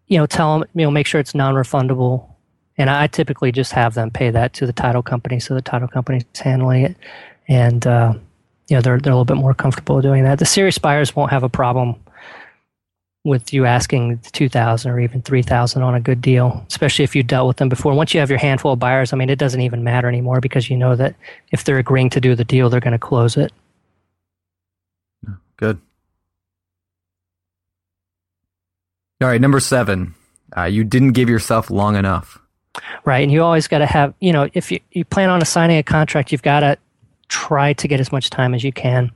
you 0.09 0.17
know, 0.17 0.25
tell 0.25 0.59
them, 0.59 0.69
you 0.75 0.83
know, 0.83 0.91
make 0.91 1.07
sure 1.07 1.21
it's 1.21 1.33
non-refundable. 1.33 2.27
And 2.77 2.89
I 2.89 3.07
typically 3.07 3.51
just 3.51 3.71
have 3.73 3.93
them 3.93 4.11
pay 4.11 4.29
that 4.31 4.53
to 4.53 4.65
the 4.65 4.73
title 4.73 5.03
company, 5.03 5.39
so 5.39 5.53
the 5.53 5.61
title 5.61 5.87
company's 5.87 6.23
handling 6.35 6.85
it, 6.85 6.97
and 7.47 7.85
uh, 7.85 8.13
you 8.69 8.75
know 8.75 8.81
they're 8.81 8.99
they're 8.99 9.11
a 9.11 9.15
little 9.15 9.25
bit 9.25 9.35
more 9.35 9.53
comfortable 9.53 10.01
doing 10.01 10.23
that. 10.23 10.39
The 10.39 10.45
serious 10.45 10.77
buyers 10.77 11.13
won't 11.13 11.31
have 11.31 11.43
a 11.43 11.49
problem 11.49 11.97
with 13.25 13.53
you 13.53 13.65
asking 13.65 14.17
2000 14.31 14.89
or 14.89 14.99
even 14.99 15.21
3000 15.21 15.81
on 15.81 15.93
a 15.93 15.99
good 15.99 16.21
deal 16.21 16.63
especially 16.69 17.03
if 17.03 17.15
you 17.15 17.21
dealt 17.21 17.47
with 17.47 17.57
them 17.57 17.67
before 17.67 17.93
once 17.93 18.13
you 18.13 18.19
have 18.19 18.29
your 18.29 18.39
handful 18.39 18.71
of 18.71 18.79
buyers 18.79 19.11
i 19.11 19.17
mean 19.17 19.29
it 19.29 19.37
doesn't 19.37 19.59
even 19.59 19.83
matter 19.83 20.07
anymore 20.07 20.39
because 20.39 20.69
you 20.69 20.77
know 20.77 20.95
that 20.95 21.13
if 21.51 21.65
they're 21.65 21.77
agreeing 21.77 22.09
to 22.09 22.21
do 22.21 22.33
the 22.33 22.45
deal 22.45 22.69
they're 22.69 22.79
going 22.79 22.93
to 22.93 22.97
close 22.97 23.35
it 23.35 23.51
good 25.57 25.79
all 29.21 29.27
right 29.27 29.41
number 29.41 29.59
seven 29.59 30.13
uh, 30.57 30.63
you 30.63 30.83
didn't 30.83 31.11
give 31.11 31.29
yourself 31.29 31.69
long 31.69 31.95
enough 31.95 32.39
right 33.05 33.23
and 33.23 33.31
you 33.31 33.43
always 33.43 33.67
got 33.67 33.79
to 33.79 33.85
have 33.85 34.13
you 34.19 34.31
know 34.31 34.49
if 34.53 34.71
you, 34.71 34.79
you 34.91 35.05
plan 35.05 35.29
on 35.29 35.41
assigning 35.41 35.77
a 35.77 35.83
contract 35.83 36.31
you've 36.31 36.41
got 36.41 36.61
to 36.61 36.77
try 37.27 37.73
to 37.73 37.87
get 37.87 37.99
as 37.99 38.11
much 38.11 38.29
time 38.29 38.53
as 38.53 38.63
you 38.63 38.71
can 38.71 39.11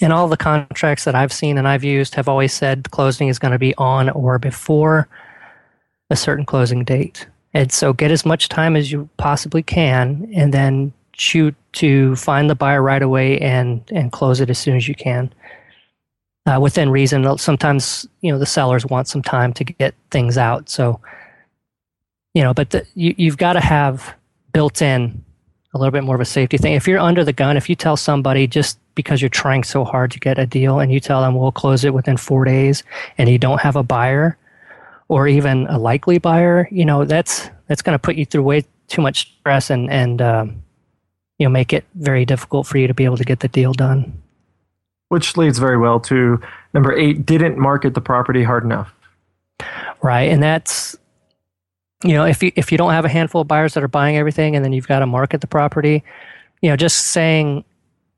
and 0.00 0.12
all 0.12 0.28
the 0.28 0.36
contracts 0.36 1.04
that 1.04 1.14
I've 1.14 1.32
seen 1.32 1.56
and 1.56 1.68
I've 1.68 1.84
used 1.84 2.14
have 2.14 2.28
always 2.28 2.52
said 2.52 2.90
closing 2.90 3.28
is 3.28 3.38
going 3.38 3.52
to 3.52 3.58
be 3.58 3.74
on 3.76 4.10
or 4.10 4.38
before 4.38 5.08
a 6.10 6.16
certain 6.16 6.44
closing 6.44 6.84
date. 6.84 7.26
And 7.52 7.70
so 7.70 7.92
get 7.92 8.10
as 8.10 8.26
much 8.26 8.48
time 8.48 8.74
as 8.74 8.90
you 8.90 9.08
possibly 9.16 9.62
can 9.62 10.28
and 10.34 10.52
then 10.52 10.92
shoot 11.12 11.54
to 11.74 12.16
find 12.16 12.50
the 12.50 12.56
buyer 12.56 12.82
right 12.82 13.02
away 13.02 13.38
and, 13.38 13.82
and 13.92 14.10
close 14.10 14.40
it 14.40 14.50
as 14.50 14.58
soon 14.58 14.76
as 14.76 14.88
you 14.88 14.96
can. 14.96 15.32
Uh, 16.46 16.60
within 16.60 16.90
reason, 16.90 17.38
sometimes, 17.38 18.06
you 18.20 18.30
know, 18.30 18.38
the 18.38 18.44
sellers 18.44 18.84
want 18.84 19.08
some 19.08 19.22
time 19.22 19.52
to 19.54 19.64
get 19.64 19.94
things 20.10 20.36
out. 20.36 20.68
So, 20.68 21.00
you 22.34 22.42
know, 22.42 22.52
but 22.52 22.70
the, 22.70 22.86
you, 22.94 23.14
you've 23.16 23.38
got 23.38 23.54
to 23.54 23.60
have 23.60 24.14
built 24.52 24.82
in 24.82 25.24
a 25.72 25.78
little 25.78 25.90
bit 25.90 26.04
more 26.04 26.14
of 26.14 26.20
a 26.20 26.26
safety 26.26 26.58
thing. 26.58 26.74
If 26.74 26.86
you're 26.86 27.00
under 27.00 27.24
the 27.24 27.32
gun, 27.32 27.56
if 27.56 27.68
you 27.70 27.74
tell 27.74 27.96
somebody 27.96 28.46
just 28.46 28.78
because 28.94 29.22
you're 29.22 29.28
trying 29.28 29.64
so 29.64 29.84
hard 29.84 30.10
to 30.12 30.20
get 30.20 30.38
a 30.38 30.46
deal 30.46 30.80
and 30.80 30.92
you 30.92 31.00
tell 31.00 31.22
them 31.22 31.34
we'll 31.34 31.50
close 31.50 31.82
it 31.84 31.94
within 31.94 32.16
four 32.16 32.44
days 32.44 32.84
and 33.18 33.28
you 33.28 33.38
don't 33.38 33.60
have 33.60 33.74
a 33.74 33.82
buyer 33.82 34.36
or 35.08 35.26
even 35.28 35.66
a 35.68 35.78
likely 35.78 36.18
buyer, 36.18 36.68
you 36.70 36.84
know, 36.84 37.04
that's 37.04 37.50
that's 37.68 37.82
going 37.82 37.94
to 37.94 37.98
put 37.98 38.16
you 38.16 38.24
through 38.24 38.42
way 38.42 38.64
too 38.88 39.02
much 39.02 39.34
stress 39.40 39.70
and 39.70 39.90
and 39.90 40.20
um, 40.22 40.62
you 41.38 41.46
know 41.46 41.50
make 41.50 41.72
it 41.72 41.84
very 41.94 42.24
difficult 42.24 42.66
for 42.66 42.78
you 42.78 42.86
to 42.86 42.94
be 42.94 43.04
able 43.04 43.16
to 43.16 43.24
get 43.24 43.40
the 43.40 43.48
deal 43.48 43.72
done. 43.72 44.22
Which 45.14 45.36
leads 45.36 45.60
very 45.60 45.78
well 45.78 46.00
to 46.00 46.40
number 46.72 46.92
eight: 46.92 47.24
didn't 47.24 47.56
market 47.56 47.94
the 47.94 48.00
property 48.00 48.42
hard 48.42 48.64
enough. 48.64 48.92
Right, 50.02 50.28
and 50.28 50.42
that's 50.42 50.96
you 52.02 52.14
know, 52.14 52.24
if 52.24 52.42
you 52.42 52.50
if 52.56 52.72
you 52.72 52.78
don't 52.78 52.90
have 52.90 53.04
a 53.04 53.08
handful 53.08 53.42
of 53.42 53.46
buyers 53.46 53.74
that 53.74 53.84
are 53.84 53.88
buying 53.88 54.16
everything, 54.16 54.56
and 54.56 54.64
then 54.64 54.72
you've 54.72 54.88
got 54.88 54.98
to 54.98 55.06
market 55.06 55.40
the 55.40 55.46
property, 55.46 56.02
you 56.62 56.68
know, 56.68 56.74
just 56.74 56.98
saying, 56.98 57.62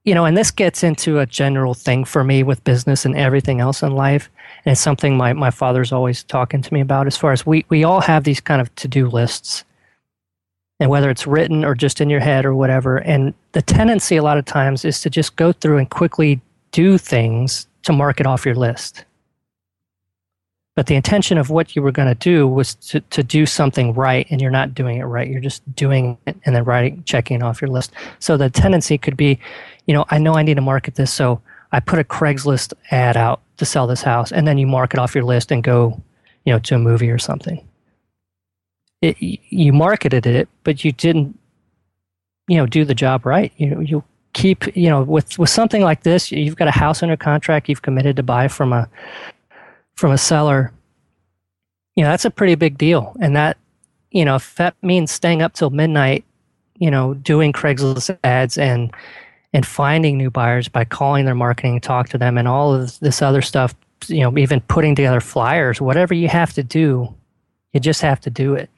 you 0.04 0.14
know, 0.14 0.24
and 0.24 0.38
this 0.38 0.50
gets 0.50 0.82
into 0.82 1.18
a 1.18 1.26
general 1.26 1.74
thing 1.74 2.06
for 2.06 2.24
me 2.24 2.42
with 2.42 2.64
business 2.64 3.04
and 3.04 3.14
everything 3.14 3.60
else 3.60 3.82
in 3.82 3.92
life, 3.92 4.30
and 4.64 4.72
it's 4.72 4.80
something 4.80 5.18
my 5.18 5.34
my 5.34 5.50
father's 5.50 5.92
always 5.92 6.24
talking 6.24 6.62
to 6.62 6.72
me 6.72 6.80
about. 6.80 7.06
As 7.06 7.18
far 7.18 7.32
as 7.32 7.44
we 7.44 7.66
we 7.68 7.84
all 7.84 8.00
have 8.00 8.24
these 8.24 8.40
kind 8.40 8.62
of 8.62 8.74
to 8.76 8.88
do 8.88 9.06
lists, 9.06 9.64
and 10.80 10.88
whether 10.88 11.10
it's 11.10 11.26
written 11.26 11.62
or 11.62 11.74
just 11.74 12.00
in 12.00 12.08
your 12.08 12.20
head 12.20 12.46
or 12.46 12.54
whatever, 12.54 12.96
and 12.96 13.34
the 13.52 13.60
tendency 13.60 14.16
a 14.16 14.22
lot 14.22 14.38
of 14.38 14.46
times 14.46 14.82
is 14.82 15.02
to 15.02 15.10
just 15.10 15.36
go 15.36 15.52
through 15.52 15.76
and 15.76 15.90
quickly 15.90 16.40
do 16.76 16.98
things 16.98 17.66
to 17.84 17.92
mark 17.92 18.20
it 18.20 18.26
off 18.26 18.44
your 18.44 18.54
list. 18.54 19.06
But 20.74 20.88
the 20.88 20.94
intention 20.94 21.38
of 21.38 21.48
what 21.48 21.74
you 21.74 21.80
were 21.80 21.90
going 21.90 22.08
to 22.08 22.14
do 22.14 22.46
was 22.46 22.74
to, 22.74 23.00
to 23.00 23.22
do 23.22 23.46
something 23.46 23.94
right, 23.94 24.26
and 24.28 24.42
you're 24.42 24.50
not 24.50 24.74
doing 24.74 24.98
it 24.98 25.04
right. 25.04 25.26
You're 25.26 25.40
just 25.40 25.62
doing 25.74 26.18
it 26.26 26.36
and 26.44 26.54
then 26.54 26.64
writing, 26.64 27.02
checking 27.04 27.42
off 27.42 27.62
your 27.62 27.70
list. 27.70 27.92
So 28.18 28.36
the 28.36 28.50
tendency 28.50 28.98
could 28.98 29.16
be, 29.16 29.38
you 29.86 29.94
know, 29.94 30.04
I 30.10 30.18
know 30.18 30.34
I 30.34 30.42
need 30.42 30.56
to 30.56 30.60
market 30.60 30.96
this, 30.96 31.10
so 31.10 31.40
I 31.72 31.80
put 31.80 31.98
a 31.98 32.04
Craigslist 32.04 32.74
ad 32.90 33.16
out 33.16 33.40
to 33.56 33.64
sell 33.64 33.86
this 33.86 34.02
house, 34.02 34.30
and 34.30 34.46
then 34.46 34.58
you 34.58 34.66
mark 34.66 34.92
it 34.92 35.00
off 35.00 35.14
your 35.14 35.24
list 35.24 35.50
and 35.50 35.64
go, 35.64 35.98
you 36.44 36.52
know, 36.52 36.58
to 36.58 36.74
a 36.74 36.78
movie 36.78 37.08
or 37.08 37.18
something. 37.18 37.66
It, 39.00 39.16
you 39.18 39.72
marketed 39.72 40.26
it, 40.26 40.46
but 40.62 40.84
you 40.84 40.92
didn't, 40.92 41.38
you 42.48 42.58
know, 42.58 42.66
do 42.66 42.84
the 42.84 42.94
job 42.94 43.24
right. 43.24 43.50
You 43.56 43.80
you 43.80 44.04
keep, 44.36 44.76
you 44.76 44.90
know, 44.90 45.02
with 45.02 45.38
with 45.38 45.48
something 45.48 45.82
like 45.82 46.02
this, 46.02 46.30
you've 46.30 46.56
got 46.56 46.68
a 46.68 46.72
house 46.72 47.02
under 47.02 47.16
contract, 47.16 47.70
you've 47.70 47.80
committed 47.80 48.16
to 48.16 48.22
buy 48.22 48.48
from 48.48 48.72
a 48.72 48.86
from 49.94 50.12
a 50.12 50.18
seller, 50.18 50.72
you 51.96 52.04
know, 52.04 52.10
that's 52.10 52.26
a 52.26 52.30
pretty 52.30 52.54
big 52.54 52.76
deal. 52.76 53.16
And 53.18 53.34
that, 53.34 53.56
you 54.10 54.26
know, 54.26 54.36
if 54.36 54.54
that 54.56 54.74
means 54.82 55.10
staying 55.10 55.40
up 55.40 55.54
till 55.54 55.70
midnight, 55.70 56.22
you 56.76 56.90
know, 56.90 57.14
doing 57.14 57.50
Craigslist 57.50 58.16
ads 58.22 58.58
and 58.58 58.92
and 59.54 59.66
finding 59.66 60.18
new 60.18 60.30
buyers 60.30 60.68
by 60.68 60.84
calling 60.84 61.24
their 61.24 61.34
marketing, 61.34 61.80
talk 61.80 62.10
to 62.10 62.18
them, 62.18 62.36
and 62.36 62.46
all 62.46 62.74
of 62.74 63.00
this 63.00 63.22
other 63.22 63.40
stuff, 63.40 63.74
you 64.06 64.20
know, 64.20 64.36
even 64.36 64.60
putting 64.60 64.94
together 64.94 65.20
flyers, 65.20 65.80
whatever 65.80 66.12
you 66.12 66.28
have 66.28 66.52
to 66.52 66.62
do, 66.62 67.12
you 67.72 67.80
just 67.80 68.02
have 68.02 68.20
to 68.20 68.28
do 68.28 68.54
it. 68.54 68.68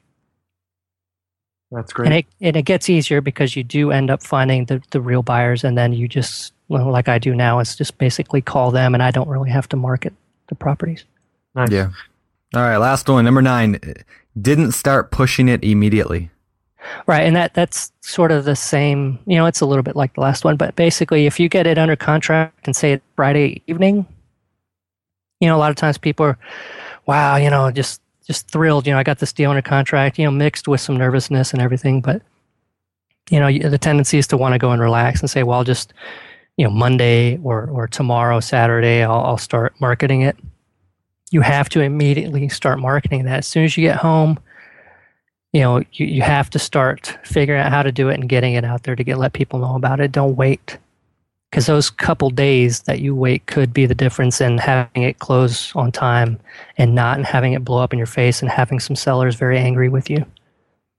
That's 1.71 1.93
great. 1.93 2.07
And 2.07 2.15
it, 2.15 2.25
and 2.41 2.55
it 2.55 2.63
gets 2.63 2.89
easier 2.89 3.21
because 3.21 3.55
you 3.55 3.63
do 3.63 3.91
end 3.91 4.09
up 4.09 4.23
finding 4.23 4.65
the, 4.65 4.81
the 4.91 5.01
real 5.01 5.21
buyers, 5.21 5.63
and 5.63 5.77
then 5.77 5.93
you 5.93 6.07
just, 6.07 6.53
well, 6.67 6.91
like 6.91 7.07
I 7.07 7.19
do 7.19 7.35
now, 7.35 7.59
it's 7.59 7.75
just 7.75 7.97
basically 7.97 8.41
call 8.41 8.71
them, 8.71 8.93
and 8.93 9.03
I 9.03 9.11
don't 9.11 9.27
really 9.27 9.51
have 9.51 9.69
to 9.69 9.77
market 9.77 10.13
the 10.47 10.55
properties. 10.55 11.05
Nice. 11.55 11.71
Yeah. 11.71 11.91
All 12.55 12.63
right, 12.63 12.77
last 12.77 13.07
one, 13.07 13.25
number 13.25 13.41
nine. 13.41 13.79
Didn't 14.41 14.71
start 14.71 15.11
pushing 15.11 15.47
it 15.47 15.63
immediately. 15.63 16.31
Right, 17.05 17.21
and 17.21 17.35
that 17.35 17.53
that's 17.53 17.91
sort 18.01 18.31
of 18.31 18.45
the 18.45 18.55
same. 18.55 19.19
You 19.27 19.35
know, 19.35 19.45
it's 19.45 19.61
a 19.61 19.65
little 19.65 19.83
bit 19.83 19.95
like 19.95 20.15
the 20.15 20.21
last 20.21 20.43
one, 20.43 20.55
but 20.55 20.75
basically, 20.75 21.27
if 21.27 21.39
you 21.39 21.49
get 21.49 21.67
it 21.67 21.77
under 21.77 21.95
contract 21.95 22.65
and 22.65 22.75
say 22.75 22.93
it 22.93 23.03
Friday 23.15 23.61
evening, 23.67 24.07
you 25.39 25.47
know, 25.47 25.55
a 25.55 25.59
lot 25.59 25.69
of 25.69 25.75
times 25.75 25.97
people 25.97 26.25
are, 26.25 26.37
wow, 27.05 27.35
you 27.35 27.49
know, 27.49 27.69
just 27.69 28.01
just 28.29 28.47
thrilled. 28.47 28.85
You 28.85 28.93
know, 28.93 28.99
I 28.99 29.03
got 29.03 29.17
this 29.17 29.33
deal 29.33 29.49
under 29.49 29.63
contract. 29.63 30.19
You 30.19 30.25
know, 30.25 30.31
mixed 30.31 30.67
with 30.67 30.79
some 30.79 30.95
nervousness 30.95 31.51
and 31.51 31.59
everything, 31.59 31.99
but 31.99 32.21
you 33.31 33.39
know, 33.39 33.51
the 33.69 33.77
tendency 33.79 34.19
is 34.19 34.27
to 34.27 34.37
want 34.37 34.53
to 34.53 34.59
go 34.59 34.71
and 34.71 34.79
relax 34.79 35.19
and 35.19 35.29
say, 35.29 35.41
well, 35.41 35.57
I'll 35.57 35.63
just 35.63 35.93
you 36.55 36.63
know 36.63 36.69
Monday 36.69 37.39
or 37.41 37.67
or 37.71 37.87
tomorrow 37.87 38.39
Saturday 38.39 39.01
I'll, 39.01 39.21
I'll 39.21 39.37
start 39.39 39.73
marketing 39.79 40.21
it. 40.21 40.37
You 41.31 41.41
have 41.41 41.69
to 41.69 41.81
immediately 41.81 42.49
start 42.49 42.79
marketing 42.79 43.25
that 43.25 43.39
as 43.39 43.47
soon 43.47 43.63
as 43.65 43.75
you 43.75 43.81
get 43.81 43.97
home. 43.97 44.37
You 45.51 45.61
know 45.61 45.77
you, 45.93 46.05
you 46.05 46.21
have 46.21 46.51
to 46.51 46.59
start 46.59 47.17
figuring 47.23 47.61
out 47.61 47.71
how 47.71 47.81
to 47.81 47.91
do 47.91 48.09
it 48.09 48.19
and 48.19 48.29
getting 48.29 48.53
it 48.53 48.63
out 48.63 48.83
there 48.83 48.95
to 48.95 49.03
get 49.03 49.17
let 49.17 49.33
people 49.33 49.57
know 49.57 49.75
about 49.75 49.99
it. 49.99 50.11
Don't 50.11 50.35
wait 50.35 50.77
because 51.49 51.65
those 51.65 51.89
couple 51.89 52.29
days 52.29 52.81
that 52.81 52.99
you 52.99 53.15
wait 53.15 53.45
could 53.47 53.73
be 53.73 53.85
the 53.85 53.95
difference 53.95 54.39
in 54.39 54.57
having 54.57 55.03
it 55.03 55.19
close 55.19 55.75
on 55.75 55.91
time 55.91 56.39
and 56.77 56.93
not 56.93 57.17
and 57.17 57.25
having 57.25 57.53
it 57.53 57.65
blow 57.65 57.81
up 57.81 57.91
in 57.91 57.97
your 57.97 58.05
face 58.05 58.41
and 58.41 58.51
having 58.51 58.79
some 58.79 58.95
sellers 58.95 59.35
very 59.35 59.57
angry 59.57 59.89
with 59.89 60.09
you. 60.09 60.25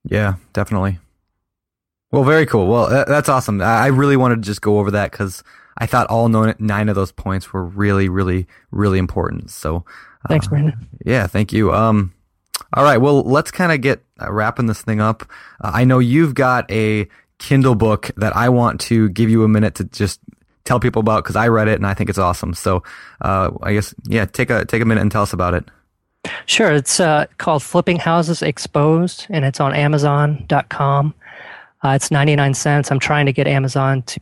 Yeah, 0.04 0.34
definitely. 0.52 0.98
Well, 2.10 2.24
very 2.24 2.46
cool. 2.46 2.66
Well, 2.66 2.88
that's 3.06 3.28
awesome. 3.28 3.60
I 3.60 3.86
really 3.86 4.16
wanted 4.16 4.36
to 4.36 4.42
just 4.42 4.62
go 4.62 4.80
over 4.80 4.90
that 4.90 5.12
because 5.12 5.44
I 5.78 5.86
thought 5.86 6.08
all 6.08 6.28
nine 6.28 6.88
of 6.88 6.96
those 6.96 7.12
points 7.12 7.52
were 7.52 7.64
really, 7.64 8.08
really, 8.08 8.48
really 8.72 8.98
important. 8.98 9.50
So, 9.50 9.84
uh, 10.24 10.28
thanks, 10.28 10.48
Brandon. 10.48 10.88
Yeah, 11.04 11.28
thank 11.28 11.52
you. 11.52 11.72
Um, 11.72 12.12
all 12.74 12.82
right. 12.82 12.98
Well, 12.98 13.22
let's 13.22 13.52
kind 13.52 13.70
of 13.70 13.80
get 13.80 14.04
uh, 14.20 14.32
wrapping 14.32 14.66
this 14.66 14.82
thing 14.82 15.00
up. 15.00 15.22
Uh, 15.60 15.70
I 15.72 15.84
know 15.84 16.00
you've 16.00 16.34
got 16.34 16.68
a 16.70 17.08
Kindle 17.38 17.76
book 17.76 18.10
that 18.16 18.34
I 18.36 18.48
want 18.48 18.80
to 18.82 19.08
give 19.10 19.30
you 19.30 19.44
a 19.44 19.48
minute 19.48 19.76
to 19.76 19.84
just 19.84 20.20
tell 20.64 20.80
people 20.80 21.00
about 21.00 21.24
because 21.24 21.36
I 21.36 21.48
read 21.48 21.68
it 21.68 21.74
and 21.74 21.86
I 21.86 21.94
think 21.94 22.10
it's 22.10 22.18
awesome. 22.18 22.54
So, 22.54 22.82
uh, 23.20 23.50
I 23.62 23.72
guess 23.72 23.94
yeah, 24.04 24.24
take 24.24 24.50
a 24.50 24.64
take 24.64 24.82
a 24.82 24.84
minute 24.84 25.00
and 25.00 25.10
tell 25.10 25.22
us 25.22 25.32
about 25.32 25.54
it. 25.54 25.64
Sure. 26.46 26.72
It's 26.72 27.00
uh, 27.00 27.26
called 27.38 27.62
Flipping 27.62 27.98
Houses 27.98 28.42
Exposed, 28.42 29.26
and 29.30 29.44
it's 29.44 29.60
on 29.60 29.74
Amazon.com. 29.74 31.14
Uh, 31.82 31.88
it's 31.88 32.10
99 32.10 32.52
cents. 32.54 32.90
I'm 32.90 32.98
trying 32.98 33.26
to 33.26 33.32
get 33.32 33.46
Amazon 33.46 34.02
to 34.02 34.20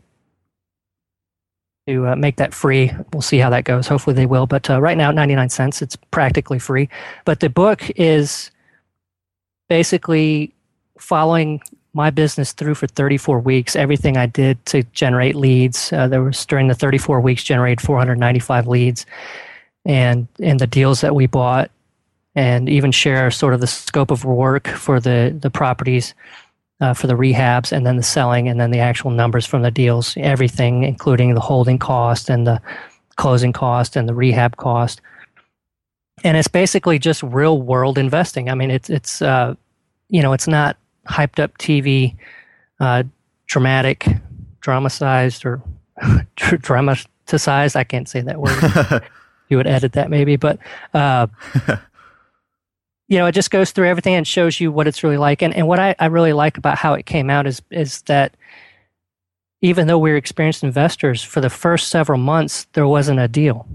to 1.88 2.06
uh, 2.06 2.16
make 2.16 2.36
that 2.36 2.52
free. 2.52 2.92
We'll 3.14 3.22
see 3.22 3.38
how 3.38 3.48
that 3.48 3.64
goes. 3.64 3.88
Hopefully 3.88 4.14
they 4.14 4.26
will. 4.26 4.46
But 4.46 4.68
uh, 4.68 4.78
right 4.78 4.96
now, 4.96 5.10
99 5.10 5.48
cents. 5.48 5.80
It's 5.80 5.96
practically 5.96 6.58
free. 6.58 6.88
But 7.24 7.40
the 7.40 7.48
book 7.48 7.90
is 7.96 8.50
basically 9.70 10.54
following 10.98 11.62
my 11.94 12.10
business 12.10 12.52
through 12.52 12.74
for 12.74 12.86
34 12.86 13.40
weeks. 13.40 13.76
Everything 13.76 14.16
I 14.16 14.26
did 14.26 14.64
to 14.66 14.82
generate 14.92 15.34
leads, 15.34 15.92
uh, 15.92 16.08
there 16.08 16.22
was 16.22 16.44
during 16.46 16.68
the 16.68 16.74
34 16.74 17.20
weeks 17.20 17.42
generated 17.42 17.80
495 17.80 18.66
leads, 18.66 19.06
and 19.84 20.28
and 20.40 20.60
the 20.60 20.66
deals 20.66 21.00
that 21.00 21.14
we 21.14 21.26
bought, 21.26 21.70
and 22.34 22.68
even 22.68 22.92
share 22.92 23.30
sort 23.30 23.54
of 23.54 23.60
the 23.60 23.66
scope 23.66 24.10
of 24.10 24.24
work 24.24 24.68
for 24.68 25.00
the 25.00 25.36
the 25.40 25.50
properties. 25.50 26.14
Uh, 26.80 26.94
for 26.94 27.08
the 27.08 27.14
rehabs 27.14 27.72
and 27.72 27.84
then 27.84 27.96
the 27.96 28.04
selling 28.04 28.48
and 28.48 28.60
then 28.60 28.70
the 28.70 28.78
actual 28.78 29.10
numbers 29.10 29.44
from 29.44 29.62
the 29.62 29.70
deals, 29.72 30.16
everything, 30.16 30.84
including 30.84 31.34
the 31.34 31.40
holding 31.40 31.76
cost 31.76 32.30
and 32.30 32.46
the 32.46 32.62
closing 33.16 33.52
cost 33.52 33.96
and 33.96 34.08
the 34.08 34.14
rehab 34.14 34.56
cost. 34.58 35.00
And 36.22 36.36
it's 36.36 36.46
basically 36.46 37.00
just 37.00 37.20
real 37.24 37.60
world 37.60 37.98
investing. 37.98 38.48
I 38.48 38.54
mean, 38.54 38.70
it's 38.70 38.88
it's 38.88 39.20
uh, 39.20 39.56
you 40.08 40.22
know, 40.22 40.32
it's 40.32 40.46
not 40.46 40.76
hyped 41.08 41.42
up 41.42 41.56
TV, 41.58 42.16
uh, 42.80 43.02
dramatic, 43.46 44.06
dramatized 44.60 45.44
or 45.44 45.62
dramatized. 46.36 47.76
I 47.76 47.84
can't 47.84 48.08
say 48.08 48.20
that 48.22 48.40
word. 48.40 49.02
you 49.48 49.56
would 49.56 49.66
edit 49.66 49.92
that 49.92 50.10
maybe, 50.10 50.36
but 50.36 50.58
uh, 50.94 51.26
you 53.08 53.18
know, 53.18 53.26
it 53.26 53.32
just 53.32 53.50
goes 53.50 53.70
through 53.70 53.88
everything 53.88 54.14
and 54.14 54.26
shows 54.26 54.60
you 54.60 54.70
what 54.70 54.86
it's 54.86 55.02
really 55.02 55.16
like. 55.16 55.42
And 55.42 55.54
and 55.54 55.66
what 55.66 55.78
I, 55.78 55.94
I 55.98 56.06
really 56.06 56.32
like 56.32 56.58
about 56.58 56.78
how 56.78 56.94
it 56.94 57.06
came 57.06 57.30
out 57.30 57.46
is 57.46 57.62
is 57.70 58.02
that 58.02 58.36
even 59.60 59.88
though 59.88 59.98
we 59.98 60.12
are 60.12 60.16
experienced 60.16 60.62
investors, 60.62 61.22
for 61.22 61.40
the 61.40 61.50
first 61.50 61.88
several 61.88 62.18
months 62.18 62.66
there 62.74 62.86
wasn't 62.86 63.20
a 63.20 63.28
deal. 63.28 63.66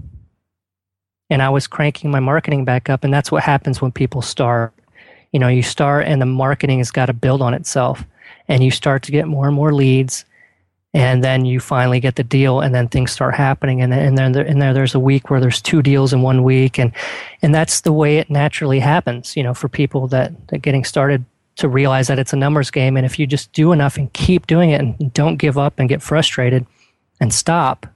And 1.30 1.42
I 1.42 1.48
was 1.48 1.66
cranking 1.66 2.10
my 2.10 2.20
marketing 2.20 2.64
back 2.64 2.90
up, 2.90 3.02
and 3.02 3.12
that's 3.12 3.32
what 3.32 3.42
happens 3.42 3.80
when 3.80 3.90
people 3.90 4.22
start 4.22 4.74
you 5.34 5.40
know 5.40 5.48
you 5.48 5.62
start 5.62 6.06
and 6.06 6.22
the 6.22 6.26
marketing 6.26 6.78
has 6.78 6.92
got 6.92 7.06
to 7.06 7.12
build 7.12 7.42
on 7.42 7.52
itself 7.52 8.04
and 8.46 8.62
you 8.62 8.70
start 8.70 9.02
to 9.02 9.10
get 9.10 9.26
more 9.26 9.46
and 9.46 9.54
more 9.54 9.74
leads 9.74 10.24
and 10.94 11.24
then 11.24 11.44
you 11.44 11.58
finally 11.58 11.98
get 11.98 12.14
the 12.14 12.22
deal 12.22 12.60
and 12.60 12.72
then 12.72 12.86
things 12.86 13.10
start 13.10 13.34
happening 13.34 13.82
and, 13.82 13.92
and 13.92 14.16
then 14.16 14.30
there, 14.30 14.46
and 14.46 14.62
there 14.62 14.72
there's 14.72 14.94
a 14.94 15.00
week 15.00 15.28
where 15.28 15.40
there's 15.40 15.60
two 15.60 15.82
deals 15.82 16.12
in 16.12 16.22
one 16.22 16.44
week 16.44 16.78
and 16.78 16.92
and 17.42 17.52
that's 17.52 17.80
the 17.80 17.92
way 17.92 18.18
it 18.18 18.30
naturally 18.30 18.78
happens 18.78 19.36
you 19.36 19.42
know 19.42 19.52
for 19.52 19.68
people 19.68 20.06
that 20.06 20.32
that 20.48 20.58
getting 20.58 20.84
started 20.84 21.24
to 21.56 21.68
realize 21.68 22.06
that 22.06 22.18
it's 22.18 22.32
a 22.32 22.36
numbers 22.36 22.70
game 22.70 22.96
and 22.96 23.04
if 23.04 23.18
you 23.18 23.26
just 23.26 23.52
do 23.52 23.72
enough 23.72 23.96
and 23.96 24.12
keep 24.12 24.46
doing 24.46 24.70
it 24.70 24.80
and 24.80 25.12
don't 25.12 25.36
give 25.36 25.58
up 25.58 25.78
and 25.78 25.88
get 25.88 26.00
frustrated 26.00 26.64
and 27.20 27.34
stop 27.34 27.86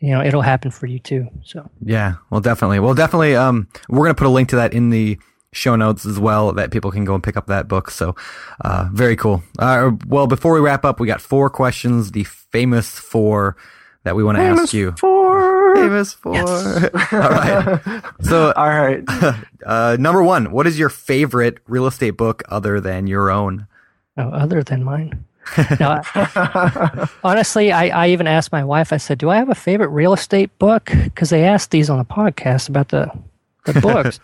you 0.00 0.10
know 0.10 0.20
it'll 0.20 0.42
happen 0.42 0.72
for 0.72 0.86
you 0.86 0.98
too 0.98 1.28
so. 1.44 1.70
Yeah 1.84 2.14
well 2.30 2.40
definitely. 2.40 2.80
Well 2.80 2.94
definitely 2.94 3.36
um 3.36 3.68
we're 3.88 4.06
gonna 4.06 4.14
put 4.14 4.26
a 4.26 4.30
link 4.30 4.48
to 4.48 4.56
that 4.56 4.72
in 4.72 4.90
the 4.90 5.18
show 5.52 5.76
notes 5.76 6.06
as 6.06 6.18
well 6.18 6.52
that 6.52 6.70
people 6.70 6.90
can 6.90 7.04
go 7.04 7.14
and 7.14 7.22
pick 7.22 7.36
up 7.36 7.46
that 7.46 7.68
book. 7.68 7.90
So, 7.90 8.14
uh, 8.60 8.88
very 8.92 9.16
cool. 9.16 9.42
Uh, 9.58 9.92
well, 10.06 10.26
before 10.26 10.52
we 10.54 10.60
wrap 10.60 10.84
up, 10.84 11.00
we 11.00 11.06
got 11.06 11.20
four 11.20 11.50
questions, 11.50 12.12
the 12.12 12.24
famous 12.24 12.98
four 12.98 13.56
that 14.04 14.16
we 14.16 14.24
want 14.24 14.38
to 14.38 14.44
ask 14.44 14.72
you. 14.72 14.92
Four. 14.92 15.76
Famous 15.76 16.12
four. 16.12 16.34
Yes. 16.34 16.90
all 17.12 17.20
right. 17.20 18.02
So, 18.22 18.52
all 18.56 18.68
right. 18.68 19.04
Uh, 19.66 19.94
number 20.00 20.22
one, 20.22 20.52
what 20.52 20.66
is 20.66 20.78
your 20.78 20.88
favorite 20.88 21.58
real 21.68 21.86
estate 21.86 22.12
book 22.12 22.42
other 22.48 22.80
than 22.80 23.06
your 23.06 23.30
own? 23.30 23.66
Oh, 24.16 24.30
other 24.30 24.62
than 24.62 24.82
mine. 24.82 25.26
no, 25.78 26.00
honestly, 27.22 27.70
I, 27.70 27.88
I 27.88 28.08
even 28.08 28.26
asked 28.26 28.52
my 28.52 28.64
wife, 28.64 28.90
I 28.90 28.96
said, 28.96 29.18
Do 29.18 29.28
I 29.28 29.36
have 29.36 29.50
a 29.50 29.54
favorite 29.54 29.88
real 29.88 30.14
estate 30.14 30.58
book? 30.58 30.86
Because 30.86 31.28
they 31.28 31.44
asked 31.44 31.72
these 31.72 31.90
on 31.90 31.98
the 31.98 32.06
podcast 32.06 32.70
about 32.70 32.88
the, 32.88 33.10
the 33.66 33.78
books. 33.82 34.18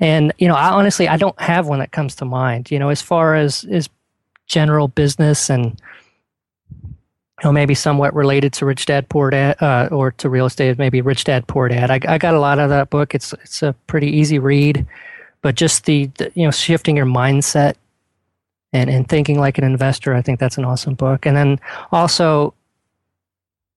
And 0.00 0.32
you 0.38 0.48
know, 0.48 0.54
I 0.54 0.70
honestly 0.70 1.08
I 1.08 1.16
don't 1.16 1.38
have 1.40 1.68
one 1.68 1.78
that 1.78 1.92
comes 1.92 2.14
to 2.16 2.24
mind. 2.24 2.70
You 2.70 2.78
know, 2.78 2.88
as 2.88 3.02
far 3.02 3.34
as 3.34 3.64
is 3.64 3.88
general 4.46 4.88
business 4.88 5.50
and 5.50 5.80
you 7.42 7.48
know, 7.48 7.52
maybe 7.52 7.74
somewhat 7.74 8.14
related 8.14 8.52
to 8.54 8.66
Rich 8.66 8.86
Dad 8.86 9.08
Poor 9.08 9.30
Dad 9.30 9.62
uh, 9.62 9.88
or 9.90 10.10
to 10.12 10.28
real 10.28 10.46
estate, 10.46 10.78
maybe 10.78 11.00
Rich 11.00 11.24
Dad 11.24 11.46
Poor 11.46 11.68
Dad. 11.68 11.90
I, 11.90 12.00
I 12.06 12.18
got 12.18 12.34
a 12.34 12.40
lot 12.40 12.58
of 12.58 12.68
that 12.70 12.90
book. 12.90 13.14
It's 13.14 13.32
it's 13.34 13.62
a 13.62 13.74
pretty 13.86 14.08
easy 14.08 14.38
read, 14.38 14.86
but 15.42 15.54
just 15.54 15.84
the, 15.84 16.06
the 16.16 16.30
you 16.34 16.44
know 16.44 16.50
shifting 16.50 16.96
your 16.96 17.06
mindset 17.06 17.76
and 18.72 18.90
and 18.90 19.08
thinking 19.08 19.38
like 19.38 19.58
an 19.58 19.64
investor, 19.64 20.14
I 20.14 20.22
think 20.22 20.38
that's 20.38 20.58
an 20.58 20.64
awesome 20.64 20.94
book. 20.94 21.26
And 21.26 21.36
then 21.36 21.60
also, 21.92 22.54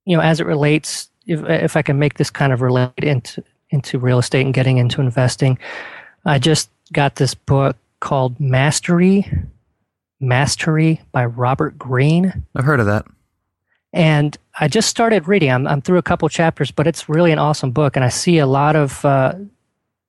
you 0.05 0.15
know, 0.15 0.23
as 0.23 0.39
it 0.39 0.45
relates, 0.45 1.09
if 1.25 1.41
if 1.47 1.77
I 1.77 1.81
can 1.81 1.99
make 1.99 2.15
this 2.15 2.29
kind 2.29 2.53
of 2.53 2.61
relate 2.61 2.91
into 2.97 3.43
into 3.69 3.97
real 3.97 4.19
estate 4.19 4.45
and 4.45 4.53
getting 4.53 4.77
into 4.77 5.01
investing, 5.01 5.57
I 6.25 6.39
just 6.39 6.69
got 6.91 7.15
this 7.15 7.33
book 7.33 7.77
called 7.99 8.39
Mastery, 8.39 9.29
Mastery 10.19 11.01
by 11.11 11.25
Robert 11.25 11.77
Greene. 11.77 12.45
I've 12.55 12.65
heard 12.65 12.79
of 12.79 12.85
that. 12.85 13.05
And 13.91 14.37
I 14.59 14.67
just 14.67 14.89
started 14.89 15.27
reading. 15.27 15.51
I'm, 15.51 15.67
I'm 15.67 15.81
through 15.81 15.99
a 15.99 16.03
couple 16.03 16.27
chapters, 16.29 16.71
but 16.71 16.87
it's 16.87 17.09
really 17.09 17.31
an 17.31 17.39
awesome 17.39 17.71
book. 17.71 17.95
And 17.95 18.03
I 18.03 18.09
see 18.09 18.39
a 18.39 18.47
lot 18.47 18.75
of, 18.75 19.03
uh, 19.05 19.33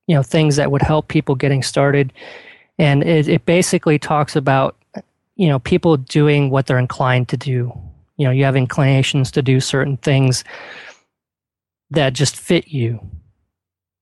you 0.07 0.15
know, 0.15 0.23
things 0.23 0.55
that 0.55 0.71
would 0.71 0.81
help 0.81 1.07
people 1.07 1.35
getting 1.35 1.61
started. 1.61 2.11
And 2.79 3.03
it, 3.03 3.27
it 3.27 3.45
basically 3.45 3.99
talks 3.99 4.35
about, 4.35 4.75
you 5.35 5.47
know, 5.47 5.59
people 5.59 5.97
doing 5.97 6.49
what 6.49 6.65
they're 6.65 6.79
inclined 6.79 7.29
to 7.29 7.37
do. 7.37 7.77
You 8.17 8.25
know, 8.25 8.31
you 8.31 8.45
have 8.45 8.55
inclinations 8.55 9.31
to 9.31 9.41
do 9.41 9.59
certain 9.59 9.97
things 9.97 10.43
that 11.91 12.13
just 12.13 12.35
fit 12.35 12.69
you 12.69 12.99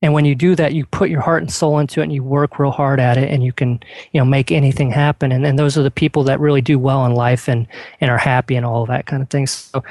and 0.04 0.12
when 0.12 0.26
you 0.26 0.34
do 0.34 0.54
that, 0.56 0.74
you 0.74 0.84
put 0.84 1.08
your 1.08 1.22
heart 1.22 1.42
and 1.42 1.50
soul 1.50 1.78
into 1.78 2.00
it 2.00 2.02
and 2.02 2.12
you 2.12 2.22
work 2.22 2.58
real 2.58 2.70
hard 2.70 3.00
at 3.00 3.16
it 3.16 3.30
and 3.30 3.42
you 3.42 3.54
can, 3.54 3.80
you 4.12 4.20
know, 4.20 4.24
make 4.26 4.52
anything 4.52 4.90
happen. 4.90 5.32
And, 5.32 5.46
and 5.46 5.58
those 5.58 5.78
are 5.78 5.82
the 5.82 5.90
people 5.90 6.24
that 6.24 6.38
really 6.38 6.60
do 6.60 6.78
well 6.78 7.06
in 7.06 7.14
life 7.14 7.48
and, 7.48 7.66
and 8.02 8.10
are 8.10 8.18
happy 8.18 8.54
and 8.54 8.66
all 8.66 8.82
of 8.82 8.88
that 8.88 9.06
kind 9.06 9.22
of 9.22 9.30
thing. 9.30 9.46
So, 9.46 9.82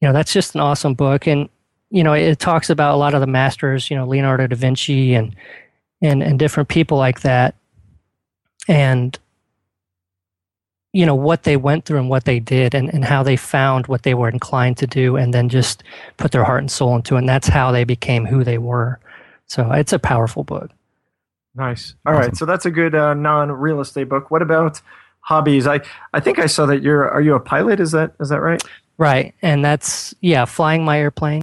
you 0.00 0.08
know, 0.08 0.12
that's 0.12 0.32
just 0.32 0.56
an 0.56 0.60
awesome 0.60 0.94
book. 0.94 1.28
And, 1.28 1.48
you 1.90 2.02
know, 2.02 2.14
it 2.14 2.40
talks 2.40 2.68
about 2.68 2.96
a 2.96 2.98
lot 2.98 3.14
of 3.14 3.20
the 3.20 3.28
masters, 3.28 3.88
you 3.88 3.96
know, 3.96 4.08
Leonardo 4.08 4.48
da 4.48 4.56
Vinci 4.56 5.14
and, 5.14 5.36
and, 6.02 6.20
and 6.20 6.36
different 6.36 6.68
people 6.68 6.98
like 6.98 7.20
that. 7.20 7.54
And, 8.66 9.16
you 10.92 11.06
know 11.06 11.14
what 11.14 11.44
they 11.44 11.56
went 11.56 11.84
through 11.84 12.00
and 12.00 12.08
what 12.08 12.24
they 12.24 12.40
did 12.40 12.74
and, 12.74 12.92
and 12.92 13.04
how 13.04 13.22
they 13.22 13.36
found 13.36 13.86
what 13.86 14.02
they 14.02 14.14
were 14.14 14.30
inclined 14.30 14.78
to 14.78 14.86
do 14.86 15.16
and 15.16 15.32
then 15.32 15.48
just 15.48 15.84
put 16.16 16.32
their 16.32 16.42
heart 16.42 16.60
and 16.60 16.70
soul 16.70 16.96
into 16.96 17.14
it 17.14 17.18
and 17.18 17.28
that's 17.28 17.46
how 17.46 17.70
they 17.70 17.84
became 17.84 18.24
who 18.24 18.42
they 18.42 18.56
were 18.56 18.98
so 19.48 19.70
it's 19.72 19.92
a 19.92 19.98
powerful 19.98 20.44
book. 20.44 20.70
Nice. 21.54 21.94
All 22.06 22.12
awesome. 22.12 22.22
right, 22.22 22.36
So 22.36 22.44
that's 22.46 22.66
a 22.66 22.70
good 22.70 22.94
uh, 22.94 23.14
non 23.14 23.50
real 23.50 23.80
estate 23.80 24.08
book. 24.08 24.30
What 24.30 24.42
about 24.42 24.80
hobbies? 25.20 25.66
I, 25.66 25.80
I 26.14 26.20
think 26.20 26.38
I 26.38 26.46
saw 26.46 26.66
that 26.66 26.82
you're 26.82 27.08
are 27.10 27.20
you 27.20 27.34
a 27.34 27.40
pilot? 27.40 27.80
Is 27.80 27.92
that 27.92 28.14
is 28.20 28.28
that 28.28 28.40
right? 28.40 28.62
Right. 28.98 29.34
And 29.42 29.64
that's 29.64 30.14
yeah, 30.20 30.44
flying 30.44 30.84
my 30.84 31.00
airplane 31.00 31.42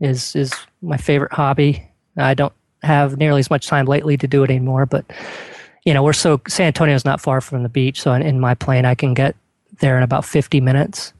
is 0.00 0.36
is 0.36 0.52
my 0.82 0.96
favorite 0.96 1.32
hobby. 1.32 1.88
I 2.16 2.34
don't 2.34 2.52
have 2.82 3.16
nearly 3.16 3.40
as 3.40 3.50
much 3.50 3.66
time 3.66 3.86
lately 3.86 4.16
to 4.18 4.26
do 4.26 4.44
it 4.44 4.50
anymore, 4.50 4.86
but 4.86 5.04
you 5.84 5.94
know, 5.94 6.02
we're 6.02 6.12
so 6.12 6.40
San 6.48 6.66
Antonio's 6.66 7.04
not 7.04 7.20
far 7.20 7.40
from 7.40 7.62
the 7.62 7.68
beach, 7.68 8.00
so 8.00 8.12
in, 8.12 8.22
in 8.22 8.40
my 8.40 8.54
plane 8.54 8.84
I 8.84 8.94
can 8.94 9.14
get 9.14 9.36
there 9.80 9.96
in 9.96 10.02
about 10.02 10.24
50 10.24 10.60
minutes. 10.60 11.12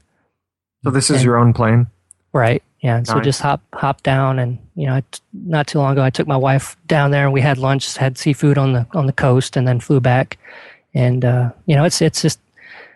So 0.83 0.91
this 0.91 1.09
is 1.09 1.17
and, 1.17 1.25
your 1.25 1.37
own 1.37 1.53
plane? 1.53 1.87
Right. 2.33 2.63
Yeah. 2.81 2.97
And 2.97 3.07
nice. 3.07 3.15
so 3.15 3.21
just 3.21 3.41
hop 3.41 3.61
hop 3.73 4.03
down, 4.03 4.39
and 4.39 4.59
you 4.75 4.85
know, 4.85 5.01
not 5.33 5.67
too 5.67 5.79
long 5.79 5.93
ago, 5.93 6.03
I 6.03 6.09
took 6.09 6.27
my 6.27 6.37
wife 6.37 6.77
down 6.87 7.11
there, 7.11 7.23
and 7.23 7.33
we 7.33 7.41
had 7.41 7.57
lunch, 7.57 7.95
had 7.97 8.17
seafood 8.17 8.57
on 8.57 8.73
the 8.73 8.87
on 8.93 9.05
the 9.05 9.13
coast, 9.13 9.57
and 9.57 9.67
then 9.67 9.79
flew 9.79 9.99
back. 9.99 10.37
And 10.93 11.25
uh, 11.25 11.51
you 11.65 11.75
know, 11.75 11.83
it's 11.83 12.01
it's 12.01 12.21
just 12.21 12.39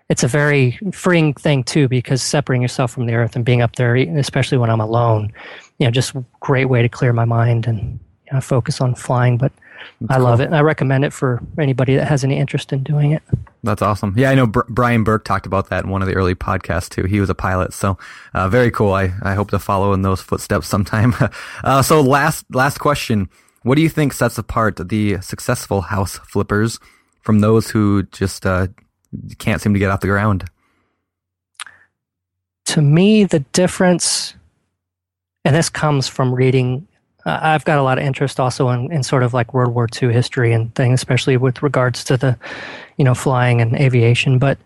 it's 0.10 0.24
a 0.24 0.28
very 0.28 0.80
freeing 0.92 1.34
thing 1.34 1.64
too, 1.64 1.88
because 1.88 2.22
separating 2.22 2.62
yourself 2.62 2.92
from 2.92 3.06
the 3.06 3.14
earth 3.14 3.36
and 3.36 3.46
being 3.46 3.62
up 3.62 3.76
there, 3.76 3.96
especially 3.96 4.58
when 4.58 4.70
I'm 4.70 4.82
alone, 4.82 5.32
you 5.78 5.86
know, 5.86 5.92
just 5.92 6.16
great 6.40 6.66
way 6.66 6.82
to 6.82 6.90
clear 6.90 7.14
my 7.14 7.26
mind 7.26 7.68
and 7.68 8.00
you 8.26 8.34
know, 8.34 8.42
focus 8.42 8.82
on 8.82 8.96
flying. 8.96 9.38
But 9.38 9.52
that's 10.02 10.12
I 10.12 10.16
cool. 10.16 10.24
love 10.26 10.42
it. 10.42 10.46
And 10.46 10.56
I 10.56 10.62
recommend 10.62 11.06
it 11.06 11.14
for 11.14 11.42
anybody 11.58 11.96
that 11.96 12.08
has 12.08 12.24
any 12.24 12.38
interest 12.38 12.72
in 12.72 12.84
doing 12.84 13.12
it. 13.12 13.24
That's 13.64 13.82
awesome. 13.82 14.14
Yeah, 14.18 14.30
I 14.30 14.36
know 14.36 14.48
Br- 14.48 14.62
Brian 14.70 15.04
Burke 15.04 15.26
talked 15.26 15.46
about 15.46 15.70
that 15.70 15.84
in 15.84 15.90
one 15.90 16.02
of 16.02 16.08
the 16.08 16.16
early 16.16 16.36
podcasts 16.36 16.90
too. 16.90 17.04
He 17.04 17.20
was 17.20 17.30
a 17.30 17.36
pilot, 17.36 17.74
so 17.74 17.98
uh, 18.34 18.48
very 18.48 18.72
cool. 18.72 18.94
I, 18.94 19.12
I 19.22 19.34
hope 19.34 19.52
to 19.52 19.60
follow 19.60 19.94
in 19.94 20.02
those 20.02 20.22
footsteps 20.22 20.68
sometime. 20.68 21.14
uh, 21.64 21.82
so 21.82 22.02
last 22.02 22.46
last 22.52 22.80
question: 22.80 23.30
What 23.64 23.76
do 23.76 23.82
you 23.82 23.90
think 23.90 24.14
sets 24.14 24.38
apart 24.38 24.80
the 24.90 25.20
successful 25.22 25.82
house 25.82 26.18
flippers 26.20 26.80
from 27.22 27.40
those 27.40 27.70
who 27.70 28.04
just 28.04 28.46
uh, 28.46 28.68
can't 29.38 29.62
seem 29.62 29.74
to 29.74 29.80
get 29.80 29.92
off 29.92 30.00
the 30.00 30.08
ground? 30.08 30.50
To 32.68 32.82
me, 32.82 33.24
the 33.24 33.40
difference, 33.52 34.36
and 35.44 35.56
this 35.56 35.70
comes 35.70 36.08
from 36.08 36.34
reading 36.34 36.88
uh, 37.26 37.40
I've 37.42 37.66
got 37.66 37.78
a 37.78 37.84
lot 37.84 37.98
of 37.98 38.06
interest 38.06 38.40
also 38.40 38.70
in, 38.70 38.92
in 38.92 39.04
sort 39.04 39.24
of 39.24 39.34
like 39.34 39.54
World 39.54 39.74
War 39.74 39.88
II 40.02 40.14
history 40.14 40.54
and 40.54 40.74
things, 40.76 41.00
especially 41.00 41.38
with 41.38 41.62
regards 41.62 42.04
to 42.06 42.18
the, 42.18 42.38
you 42.98 43.06
know, 43.06 43.14
flying 43.14 43.62
and 43.62 43.76
aviation. 43.76 44.40
But, 44.40 44.58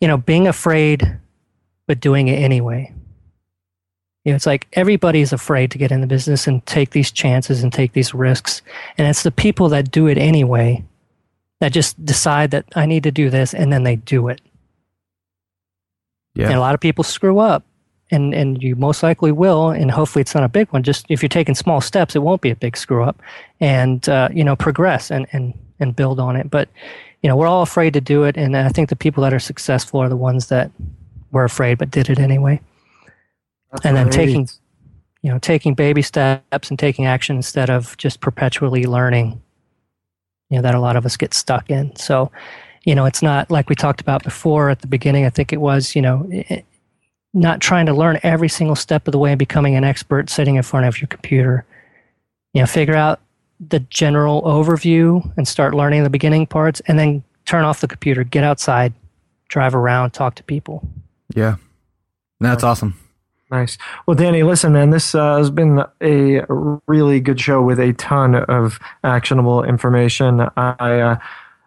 you 0.00 0.08
know, 0.08 0.18
being 0.18 0.46
afraid, 0.46 1.18
but 1.86 2.00
doing 2.00 2.28
it 2.28 2.36
anyway. 2.36 2.92
You 4.24 4.32
know, 4.32 4.36
it's 4.36 4.46
like 4.46 4.68
everybody's 4.74 5.32
afraid 5.32 5.70
to 5.70 5.78
get 5.78 5.90
in 5.90 6.02
the 6.02 6.06
business 6.06 6.46
and 6.46 6.64
take 6.66 6.90
these 6.90 7.10
chances 7.10 7.62
and 7.62 7.72
take 7.72 7.94
these 7.94 8.12
risks. 8.12 8.60
And 8.98 9.08
it's 9.08 9.22
the 9.22 9.30
people 9.30 9.70
that 9.70 9.90
do 9.90 10.06
it 10.06 10.18
anyway 10.18 10.84
that 11.60 11.72
just 11.72 12.04
decide 12.04 12.50
that 12.50 12.66
I 12.76 12.84
need 12.84 13.04
to 13.04 13.10
do 13.10 13.30
this 13.30 13.54
and 13.54 13.72
then 13.72 13.84
they 13.84 13.96
do 13.96 14.28
it. 14.28 14.42
Yeah. 16.34 16.46
And 16.46 16.54
a 16.54 16.60
lot 16.60 16.74
of 16.74 16.80
people 16.80 17.04
screw 17.04 17.38
up 17.38 17.64
and, 18.10 18.34
and 18.34 18.62
you 18.62 18.76
most 18.76 19.02
likely 19.02 19.32
will. 19.32 19.70
And 19.70 19.90
hopefully 19.90 20.20
it's 20.22 20.34
not 20.34 20.44
a 20.44 20.48
big 20.48 20.68
one. 20.68 20.82
Just 20.82 21.06
if 21.08 21.22
you're 21.22 21.28
taking 21.28 21.54
small 21.54 21.80
steps, 21.80 22.16
it 22.16 22.20
won't 22.20 22.40
be 22.40 22.50
a 22.50 22.56
big 22.56 22.76
screw 22.76 23.04
up 23.04 23.20
and, 23.60 24.08
uh, 24.08 24.28
you 24.32 24.44
know, 24.44 24.56
progress 24.56 25.10
and, 25.10 25.26
and, 25.32 25.54
and 25.80 25.94
build 25.94 26.18
on 26.20 26.36
it. 26.36 26.50
But, 26.50 26.68
you 27.22 27.28
know, 27.28 27.36
we're 27.36 27.46
all 27.46 27.62
afraid 27.62 27.92
to 27.94 28.00
do 28.00 28.24
it. 28.24 28.36
And 28.36 28.56
I 28.56 28.68
think 28.70 28.88
the 28.88 28.96
people 28.96 29.22
that 29.24 29.34
are 29.34 29.38
successful 29.38 30.00
are 30.00 30.08
the 30.08 30.16
ones 30.16 30.48
that 30.48 30.70
were 31.32 31.44
afraid 31.44 31.78
but 31.78 31.90
did 31.90 32.08
it 32.08 32.18
anyway. 32.18 32.60
That's 33.72 33.84
and 33.84 33.96
then 33.96 34.08
taking, 34.08 34.48
you 35.22 35.30
know, 35.30 35.38
taking 35.38 35.74
baby 35.74 36.00
steps 36.00 36.70
and 36.70 36.78
taking 36.78 37.06
action 37.06 37.36
instead 37.36 37.68
of 37.68 37.96
just 37.98 38.20
perpetually 38.20 38.84
learning, 38.84 39.40
you 40.48 40.56
know, 40.56 40.62
that 40.62 40.74
a 40.74 40.80
lot 40.80 40.96
of 40.96 41.04
us 41.04 41.16
get 41.16 41.34
stuck 41.34 41.68
in. 41.68 41.94
So, 41.96 42.32
you 42.84 42.94
know, 42.94 43.04
it's 43.04 43.20
not 43.20 43.50
like 43.50 43.68
we 43.68 43.74
talked 43.74 44.00
about 44.00 44.24
before 44.24 44.70
at 44.70 44.80
the 44.80 44.86
beginning. 44.86 45.26
I 45.26 45.30
think 45.30 45.52
it 45.52 45.60
was, 45.60 45.94
you 45.94 46.00
know, 46.00 46.26
it, 46.30 46.64
not 47.34 47.60
trying 47.60 47.86
to 47.86 47.92
learn 47.92 48.18
every 48.22 48.48
single 48.48 48.76
step 48.76 49.06
of 49.06 49.12
the 49.12 49.18
way 49.18 49.32
and 49.32 49.38
becoming 49.38 49.76
an 49.76 49.84
expert 49.84 50.30
sitting 50.30 50.56
in 50.56 50.62
front 50.62 50.86
of 50.86 51.00
your 51.00 51.08
computer. 51.08 51.64
You 52.54 52.62
know, 52.62 52.66
figure 52.66 52.96
out 52.96 53.20
the 53.60 53.80
general 53.80 54.42
overview 54.42 55.32
and 55.36 55.46
start 55.46 55.74
learning 55.74 56.04
the 56.04 56.10
beginning 56.10 56.46
parts 56.46 56.80
and 56.86 56.98
then 56.98 57.22
turn 57.44 57.64
off 57.64 57.80
the 57.80 57.88
computer, 57.88 58.24
get 58.24 58.44
outside, 58.44 58.92
drive 59.48 59.74
around, 59.74 60.12
talk 60.12 60.34
to 60.36 60.42
people. 60.42 60.86
Yeah. 61.34 61.56
That's 62.40 62.62
awesome. 62.62 62.94
Nice. 63.50 63.78
Well, 64.06 64.14
Danny, 64.14 64.42
listen, 64.42 64.72
man, 64.72 64.90
this 64.90 65.14
uh, 65.14 65.38
has 65.38 65.50
been 65.50 65.82
a 66.02 66.42
really 66.86 67.18
good 67.18 67.40
show 67.40 67.62
with 67.62 67.80
a 67.80 67.94
ton 67.94 68.34
of 68.34 68.78
actionable 69.02 69.64
information. 69.64 70.42
I, 70.56 71.00
uh, 71.00 71.18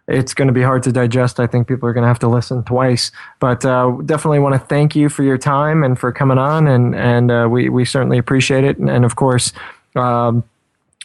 it's 0.08 0.34
going 0.34 0.48
to 0.48 0.54
be 0.54 0.62
hard 0.62 0.84
to 0.84 0.92
digest. 0.92 1.40
I 1.40 1.48
think 1.48 1.68
people 1.68 1.88
are 1.88 1.94
going 1.94 2.04
to 2.04 2.08
have 2.08 2.20
to 2.20 2.28
listen 2.28 2.64
twice, 2.64 3.12
but 3.40 3.66
uh, 3.66 3.98
definitely 4.06 4.40
want 4.40 4.54
to 4.54 4.60
thank 4.60 4.96
you 4.96 5.10
for 5.10 5.24
your 5.24 5.38
time 5.38 5.84
and 5.84 5.98
for 5.98 6.12
coming 6.12 6.38
on, 6.38 6.68
and 6.68 6.96
and 6.96 7.32
uh, 7.32 7.48
we 7.50 7.70
we 7.70 7.86
certainly 7.86 8.18
appreciate 8.18 8.64
it. 8.64 8.78
And, 8.78 8.90
and 8.90 9.06
of 9.06 9.16
course. 9.16 9.54
Um, 9.96 10.44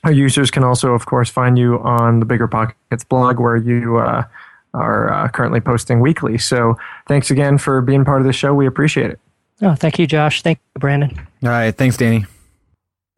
our 0.05 0.12
users 0.12 0.52
can 0.52 0.62
also, 0.62 0.93
of 0.93 1.06
course, 1.06 1.28
find 1.28 1.59
you 1.59 1.81
on 1.81 2.20
the 2.20 2.27
Bigger 2.27 2.47
Pockets 2.47 3.02
blog 3.02 3.40
where 3.40 3.56
you 3.56 3.97
uh, 3.97 4.23
are 4.73 5.12
uh, 5.12 5.28
currently 5.28 5.60
posting 5.60 5.98
weekly. 5.98 6.39
So, 6.39 6.78
thanks 7.09 7.28
again 7.28 7.59
for 7.59 7.81
being 7.81 8.05
part 8.05 8.20
of 8.20 8.27
the 8.27 8.32
show. 8.32 8.55
We 8.55 8.68
appreciate 8.68 9.10
it. 9.10 9.18
Oh, 9.62 9.74
thank 9.74 9.98
you, 9.98 10.06
Josh. 10.06 10.43
Thank 10.43 10.59
you, 10.59 10.81
Brandon. 10.81 11.18
All 11.43 11.48
right. 11.48 11.74
Thanks, 11.74 11.97
Danny. 11.97 12.27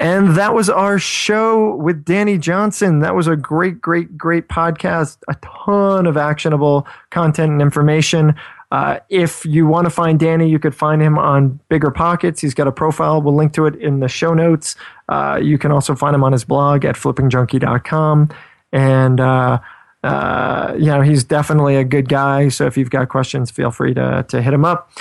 And 0.00 0.36
that 0.36 0.54
was 0.54 0.70
our 0.70 0.98
show 0.98 1.74
with 1.74 2.04
Danny 2.04 2.38
Johnson. 2.38 3.00
That 3.00 3.16
was 3.16 3.26
a 3.26 3.34
great, 3.34 3.80
great, 3.80 4.16
great 4.16 4.48
podcast. 4.48 5.18
A 5.26 5.34
ton 5.42 6.06
of 6.06 6.16
actionable 6.16 6.86
content 7.10 7.50
and 7.52 7.60
information. 7.60 8.36
Uh, 8.70 8.98
if 9.08 9.44
you 9.44 9.66
want 9.66 9.86
to 9.86 9.90
find 9.90 10.20
Danny, 10.20 10.48
you 10.48 10.58
could 10.58 10.74
find 10.74 11.02
him 11.02 11.18
on 11.18 11.58
Bigger 11.68 11.90
Pockets. 11.90 12.40
He's 12.40 12.54
got 12.54 12.68
a 12.68 12.72
profile. 12.72 13.20
We'll 13.20 13.34
link 13.34 13.54
to 13.54 13.66
it 13.66 13.74
in 13.76 14.00
the 14.00 14.08
show 14.08 14.34
notes. 14.34 14.76
Uh, 15.08 15.40
you 15.42 15.58
can 15.58 15.72
also 15.72 15.96
find 15.96 16.14
him 16.14 16.22
on 16.22 16.32
his 16.32 16.44
blog 16.44 16.84
at 16.84 16.94
flippingjunkie.com. 16.94 18.28
And, 18.70 19.20
uh, 19.20 19.58
uh, 20.04 20.74
you 20.78 20.86
know, 20.86 21.00
he's 21.00 21.24
definitely 21.24 21.76
a 21.76 21.84
good 21.84 22.08
guy. 22.08 22.50
So 22.50 22.66
if 22.66 22.76
you've 22.76 22.90
got 22.90 23.08
questions, 23.08 23.50
feel 23.50 23.70
free 23.70 23.94
to, 23.94 24.24
to 24.28 24.42
hit 24.42 24.52
him 24.52 24.64
up. 24.64 24.92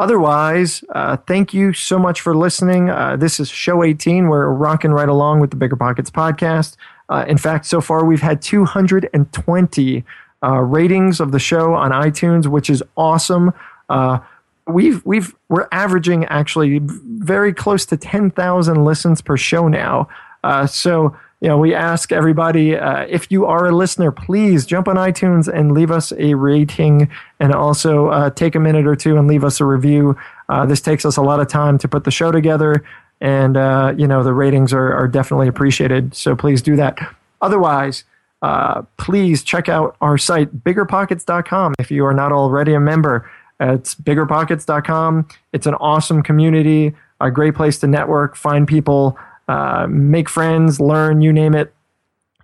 Otherwise, 0.00 0.82
uh, 0.94 1.18
thank 1.26 1.52
you 1.52 1.74
so 1.74 1.98
much 1.98 2.22
for 2.22 2.34
listening. 2.34 2.88
Uh, 2.88 3.16
this 3.16 3.38
is 3.38 3.50
show 3.50 3.84
18. 3.84 4.28
We're 4.28 4.46
rocking 4.46 4.92
right 4.92 5.10
along 5.10 5.40
with 5.40 5.50
the 5.50 5.56
Bigger 5.56 5.76
Pockets 5.76 6.10
podcast. 6.10 6.76
Uh, 7.10 7.26
in 7.28 7.36
fact, 7.36 7.66
so 7.66 7.82
far 7.82 8.06
we've 8.06 8.22
had 8.22 8.40
220 8.40 10.04
uh, 10.42 10.48
ratings 10.60 11.20
of 11.20 11.32
the 11.32 11.38
show 11.38 11.74
on 11.74 11.90
iTunes, 11.90 12.46
which 12.46 12.70
is 12.70 12.82
awesome. 12.96 13.52
Uh, 13.90 14.20
we've 14.66 15.04
we've 15.04 15.34
we're 15.50 15.68
averaging 15.70 16.24
actually 16.24 16.80
very 16.82 17.52
close 17.52 17.84
to 17.84 17.98
10,000 17.98 18.82
listens 18.82 19.20
per 19.20 19.36
show 19.36 19.68
now. 19.68 20.08
Uh, 20.42 20.66
so 20.66 21.14
you 21.40 21.48
know, 21.48 21.56
we 21.56 21.74
ask 21.74 22.12
everybody 22.12 22.76
uh, 22.76 23.06
if 23.08 23.30
you 23.30 23.46
are 23.46 23.66
a 23.66 23.72
listener, 23.72 24.12
please 24.12 24.66
jump 24.66 24.86
on 24.88 24.96
iTunes 24.96 25.48
and 25.48 25.72
leave 25.72 25.90
us 25.90 26.12
a 26.18 26.34
rating, 26.34 27.10
and 27.38 27.54
also 27.54 28.08
uh, 28.08 28.30
take 28.30 28.54
a 28.54 28.60
minute 28.60 28.86
or 28.86 28.94
two 28.94 29.16
and 29.16 29.26
leave 29.26 29.42
us 29.42 29.58
a 29.58 29.64
review. 29.64 30.16
Uh, 30.50 30.66
this 30.66 30.82
takes 30.82 31.04
us 31.06 31.16
a 31.16 31.22
lot 31.22 31.40
of 31.40 31.48
time 31.48 31.78
to 31.78 31.88
put 31.88 32.04
the 32.04 32.10
show 32.10 32.30
together, 32.30 32.84
and 33.22 33.56
uh, 33.56 33.94
you 33.96 34.06
know 34.06 34.22
the 34.22 34.34
ratings 34.34 34.72
are, 34.74 34.92
are 34.92 35.08
definitely 35.08 35.48
appreciated. 35.48 36.14
So 36.14 36.36
please 36.36 36.60
do 36.60 36.76
that. 36.76 36.98
Otherwise, 37.40 38.04
uh, 38.42 38.82
please 38.98 39.42
check 39.42 39.70
out 39.70 39.96
our 40.02 40.18
site 40.18 40.62
biggerpockets.com 40.62 41.74
if 41.78 41.90
you 41.90 42.04
are 42.04 42.14
not 42.14 42.32
already 42.32 42.74
a 42.74 42.80
member. 42.80 43.30
It's 43.58 43.94
biggerpockets.com. 43.94 45.28
It's 45.54 45.66
an 45.66 45.74
awesome 45.74 46.22
community, 46.22 46.94
a 47.20 47.30
great 47.30 47.54
place 47.54 47.78
to 47.78 47.86
network, 47.86 48.36
find 48.36 48.68
people 48.68 49.18
uh, 49.48 49.86
make 49.88 50.28
friends, 50.28 50.80
learn, 50.80 51.22
you 51.22 51.32
name 51.32 51.54
it, 51.54 51.74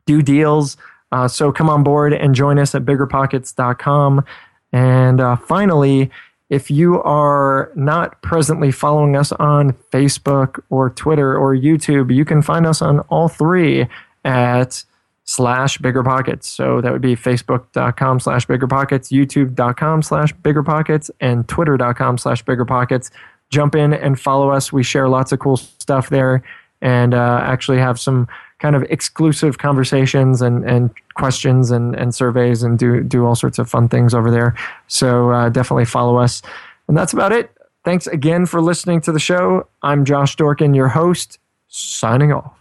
do 0.07 0.23
deals. 0.23 0.77
Uh, 1.13 1.29
so 1.29 1.53
come 1.53 1.71
on 1.71 1.83
board 1.83 2.13
and 2.13 2.35
join 2.35 2.59
us 2.59 2.75
at 2.75 2.85
biggerpockets.com. 2.85 4.25
And 4.73 5.21
uh, 5.21 5.37
finally, 5.37 6.11
if 6.51 6.71
you 6.71 7.03
are 7.03 7.73
not 7.75 8.21
presently 8.23 8.71
following 8.71 9.17
us 9.17 9.33
on 9.33 9.73
Facebook 9.93 10.63
or 10.71 10.91
Twitter 10.91 11.37
or 11.37 11.57
YouTube, 11.57 12.15
you 12.15 12.25
can 12.25 12.43
find 12.43 12.67
us 12.67 12.83
on 12.83 13.01
all 13.01 13.29
three 13.29 13.87
at 14.25 14.85
slash 15.25 15.79
bigger 15.79 16.05
pockets. 16.05 16.49
So 16.49 16.81
that 16.81 16.93
would 16.93 17.03
be 17.03 17.17
facebook.com 17.17 18.21
slash 18.21 18.47
bigger 18.47 18.69
pockets, 18.69 19.11
youtube.com 19.11 20.03
slash 20.03 20.33
bigger 20.35 20.63
pockets, 20.63 21.11
and 21.21 21.49
twitter.com 21.49 22.19
slash 22.19 22.45
bigger 22.45 22.65
pockets. 22.65 23.11
Jump 23.51 23.75
in 23.75 23.93
and 23.93 24.19
follow 24.19 24.51
us. 24.51 24.73
We 24.73 24.83
share 24.85 25.09
lots 25.09 25.33
of 25.33 25.41
cool 25.41 25.57
stuff 25.57 26.11
there 26.11 26.43
and 26.81 27.15
uh, 27.15 27.41
actually 27.43 27.79
have 27.79 27.99
some 27.99 28.29
kind 28.59 28.75
of 28.75 28.83
exclusive 28.85 29.59
conversations 29.59 30.41
and, 30.41 30.65
and 30.65 30.91
questions 31.15 31.71
and, 31.71 31.95
and 31.95 32.15
surveys 32.15 32.63
and 32.63 32.79
do, 32.79 33.03
do 33.03 33.27
all 33.27 33.35
sorts 33.35 33.59
of 33.59 33.69
fun 33.69 33.89
things 33.89 34.15
over 34.15 34.31
there. 34.31 34.55
So 34.87 35.31
uh, 35.31 35.49
definitely 35.49 35.85
follow 35.85 36.17
us. 36.17 36.43
And 36.89 36.97
that's 36.97 37.13
about 37.13 37.33
it. 37.33 37.51
Thanks 37.85 38.07
again 38.07 38.47
for 38.47 38.61
listening 38.61 39.01
to 39.03 39.13
the 39.13 39.21
show. 39.21 39.69
I'm 39.83 40.05
Josh 40.05 40.37
Dorkin, 40.37 40.75
your 40.75 40.89
host, 40.89 41.39
signing 41.69 42.33
off. 42.33 42.53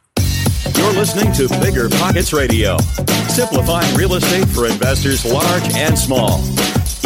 You're 0.75 0.93
listening 0.93 1.31
to 1.33 1.47
Bigger 1.61 1.89
Pockets 1.89 2.33
Radio, 2.33 2.77
simplifying 3.29 3.95
real 3.95 4.15
estate 4.15 4.47
for 4.47 4.67
investors 4.67 5.25
large 5.25 5.73
and 5.73 5.97
small. 5.97 6.41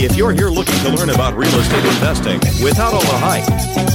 If 0.02 0.16
you're 0.16 0.32
here 0.32 0.48
looking 0.48 0.80
to 0.86 0.90
learn 0.96 1.10
about 1.10 1.36
real 1.36 1.54
estate 1.56 1.84
investing 1.84 2.40
without 2.64 2.94
all 2.94 3.02
the 3.02 3.18
hype, 3.20 3.44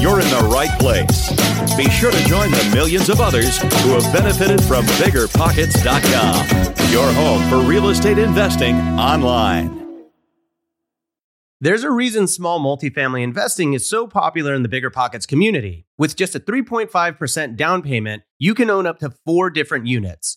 you're 0.03 0.21
in 0.21 0.29
the 0.29 0.51
right 0.53 0.79
place. 0.79 1.31
Be 1.79 1.89
sure 1.89 2.11
to 2.11 2.25
join 2.25 2.51
the 2.51 2.71
millions 2.75 3.09
of 3.09 3.23
others 3.23 3.57
who 3.57 3.99
have 3.99 4.13
benefited 4.13 4.63
from 4.63 4.85
biggerpockets.com, 5.01 6.93
your 6.93 7.11
home 7.15 7.49
for 7.49 7.67
real 7.67 7.89
estate 7.89 8.19
investing 8.19 8.77
online. 8.99 9.81
There's 11.59 11.85
a 11.85 11.91
reason 11.91 12.27
small 12.27 12.61
multifamily 12.61 13.23
investing 13.23 13.73
is 13.73 13.89
so 13.89 14.07
popular 14.07 14.53
in 14.53 14.63
the 14.63 14.69
Bigger 14.69 14.91
Pockets 14.91 15.25
community. 15.25 15.87
With 15.97 16.17
just 16.17 16.35
a 16.35 16.41
3.5% 16.41 17.57
down 17.57 17.81
payment, 17.81 18.25
you 18.39 18.55
can 18.55 18.69
own 18.69 18.87
up 18.87 18.99
to 18.99 19.15
four 19.25 19.49
different 19.49 19.87
units. 19.87 20.37